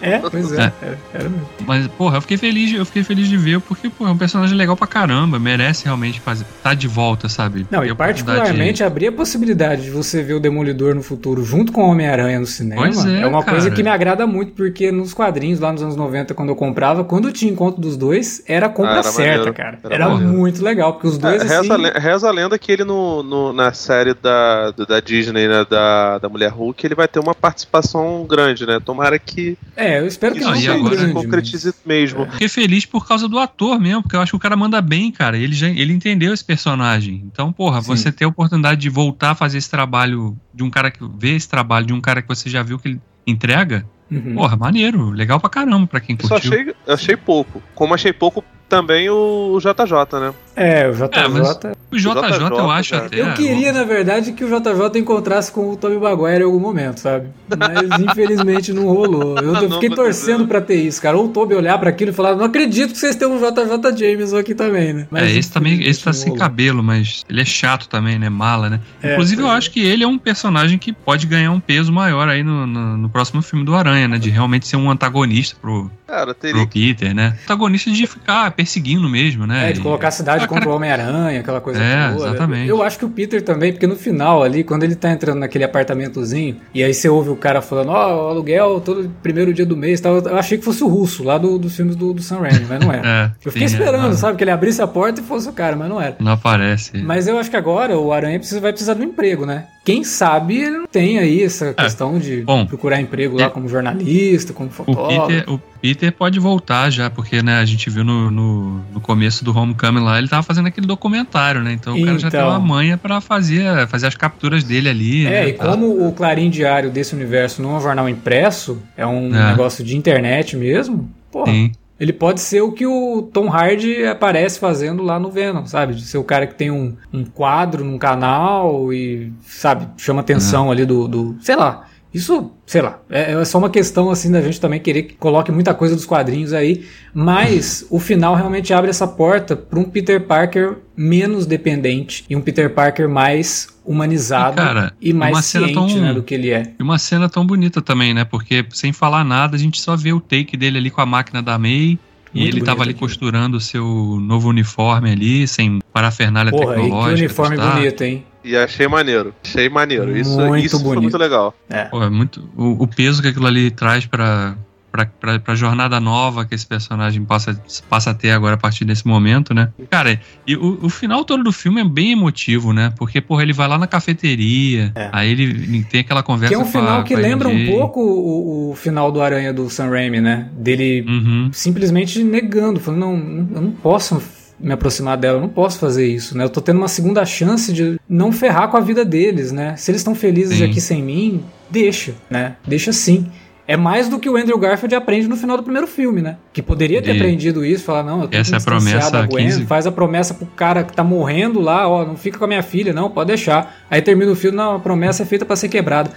É, 0.00 0.18
pois 0.18 0.52
é, 0.52 0.56
É. 0.64 0.72
Era, 0.82 0.98
era 1.14 1.28
mesmo. 1.28 1.46
Mas, 1.66 1.86
porra, 1.88 2.16
eu 2.18 2.20
fiquei 2.20 2.36
feliz, 2.36 2.72
eu 2.74 2.84
fiquei 2.84 3.02
feliz 3.02 3.28
de 3.28 3.36
ver, 3.36 3.60
porque, 3.60 3.88
pô, 3.88 4.06
é 4.06 4.10
um 4.10 4.16
personagem 4.16 4.56
legal 4.56 4.76
pra 4.76 4.86
caramba, 4.86 5.38
merece 5.38 5.84
realmente 5.84 6.20
fazer, 6.20 6.44
tá 6.62 6.74
de 6.74 6.86
volta, 6.88 7.28
sabe? 7.28 7.66
Não, 7.70 7.84
e 7.84 7.94
particularmente 7.94 8.82
abrir 8.84 9.08
a 9.08 9.12
possibilidade 9.12 9.82
de 9.82 9.90
você 9.90 10.22
ver 10.22 10.34
o 10.34 10.40
Demolidor 10.40 10.94
no 10.94 11.02
futuro 11.02 11.44
junto 11.44 11.72
com 11.72 11.82
o 11.84 11.90
Homem-Aranha 11.90 12.38
no 12.40 12.46
cinema 12.46 12.82
Pois 12.82 13.04
é, 13.06 13.26
uma 13.26 13.42
coisa 13.42 13.64
cara. 13.66 13.74
que 13.76 13.82
me 13.82 13.88
agrada 13.90 14.26
muito, 14.26 14.52
porque 14.52 14.90
nos 14.92 15.12
quadrinhos, 15.14 15.60
lá 15.60 15.72
nos 15.72 15.82
anos 15.82 15.96
90, 15.96 16.34
quando 16.34 16.50
eu 16.50 16.56
comprava, 16.56 17.04
quando 17.04 17.32
tinha 17.32 17.50
encontro 17.50 17.80
dos 17.80 17.96
dois, 17.96 18.42
era 18.46 18.66
a 18.66 18.68
compra 18.68 18.92
Ah, 18.92 18.98
era 18.98 19.02
certa, 19.04 19.30
maneiro. 19.30 19.54
cara. 19.54 19.78
Era 19.84 19.94
Era, 19.94 20.08
muito 20.16 20.62
legal, 20.62 20.92
porque 20.94 21.06
os 21.08 21.18
dois, 21.18 21.40
É, 21.42 21.44
reza, 21.44 21.60
assim... 21.60 21.72
a 21.72 21.76
le- 21.76 21.98
reza 21.98 22.28
a 22.28 22.32
lenda 22.32 22.58
que 22.58 22.70
ele 22.72 22.84
no, 22.84 23.22
no- 23.22 23.52
na 23.52 23.72
série 23.72 24.14
da, 24.14 24.70
da 24.72 25.00
Disney, 25.00 25.46
né, 25.48 25.64
da, 25.68 26.18
da 26.18 26.28
Mulher 26.28 26.50
Hulk, 26.52 26.84
ele 26.86 26.94
vai 26.94 27.06
ter 27.08 27.18
uma 27.20 27.34
participação 27.34 28.24
grande, 28.28 28.66
né? 28.66 28.80
Tomara 28.84 29.18
que, 29.18 29.45
É, 29.76 29.98
eu 30.00 30.06
espero 30.06 30.34
que 30.34 30.40
Não, 30.40 30.50
não 30.50 30.56
seja 30.56 30.74
agora 30.74 30.96
grande. 30.96 31.08
se 31.08 31.14
concretize 31.14 31.74
mesmo. 31.84 32.26
Fiquei 32.32 32.48
feliz 32.48 32.86
por 32.86 33.06
causa 33.06 33.28
do 33.28 33.38
ator 33.38 33.78
mesmo, 33.78 34.02
porque 34.02 34.16
eu 34.16 34.20
acho 34.20 34.32
que 34.32 34.36
o 34.36 34.40
cara 34.40 34.56
manda 34.56 34.80
bem, 34.80 35.10
cara. 35.12 35.36
Ele 35.36 35.54
já 35.54 35.68
ele 35.68 35.92
entendeu 35.92 36.32
esse 36.32 36.44
personagem. 36.44 37.22
Então, 37.26 37.52
porra, 37.52 37.80
Sim. 37.82 37.88
você 37.88 38.10
ter 38.12 38.24
a 38.24 38.28
oportunidade 38.28 38.80
de 38.80 38.88
voltar 38.88 39.30
a 39.32 39.34
fazer 39.34 39.58
esse 39.58 39.70
trabalho 39.70 40.36
de 40.54 40.62
um 40.62 40.70
cara 40.70 40.90
que 40.90 41.00
vê 41.18 41.36
esse 41.36 41.48
trabalho 41.48 41.86
de 41.86 41.92
um 41.92 42.00
cara 42.00 42.22
que 42.22 42.28
você 42.28 42.48
já 42.48 42.62
viu 42.62 42.78
que 42.78 42.88
ele 42.88 43.00
entrega, 43.26 43.86
mas- 44.10 44.24
Uhum. 44.24 44.34
porra, 44.36 44.56
maneiro, 44.56 45.10
legal 45.10 45.40
pra 45.40 45.50
caramba 45.50 45.86
pra 45.86 45.98
quem 46.00 46.16
Eu 46.20 46.28
só 46.28 46.34
curtiu. 46.40 46.52
achei, 46.52 46.74
achei 46.86 47.16
pouco. 47.16 47.60
Como 47.74 47.92
achei 47.92 48.12
pouco 48.12 48.44
também 48.68 49.08
o 49.10 49.58
JJ, 49.60 50.20
né? 50.20 50.32
É, 50.56 50.88
o 50.88 50.92
JJ... 50.94 51.08
É, 51.12 51.28
mas- 51.28 51.48
O 51.92 51.96
JJ, 51.96 52.08
eu 52.16 52.48
JJ, 52.50 52.70
acho 52.70 52.90
cara. 52.94 53.06
até. 53.06 53.20
Eu 53.20 53.34
queria, 53.34 53.72
na 53.72 53.84
verdade, 53.84 54.32
que 54.32 54.42
o 54.44 54.48
JJ 54.48 54.98
encontrasse 55.00 55.52
com 55.52 55.70
o 55.70 55.76
Tobey 55.76 55.98
Maguire 55.98 56.40
em 56.40 56.44
algum 56.44 56.58
momento, 56.58 56.98
sabe? 57.00 57.28
Mas 57.56 58.00
infelizmente 58.00 58.72
não 58.72 58.86
rolou. 58.86 59.36
Eu, 59.38 59.52
eu 59.54 59.68
Não, 59.68 59.72
fiquei 59.72 59.88
mas- 59.90 59.96
torcendo 59.96 60.46
pra 60.46 60.60
ter 60.60 60.76
isso, 60.76 61.00
cara. 61.00 61.16
Ou 61.16 61.26
o 61.26 61.28
Tobey 61.28 61.56
olhar 61.56 61.78
pra 61.78 61.90
aquilo 61.90 62.10
e 62.10 62.14
falar, 62.14 62.34
não 62.34 62.44
acredito 62.46 62.92
que 62.92 62.98
vocês 62.98 63.14
têm 63.16 63.28
um 63.28 63.38
JJ 63.38 63.96
Jameson 63.96 64.38
aqui 64.38 64.54
também, 64.54 64.92
né? 64.94 65.06
É, 65.14 65.30
esse 65.30 65.52
também, 65.52 65.80
esse 65.82 66.02
tá 66.02 66.12
sem 66.12 66.34
cabelo, 66.34 66.82
mas 66.82 67.24
ele 67.28 67.40
é 67.40 67.44
chato 67.44 67.88
também, 67.88 68.18
né? 68.18 68.28
Mala, 68.28 68.70
né? 68.70 68.80
É, 69.02 69.12
Inclusive, 69.12 69.42
eu 69.42 69.48
é. 69.48 69.50
acho 69.52 69.70
que 69.70 69.80
ele 69.80 70.02
é 70.02 70.06
um 70.06 70.18
personagem 70.18 70.78
que 70.78 70.92
pode 70.92 71.26
ganhar 71.26 71.52
um 71.52 71.60
peso 71.60 71.92
maior 71.92 72.28
aí 72.28 72.42
no, 72.42 72.66
no, 72.66 72.96
no 72.96 73.08
próximo 73.08 73.42
filme 73.42 73.64
do 73.64 73.74
Aranha, 73.74 74.08
né? 74.08 74.18
De 74.18 74.30
realmente 74.30 74.66
ser 74.66 74.76
um 74.76 74.90
antagonista 74.90 75.56
pro, 75.60 75.90
Cara, 76.06 76.32
teria 76.34 76.62
pro 76.62 76.68
Peter, 76.70 77.14
né? 77.14 77.36
Antagonista 77.44 77.90
de 77.90 78.06
ficar 78.06 78.50
perseguindo 78.52 79.08
mesmo, 79.08 79.46
né? 79.46 79.70
É, 79.70 79.72
de 79.72 79.80
E- 79.80 79.82
colocar 79.82 80.08
a 80.08 80.10
cidade 80.12 80.45
Ah, 80.46 80.48
contra 80.48 80.64
cara- 80.64 80.72
o 80.72 80.76
Homem-Aranha, 80.76 81.40
aquela 81.40 81.60
coisa 81.60 81.82
É, 81.82 82.10
toda. 82.12 82.28
exatamente. 82.30 82.68
Eu 82.68 82.82
acho 82.82 82.98
que 82.98 83.04
o 83.04 83.08
Peter 83.10 83.42
também, 83.42 83.72
porque 83.72 83.86
no 83.86 83.96
final 83.96 84.42
ali, 84.42 84.64
quando 84.64 84.82
ele 84.84 84.94
tá 84.94 85.10
entrando 85.10 85.38
naquele 85.40 85.64
apartamentozinho, 85.64 86.56
e 86.74 86.82
aí 86.82 86.92
você 86.94 87.08
ouve 87.08 87.30
o 87.30 87.36
cara 87.36 87.60
falando, 87.62 87.90
ó, 87.90 88.26
o 88.26 88.28
aluguel 88.30 88.80
todo 88.80 89.10
primeiro 89.22 89.52
dia 89.52 89.66
do 89.66 89.76
mês 89.76 90.00
tal, 90.00 90.16
eu 90.18 90.36
achei 90.36 90.58
que 90.58 90.64
fosse 90.64 90.82
o 90.82 90.88
russo, 90.88 91.22
lá 91.24 91.38
do- 91.38 91.58
dos 91.58 91.74
filmes 91.76 91.96
do, 91.96 92.12
do 92.12 92.22
Sam 92.22 92.38
Raimi, 92.40 92.66
mas 92.68 92.80
não 92.80 92.92
era. 92.92 93.02
É, 93.06 93.30
Eu 93.44 93.52
fiquei 93.52 93.68
sim, 93.68 93.76
é, 93.76 93.78
esperando, 93.78 94.02
não, 94.02 94.12
sabe, 94.14 94.36
que 94.36 94.44
ele 94.44 94.50
abrisse 94.50 94.82
a 94.82 94.86
porta 94.86 95.20
e 95.20 95.24
fosse 95.24 95.48
o 95.48 95.52
cara, 95.52 95.76
mas 95.76 95.88
não 95.88 96.00
era. 96.00 96.16
Não 96.18 96.32
aparece. 96.32 96.96
Mas 96.98 97.28
eu 97.28 97.38
acho 97.38 97.50
que 97.50 97.56
agora 97.56 97.96
o 97.96 98.12
Aranha 98.12 98.38
precisa, 98.38 98.60
vai 98.60 98.72
precisar 98.72 98.94
de 98.94 99.00
um 99.02 99.04
emprego, 99.04 99.46
né? 99.46 99.64
Quem 99.86 100.02
sabe 100.02 100.56
ele 100.56 100.78
não 100.78 100.86
tem 100.88 101.16
aí 101.20 101.44
essa 101.44 101.72
questão 101.72 102.18
de 102.18 102.40
É, 102.40 102.42
bom, 102.42 102.66
procurar 102.66 103.00
emprego 103.00 103.38
lá 103.38 103.44
é- 103.44 103.48
como 103.48 103.68
jornalista, 103.68 104.52
como 104.52 104.68
O 104.68 104.72
fotógrafo. 104.72 105.28
Peter, 105.28 105.44
o 105.48 105.58
Peter 105.80 106.12
pode 106.12 106.40
voltar 106.40 106.90
já, 106.90 107.08
porque 107.08 107.40
né, 107.40 107.58
a 107.58 107.64
gente 107.64 107.88
viu 107.88 108.02
no, 108.02 108.28
no, 108.28 108.80
no 108.92 109.00
começo 109.00 109.44
do 109.44 109.56
Homecoming 109.56 110.00
lá, 110.00 110.18
ele 110.18 110.26
tava 110.26 110.42
fazendo 110.42 110.66
aquele 110.66 110.88
documentário, 110.88 111.62
né? 111.62 111.72
Então, 111.72 111.96
o 111.96 112.04
cara 112.04 112.18
já 112.18 112.28
tem 112.28 112.40
Então. 112.40 112.50
uma 112.50 112.58
manha 112.58 112.98
pra 112.98 113.20
fazer, 113.20 113.86
fazer 113.86 114.08
as 114.08 114.16
capturas 114.16 114.64
dele 114.64 114.88
ali. 114.88 115.24
É, 115.24 115.30
né, 115.30 115.48
e 115.50 115.52
tá? 115.52 115.66
como 115.70 116.08
o 116.08 116.12
Clarim 116.12 116.50
Diário 116.50 116.90
desse 116.90 117.14
universo 117.14 117.62
não 117.62 117.76
é 117.76 117.78
um 117.78 117.80
jornal 117.80 118.08
impresso, 118.08 118.82
é 118.96 119.06
um 119.06 119.32
É. 119.32 119.50
negócio 119.52 119.84
de 119.84 119.96
internet 119.96 120.56
mesmo, 120.56 121.08
porra, 121.30 121.52
Sim. 121.52 121.70
Ele 121.98 122.12
pode 122.12 122.40
ser 122.40 122.60
o 122.60 122.72
que 122.72 122.86
o 122.86 123.22
Tom 123.32 123.50
Hardy 123.50 124.04
aparece 124.04 124.60
fazendo 124.60 125.02
lá 125.02 125.18
no 125.18 125.30
Venom, 125.30 125.66
sabe? 125.66 125.94
De 125.94 126.02
ser 126.02 126.18
o 126.18 126.24
cara 126.24 126.46
que 126.46 126.54
tem 126.54 126.70
um, 126.70 126.94
um 127.12 127.24
quadro 127.24 127.84
num 127.84 127.98
canal 127.98 128.92
e, 128.92 129.32
sabe, 129.42 129.88
chama 129.96 130.20
atenção 130.20 130.70
ali 130.70 130.84
do, 130.84 131.08
do. 131.08 131.36
Sei 131.40 131.56
lá. 131.56 131.86
Isso, 132.16 132.50
sei 132.64 132.80
lá, 132.80 133.00
é, 133.10 133.32
é 133.32 133.44
só 133.44 133.58
uma 133.58 133.68
questão 133.68 134.10
assim 134.10 134.30
da 134.30 134.40
gente 134.40 134.58
também 134.60 134.80
querer 134.80 135.02
que 135.02 135.14
coloque 135.14 135.52
muita 135.52 135.74
coisa 135.74 135.94
dos 135.94 136.06
quadrinhos 136.06 136.52
aí, 136.52 136.84
mas 137.14 137.86
o 137.90 137.98
final 138.00 138.34
realmente 138.34 138.72
abre 138.72 138.88
essa 138.90 139.06
porta 139.06 139.54
para 139.54 139.78
um 139.78 139.84
Peter 139.84 140.20
Parker 140.26 140.76
menos 140.96 141.44
dependente 141.44 142.24
e 142.28 142.34
um 142.34 142.40
Peter 142.40 142.72
Parker 142.72 143.08
mais 143.08 143.68
humanizado 143.84 144.60
E, 144.60 144.64
cara, 144.64 144.92
e 145.00 145.12
mais 145.12 145.34
uma 145.34 145.42
cena 145.42 145.66
ciente 145.68 145.94
tão- 145.94 146.02
né, 146.02 146.14
do 146.14 146.22
que 146.22 146.34
ele 146.34 146.50
é. 146.50 146.72
E 146.78 146.82
uma 146.82 146.98
cena 146.98 147.28
tão 147.28 147.46
bonita 147.46 147.80
também, 147.82 148.12
né? 148.14 148.24
Porque 148.24 148.64
sem 148.70 148.92
falar 148.92 149.22
nada, 149.24 149.54
a 149.54 149.58
gente 149.58 149.80
só 149.80 149.94
vê 149.94 150.12
o 150.12 150.20
take 150.20 150.56
dele 150.56 150.78
ali 150.78 150.90
com 150.90 151.00
a 151.00 151.06
máquina 151.06 151.42
da 151.42 151.58
May. 151.58 151.98
E 152.34 152.40
Muito 152.40 152.56
ele 152.56 152.64
tava 152.66 152.82
ali 152.82 152.90
aquilo. 152.90 153.08
costurando 153.08 153.56
o 153.56 153.60
seu 153.60 153.84
novo 154.20 154.48
uniforme 154.50 155.10
ali, 155.10 155.46
sem 155.48 155.78
parafernália 155.90 156.50
Porra, 156.50 156.72
e 156.72 156.76
que 156.76 156.82
tecnológica. 156.82 157.18
uniforme 157.18 157.56
bonito, 157.56 158.04
hein? 158.04 158.24
E 158.46 158.56
achei 158.56 158.86
maneiro. 158.86 159.34
Achei 159.44 159.68
maneiro. 159.68 160.16
Isso, 160.16 160.36
Muito 160.40 160.64
isso 160.64 160.76
foi 160.76 160.84
bonito. 160.84 161.02
muito 161.02 161.18
legal. 161.18 161.54
É. 161.68 161.84
Pô, 161.86 162.02
é 162.02 162.08
muito, 162.08 162.48
o, 162.56 162.84
o 162.84 162.86
peso 162.86 163.20
que 163.20 163.28
aquilo 163.28 163.46
ali 163.46 163.70
traz 163.72 164.06
pra, 164.06 164.54
pra, 164.92 165.04
pra, 165.06 165.38
pra 165.40 165.54
jornada 165.56 165.98
nova 165.98 166.44
que 166.44 166.54
esse 166.54 166.64
personagem 166.66 167.24
passa, 167.24 167.60
passa 167.90 168.10
a 168.10 168.14
ter 168.14 168.30
agora 168.30 168.54
a 168.54 168.56
partir 168.58 168.84
desse 168.84 169.06
momento, 169.06 169.52
né? 169.52 169.70
Cara, 169.90 170.20
e 170.46 170.54
o, 170.56 170.78
o 170.82 170.88
final 170.88 171.24
todo 171.24 171.42
do 171.42 171.50
filme 171.52 171.80
é 171.80 171.84
bem 171.84 172.12
emotivo, 172.12 172.72
né? 172.72 172.92
Porque, 172.96 173.20
porra, 173.20 173.42
ele 173.42 173.52
vai 173.52 173.66
lá 173.68 173.76
na 173.78 173.86
cafeteria, 173.86 174.92
É. 174.94 175.08
aí 175.12 175.30
ele 175.32 175.82
tem 175.84 176.00
aquela 176.00 176.22
conversa 176.22 176.54
Que 176.54 176.54
é 176.54 176.58
um 176.58 176.62
com 176.62 176.68
a- 176.68 176.80
final 176.82 177.04
que 177.04 177.14
com 177.14 177.20
lembra 177.20 177.48
um 177.48 177.66
pouco 177.66 178.00
o, 178.00 178.70
o 178.70 178.76
final 178.76 179.10
do 179.10 179.20
Aranha 179.20 179.52
do 179.52 179.68
Sam 179.68 179.88
Raimi, 179.90 180.20
né? 180.20 180.48
Dele 180.52 181.04
Uhum. 181.06 181.50
simplesmente 181.52 182.22
negando, 182.22 182.78
falando, 182.80 183.00
não, 183.00 183.16
não- 183.16 183.48
eu 183.56 183.60
não 183.62 183.70
posso 183.72 184.22
me 184.58 184.72
aproximar 184.72 185.16
dela, 185.16 185.38
eu 185.38 185.40
não 185.42 185.48
posso 185.48 185.78
fazer 185.78 186.06
isso, 186.06 186.36
né? 186.36 186.44
Eu 186.44 186.48
tô 186.50 186.60
tendo 186.60 186.78
uma 186.78 186.88
segunda 186.88 187.24
chance 187.24 187.72
de 187.72 188.00
não 188.08 188.32
ferrar 188.32 188.68
com 188.68 188.76
a 188.76 188.80
vida 188.80 189.04
deles, 189.04 189.52
né? 189.52 189.76
Se 189.76 189.90
eles 189.90 190.00
estão 190.00 190.14
felizes 190.14 190.58
Sim. 190.58 190.64
aqui 190.64 190.80
sem 190.80 191.02
mim, 191.02 191.42
deixa, 191.70 192.14
né? 192.30 192.56
Deixa 192.66 192.92
sim. 192.92 193.26
É 193.68 193.76
mais 193.76 194.08
do 194.08 194.20
que 194.20 194.30
o 194.30 194.36
Andrew 194.36 194.56
Garfield 194.56 194.94
aprende 194.94 195.26
no 195.26 195.36
final 195.36 195.56
do 195.56 195.62
primeiro 195.64 195.88
filme, 195.88 196.22
né? 196.22 196.36
Que 196.52 196.62
poderia 196.62 197.02
ter 197.02 197.14
E- 197.14 197.16
aprendido 197.18 197.64
isso, 197.64 197.82
falar, 197.84 198.04
não, 198.04 198.22
eu 198.22 198.28
tenho 198.28 198.40
Essa 198.40 198.50
que 198.52 198.56
é 198.56 198.58
a 198.58 198.64
promessa 198.64 199.26
Gwen, 199.26 199.44
15. 199.46 199.66
faz 199.66 199.86
a 199.88 199.92
promessa 199.92 200.32
pro 200.34 200.46
cara 200.46 200.84
que 200.84 200.92
tá 200.92 201.02
morrendo 201.02 201.60
lá, 201.60 201.88
ó, 201.88 202.04
não 202.06 202.16
fica 202.16 202.38
com 202.38 202.44
a 202.44 202.48
minha 202.48 202.62
filha, 202.62 202.92
não, 202.92 203.10
pode 203.10 203.26
deixar. 203.28 203.76
Aí 203.90 204.00
termina 204.00 204.30
o 204.30 204.36
filme, 204.36 204.56
não, 204.56 204.76
a 204.76 204.78
promessa 204.78 205.24
é 205.24 205.26
feita 205.26 205.44
pra 205.44 205.56
ser 205.56 205.68
quebrada. 205.68 206.10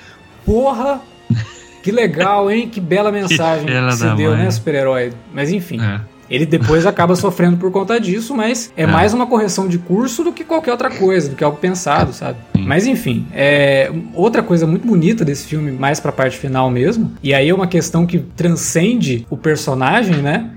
Porra! 0.46 1.02
Que 1.82 1.94
legal, 1.94 2.52
hein? 2.52 2.68
Que 2.68 2.82
bela 2.82 3.10
mensagem 3.10 3.66
que, 3.66 3.72
filha 3.72 3.92
se 3.94 4.04
deu, 4.18 4.32
mãe. 4.32 4.40
né, 4.44 4.52
super-herói? 4.52 5.14
Mas 5.34 5.50
enfim, 5.50 5.80
É. 5.82 6.02
ele 6.30 6.46
depois 6.46 6.86
acaba 6.86 7.16
sofrendo 7.16 7.58
por 7.58 7.72
conta 7.72 8.00
disso, 8.00 8.36
mas 8.36 8.72
é, 8.78 8.84
É. 8.84 8.88
mais 8.88 9.14
uma 9.14 9.26
correção 9.26 9.68
de 9.68 9.78
curso 9.78 10.24
do 10.24 10.32
que 10.32 10.44
qualquer 10.44 10.72
outra 10.72 10.90
coisa, 10.90 11.30
do 11.30 11.36
que 11.36 11.44
algo 11.44 11.58
pensado, 11.58 12.14
sabe? 12.14 12.38
Sim. 12.56 12.64
Mas 12.66 12.86
enfim, 12.86 13.26
é, 13.34 13.92
outra 14.14 14.44
coisa 14.44 14.68
muito 14.68 14.86
bonita 14.88 15.24
desse 15.26 15.48
filme, 15.48 15.72
mais 15.72 16.00
pra 16.00 16.12
parte 16.12 16.38
final 16.38 16.70
mesmo, 16.70 17.12
e 17.24 17.34
aí 17.34 17.50
é 17.50 17.54
uma 17.54 17.68
questão 17.68 18.06
que 18.06 18.20
transcende 18.20 19.26
o 19.30 19.38
personagem, 19.38 20.18
né? 20.18 20.52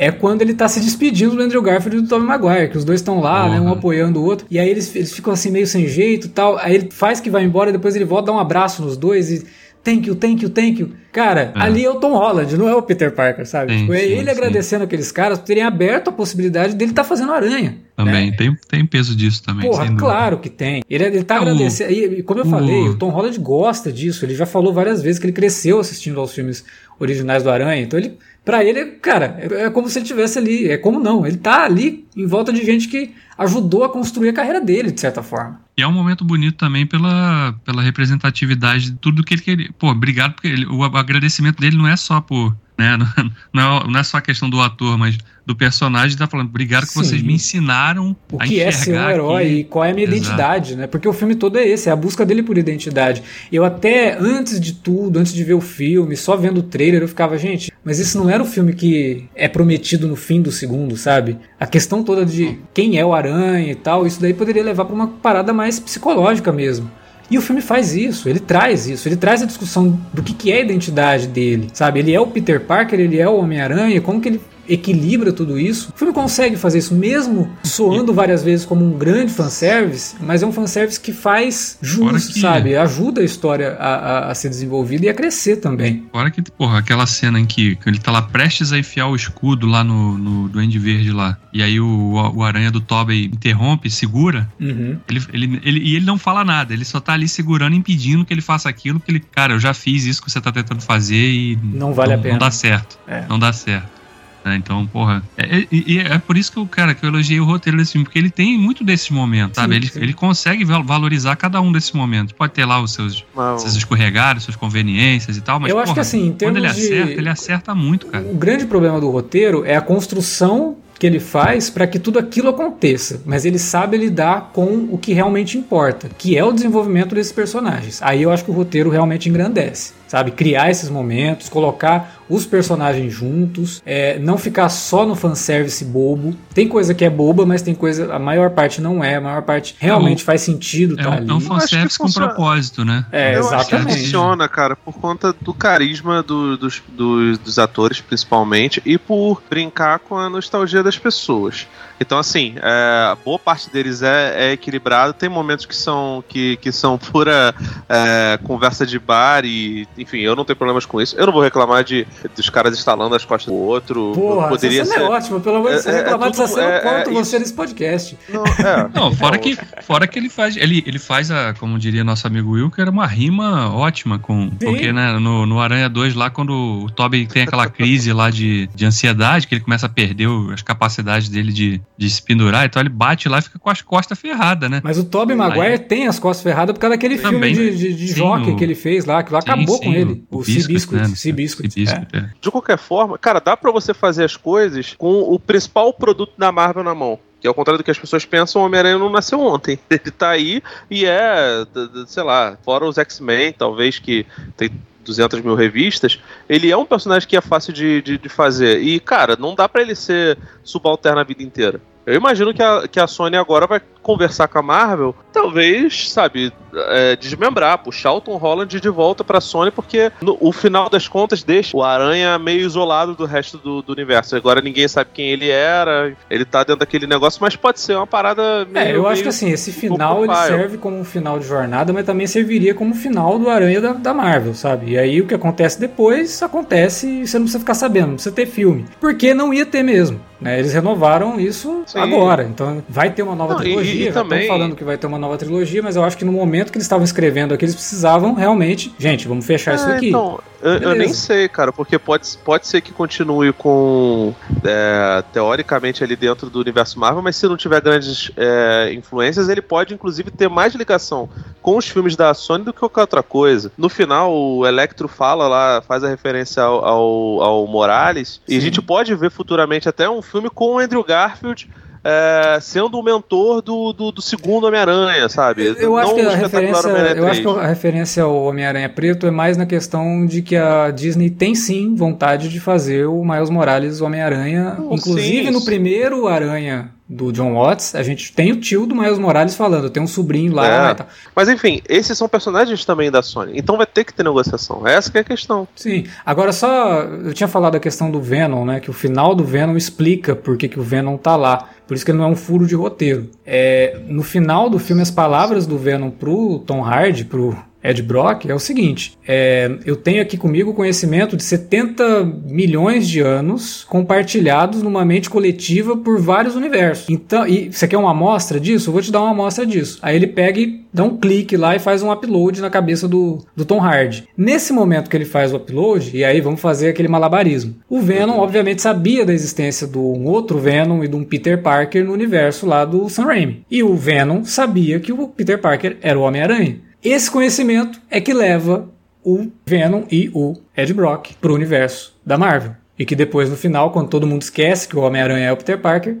É 0.00 0.12
quando 0.12 0.42
ele 0.42 0.54
tá 0.54 0.68
se 0.68 0.78
despedindo 0.78 1.34
do 1.34 1.42
Andrew 1.42 1.60
Garfield 1.60 1.96
e 1.98 2.00
do 2.02 2.08
Tobey 2.08 2.24
Maguire, 2.26 2.68
que 2.70 2.78
os 2.78 2.84
dois 2.84 3.00
estão 3.00 3.18
lá, 3.18 3.48
né, 3.48 3.60
um 3.60 3.64
Uhum. 3.64 3.72
apoiando 3.72 4.20
o 4.20 4.24
outro, 4.24 4.46
e 4.48 4.56
aí 4.56 4.68
eles, 4.68 4.94
eles 4.94 5.12
ficam 5.12 5.32
assim 5.32 5.50
meio 5.50 5.66
sem 5.66 5.88
jeito 5.88 6.26
e 6.28 6.30
tal, 6.30 6.56
aí 6.56 6.72
ele 6.76 6.88
faz 6.92 7.20
que 7.20 7.28
vai 7.28 7.42
embora, 7.42 7.72
depois 7.72 7.96
ele 7.96 8.04
volta, 8.04 8.26
dá 8.26 8.32
um 8.32 8.38
abraço 8.38 8.80
nos 8.80 8.96
dois 8.96 9.28
e 9.32 9.44
thank 9.90 10.06
you, 10.08 10.14
thank 10.14 10.42
you, 10.42 10.50
thank 10.50 10.80
you. 10.80 10.90
Cara, 11.12 11.52
É. 11.56 11.60
ali 11.60 11.84
é 11.84 11.90
o 11.90 11.94
Tom 11.96 12.12
Holland, 12.12 12.56
não 12.56 12.68
é 12.68 12.74
o 12.76 12.82
Peter 12.82 13.10
Parker, 13.12 13.46
sabe? 13.46 13.72
Sim, 13.72 13.78
Tipo, 13.80 13.94
é 13.94 13.98
sim, 14.00 14.04
ele 14.06 14.24
sim. 14.24 14.30
agradecendo 14.30 14.84
aqueles 14.84 15.10
caras 15.10 15.38
por 15.38 15.46
terem 15.46 15.62
aberto 15.62 16.08
a 16.08 16.12
possibilidade 16.12 16.74
dele 16.74 16.92
estar 16.92 17.02
fazendo 17.04 17.32
aranha. 17.32 17.76
Também, 17.96 18.30
né? 18.30 18.36
tem, 18.36 18.56
tem 18.68 18.86
peso 18.86 19.16
disso 19.16 19.42
também. 19.42 19.68
Porra, 19.68 19.92
claro 19.96 20.38
que 20.38 20.48
tem. 20.48 20.82
Ele, 20.88 21.04
ele 21.04 21.24
tá 21.24 21.36
É, 21.36 21.38
o- 21.38 21.42
agradecendo. 21.42 21.92
E, 21.92 22.18
e 22.18 22.22
como 22.22 22.40
eu 22.40 22.44
o- 22.44 22.48
falei, 22.50 22.82
o 22.88 22.94
Tom 22.94 23.08
Holland 23.08 23.38
gosta 23.40 23.90
disso. 23.90 24.24
Ele 24.24 24.34
já 24.36 24.46
falou 24.46 24.72
várias 24.72 25.02
vezes 25.02 25.18
que 25.18 25.26
ele 25.26 25.32
cresceu 25.32 25.80
assistindo 25.80 26.20
aos 26.20 26.32
filmes 26.32 26.64
originais 27.00 27.42
do 27.42 27.50
Aranha. 27.50 27.82
Então 27.82 27.98
ele, 27.98 28.16
para 28.44 28.64
ele, 28.64 28.84
cara, 29.02 29.36
é, 29.38 29.64
é 29.64 29.70
como 29.70 29.88
se 29.88 29.98
ele 29.98 30.04
estivesse 30.04 30.38
ali. 30.38 30.68
É 30.68 30.78
como 30.78 30.98
não. 30.98 31.26
Ele 31.26 31.36
tá 31.36 31.64
ali 31.64 32.06
em 32.16 32.26
volta 32.26 32.52
de 32.52 32.64
gente 32.64 32.88
que 32.88 33.14
ajudou 33.36 33.84
a 33.84 33.88
construir 33.92 34.30
a 34.30 34.32
carreira 34.32 34.60
dele, 34.60 34.90
de 34.90 35.00
certa 35.00 35.22
forma. 35.22 35.60
E 35.76 35.82
é 35.82 35.86
um 35.86 35.92
momento 35.92 36.24
bonito 36.24 36.56
também 36.56 36.84
pela, 36.86 37.54
pela 37.64 37.82
representatividade 37.82 38.90
de 38.90 38.96
tudo 38.98 39.22
que 39.22 39.34
ele 39.34 39.42
queria. 39.42 39.70
Pô, 39.78 39.90
obrigado, 39.90 40.32
porque 40.34 40.48
ele- 40.48 40.66
o 40.66 40.82
agradecimento 40.82 41.60
dele 41.60 41.76
não 41.76 41.86
é 41.86 41.96
só 41.96 42.20
por. 42.20 42.56
Né, 42.76 42.96
não, 43.52 43.78
é, 43.80 43.88
não 43.88 44.00
é 44.00 44.02
só 44.02 44.16
a 44.18 44.22
questão 44.22 44.48
do 44.48 44.60
ator, 44.60 44.96
mas 44.98 45.18
do 45.48 45.56
personagem 45.56 46.14
tá 46.14 46.26
falando, 46.26 46.50
obrigado 46.50 46.82
que 46.82 46.92
Sim. 46.92 47.02
vocês 47.02 47.22
me 47.22 47.32
ensinaram 47.32 48.14
O 48.30 48.36
a 48.38 48.44
que 48.44 48.60
é 48.60 48.70
ser 48.70 48.98
um 48.98 49.08
herói 49.08 49.42
aqui. 49.44 49.54
e 49.54 49.64
qual 49.64 49.82
é 49.82 49.92
a 49.92 49.94
minha 49.94 50.04
Exato. 50.06 50.18
identidade, 50.18 50.76
né? 50.76 50.86
Porque 50.86 51.08
o 51.08 51.12
filme 51.14 51.34
todo 51.34 51.56
é 51.56 51.66
esse, 51.66 51.88
é 51.88 51.92
a 51.92 51.96
busca 51.96 52.26
dele 52.26 52.42
por 52.42 52.58
identidade. 52.58 53.22
Eu 53.50 53.64
até, 53.64 54.14
antes 54.20 54.60
de 54.60 54.74
tudo, 54.74 55.18
antes 55.18 55.32
de 55.32 55.42
ver 55.42 55.54
o 55.54 55.60
filme, 55.62 56.18
só 56.18 56.36
vendo 56.36 56.58
o 56.58 56.62
trailer, 56.62 57.00
eu 57.00 57.08
ficava, 57.08 57.38
gente, 57.38 57.72
mas 57.82 57.98
esse 57.98 58.14
não 58.18 58.28
era 58.28 58.42
o 58.42 58.46
filme 58.46 58.74
que 58.74 59.24
é 59.34 59.48
prometido 59.48 60.06
no 60.06 60.16
fim 60.16 60.42
do 60.42 60.52
segundo, 60.52 60.98
sabe? 60.98 61.38
A 61.58 61.66
questão 61.66 62.04
toda 62.04 62.26
de 62.26 62.58
quem 62.74 62.98
é 62.98 63.06
o 63.06 63.14
Aranha 63.14 63.72
e 63.72 63.74
tal, 63.74 64.06
isso 64.06 64.20
daí 64.20 64.34
poderia 64.34 64.62
levar 64.62 64.84
pra 64.84 64.94
uma 64.94 65.08
parada 65.08 65.50
mais 65.54 65.80
psicológica 65.80 66.52
mesmo. 66.52 66.90
E 67.30 67.38
o 67.38 67.40
filme 67.42 67.62
faz 67.62 67.94
isso, 67.94 68.28
ele 68.28 68.38
traz 68.38 68.86
isso, 68.86 69.08
ele 69.08 69.16
traz 69.16 69.40
a 69.42 69.46
discussão 69.46 69.98
do 70.12 70.22
que, 70.22 70.34
que 70.34 70.52
é 70.52 70.58
a 70.58 70.60
identidade 70.60 71.26
dele, 71.26 71.68
sabe? 71.72 72.00
Ele 72.00 72.12
é 72.12 72.20
o 72.20 72.26
Peter 72.26 72.60
Parker, 72.60 73.00
ele 73.00 73.18
é 73.18 73.26
o 73.26 73.38
Homem-Aranha, 73.38 74.00
como 74.02 74.20
que 74.20 74.28
ele 74.28 74.40
equilibra 74.68 75.32
tudo 75.32 75.58
isso. 75.58 75.92
O 75.94 75.98
filme 75.98 76.12
consegue 76.12 76.56
fazer 76.56 76.78
isso 76.78 76.94
mesmo 76.94 77.50
soando 77.62 78.12
várias 78.12 78.42
vezes 78.42 78.66
como 78.66 78.84
um 78.84 78.98
grande 78.98 79.32
fanservice, 79.32 80.16
mas 80.20 80.42
é 80.42 80.46
um 80.46 80.52
fanservice 80.52 81.00
que 81.00 81.12
faz 81.12 81.78
jus, 81.80 82.28
que... 82.28 82.40
sabe? 82.40 82.76
Ajuda 82.76 83.20
a 83.20 83.24
história 83.24 83.76
a, 83.78 83.94
a, 83.94 84.30
a, 84.30 84.34
ser 84.34 84.48
desenvolvida 84.48 85.06
e 85.06 85.08
a 85.08 85.14
crescer 85.14 85.56
também. 85.56 86.04
Fora 86.12 86.30
que, 86.30 86.42
porra, 86.42 86.78
aquela 86.78 87.06
cena 87.06 87.40
em 87.40 87.46
que, 87.46 87.78
ele 87.86 87.98
tá 87.98 88.10
lá 88.10 88.22
prestes 88.22 88.72
a 88.72 88.78
enfiar 88.78 89.08
o 89.08 89.16
escudo 89.16 89.66
lá 89.66 89.82
no, 89.82 90.18
no 90.18 90.48
Duende 90.48 90.78
Verde 90.78 91.10
lá, 91.12 91.38
e 91.52 91.62
aí 91.62 91.80
o, 91.80 92.32
o 92.34 92.42
aranha 92.42 92.70
do 92.70 92.80
Tobey 92.80 93.26
interrompe, 93.26 93.90
segura, 93.90 94.48
uhum. 94.60 94.98
ele, 95.08 95.22
ele, 95.32 95.60
ele, 95.64 95.80
e 95.80 95.96
ele 95.96 96.04
não 96.04 96.18
fala 96.18 96.44
nada, 96.44 96.72
ele 96.72 96.84
só 96.84 97.00
tá 97.00 97.12
ali 97.12 97.28
segurando, 97.28 97.74
impedindo 97.74 98.24
que 98.24 98.32
ele 98.32 98.40
faça 98.40 98.68
aquilo, 98.68 99.00
que 99.00 99.10
ele, 99.10 99.20
cara, 99.20 99.54
eu 99.54 99.60
já 99.60 99.72
fiz 99.72 100.04
isso 100.04 100.22
que 100.22 100.30
você 100.30 100.40
tá 100.40 100.52
tentando 100.52 100.82
fazer 100.82 101.30
e 101.30 101.58
não 101.62 101.92
vale 101.92 102.12
não, 102.12 102.20
a 102.20 102.22
pena. 102.22 102.32
Não 102.34 102.38
dá 102.38 102.50
certo. 102.50 102.98
É. 103.06 103.24
Não 103.28 103.38
dá 103.38 103.52
certo. 103.52 103.97
Né? 104.44 104.56
Então, 104.56 104.86
porra. 104.86 105.22
É, 105.36 105.66
e 105.70 105.98
é, 105.98 106.14
é, 106.14 106.18
por 106.18 106.36
isso 106.36 106.52
que 106.52 106.58
eu, 106.58 106.66
cara, 106.66 106.94
que 106.94 107.04
eu 107.04 107.08
elogiei 107.08 107.40
o 107.40 107.44
roteiro 107.44 107.78
desse 107.78 107.92
filme, 107.92 108.04
porque 108.04 108.18
ele 108.18 108.30
tem 108.30 108.58
muito 108.58 108.84
desses 108.84 109.10
momentos, 109.10 109.56
sabe? 109.56 109.74
Sim, 109.74 109.76
ele, 109.76 109.88
sim. 109.88 110.00
ele 110.00 110.12
consegue 110.12 110.64
valorizar 110.64 111.36
cada 111.36 111.60
um 111.60 111.72
desses 111.72 111.92
momentos. 111.92 112.32
Pode 112.32 112.52
ter 112.52 112.64
lá 112.64 112.80
os 112.80 112.92
seus, 112.92 113.24
seus 113.58 113.74
escorregados, 113.74 114.44
suas 114.44 114.56
conveniências 114.56 115.36
e 115.36 115.40
tal, 115.40 115.60
mas 115.60 115.70
eu 115.70 115.76
porra, 115.76 115.84
acho 115.84 115.94
que 115.94 116.00
assim, 116.00 116.36
quando 116.38 116.56
ele 116.56 116.66
de... 116.66 116.72
acerta, 116.72 117.12
ele 117.12 117.28
acerta 117.28 117.74
muito, 117.74 118.06
cara. 118.06 118.24
O 118.24 118.34
grande 118.34 118.66
problema 118.66 119.00
do 119.00 119.10
roteiro 119.10 119.64
é 119.64 119.76
a 119.76 119.80
construção 119.80 120.76
que 120.98 121.06
ele 121.06 121.20
faz 121.20 121.70
para 121.70 121.86
que 121.86 121.98
tudo 121.98 122.18
aquilo 122.18 122.48
aconteça, 122.48 123.22
mas 123.24 123.44
ele 123.44 123.58
sabe 123.58 123.96
lidar 123.96 124.50
com 124.52 124.88
o 124.90 124.98
que 124.98 125.12
realmente 125.12 125.56
importa, 125.56 126.10
que 126.18 126.36
é 126.36 126.44
o 126.44 126.52
desenvolvimento 126.52 127.14
desses 127.14 127.32
personagens. 127.32 128.02
Aí 128.02 128.22
eu 128.22 128.32
acho 128.32 128.44
que 128.44 128.50
o 128.50 128.54
roteiro 128.54 128.90
realmente 128.90 129.28
engrandece 129.28 129.98
sabe? 130.08 130.30
Criar 130.30 130.70
esses 130.70 130.88
momentos, 130.88 131.48
colocar 131.48 132.17
os 132.28 132.44
personagens 132.44 133.12
juntos, 133.12 133.82
é, 133.84 134.18
não 134.18 134.36
ficar 134.36 134.68
só 134.68 135.06
no 135.06 135.14
fanservice 135.14 135.84
bobo. 135.84 136.36
Tem 136.52 136.68
coisa 136.68 136.94
que 136.94 137.04
é 137.04 137.10
boba, 137.10 137.46
mas 137.46 137.62
tem 137.62 137.74
coisa, 137.74 138.14
a 138.14 138.18
maior 138.18 138.50
parte 138.50 138.80
não 138.80 139.02
é, 139.02 139.16
a 139.16 139.20
maior 139.20 139.42
parte 139.42 139.74
realmente 139.78 140.22
é 140.22 140.24
faz 140.24 140.42
sentido 140.42 140.98
é 140.98 141.02
tá 141.02 141.12
ali. 141.14 141.30
É 141.30 141.32
um 141.32 141.40
fanservice 141.40 141.98
com 141.98 142.10
propósito, 142.10 142.84
né? 142.84 143.04
É, 143.10 143.34
Eu 143.34 143.40
exatamente. 143.40 143.74
Acho 143.74 143.86
que 143.86 144.00
funciona, 144.00 144.48
cara, 144.48 144.76
por 144.76 144.94
conta 144.94 145.34
do 145.40 145.54
carisma 145.54 146.22
do, 146.22 146.56
dos, 146.56 146.82
dos, 146.88 147.38
dos 147.38 147.58
atores, 147.58 148.00
principalmente, 148.00 148.82
e 148.84 148.98
por 148.98 149.42
brincar 149.48 149.98
com 150.00 150.16
a 150.16 150.28
nostalgia 150.28 150.82
das 150.82 150.98
pessoas. 150.98 151.66
Então, 152.00 152.18
assim, 152.18 152.54
é, 152.62 153.16
boa 153.24 153.38
parte 153.38 153.70
deles 153.70 154.02
é, 154.02 154.50
é 154.50 154.52
equilibrado. 154.52 155.12
Tem 155.12 155.28
momentos 155.28 155.66
que 155.66 155.74
são, 155.74 156.22
que, 156.28 156.56
que 156.58 156.70
são 156.70 156.96
pura 156.96 157.54
é, 157.88 158.38
conversa 158.44 158.86
de 158.86 158.98
bar 158.98 159.44
e, 159.44 159.88
enfim, 159.96 160.18
eu 160.18 160.36
não 160.36 160.44
tenho 160.44 160.56
problemas 160.56 160.86
com 160.86 161.00
isso. 161.00 161.16
Eu 161.16 161.26
não 161.26 161.32
vou 161.32 161.42
reclamar 161.42 161.82
de 161.82 162.06
dos 162.34 162.50
caras 162.50 162.76
instalando 162.78 163.14
as 163.14 163.24
costas 163.24 163.52
do 163.52 163.58
outro. 163.58 164.12
Porra, 164.14 164.48
poderia 164.48 164.82
essa 164.82 164.94
ser. 164.94 165.00
é 165.00 165.04
ótimo, 165.04 165.40
pelo 165.40 165.56
amor 165.56 165.68
de 165.70 165.74
Deus. 165.82 165.86
É, 165.86 165.90
é, 165.90 165.96
reclamar 166.02 166.30
dessa 166.30 166.46
cena, 166.46 166.62
é- 166.72 166.78
eu 166.78 166.82
corto 166.82 167.10
é 167.10 167.12
você 167.12 167.20
isso. 167.36 167.38
nesse 167.40 167.52
podcast. 167.54 168.18
Não, 168.28 168.44
é. 168.66 168.88
Não, 168.94 169.14
fora 169.14 169.38
que, 169.38 169.56
fora 169.82 170.06
que 170.06 170.18
ele 170.18 170.28
faz, 170.28 170.56
ele, 170.56 170.82
ele 170.86 170.98
faz 170.98 171.30
a, 171.30 171.54
como 171.54 171.78
diria 171.78 172.02
nosso 172.04 172.26
amigo 172.26 172.52
Wilker, 172.52 172.88
uma 172.88 173.06
rima 173.06 173.72
ótima 173.74 174.18
com, 174.18 174.50
porque 174.50 174.92
né, 174.92 175.12
no, 175.18 175.46
no 175.46 175.60
Aranha 175.60 175.88
2 175.88 176.14
lá, 176.14 176.30
quando 176.30 176.52
o 176.84 176.90
Tobey 176.90 177.26
tem 177.26 177.42
aquela 177.42 177.68
crise 177.68 178.12
lá 178.12 178.30
de, 178.30 178.68
de 178.74 178.84
ansiedade, 178.84 179.46
que 179.46 179.54
ele 179.54 179.62
começa 179.62 179.86
a 179.86 179.88
perder 179.88 180.26
o- 180.28 180.50
as 180.52 180.62
capacidades 180.62 181.28
dele 181.28 181.52
de, 181.52 181.80
de 181.96 182.10
se 182.10 182.22
pendurar, 182.22 182.66
então 182.66 182.80
ele 182.80 182.88
bate 182.88 183.28
lá 183.28 183.38
e 183.38 183.42
fica 183.42 183.58
com 183.58 183.70
as 183.70 183.82
costas 183.82 184.18
ferradas, 184.18 184.70
né? 184.70 184.80
Mas 184.82 184.98
o 184.98 185.04
Tobey 185.04 185.36
Maguire 185.36 185.78
tem 185.78 186.06
as 186.06 186.18
costas 186.18 186.42
ferradas 186.42 186.72
por 186.74 186.80
causa 186.80 186.96
daquele 186.96 187.18
Também, 187.18 187.54
filme 187.54 187.70
de, 187.72 187.78
de, 187.78 187.94
de 187.94 188.08
sim, 188.08 188.14
jockey 188.16 188.50
o- 188.50 188.56
que 188.56 188.64
ele 188.64 188.74
fez 188.74 189.04
lá, 189.04 189.22
que 189.22 189.32
lá 189.32 189.40
Sim, 189.40 189.50
acabou 189.50 189.76
sim, 189.78 189.84
com 189.84 189.92
ele. 189.94 190.24
O, 190.30 190.44
Seabiscuit. 190.44 191.00
né? 191.02 191.08
Seabiscuit. 191.14 191.72
Seabiscuit, 191.72 192.07
é. 192.12 192.24
De 192.40 192.50
qualquer 192.50 192.78
forma, 192.78 193.18
cara, 193.18 193.40
dá 193.40 193.56
pra 193.56 193.70
você 193.70 193.92
fazer 193.92 194.24
as 194.24 194.36
coisas 194.36 194.94
com 194.96 195.20
o 195.20 195.38
principal 195.38 195.92
produto 195.92 196.32
da 196.38 196.50
Marvel 196.50 196.84
na 196.84 196.94
mão. 196.94 197.18
Que 197.40 197.46
ao 197.46 197.54
contrário 197.54 197.78
do 197.78 197.84
que 197.84 197.90
as 197.90 197.98
pessoas 197.98 198.24
pensam, 198.24 198.60
o 198.60 198.64
Homem-Aranha 198.64 198.98
não 198.98 199.10
nasceu 199.10 199.40
ontem. 199.40 199.78
Ele 199.88 200.10
tá 200.10 200.30
aí 200.30 200.62
e 200.90 201.04
é, 201.04 201.64
sei 202.06 202.22
lá, 202.22 202.56
fora 202.64 202.84
os 202.84 202.98
X-Men, 202.98 203.52
talvez 203.52 203.98
que 203.98 204.26
tem 204.56 204.70
200 205.04 205.40
mil 205.40 205.54
revistas, 205.54 206.20
ele 206.48 206.70
é 206.70 206.76
um 206.76 206.84
personagem 206.84 207.26
que 207.26 207.36
é 207.36 207.40
fácil 207.40 207.72
de, 207.72 208.02
de, 208.02 208.18
de 208.18 208.28
fazer. 208.28 208.82
E, 208.82 209.00
cara, 209.00 209.36
não 209.36 209.54
dá 209.54 209.66
pra 209.66 209.80
ele 209.80 209.94
ser 209.94 210.36
subalterno 210.62 211.18
a 211.18 211.24
vida 211.24 211.42
inteira. 211.42 211.80
Eu 212.08 212.14
imagino 212.14 212.54
que 212.54 212.62
a, 212.62 212.88
que 212.88 212.98
a 212.98 213.06
Sony 213.06 213.36
agora 213.36 213.66
vai 213.66 213.80
conversar 214.02 214.48
com 214.48 214.58
a 214.58 214.62
Marvel, 214.62 215.14
talvez, 215.30 216.10
sabe, 216.10 216.50
é, 216.74 217.14
desmembrar, 217.16 217.76
puxar 217.78 218.12
o 218.14 218.20
Tom 218.22 218.36
Holland 218.38 218.80
de 218.80 218.88
volta 218.88 219.22
pra 219.22 219.40
Sony, 219.40 219.70
porque 219.70 220.10
no 220.22 220.38
o 220.40 220.50
final 220.50 220.88
das 220.88 221.06
contas 221.06 221.42
deixa 221.42 221.76
o 221.76 221.82
Aranha 221.82 222.38
meio 222.38 222.60
isolado 222.62 223.14
do 223.14 223.26
resto 223.26 223.58
do, 223.58 223.82
do 223.82 223.92
universo. 223.92 224.34
Agora 224.34 224.62
ninguém 224.62 224.88
sabe 224.88 225.10
quem 225.12 225.28
ele 225.30 225.50
era, 225.50 226.16
ele 226.30 226.46
tá 226.46 226.60
dentro 226.60 226.76
daquele 226.76 227.06
negócio, 227.06 227.38
mas 227.42 227.56
pode 227.56 227.80
ser 227.80 227.96
uma 227.96 228.06
parada 228.06 228.64
meio. 228.64 228.86
É, 228.86 228.96
eu 228.96 229.06
acho 229.06 229.14
meio- 229.16 229.22
que 229.24 229.28
assim, 229.28 229.50
esse 229.50 229.70
um 229.70 229.74
final 229.74 230.24
ele 230.24 230.34
serve 230.34 230.78
como 230.78 230.98
um 230.98 231.04
final 231.04 231.38
de 231.38 231.46
jornada, 231.46 231.92
mas 231.92 232.06
também 232.06 232.26
serviria 232.26 232.74
como 232.74 232.94
final 232.94 233.38
do 233.38 233.50
Aranha 233.50 233.82
da, 233.82 233.92
da 233.92 234.14
Marvel, 234.14 234.54
sabe? 234.54 234.92
E 234.92 234.98
aí 234.98 235.20
o 235.20 235.26
que 235.26 235.34
acontece 235.34 235.78
depois, 235.78 236.42
acontece 236.42 237.06
e 237.06 237.26
você 237.26 237.36
não 237.38 237.44
precisa 237.44 237.60
ficar 237.60 237.74
sabendo, 237.74 238.06
não 238.08 238.14
precisa 238.14 238.34
ter 238.34 238.46
filme. 238.46 238.86
Porque 238.98 239.34
não 239.34 239.52
ia 239.52 239.66
ter 239.66 239.82
mesmo. 239.82 240.18
Né? 240.40 240.58
Eles 240.58 240.72
renovaram 240.72 241.40
isso 241.40 241.82
Sim. 241.86 241.98
agora. 241.98 242.44
Então 242.44 242.82
vai 242.88 243.10
ter 243.10 243.22
uma 243.22 243.34
nova 243.34 243.54
Não, 243.54 243.60
e- 243.60 243.64
trilogia. 243.64 243.92
e 244.04 244.06
estão 244.08 244.22
também- 244.22 244.46
falando 244.46 244.76
que 244.76 244.84
vai 244.84 244.96
ter 244.96 245.06
uma 245.08 245.18
nova 245.18 245.36
trilogia, 245.36 245.82
mas 245.82 245.96
eu 245.96 246.04
acho 246.04 246.16
que 246.16 246.24
no 246.24 246.30
momento 246.32 246.70
que 246.70 246.78
eles 246.78 246.84
estavam 246.84 247.04
escrevendo 247.04 247.52
aqui, 247.54 247.64
eles 247.64 247.74
precisavam 247.74 248.34
realmente. 248.34 248.94
Gente, 248.98 249.26
vamos 249.26 249.44
fechar 249.44 249.74
isso 249.74 249.86
Ah, 249.88 249.94
aqui. 249.96 250.08
Então, 250.10 250.38
eu, 250.60 250.72
eu 250.78 250.94
nem 250.94 251.12
sei, 251.12 251.48
cara, 251.48 251.72
porque 251.72 251.98
pode, 251.98 252.26
pode 252.44 252.66
ser 252.66 252.80
que 252.80 252.92
continue 252.92 253.52
com. 253.52 254.34
é, 254.64 255.22
teoricamente 255.32 256.02
ali 256.02 256.16
dentro 256.16 256.50
do 256.50 256.60
universo 256.60 256.98
Marvel, 256.98 257.22
mas 257.22 257.36
se 257.36 257.46
não 257.46 257.56
tiver 257.56 257.80
grandes 257.80 258.30
é, 258.36 258.92
influências, 258.92 259.48
ele 259.48 259.62
pode 259.62 259.94
inclusive 259.94 260.30
ter 260.30 260.48
mais 260.48 260.74
ligação 260.74 261.28
com 261.62 261.76
os 261.76 261.88
filmes 261.88 262.16
da 262.16 262.34
Sony 262.34 262.64
do 262.64 262.72
que 262.72 262.80
qualquer 262.80 263.02
outra 263.02 263.22
coisa. 263.22 263.70
No 263.78 263.88
final, 263.88 264.32
o 264.32 264.66
Electro 264.66 265.06
fala 265.06 265.46
lá, 265.46 265.80
faz 265.80 266.02
a 266.02 266.08
referência 266.08 266.62
ao, 266.62 266.84
ao, 266.84 267.42
ao 267.42 267.66
Morales, 267.66 268.40
e 268.48 268.56
a 268.56 268.58
Sim. 268.58 268.66
gente 268.66 268.82
pode 268.82 269.14
ver 269.14 269.30
futuramente 269.30 269.88
até 269.88 270.08
um 270.08 270.22
filme 270.22 270.50
com 270.50 270.74
o 270.74 270.78
Andrew 270.78 271.04
Garfield. 271.04 271.68
É, 272.10 272.58
sendo 272.62 272.98
o 272.98 273.02
mentor 273.02 273.60
do, 273.60 273.92
do, 273.92 274.10
do 274.10 274.22
segundo 274.22 274.66
Homem-Aranha, 274.66 275.28
sabe? 275.28 275.74
Eu 275.78 275.94
acho 275.94 276.14
que 276.14 276.20
eu 276.20 276.28
acho 276.28 276.48
3. 276.48 277.40
que 277.40 277.48
a 277.48 277.66
referência 277.66 278.22
ao 278.22 278.44
Homem-Aranha 278.44 278.88
Preto 278.88 279.26
é 279.26 279.30
mais 279.30 279.58
na 279.58 279.66
questão 279.66 280.24
de 280.24 280.40
que 280.40 280.56
a 280.56 280.90
Disney 280.90 281.28
tem 281.28 281.54
sim 281.54 281.94
vontade 281.94 282.48
de 282.48 282.60
fazer 282.60 283.06
o 283.06 283.22
Miles 283.22 283.50
Morales 283.50 284.00
Homem-Aranha. 284.00 284.76
Não, 284.78 284.94
Inclusive 284.94 285.46
sim, 285.46 285.50
no 285.50 285.62
primeiro 285.64 286.26
Aranha 286.26 286.90
do 287.08 287.32
John 287.32 287.54
Watts, 287.54 287.94
a 287.94 288.02
gente 288.02 288.32
tem 288.34 288.52
o 288.52 288.56
tio 288.56 288.86
do 288.86 288.94
Miles 288.94 289.18
Morales 289.18 289.54
falando, 289.54 289.88
tem 289.88 290.02
um 290.02 290.06
sobrinho 290.06 290.54
lá 290.54 290.88
É. 290.88 290.92
e 290.92 290.94
tal. 290.94 291.06
Mas 291.34 291.48
enfim, 291.48 291.80
esses 291.88 292.16
são 292.18 292.28
personagens 292.28 292.84
também 292.84 293.10
da 293.10 293.22
Sony. 293.22 293.52
Então 293.54 293.78
vai 293.78 293.86
ter 293.86 294.04
que 294.04 294.12
ter 294.12 294.22
negociação. 294.22 294.86
Essa 294.86 295.10
que 295.10 295.16
é 295.16 295.22
a 295.22 295.24
questão. 295.24 295.66
Sim. 295.74 296.04
Agora 296.24 296.52
só, 296.52 297.00
eu 297.00 297.32
tinha 297.32 297.48
falado 297.48 297.76
a 297.76 297.80
questão 297.80 298.10
do 298.10 298.20
Venom, 298.20 298.64
né, 298.66 298.80
que 298.80 298.90
o 298.90 298.92
final 298.92 299.34
do 299.34 299.42
Venom 299.42 299.76
explica 299.76 300.36
por 300.36 300.58
que, 300.58 300.68
que 300.68 300.78
o 300.78 300.82
Venom 300.82 301.16
tá 301.16 301.34
lá. 301.34 301.70
Por 301.88 301.94
isso 301.94 302.04
que 302.04 302.10
ele 302.10 302.18
não 302.18 302.26
é 302.26 302.28
um 302.28 302.36
furo 302.36 302.66
de 302.66 302.74
roteiro. 302.74 303.30
É, 303.46 303.98
no 304.06 304.22
final 304.22 304.68
do 304.68 304.78
filme, 304.78 305.00
as 305.00 305.10
palavras 305.10 305.66
do 305.66 305.78
Venom 305.78 306.10
pro 306.10 306.58
Tom 306.60 306.84
Hardy, 306.84 307.24
pro 307.24 307.56
Ed 307.82 308.02
Brock, 308.02 308.46
é 308.46 308.54
o 308.54 308.58
seguinte: 308.58 309.16
é, 309.26 309.70
eu 309.84 309.96
tenho 309.96 310.22
aqui 310.22 310.36
comigo 310.36 310.74
conhecimento 310.74 311.36
de 311.36 311.42
70 311.42 312.24
milhões 312.46 313.08
de 313.08 313.20
anos 313.20 313.84
compartilhados 313.84 314.82
numa 314.82 315.04
mente 315.04 315.30
coletiva 315.30 315.96
por 315.96 316.20
vários 316.20 316.56
universos. 316.56 317.06
Então, 317.08 317.46
e 317.46 317.70
você 317.72 317.86
quer 317.86 317.98
uma 317.98 318.10
amostra 318.10 318.58
disso? 318.58 318.88
Eu 318.88 318.92
vou 318.92 319.02
te 319.02 319.12
dar 319.12 319.20
uma 319.20 319.30
amostra 319.30 319.64
disso. 319.64 319.98
Aí 320.02 320.16
ele 320.16 320.26
pega 320.26 320.60
e 320.60 320.84
dá 320.92 321.04
um 321.04 321.16
clique 321.16 321.56
lá 321.56 321.76
e 321.76 321.78
faz 321.78 322.02
um 322.02 322.10
upload 322.10 322.60
na 322.60 322.70
cabeça 322.70 323.06
do, 323.06 323.38
do 323.54 323.64
Tom 323.64 323.80
Hardy. 323.80 324.24
Nesse 324.36 324.72
momento 324.72 325.08
que 325.08 325.16
ele 325.16 325.24
faz 325.24 325.52
o 325.52 325.56
upload, 325.56 326.16
e 326.16 326.24
aí 326.24 326.40
vamos 326.40 326.60
fazer 326.60 326.88
aquele 326.88 327.08
malabarismo. 327.08 327.76
O 327.88 328.00
Venom, 328.00 328.38
obviamente, 328.38 328.82
sabia 328.82 329.24
da 329.24 329.32
existência 329.32 329.86
de 329.86 329.98
um 329.98 330.24
outro 330.26 330.58
Venom 330.58 331.04
e 331.04 331.08
de 331.08 331.16
um 331.16 331.24
Peter 331.24 331.60
Parker 331.62 332.04
no 332.04 332.12
universo 332.12 332.66
lá 332.66 332.84
do 332.84 333.08
Sam 333.08 333.26
Raimi. 333.26 333.64
E 333.70 333.82
o 333.82 333.94
Venom 333.94 334.44
sabia 334.44 334.98
que 334.98 335.12
o 335.12 335.28
Peter 335.28 335.60
Parker 335.60 335.98
era 336.02 336.18
o 336.18 336.22
Homem-Aranha. 336.22 336.87
Esse 337.02 337.30
conhecimento 337.30 338.00
é 338.10 338.20
que 338.20 338.32
leva 338.34 338.88
o 339.24 339.50
Venom 339.66 340.04
e 340.10 340.30
o 340.34 340.54
Ed 340.76 340.92
Brock 340.92 341.34
pro 341.40 341.54
universo 341.54 342.14
da 342.24 342.36
Marvel. 342.38 342.72
E 342.98 343.04
que 343.04 343.14
depois, 343.14 343.48
no 343.48 343.56
final, 343.56 343.92
quando 343.92 344.08
todo 344.08 344.26
mundo 344.26 344.42
esquece 344.42 344.88
que 344.88 344.96
o 344.96 345.00
Homem-Aranha 345.00 345.46
é 345.48 345.52
o 345.52 345.56
Peter 345.56 345.78
Parker, 345.80 346.16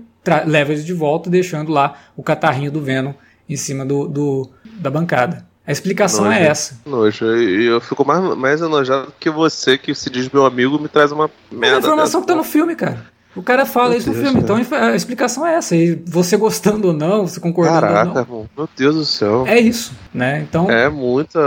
leva 0.46 0.72
eles 0.72 0.84
de 0.84 0.92
volta, 0.92 1.28
deixando 1.28 1.72
lá 1.72 1.94
o 2.16 2.22
catarrinho 2.22 2.70
do 2.70 2.80
Venom 2.80 3.12
em 3.48 3.56
cima 3.56 3.84
do, 3.84 4.06
do- 4.06 4.50
da 4.78 4.90
bancada. 4.90 5.46
A 5.66 5.72
explicação 5.72 6.24
Nojo. 6.24 6.36
é 6.38 6.46
essa. 6.46 6.78
Nojo. 6.86 7.26
E 7.36 7.66
eu 7.66 7.80
fico 7.80 8.04
mais, 8.04 8.36
mais 8.36 8.60
enojado 8.60 9.12
que 9.18 9.28
você, 9.30 9.76
que 9.76 9.94
se 9.94 10.08
diz 10.08 10.28
meu 10.30 10.46
amigo, 10.46 10.78
me 10.78 10.88
traz 10.88 11.10
uma 11.12 11.28
Mas 11.50 11.58
a 11.58 11.60
merda. 11.60 11.78
informação 11.80 12.20
dessa. 12.20 12.26
que 12.26 12.26
tá 12.32 12.36
no 12.36 12.44
filme, 12.44 12.74
cara. 12.76 13.04
O 13.38 13.42
cara 13.42 13.64
fala 13.64 13.90
Meu 13.90 13.98
isso 13.98 14.08
no 14.08 14.14
Deus, 14.14 14.26
filme, 14.28 14.42
cara. 14.44 14.60
então 14.62 14.78
a 14.88 14.94
explicação 14.96 15.46
é 15.46 15.54
essa. 15.54 15.76
E 15.76 15.94
você 16.06 16.36
gostando 16.36 16.88
ou 16.88 16.92
não, 16.94 17.26
você 17.26 17.38
concordando 17.40 17.76
ou 17.76 17.82
Caraca, 17.92 18.04
não. 18.06 18.14
mano, 18.36 18.50
meu 18.56 18.68
Deus 18.76 18.96
do 18.96 19.04
céu. 19.04 19.44
É 19.46 19.58
isso, 19.58 19.92
né? 20.12 20.44
Então 20.48 20.70
É 20.70 20.88
muita. 20.88 21.38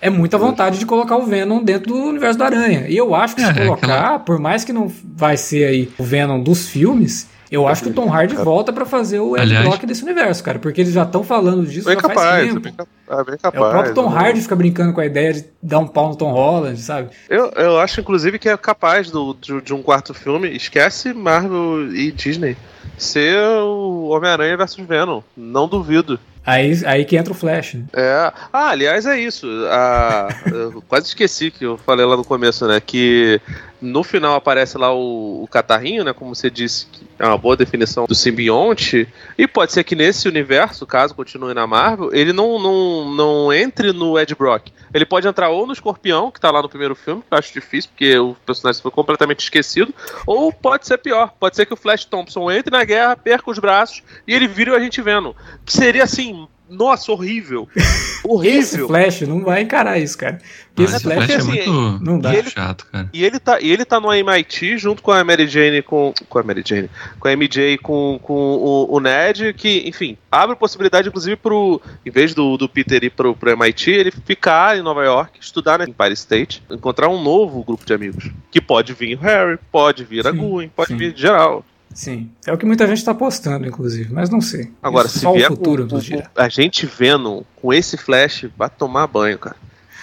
é 0.00 0.08
muita 0.10 0.38
vontade 0.38 0.78
de 0.78 0.86
colocar 0.86 1.16
o 1.16 1.26
Venom 1.26 1.62
dentro 1.62 1.92
do 1.92 1.96
universo 1.96 2.38
da 2.38 2.46
Aranha. 2.46 2.86
E 2.88 2.96
eu 2.96 3.14
acho 3.14 3.34
que 3.34 3.42
se 3.42 3.48
É, 3.48 3.50
é 3.50 3.66
colocar, 3.66 3.86
aquela- 3.98 4.18
por 4.20 4.38
mais 4.38 4.64
que 4.64 4.72
não 4.72 4.90
vai 5.16 5.36
ser 5.36 5.64
aí 5.64 5.88
o 5.98 6.04
Venom 6.04 6.40
dos 6.42 6.68
filmes, 6.68 7.26
eu 7.50 7.66
acho 7.66 7.82
que 7.82 7.88
o 7.88 7.92
Tom 7.92 8.08
Hardy 8.12 8.34
volta 8.36 8.72
pra 8.72 8.84
fazer 8.86 9.18
o 9.20 9.36
Ed 9.36 9.52
desse 9.86 10.02
universo, 10.02 10.42
cara, 10.44 10.58
porque 10.58 10.80
eles 10.80 10.92
já 10.92 11.02
estão 11.02 11.24
falando 11.24 11.66
disso 11.66 11.86
Bem 11.86 11.94
já 11.96 12.00
faz 12.00 12.14
capaz, 12.14 12.44
é 12.44 12.46
tempo. 12.48 12.60
bem, 12.60 12.74
é 13.10 13.24
bem 13.24 13.34
É, 13.34 13.38
capaz. 13.38 13.64
o 13.64 13.70
próprio 13.70 13.94
Tom 13.94 14.10
né? 14.10 14.16
Hardy 14.16 14.40
fica 14.40 14.56
brincando 14.56 14.92
com 14.92 15.00
a 15.00 15.06
ideia 15.06 15.32
de 15.32 15.44
dar 15.62 15.78
um 15.80 15.86
pau 15.86 16.08
no 16.10 16.16
Tom 16.16 16.32
Holland, 16.32 16.80
sabe? 16.80 17.10
Eu, 17.28 17.50
eu 17.56 17.78
acho, 17.80 18.00
inclusive, 18.00 18.38
que 18.38 18.48
é 18.48 18.56
capaz 18.56 19.10
do, 19.10 19.34
de, 19.34 19.60
de 19.60 19.74
um 19.74 19.82
quarto 19.82 20.14
filme, 20.14 20.48
esquece 20.54 21.12
Marvel 21.12 21.94
e 21.94 22.12
Disney, 22.12 22.56
ser 22.96 23.36
o 23.62 24.08
Homem-Aranha 24.08 24.56
versus 24.56 24.84
Venom. 24.86 25.20
Não 25.36 25.66
duvido. 25.68 26.18
Aí, 26.44 26.72
aí 26.86 27.04
que 27.04 27.16
entra 27.16 27.32
o 27.32 27.36
Flash. 27.36 27.74
Né? 27.74 27.84
É. 27.92 28.32
Ah, 28.52 28.70
aliás, 28.70 29.06
é 29.06 29.18
isso. 29.18 29.46
Ah, 29.68 30.28
quase 30.88 31.08
esqueci 31.08 31.50
que 31.50 31.64
eu 31.64 31.76
falei 31.78 32.04
lá 32.06 32.16
no 32.16 32.24
começo, 32.24 32.66
né? 32.66 32.80
Que 32.80 33.40
no 33.80 34.02
final 34.02 34.34
aparece 34.34 34.76
lá 34.76 34.92
o, 34.92 35.42
o 35.42 35.48
catarrinho, 35.48 36.04
né? 36.04 36.12
Como 36.12 36.34
você 36.34 36.50
disse, 36.50 36.86
é 37.18 37.26
uma 37.26 37.38
boa 37.38 37.56
definição 37.56 38.04
do 38.06 38.14
simbionte. 38.14 39.08
E 39.38 39.46
pode 39.46 39.72
ser 39.72 39.84
que 39.84 39.94
nesse 39.94 40.28
universo, 40.28 40.86
caso 40.86 41.14
continue 41.14 41.54
na 41.54 41.66
Marvel, 41.66 42.10
ele 42.12 42.32
não, 42.32 42.58
não, 42.58 43.14
não 43.14 43.52
entre 43.52 43.92
no 43.92 44.18
Ed 44.18 44.34
Brock. 44.34 44.68
Ele 44.92 45.06
pode 45.06 45.26
entrar 45.26 45.50
ou 45.50 45.66
no 45.66 45.72
Escorpião, 45.72 46.30
que 46.30 46.40
tá 46.40 46.50
lá 46.50 46.60
no 46.60 46.68
primeiro 46.68 46.94
filme, 46.94 47.22
que 47.22 47.32
eu 47.32 47.38
acho 47.38 47.52
difícil, 47.52 47.90
porque 47.90 48.18
o 48.18 48.34
personagem 48.44 48.82
foi 48.82 48.90
completamente 48.90 49.40
esquecido. 49.40 49.94
Ou 50.26 50.52
pode 50.52 50.86
ser 50.86 50.98
pior. 50.98 51.32
Pode 51.38 51.56
ser 51.56 51.64
que 51.64 51.72
o 51.72 51.76
Flash 51.76 52.04
Thompson 52.04 52.50
entre 52.50 52.70
na 52.70 52.84
guerra, 52.84 53.16
perca 53.16 53.50
os 53.50 53.58
braços 53.58 54.02
e 54.26 54.34
ele 54.34 54.48
vire 54.48 54.70
o 54.70 54.74
agente 54.74 55.00
Venom. 55.00 55.32
Que 55.64 55.72
seria 55.72 56.04
assim. 56.04 56.29
Nossa, 56.70 57.10
horrível. 57.12 57.68
Esse 57.76 58.28
Horrível. 58.28 58.86
Flash 58.86 59.22
não 59.22 59.42
vai 59.42 59.62
encarar 59.62 59.98
isso, 59.98 60.16
cara. 60.16 60.38
Porque 60.68 60.82
esse 60.82 60.96
esse 60.96 61.04
Flash, 61.04 61.16
Flash 61.16 61.30
é 61.30 61.36
assim, 61.36 61.48
muito, 61.48 62.04
não 62.04 62.18
dá. 62.18 62.34
E 62.34 62.36
ele- 62.36 62.50
chato, 62.50 62.86
cara. 62.86 63.08
E 63.12 63.24
ele 63.24 63.38
tá, 63.38 63.60
e 63.60 63.70
ele 63.70 63.84
tá 63.84 63.98
no 63.98 64.12
MIT 64.12 64.78
junto 64.78 65.02
com 65.02 65.10
a 65.10 65.24
Mary 65.24 65.48
Jane 65.48 65.82
com 65.82 66.12
com 66.28 66.38
a 66.38 66.42
Mary 66.42 66.62
Jane, 66.64 66.90
com 67.18 67.28
a 67.28 67.32
MJ 67.32 67.78
com, 67.78 68.20
com 68.22 68.34
o, 68.34 68.94
o 68.94 69.00
Ned, 69.00 69.54
que, 69.54 69.82
enfim, 69.88 70.16
abre 70.30 70.54
possibilidade 70.54 71.08
inclusive 71.08 71.36
pro 71.36 71.80
em 72.04 72.10
vez 72.10 72.34
do, 72.34 72.56
do 72.56 72.68
Peter 72.68 73.02
ir 73.02 73.10
pro, 73.10 73.34
pro 73.34 73.50
MIT, 73.50 73.90
ele 73.90 74.10
ficar 74.10 74.76
em 74.78 74.82
Nova 74.82 75.02
York, 75.02 75.38
estudar 75.40 75.78
na 75.78 75.84
Empire 75.84 76.12
State, 76.12 76.62
encontrar 76.70 77.08
um 77.08 77.22
novo 77.22 77.64
grupo 77.64 77.84
de 77.84 77.94
amigos, 77.94 78.30
que 78.50 78.60
pode 78.60 78.92
vir 78.92 79.16
o 79.16 79.20
Harry, 79.20 79.58
pode 79.72 80.04
vir 80.04 80.26
a 80.26 80.30
Sim, 80.30 80.38
Gwen, 80.38 80.68
pode 80.68 80.88
sim. 80.88 80.96
vir 80.96 81.16
geral. 81.16 81.64
Sim. 81.92 82.30
É 82.46 82.52
o 82.52 82.58
que 82.58 82.66
muita 82.66 82.86
gente 82.86 83.04
tá 83.04 83.14
postando, 83.14 83.66
inclusive, 83.66 84.12
mas 84.12 84.30
não 84.30 84.40
sei. 84.40 84.70
Agora, 84.82 85.06
Isso 85.06 85.18
se 85.18 85.22
só 85.22 85.30
o 85.30 85.34
vier 85.34 85.48
futuro 85.48 85.88
com, 85.88 85.98
a 86.36 86.48
gente 86.48 86.86
vendo 86.86 87.44
com 87.56 87.72
esse 87.72 87.96
flash, 87.96 88.46
vai 88.56 88.70
tomar 88.70 89.06
banho, 89.06 89.38
cara. 89.38 89.56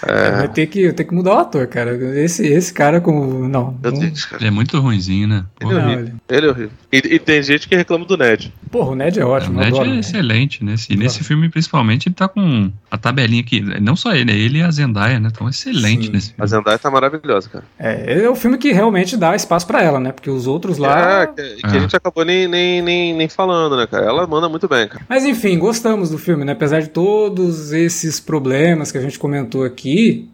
Vai 0.05 0.47
ter 0.47 0.67
que, 0.67 0.91
ter 0.93 1.03
que 1.03 1.13
mudar 1.13 1.35
o 1.35 1.37
ator, 1.39 1.67
cara. 1.67 1.95
Esse, 2.19 2.45
esse 2.45 2.73
cara 2.73 3.01
com. 3.01 3.47
Não. 3.47 3.77
Não 3.81 3.91
Deus, 3.91 4.25
cara. 4.25 4.41
Ele 4.41 4.47
é 4.47 4.51
muito 4.51 4.79
ruinzinho, 4.79 5.27
né? 5.27 5.43
Ele 5.59 5.71
é 5.71 5.73
não, 5.73 5.83
horrível. 5.85 6.05
ele- 6.05 6.13
Ele 6.29 6.45
é 6.45 6.49
horrível. 6.49 6.71
E, 6.91 6.97
e 6.97 7.19
tem 7.19 7.41
gente 7.43 7.67
que 7.67 7.75
reclama 7.75 8.05
do 8.05 8.15
Ned. 8.17 8.53
Porra, 8.71 8.91
o 8.91 8.95
Ned 8.95 9.19
é 9.19 9.25
o 9.25 9.29
ótimo. 9.29 9.55
eu 9.59 9.63
Ned 9.65 9.73
adoro 9.75 9.89
o 9.89 9.93
é 9.95 9.99
excelente, 9.99 10.63
né? 10.63 10.75
E 10.89 10.95
nesse 10.95 11.23
filme, 11.23 11.49
principalmente, 11.49 12.07
ele 12.07 12.15
tá 12.15 12.27
com 12.27 12.71
a 12.91 12.97
tabelinha 12.97 13.41
aqui. 13.41 13.61
Não 13.81 13.95
só 13.95 14.13
ele, 14.13 14.31
é 14.31 14.35
ele 14.37 14.59
e 14.59 14.61
a 14.63 14.69
Zendaya, 14.71 15.19
né? 15.19 15.29
Tão 15.35 15.49
excelente 15.49 16.07
Sim. 16.07 16.11
nesse 16.11 16.31
A 16.31 16.35
filme. 16.35 16.49
Zendaya 16.49 16.77
tá 16.77 16.91
maravilhosa, 16.91 17.49
cara. 17.49 17.63
É, 17.79 18.23
é 18.23 18.29
o 18.29 18.35
filme 18.35 18.57
que 18.57 18.71
realmente 18.71 19.17
dá 19.17 19.35
espaço 19.35 19.65
pra 19.67 19.81
ela, 19.81 19.99
né? 19.99 20.11
Porque 20.11 20.29
os 20.29 20.47
outros 20.47 20.77
lá. 20.77 21.23
É, 21.23 21.27
que, 21.27 21.55
que 21.55 21.65
É. 21.65 21.69
a 21.69 21.79
gente 21.79 21.95
acabou 21.95 22.23
nem, 22.23 22.47
nem, 22.47 22.81
nem, 22.81 23.13
nem 23.15 23.29
falando, 23.29 23.75
né, 23.77 23.87
cara? 23.87 24.05
Ela 24.05 24.25
manda 24.27 24.47
muito 24.47 24.67
bem, 24.67 24.87
cara. 24.87 25.03
Mas 25.09 25.25
enfim, 25.25 25.57
gostamos 25.57 26.09
do 26.09 26.17
filme, 26.17 26.43
né? 26.45 26.51
Apesar 26.53 26.81
de 26.81 26.89
todos 26.89 27.71
esses 27.71 28.19
problemas 28.19 28.91
que 28.91 28.97
a 28.97 29.01
gente 29.01 29.17
comentou 29.19 29.63
aqui, 29.63 29.86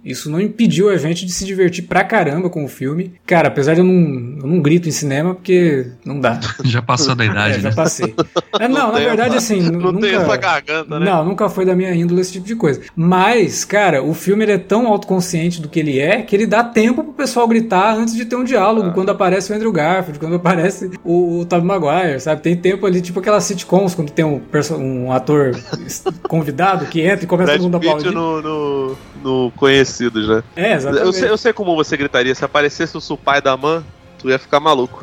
isso 0.03 0.29
não 0.29 0.39
impediu 0.39 0.89
a 0.89 0.97
gente 0.97 1.25
de 1.25 1.31
se 1.31 1.45
divertir 1.45 1.83
pra 1.85 2.03
caramba 2.03 2.49
com 2.49 2.63
o 2.63 2.67
filme. 2.67 3.13
Cara, 3.25 3.47
apesar 3.47 3.73
de 3.73 3.79
eu 3.81 3.85
não, 3.85 3.93
eu 4.41 4.47
não 4.47 4.61
grito 4.61 4.87
em 4.87 4.91
cinema, 4.91 5.33
porque 5.35 5.87
não 6.05 6.19
dá. 6.19 6.39
Já 6.63 6.81
passou 6.81 7.15
da 7.15 7.23
É, 7.23 7.27
idade, 7.27 7.61
já 7.61 7.69
né? 7.69 7.75
passei. 7.75 8.13
É, 8.59 8.67
não, 8.67 8.91
na 8.91 8.97
tem 8.99 9.05
verdade, 9.05 9.35
essa- 9.35 9.53
assim. 9.55 9.61
Não 9.63 9.91
nunca... 9.91 10.01
tem 10.07 10.15
essa 10.15 10.37
garganta, 10.37 10.99
né? 10.99 11.05
Não, 11.07 11.25
nunca 11.25 11.49
foi 11.49 11.65
da 11.65 11.75
minha 11.75 11.91
índole 11.95 12.21
esse 12.21 12.33
tipo 12.33 12.45
de 12.45 12.55
coisa. 12.55 12.81
Mas, 12.95 13.65
cara, 13.65 14.03
o 14.03 14.13
filme 14.13 14.45
ele 14.45 14.51
é 14.51 14.57
tão 14.59 14.85
autoconsciente 14.87 15.59
do 15.59 15.67
que 15.67 15.79
ele 15.79 15.99
é 15.99 16.21
que 16.21 16.35
ele 16.35 16.45
dá 16.45 16.63
tempo 16.63 17.03
pro 17.03 17.13
pessoal 17.13 17.47
gritar 17.47 17.95
antes 17.97 18.13
de 18.15 18.25
ter 18.25 18.35
um 18.35 18.43
diálogo. 18.43 18.89
Ah. 18.89 18.93
Quando 18.93 19.09
aparece 19.09 19.51
o 19.51 19.55
Andrew 19.55 19.71
Garfield, 19.71 20.19
quando 20.19 20.35
aparece 20.35 20.91
o, 21.03 21.39
o 21.39 21.45
Tobey 21.45 21.65
Maguire, 21.65 22.19
sabe? 22.19 22.41
Tem 22.43 22.55
tempo 22.55 22.85
ali, 22.85 23.01
tipo 23.01 23.19
aquelas 23.19 23.43
sitcoms, 23.43 23.95
quando 23.95 24.11
tem 24.11 24.23
um, 24.23 24.39
um 24.79 25.11
ator 25.11 25.51
convidado 26.29 26.85
que 26.85 27.01
entra 27.01 27.25
e 27.25 27.27
começa 27.27 27.53
Brad 27.53 27.61
todo 27.61 27.65
mundo 27.71 27.75
a 27.75 27.77
aplaudir. 27.79 28.11
no, 28.11 28.39
no, 28.41 28.95
no 29.23 29.42
Conhecidos, 29.51 30.27
né? 30.27 30.43
É, 30.55 30.73
exatamente. 30.73 31.05
Eu 31.05 31.13
sei, 31.13 31.29
eu 31.29 31.37
sei 31.37 31.53
como 31.53 31.75
você 31.75 31.95
gritaria. 31.97 32.33
Se 32.33 32.45
aparecesse 32.45 32.95
o 32.97 33.01
Supai 33.01 33.41
da 33.41 33.55
Man, 33.55 33.83
tu 34.23 34.29
ia 34.29 34.39
ficar 34.39 34.59
maluco. 34.59 35.01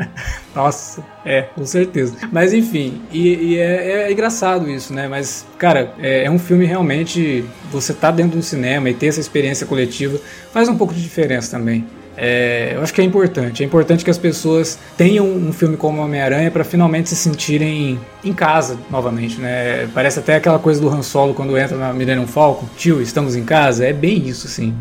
Nossa, 0.54 1.04
é, 1.24 1.42
com 1.42 1.64
certeza. 1.64 2.16
Mas 2.30 2.52
enfim, 2.52 3.00
e, 3.10 3.52
e 3.52 3.58
é, 3.58 4.02
é 4.02 4.12
engraçado 4.12 4.68
isso, 4.70 4.92
né? 4.92 5.08
Mas, 5.08 5.46
cara, 5.58 5.94
é, 5.98 6.24
é 6.24 6.30
um 6.30 6.38
filme 6.38 6.66
realmente. 6.66 7.44
Você 7.70 7.94
tá 7.94 8.10
dentro 8.10 8.32
de 8.32 8.38
um 8.38 8.42
cinema 8.42 8.90
e 8.90 8.94
ter 8.94 9.06
essa 9.06 9.20
experiência 9.20 9.66
coletiva 9.66 10.18
faz 10.52 10.68
um 10.68 10.76
pouco 10.76 10.92
de 10.92 11.02
diferença 11.02 11.56
também. 11.56 11.86
É, 12.20 12.72
eu 12.74 12.82
acho 12.82 12.92
que 12.92 13.00
é 13.00 13.04
importante. 13.04 13.62
É 13.62 13.66
importante 13.66 14.04
que 14.04 14.10
as 14.10 14.18
pessoas 14.18 14.76
tenham 14.96 15.24
um 15.24 15.52
filme 15.52 15.76
como 15.76 16.02
Homem-Aranha 16.02 16.50
para 16.50 16.64
finalmente 16.64 17.08
se 17.08 17.14
sentirem 17.14 17.98
em 18.24 18.32
casa 18.32 18.76
novamente, 18.90 19.40
né? 19.40 19.88
Parece 19.94 20.18
até 20.18 20.34
aquela 20.34 20.58
coisa 20.58 20.80
do 20.80 20.88
Han 20.88 21.02
Solo 21.02 21.32
quando 21.32 21.56
entra 21.56 21.76
na 21.76 21.92
Millennium 21.92 22.26
Falcon. 22.26 22.66
Tio, 22.76 23.00
estamos 23.00 23.36
em 23.36 23.44
casa. 23.44 23.86
É 23.86 23.92
bem 23.92 24.26
isso, 24.26 24.48
assim. 24.48 24.74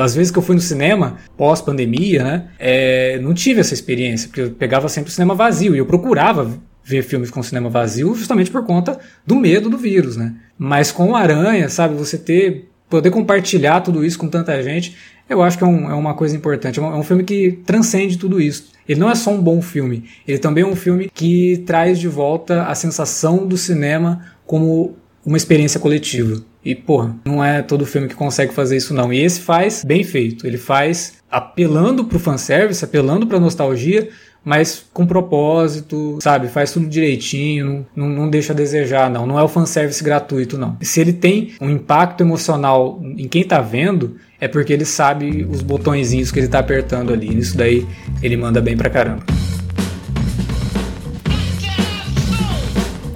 Às 0.00 0.14
vezes 0.14 0.32
que 0.32 0.38
eu 0.38 0.42
fui 0.42 0.54
no 0.54 0.62
cinema, 0.62 1.18
pós-pandemia, 1.36 2.24
né? 2.24 2.44
é, 2.58 3.18
não 3.20 3.34
tive 3.34 3.60
essa 3.60 3.74
experiência, 3.74 4.28
porque 4.28 4.40
eu 4.40 4.50
pegava 4.50 4.88
sempre 4.88 5.10
o 5.10 5.12
cinema 5.12 5.34
vazio 5.34 5.74
e 5.74 5.78
eu 5.78 5.84
procurava 5.84 6.50
ver 6.82 7.02
filmes 7.02 7.30
com 7.30 7.42
cinema 7.42 7.68
vazio 7.68 8.14
justamente 8.14 8.50
por 8.50 8.64
conta 8.64 8.98
do 9.26 9.36
medo 9.36 9.68
do 9.68 9.76
vírus, 9.76 10.16
né? 10.16 10.34
Mas 10.58 10.90
com 10.90 11.10
o 11.10 11.16
Aranha, 11.16 11.68
sabe, 11.68 11.94
você 11.94 12.16
ter 12.16 12.70
poder 12.90 13.10
compartilhar 13.10 13.80
tudo 13.80 14.04
isso 14.04 14.18
com 14.18 14.28
tanta 14.28 14.60
gente, 14.62 14.96
eu 15.30 15.42
acho 15.42 15.56
que 15.56 15.64
é, 15.64 15.66
um- 15.66 15.90
é 15.90 15.94
uma 15.94 16.14
coisa 16.14 16.36
importante. 16.36 16.78
É 16.78 16.82
um, 16.82 16.86
é 16.92 16.96
um 16.96 17.02
filme 17.02 17.24
que 17.24 17.52
transcende 17.64 18.18
tudo 18.18 18.40
isso. 18.40 18.70
Ele 18.88 18.98
não 19.00 19.08
é 19.10 19.14
só 19.14 19.30
um 19.30 19.40
bom 19.40 19.62
filme, 19.62 20.04
ele 20.26 20.38
também 20.38 20.64
é 20.64 20.66
um 20.66 20.74
filme 20.74 21.08
que 21.14 21.62
traz 21.64 21.98
de 21.98 22.08
volta 22.08 22.64
a 22.64 22.74
sensação 22.74 23.46
do 23.46 23.56
cinema 23.56 24.24
como 24.44 24.96
uma 25.24 25.36
experiência 25.36 25.78
coletiva. 25.78 26.42
E, 26.64 26.74
porra, 26.74 27.16
não 27.24 27.42
é 27.42 27.62
todo 27.62 27.86
filme 27.86 28.08
que 28.08 28.14
consegue 28.14 28.52
fazer 28.52 28.76
isso, 28.76 28.92
não. 28.92 29.12
E 29.12 29.20
esse 29.20 29.40
faz 29.40 29.82
bem 29.84 30.02
feito. 30.04 30.46
Ele 30.46 30.58
faz 30.58 31.14
apelando 31.30 32.04
pro 32.04 32.18
fanservice, 32.18 32.84
apelando 32.84 33.26
pra 33.26 33.38
nostalgia, 33.40 34.08
mas 34.44 34.84
com 34.92 35.06
propósito, 35.06 36.18
sabe? 36.20 36.48
Faz 36.48 36.72
tudo 36.72 36.86
direitinho, 36.86 37.86
não, 37.94 38.08
não, 38.08 38.16
não 38.16 38.30
deixa 38.30 38.52
a 38.52 38.56
desejar, 38.56 39.10
não. 39.10 39.26
Não 39.26 39.38
é 39.38 39.42
o 39.42 39.48
fanservice 39.48 40.02
gratuito, 40.02 40.56
não. 40.56 40.76
Se 40.80 41.00
ele 41.00 41.12
tem 41.12 41.52
um 41.60 41.68
impacto 41.68 42.22
emocional 42.22 43.00
em 43.02 43.28
quem 43.28 43.44
tá 43.44 43.60
vendo, 43.60 44.16
é 44.40 44.48
porque 44.48 44.72
ele 44.72 44.84
sabe 44.84 45.44
os 45.44 45.60
botõezinhos 45.60 46.30
que 46.30 46.38
ele 46.38 46.48
tá 46.48 46.58
apertando 46.58 47.12
ali. 47.12 47.28
Nisso 47.34 47.56
daí 47.56 47.86
ele 48.22 48.36
manda 48.36 48.60
bem 48.60 48.76
pra 48.76 48.88
caramba. 48.88 49.24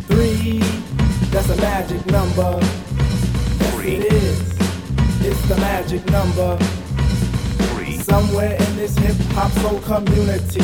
Three, 0.08 0.60
that's 1.32 1.50
a 1.50 1.56
magic 1.56 2.12
number. 2.12 2.60
Yes, 3.60 3.84
it 3.86 4.14
is. 4.14 4.54
It's 5.26 5.48
the 5.48 5.56
magic 5.56 6.04
number. 6.10 6.58
Somewhere 8.04 8.56
in 8.60 8.76
this 8.76 8.94
hip 8.98 9.16
hop 9.34 9.50
soul 9.62 9.80
community 9.80 10.60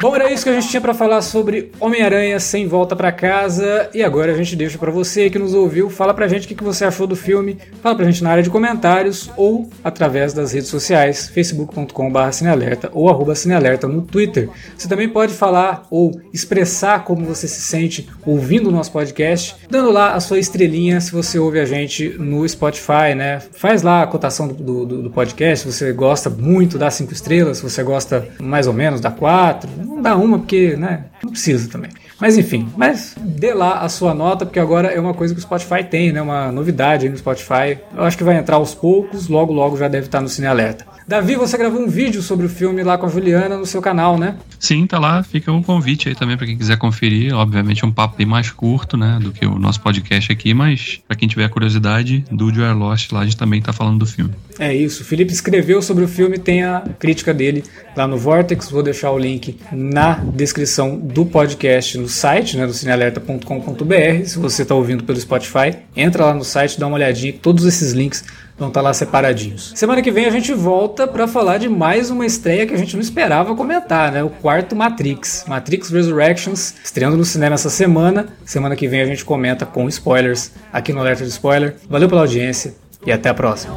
Bom, 0.00 0.14
era 0.14 0.32
isso 0.32 0.44
que 0.44 0.48
a 0.48 0.54
gente 0.54 0.68
tinha 0.68 0.80
pra 0.80 0.94
falar 0.94 1.20
sobre 1.20 1.70
Homem-Aranha 1.78 2.40
sem 2.40 2.66
volta 2.66 2.96
pra 2.96 3.12
casa. 3.12 3.90
E 3.92 4.02
agora 4.02 4.32
a 4.32 4.36
gente 4.36 4.56
deixa 4.56 4.78
pra 4.78 4.90
você 4.90 5.28
que 5.28 5.38
nos 5.38 5.52
ouviu, 5.52 5.90
fala 5.90 6.14
pra 6.14 6.26
gente 6.26 6.46
o 6.46 6.56
que 6.56 6.64
você 6.64 6.86
achou 6.86 7.06
do 7.06 7.14
filme, 7.14 7.58
fala 7.82 7.94
pra 7.94 8.06
gente 8.06 8.22
na 8.24 8.30
área 8.30 8.42
de 8.42 8.48
comentários 8.48 9.30
ou 9.36 9.68
através 9.84 10.32
das 10.32 10.52
redes 10.52 10.70
sociais, 10.70 11.28
facebook.com.br 11.28 12.30
cinealerta 12.32 12.90
ou 12.94 13.10
arroba 13.10 13.34
cinealerta 13.34 13.86
no 13.86 14.00
Twitter. 14.00 14.48
Você 14.76 14.88
também 14.88 15.08
pode 15.08 15.34
falar 15.34 15.86
ou 15.90 16.18
expressar 16.32 17.04
como 17.04 17.26
você 17.26 17.46
se 17.46 17.60
sente 17.60 18.08
ouvindo 18.24 18.68
o 18.68 18.72
nosso 18.72 18.92
podcast, 18.92 19.56
dando 19.68 19.90
lá 19.90 20.14
a 20.14 20.20
sua 20.20 20.38
estrelinha 20.38 21.00
se 21.00 21.12
você 21.12 21.38
ouve 21.38 21.60
a 21.60 21.66
gente 21.66 22.08
no 22.18 22.48
Spotify, 22.48 23.14
né? 23.14 23.40
Faz 23.52 23.82
lá 23.82 24.02
a 24.02 24.06
cotação 24.06 24.48
do, 24.48 24.86
do, 24.86 25.02
do 25.02 25.10
podcast, 25.10 25.66
se 25.66 25.72
você 25.74 25.92
gosta 25.92 26.30
muito, 26.30 26.59
dá 26.78 26.90
cinco 26.90 27.12
estrelas, 27.12 27.58
se 27.58 27.62
você 27.62 27.82
gosta 27.82 28.28
mais 28.38 28.66
ou 28.66 28.72
menos, 28.72 29.00
dá 29.00 29.10
quatro 29.10 29.70
não 29.78 30.00
dá 30.00 30.16
uma 30.16 30.38
porque, 30.38 30.76
né, 30.76 31.04
não 31.22 31.30
precisa 31.30 31.68
também. 31.68 31.90
Mas 32.20 32.36
enfim, 32.36 32.68
mas 32.76 33.14
dê 33.18 33.54
lá 33.54 33.80
a 33.80 33.88
sua 33.88 34.14
nota, 34.14 34.44
porque 34.44 34.58
agora 34.58 34.88
é 34.88 35.00
uma 35.00 35.14
coisa 35.14 35.34
que 35.34 35.40
o 35.40 35.42
Spotify 35.42 35.82
tem, 35.82 36.12
né? 36.12 36.20
Uma 36.20 36.52
novidade 36.52 37.06
aí 37.06 37.10
no 37.10 37.16
Spotify. 37.16 37.78
Eu 37.96 38.04
acho 38.04 38.16
que 38.16 38.24
vai 38.24 38.36
entrar 38.36 38.56
aos 38.56 38.74
poucos, 38.74 39.28
logo 39.28 39.52
logo 39.52 39.76
já 39.76 39.88
deve 39.88 40.06
estar 40.06 40.20
no 40.20 40.28
Cine 40.28 40.46
Alerta. 40.46 40.84
Davi, 41.10 41.34
você 41.34 41.58
gravou 41.58 41.80
um 41.80 41.88
vídeo 41.88 42.22
sobre 42.22 42.46
o 42.46 42.48
filme 42.48 42.84
lá 42.84 42.96
com 42.96 43.06
a 43.06 43.08
Juliana 43.08 43.56
no 43.56 43.66
seu 43.66 43.82
canal, 43.82 44.16
né? 44.16 44.36
Sim, 44.60 44.86
tá 44.86 44.96
lá. 44.96 45.24
Fica 45.24 45.50
um 45.50 45.60
convite 45.60 46.08
aí 46.08 46.14
também 46.14 46.36
para 46.36 46.46
quem 46.46 46.56
quiser 46.56 46.76
conferir. 46.76 47.34
Obviamente 47.34 47.84
um 47.84 47.90
papo 47.90 48.16
bem 48.16 48.26
mais 48.26 48.50
curto, 48.50 48.96
né, 48.96 49.18
do 49.20 49.32
que 49.32 49.44
o 49.44 49.58
nosso 49.58 49.80
podcast 49.80 50.30
aqui, 50.30 50.54
mas 50.54 51.00
para 51.08 51.16
quem 51.16 51.26
tiver 51.26 51.48
curiosidade, 51.48 52.24
do 52.30 52.48
Are 52.62 52.78
Lost 52.78 53.10
lá 53.10 53.20
a 53.20 53.24
gente 53.24 53.36
também 53.36 53.60
tá 53.60 53.72
falando 53.72 53.98
do 53.98 54.06
filme. 54.06 54.32
É 54.58 54.72
isso. 54.72 55.02
O 55.02 55.04
Felipe 55.04 55.32
escreveu 55.32 55.82
sobre 55.82 56.04
o 56.04 56.08
filme, 56.08 56.38
tem 56.38 56.62
a 56.62 56.84
crítica 56.98 57.32
dele 57.32 57.64
lá 57.96 58.06
no 58.06 58.16
Vortex. 58.16 58.70
Vou 58.70 58.82
deixar 58.82 59.10
o 59.10 59.18
link 59.18 59.58
na 59.72 60.14
descrição 60.14 60.96
do 60.96 61.24
podcast 61.24 61.98
no 61.98 62.08
site, 62.10 62.56
né, 62.56 62.66
do 62.66 62.74
cinealerta.com.br. 62.74 64.24
Se 64.24 64.38
você 64.38 64.62
está 64.62 64.74
ouvindo 64.74 65.04
pelo 65.04 65.18
Spotify, 65.18 65.76
entra 65.96 66.26
lá 66.26 66.34
no 66.34 66.44
site, 66.44 66.78
dá 66.78 66.86
uma 66.86 66.96
olhadinha. 66.96 67.32
Todos 67.40 67.64
esses 67.64 67.92
links 67.92 68.24
vão 68.58 68.68
estar 68.68 68.80
tá 68.80 68.84
lá 68.84 68.92
separadinhos. 68.92 69.72
Semana 69.74 70.02
que 70.02 70.10
vem 70.10 70.26
a 70.26 70.30
gente 70.30 70.52
volta 70.52 71.06
para 71.06 71.26
falar 71.26 71.56
de 71.58 71.68
mais 71.68 72.10
uma 72.10 72.26
estreia 72.26 72.66
que 72.66 72.74
a 72.74 72.76
gente 72.76 72.94
não 72.94 73.00
esperava 73.00 73.54
comentar, 73.54 74.12
né? 74.12 74.22
O 74.22 74.28
quarto 74.28 74.76
Matrix, 74.76 75.44
Matrix 75.48 75.90
Resurrections, 75.90 76.74
estreando 76.84 77.16
no 77.16 77.24
cinema 77.24 77.54
essa 77.54 77.70
semana. 77.70 78.26
Semana 78.44 78.76
que 78.76 78.86
vem 78.86 79.00
a 79.00 79.06
gente 79.06 79.24
comenta 79.24 79.64
com 79.64 79.88
spoilers 79.88 80.52
aqui 80.70 80.92
no 80.92 81.00
Alerta 81.00 81.24
de 81.24 81.30
Spoiler. 81.30 81.76
Valeu 81.88 82.08
pela 82.08 82.20
audiência 82.20 82.74
e 83.06 83.10
até 83.10 83.30
a 83.30 83.34
próxima. 83.34 83.74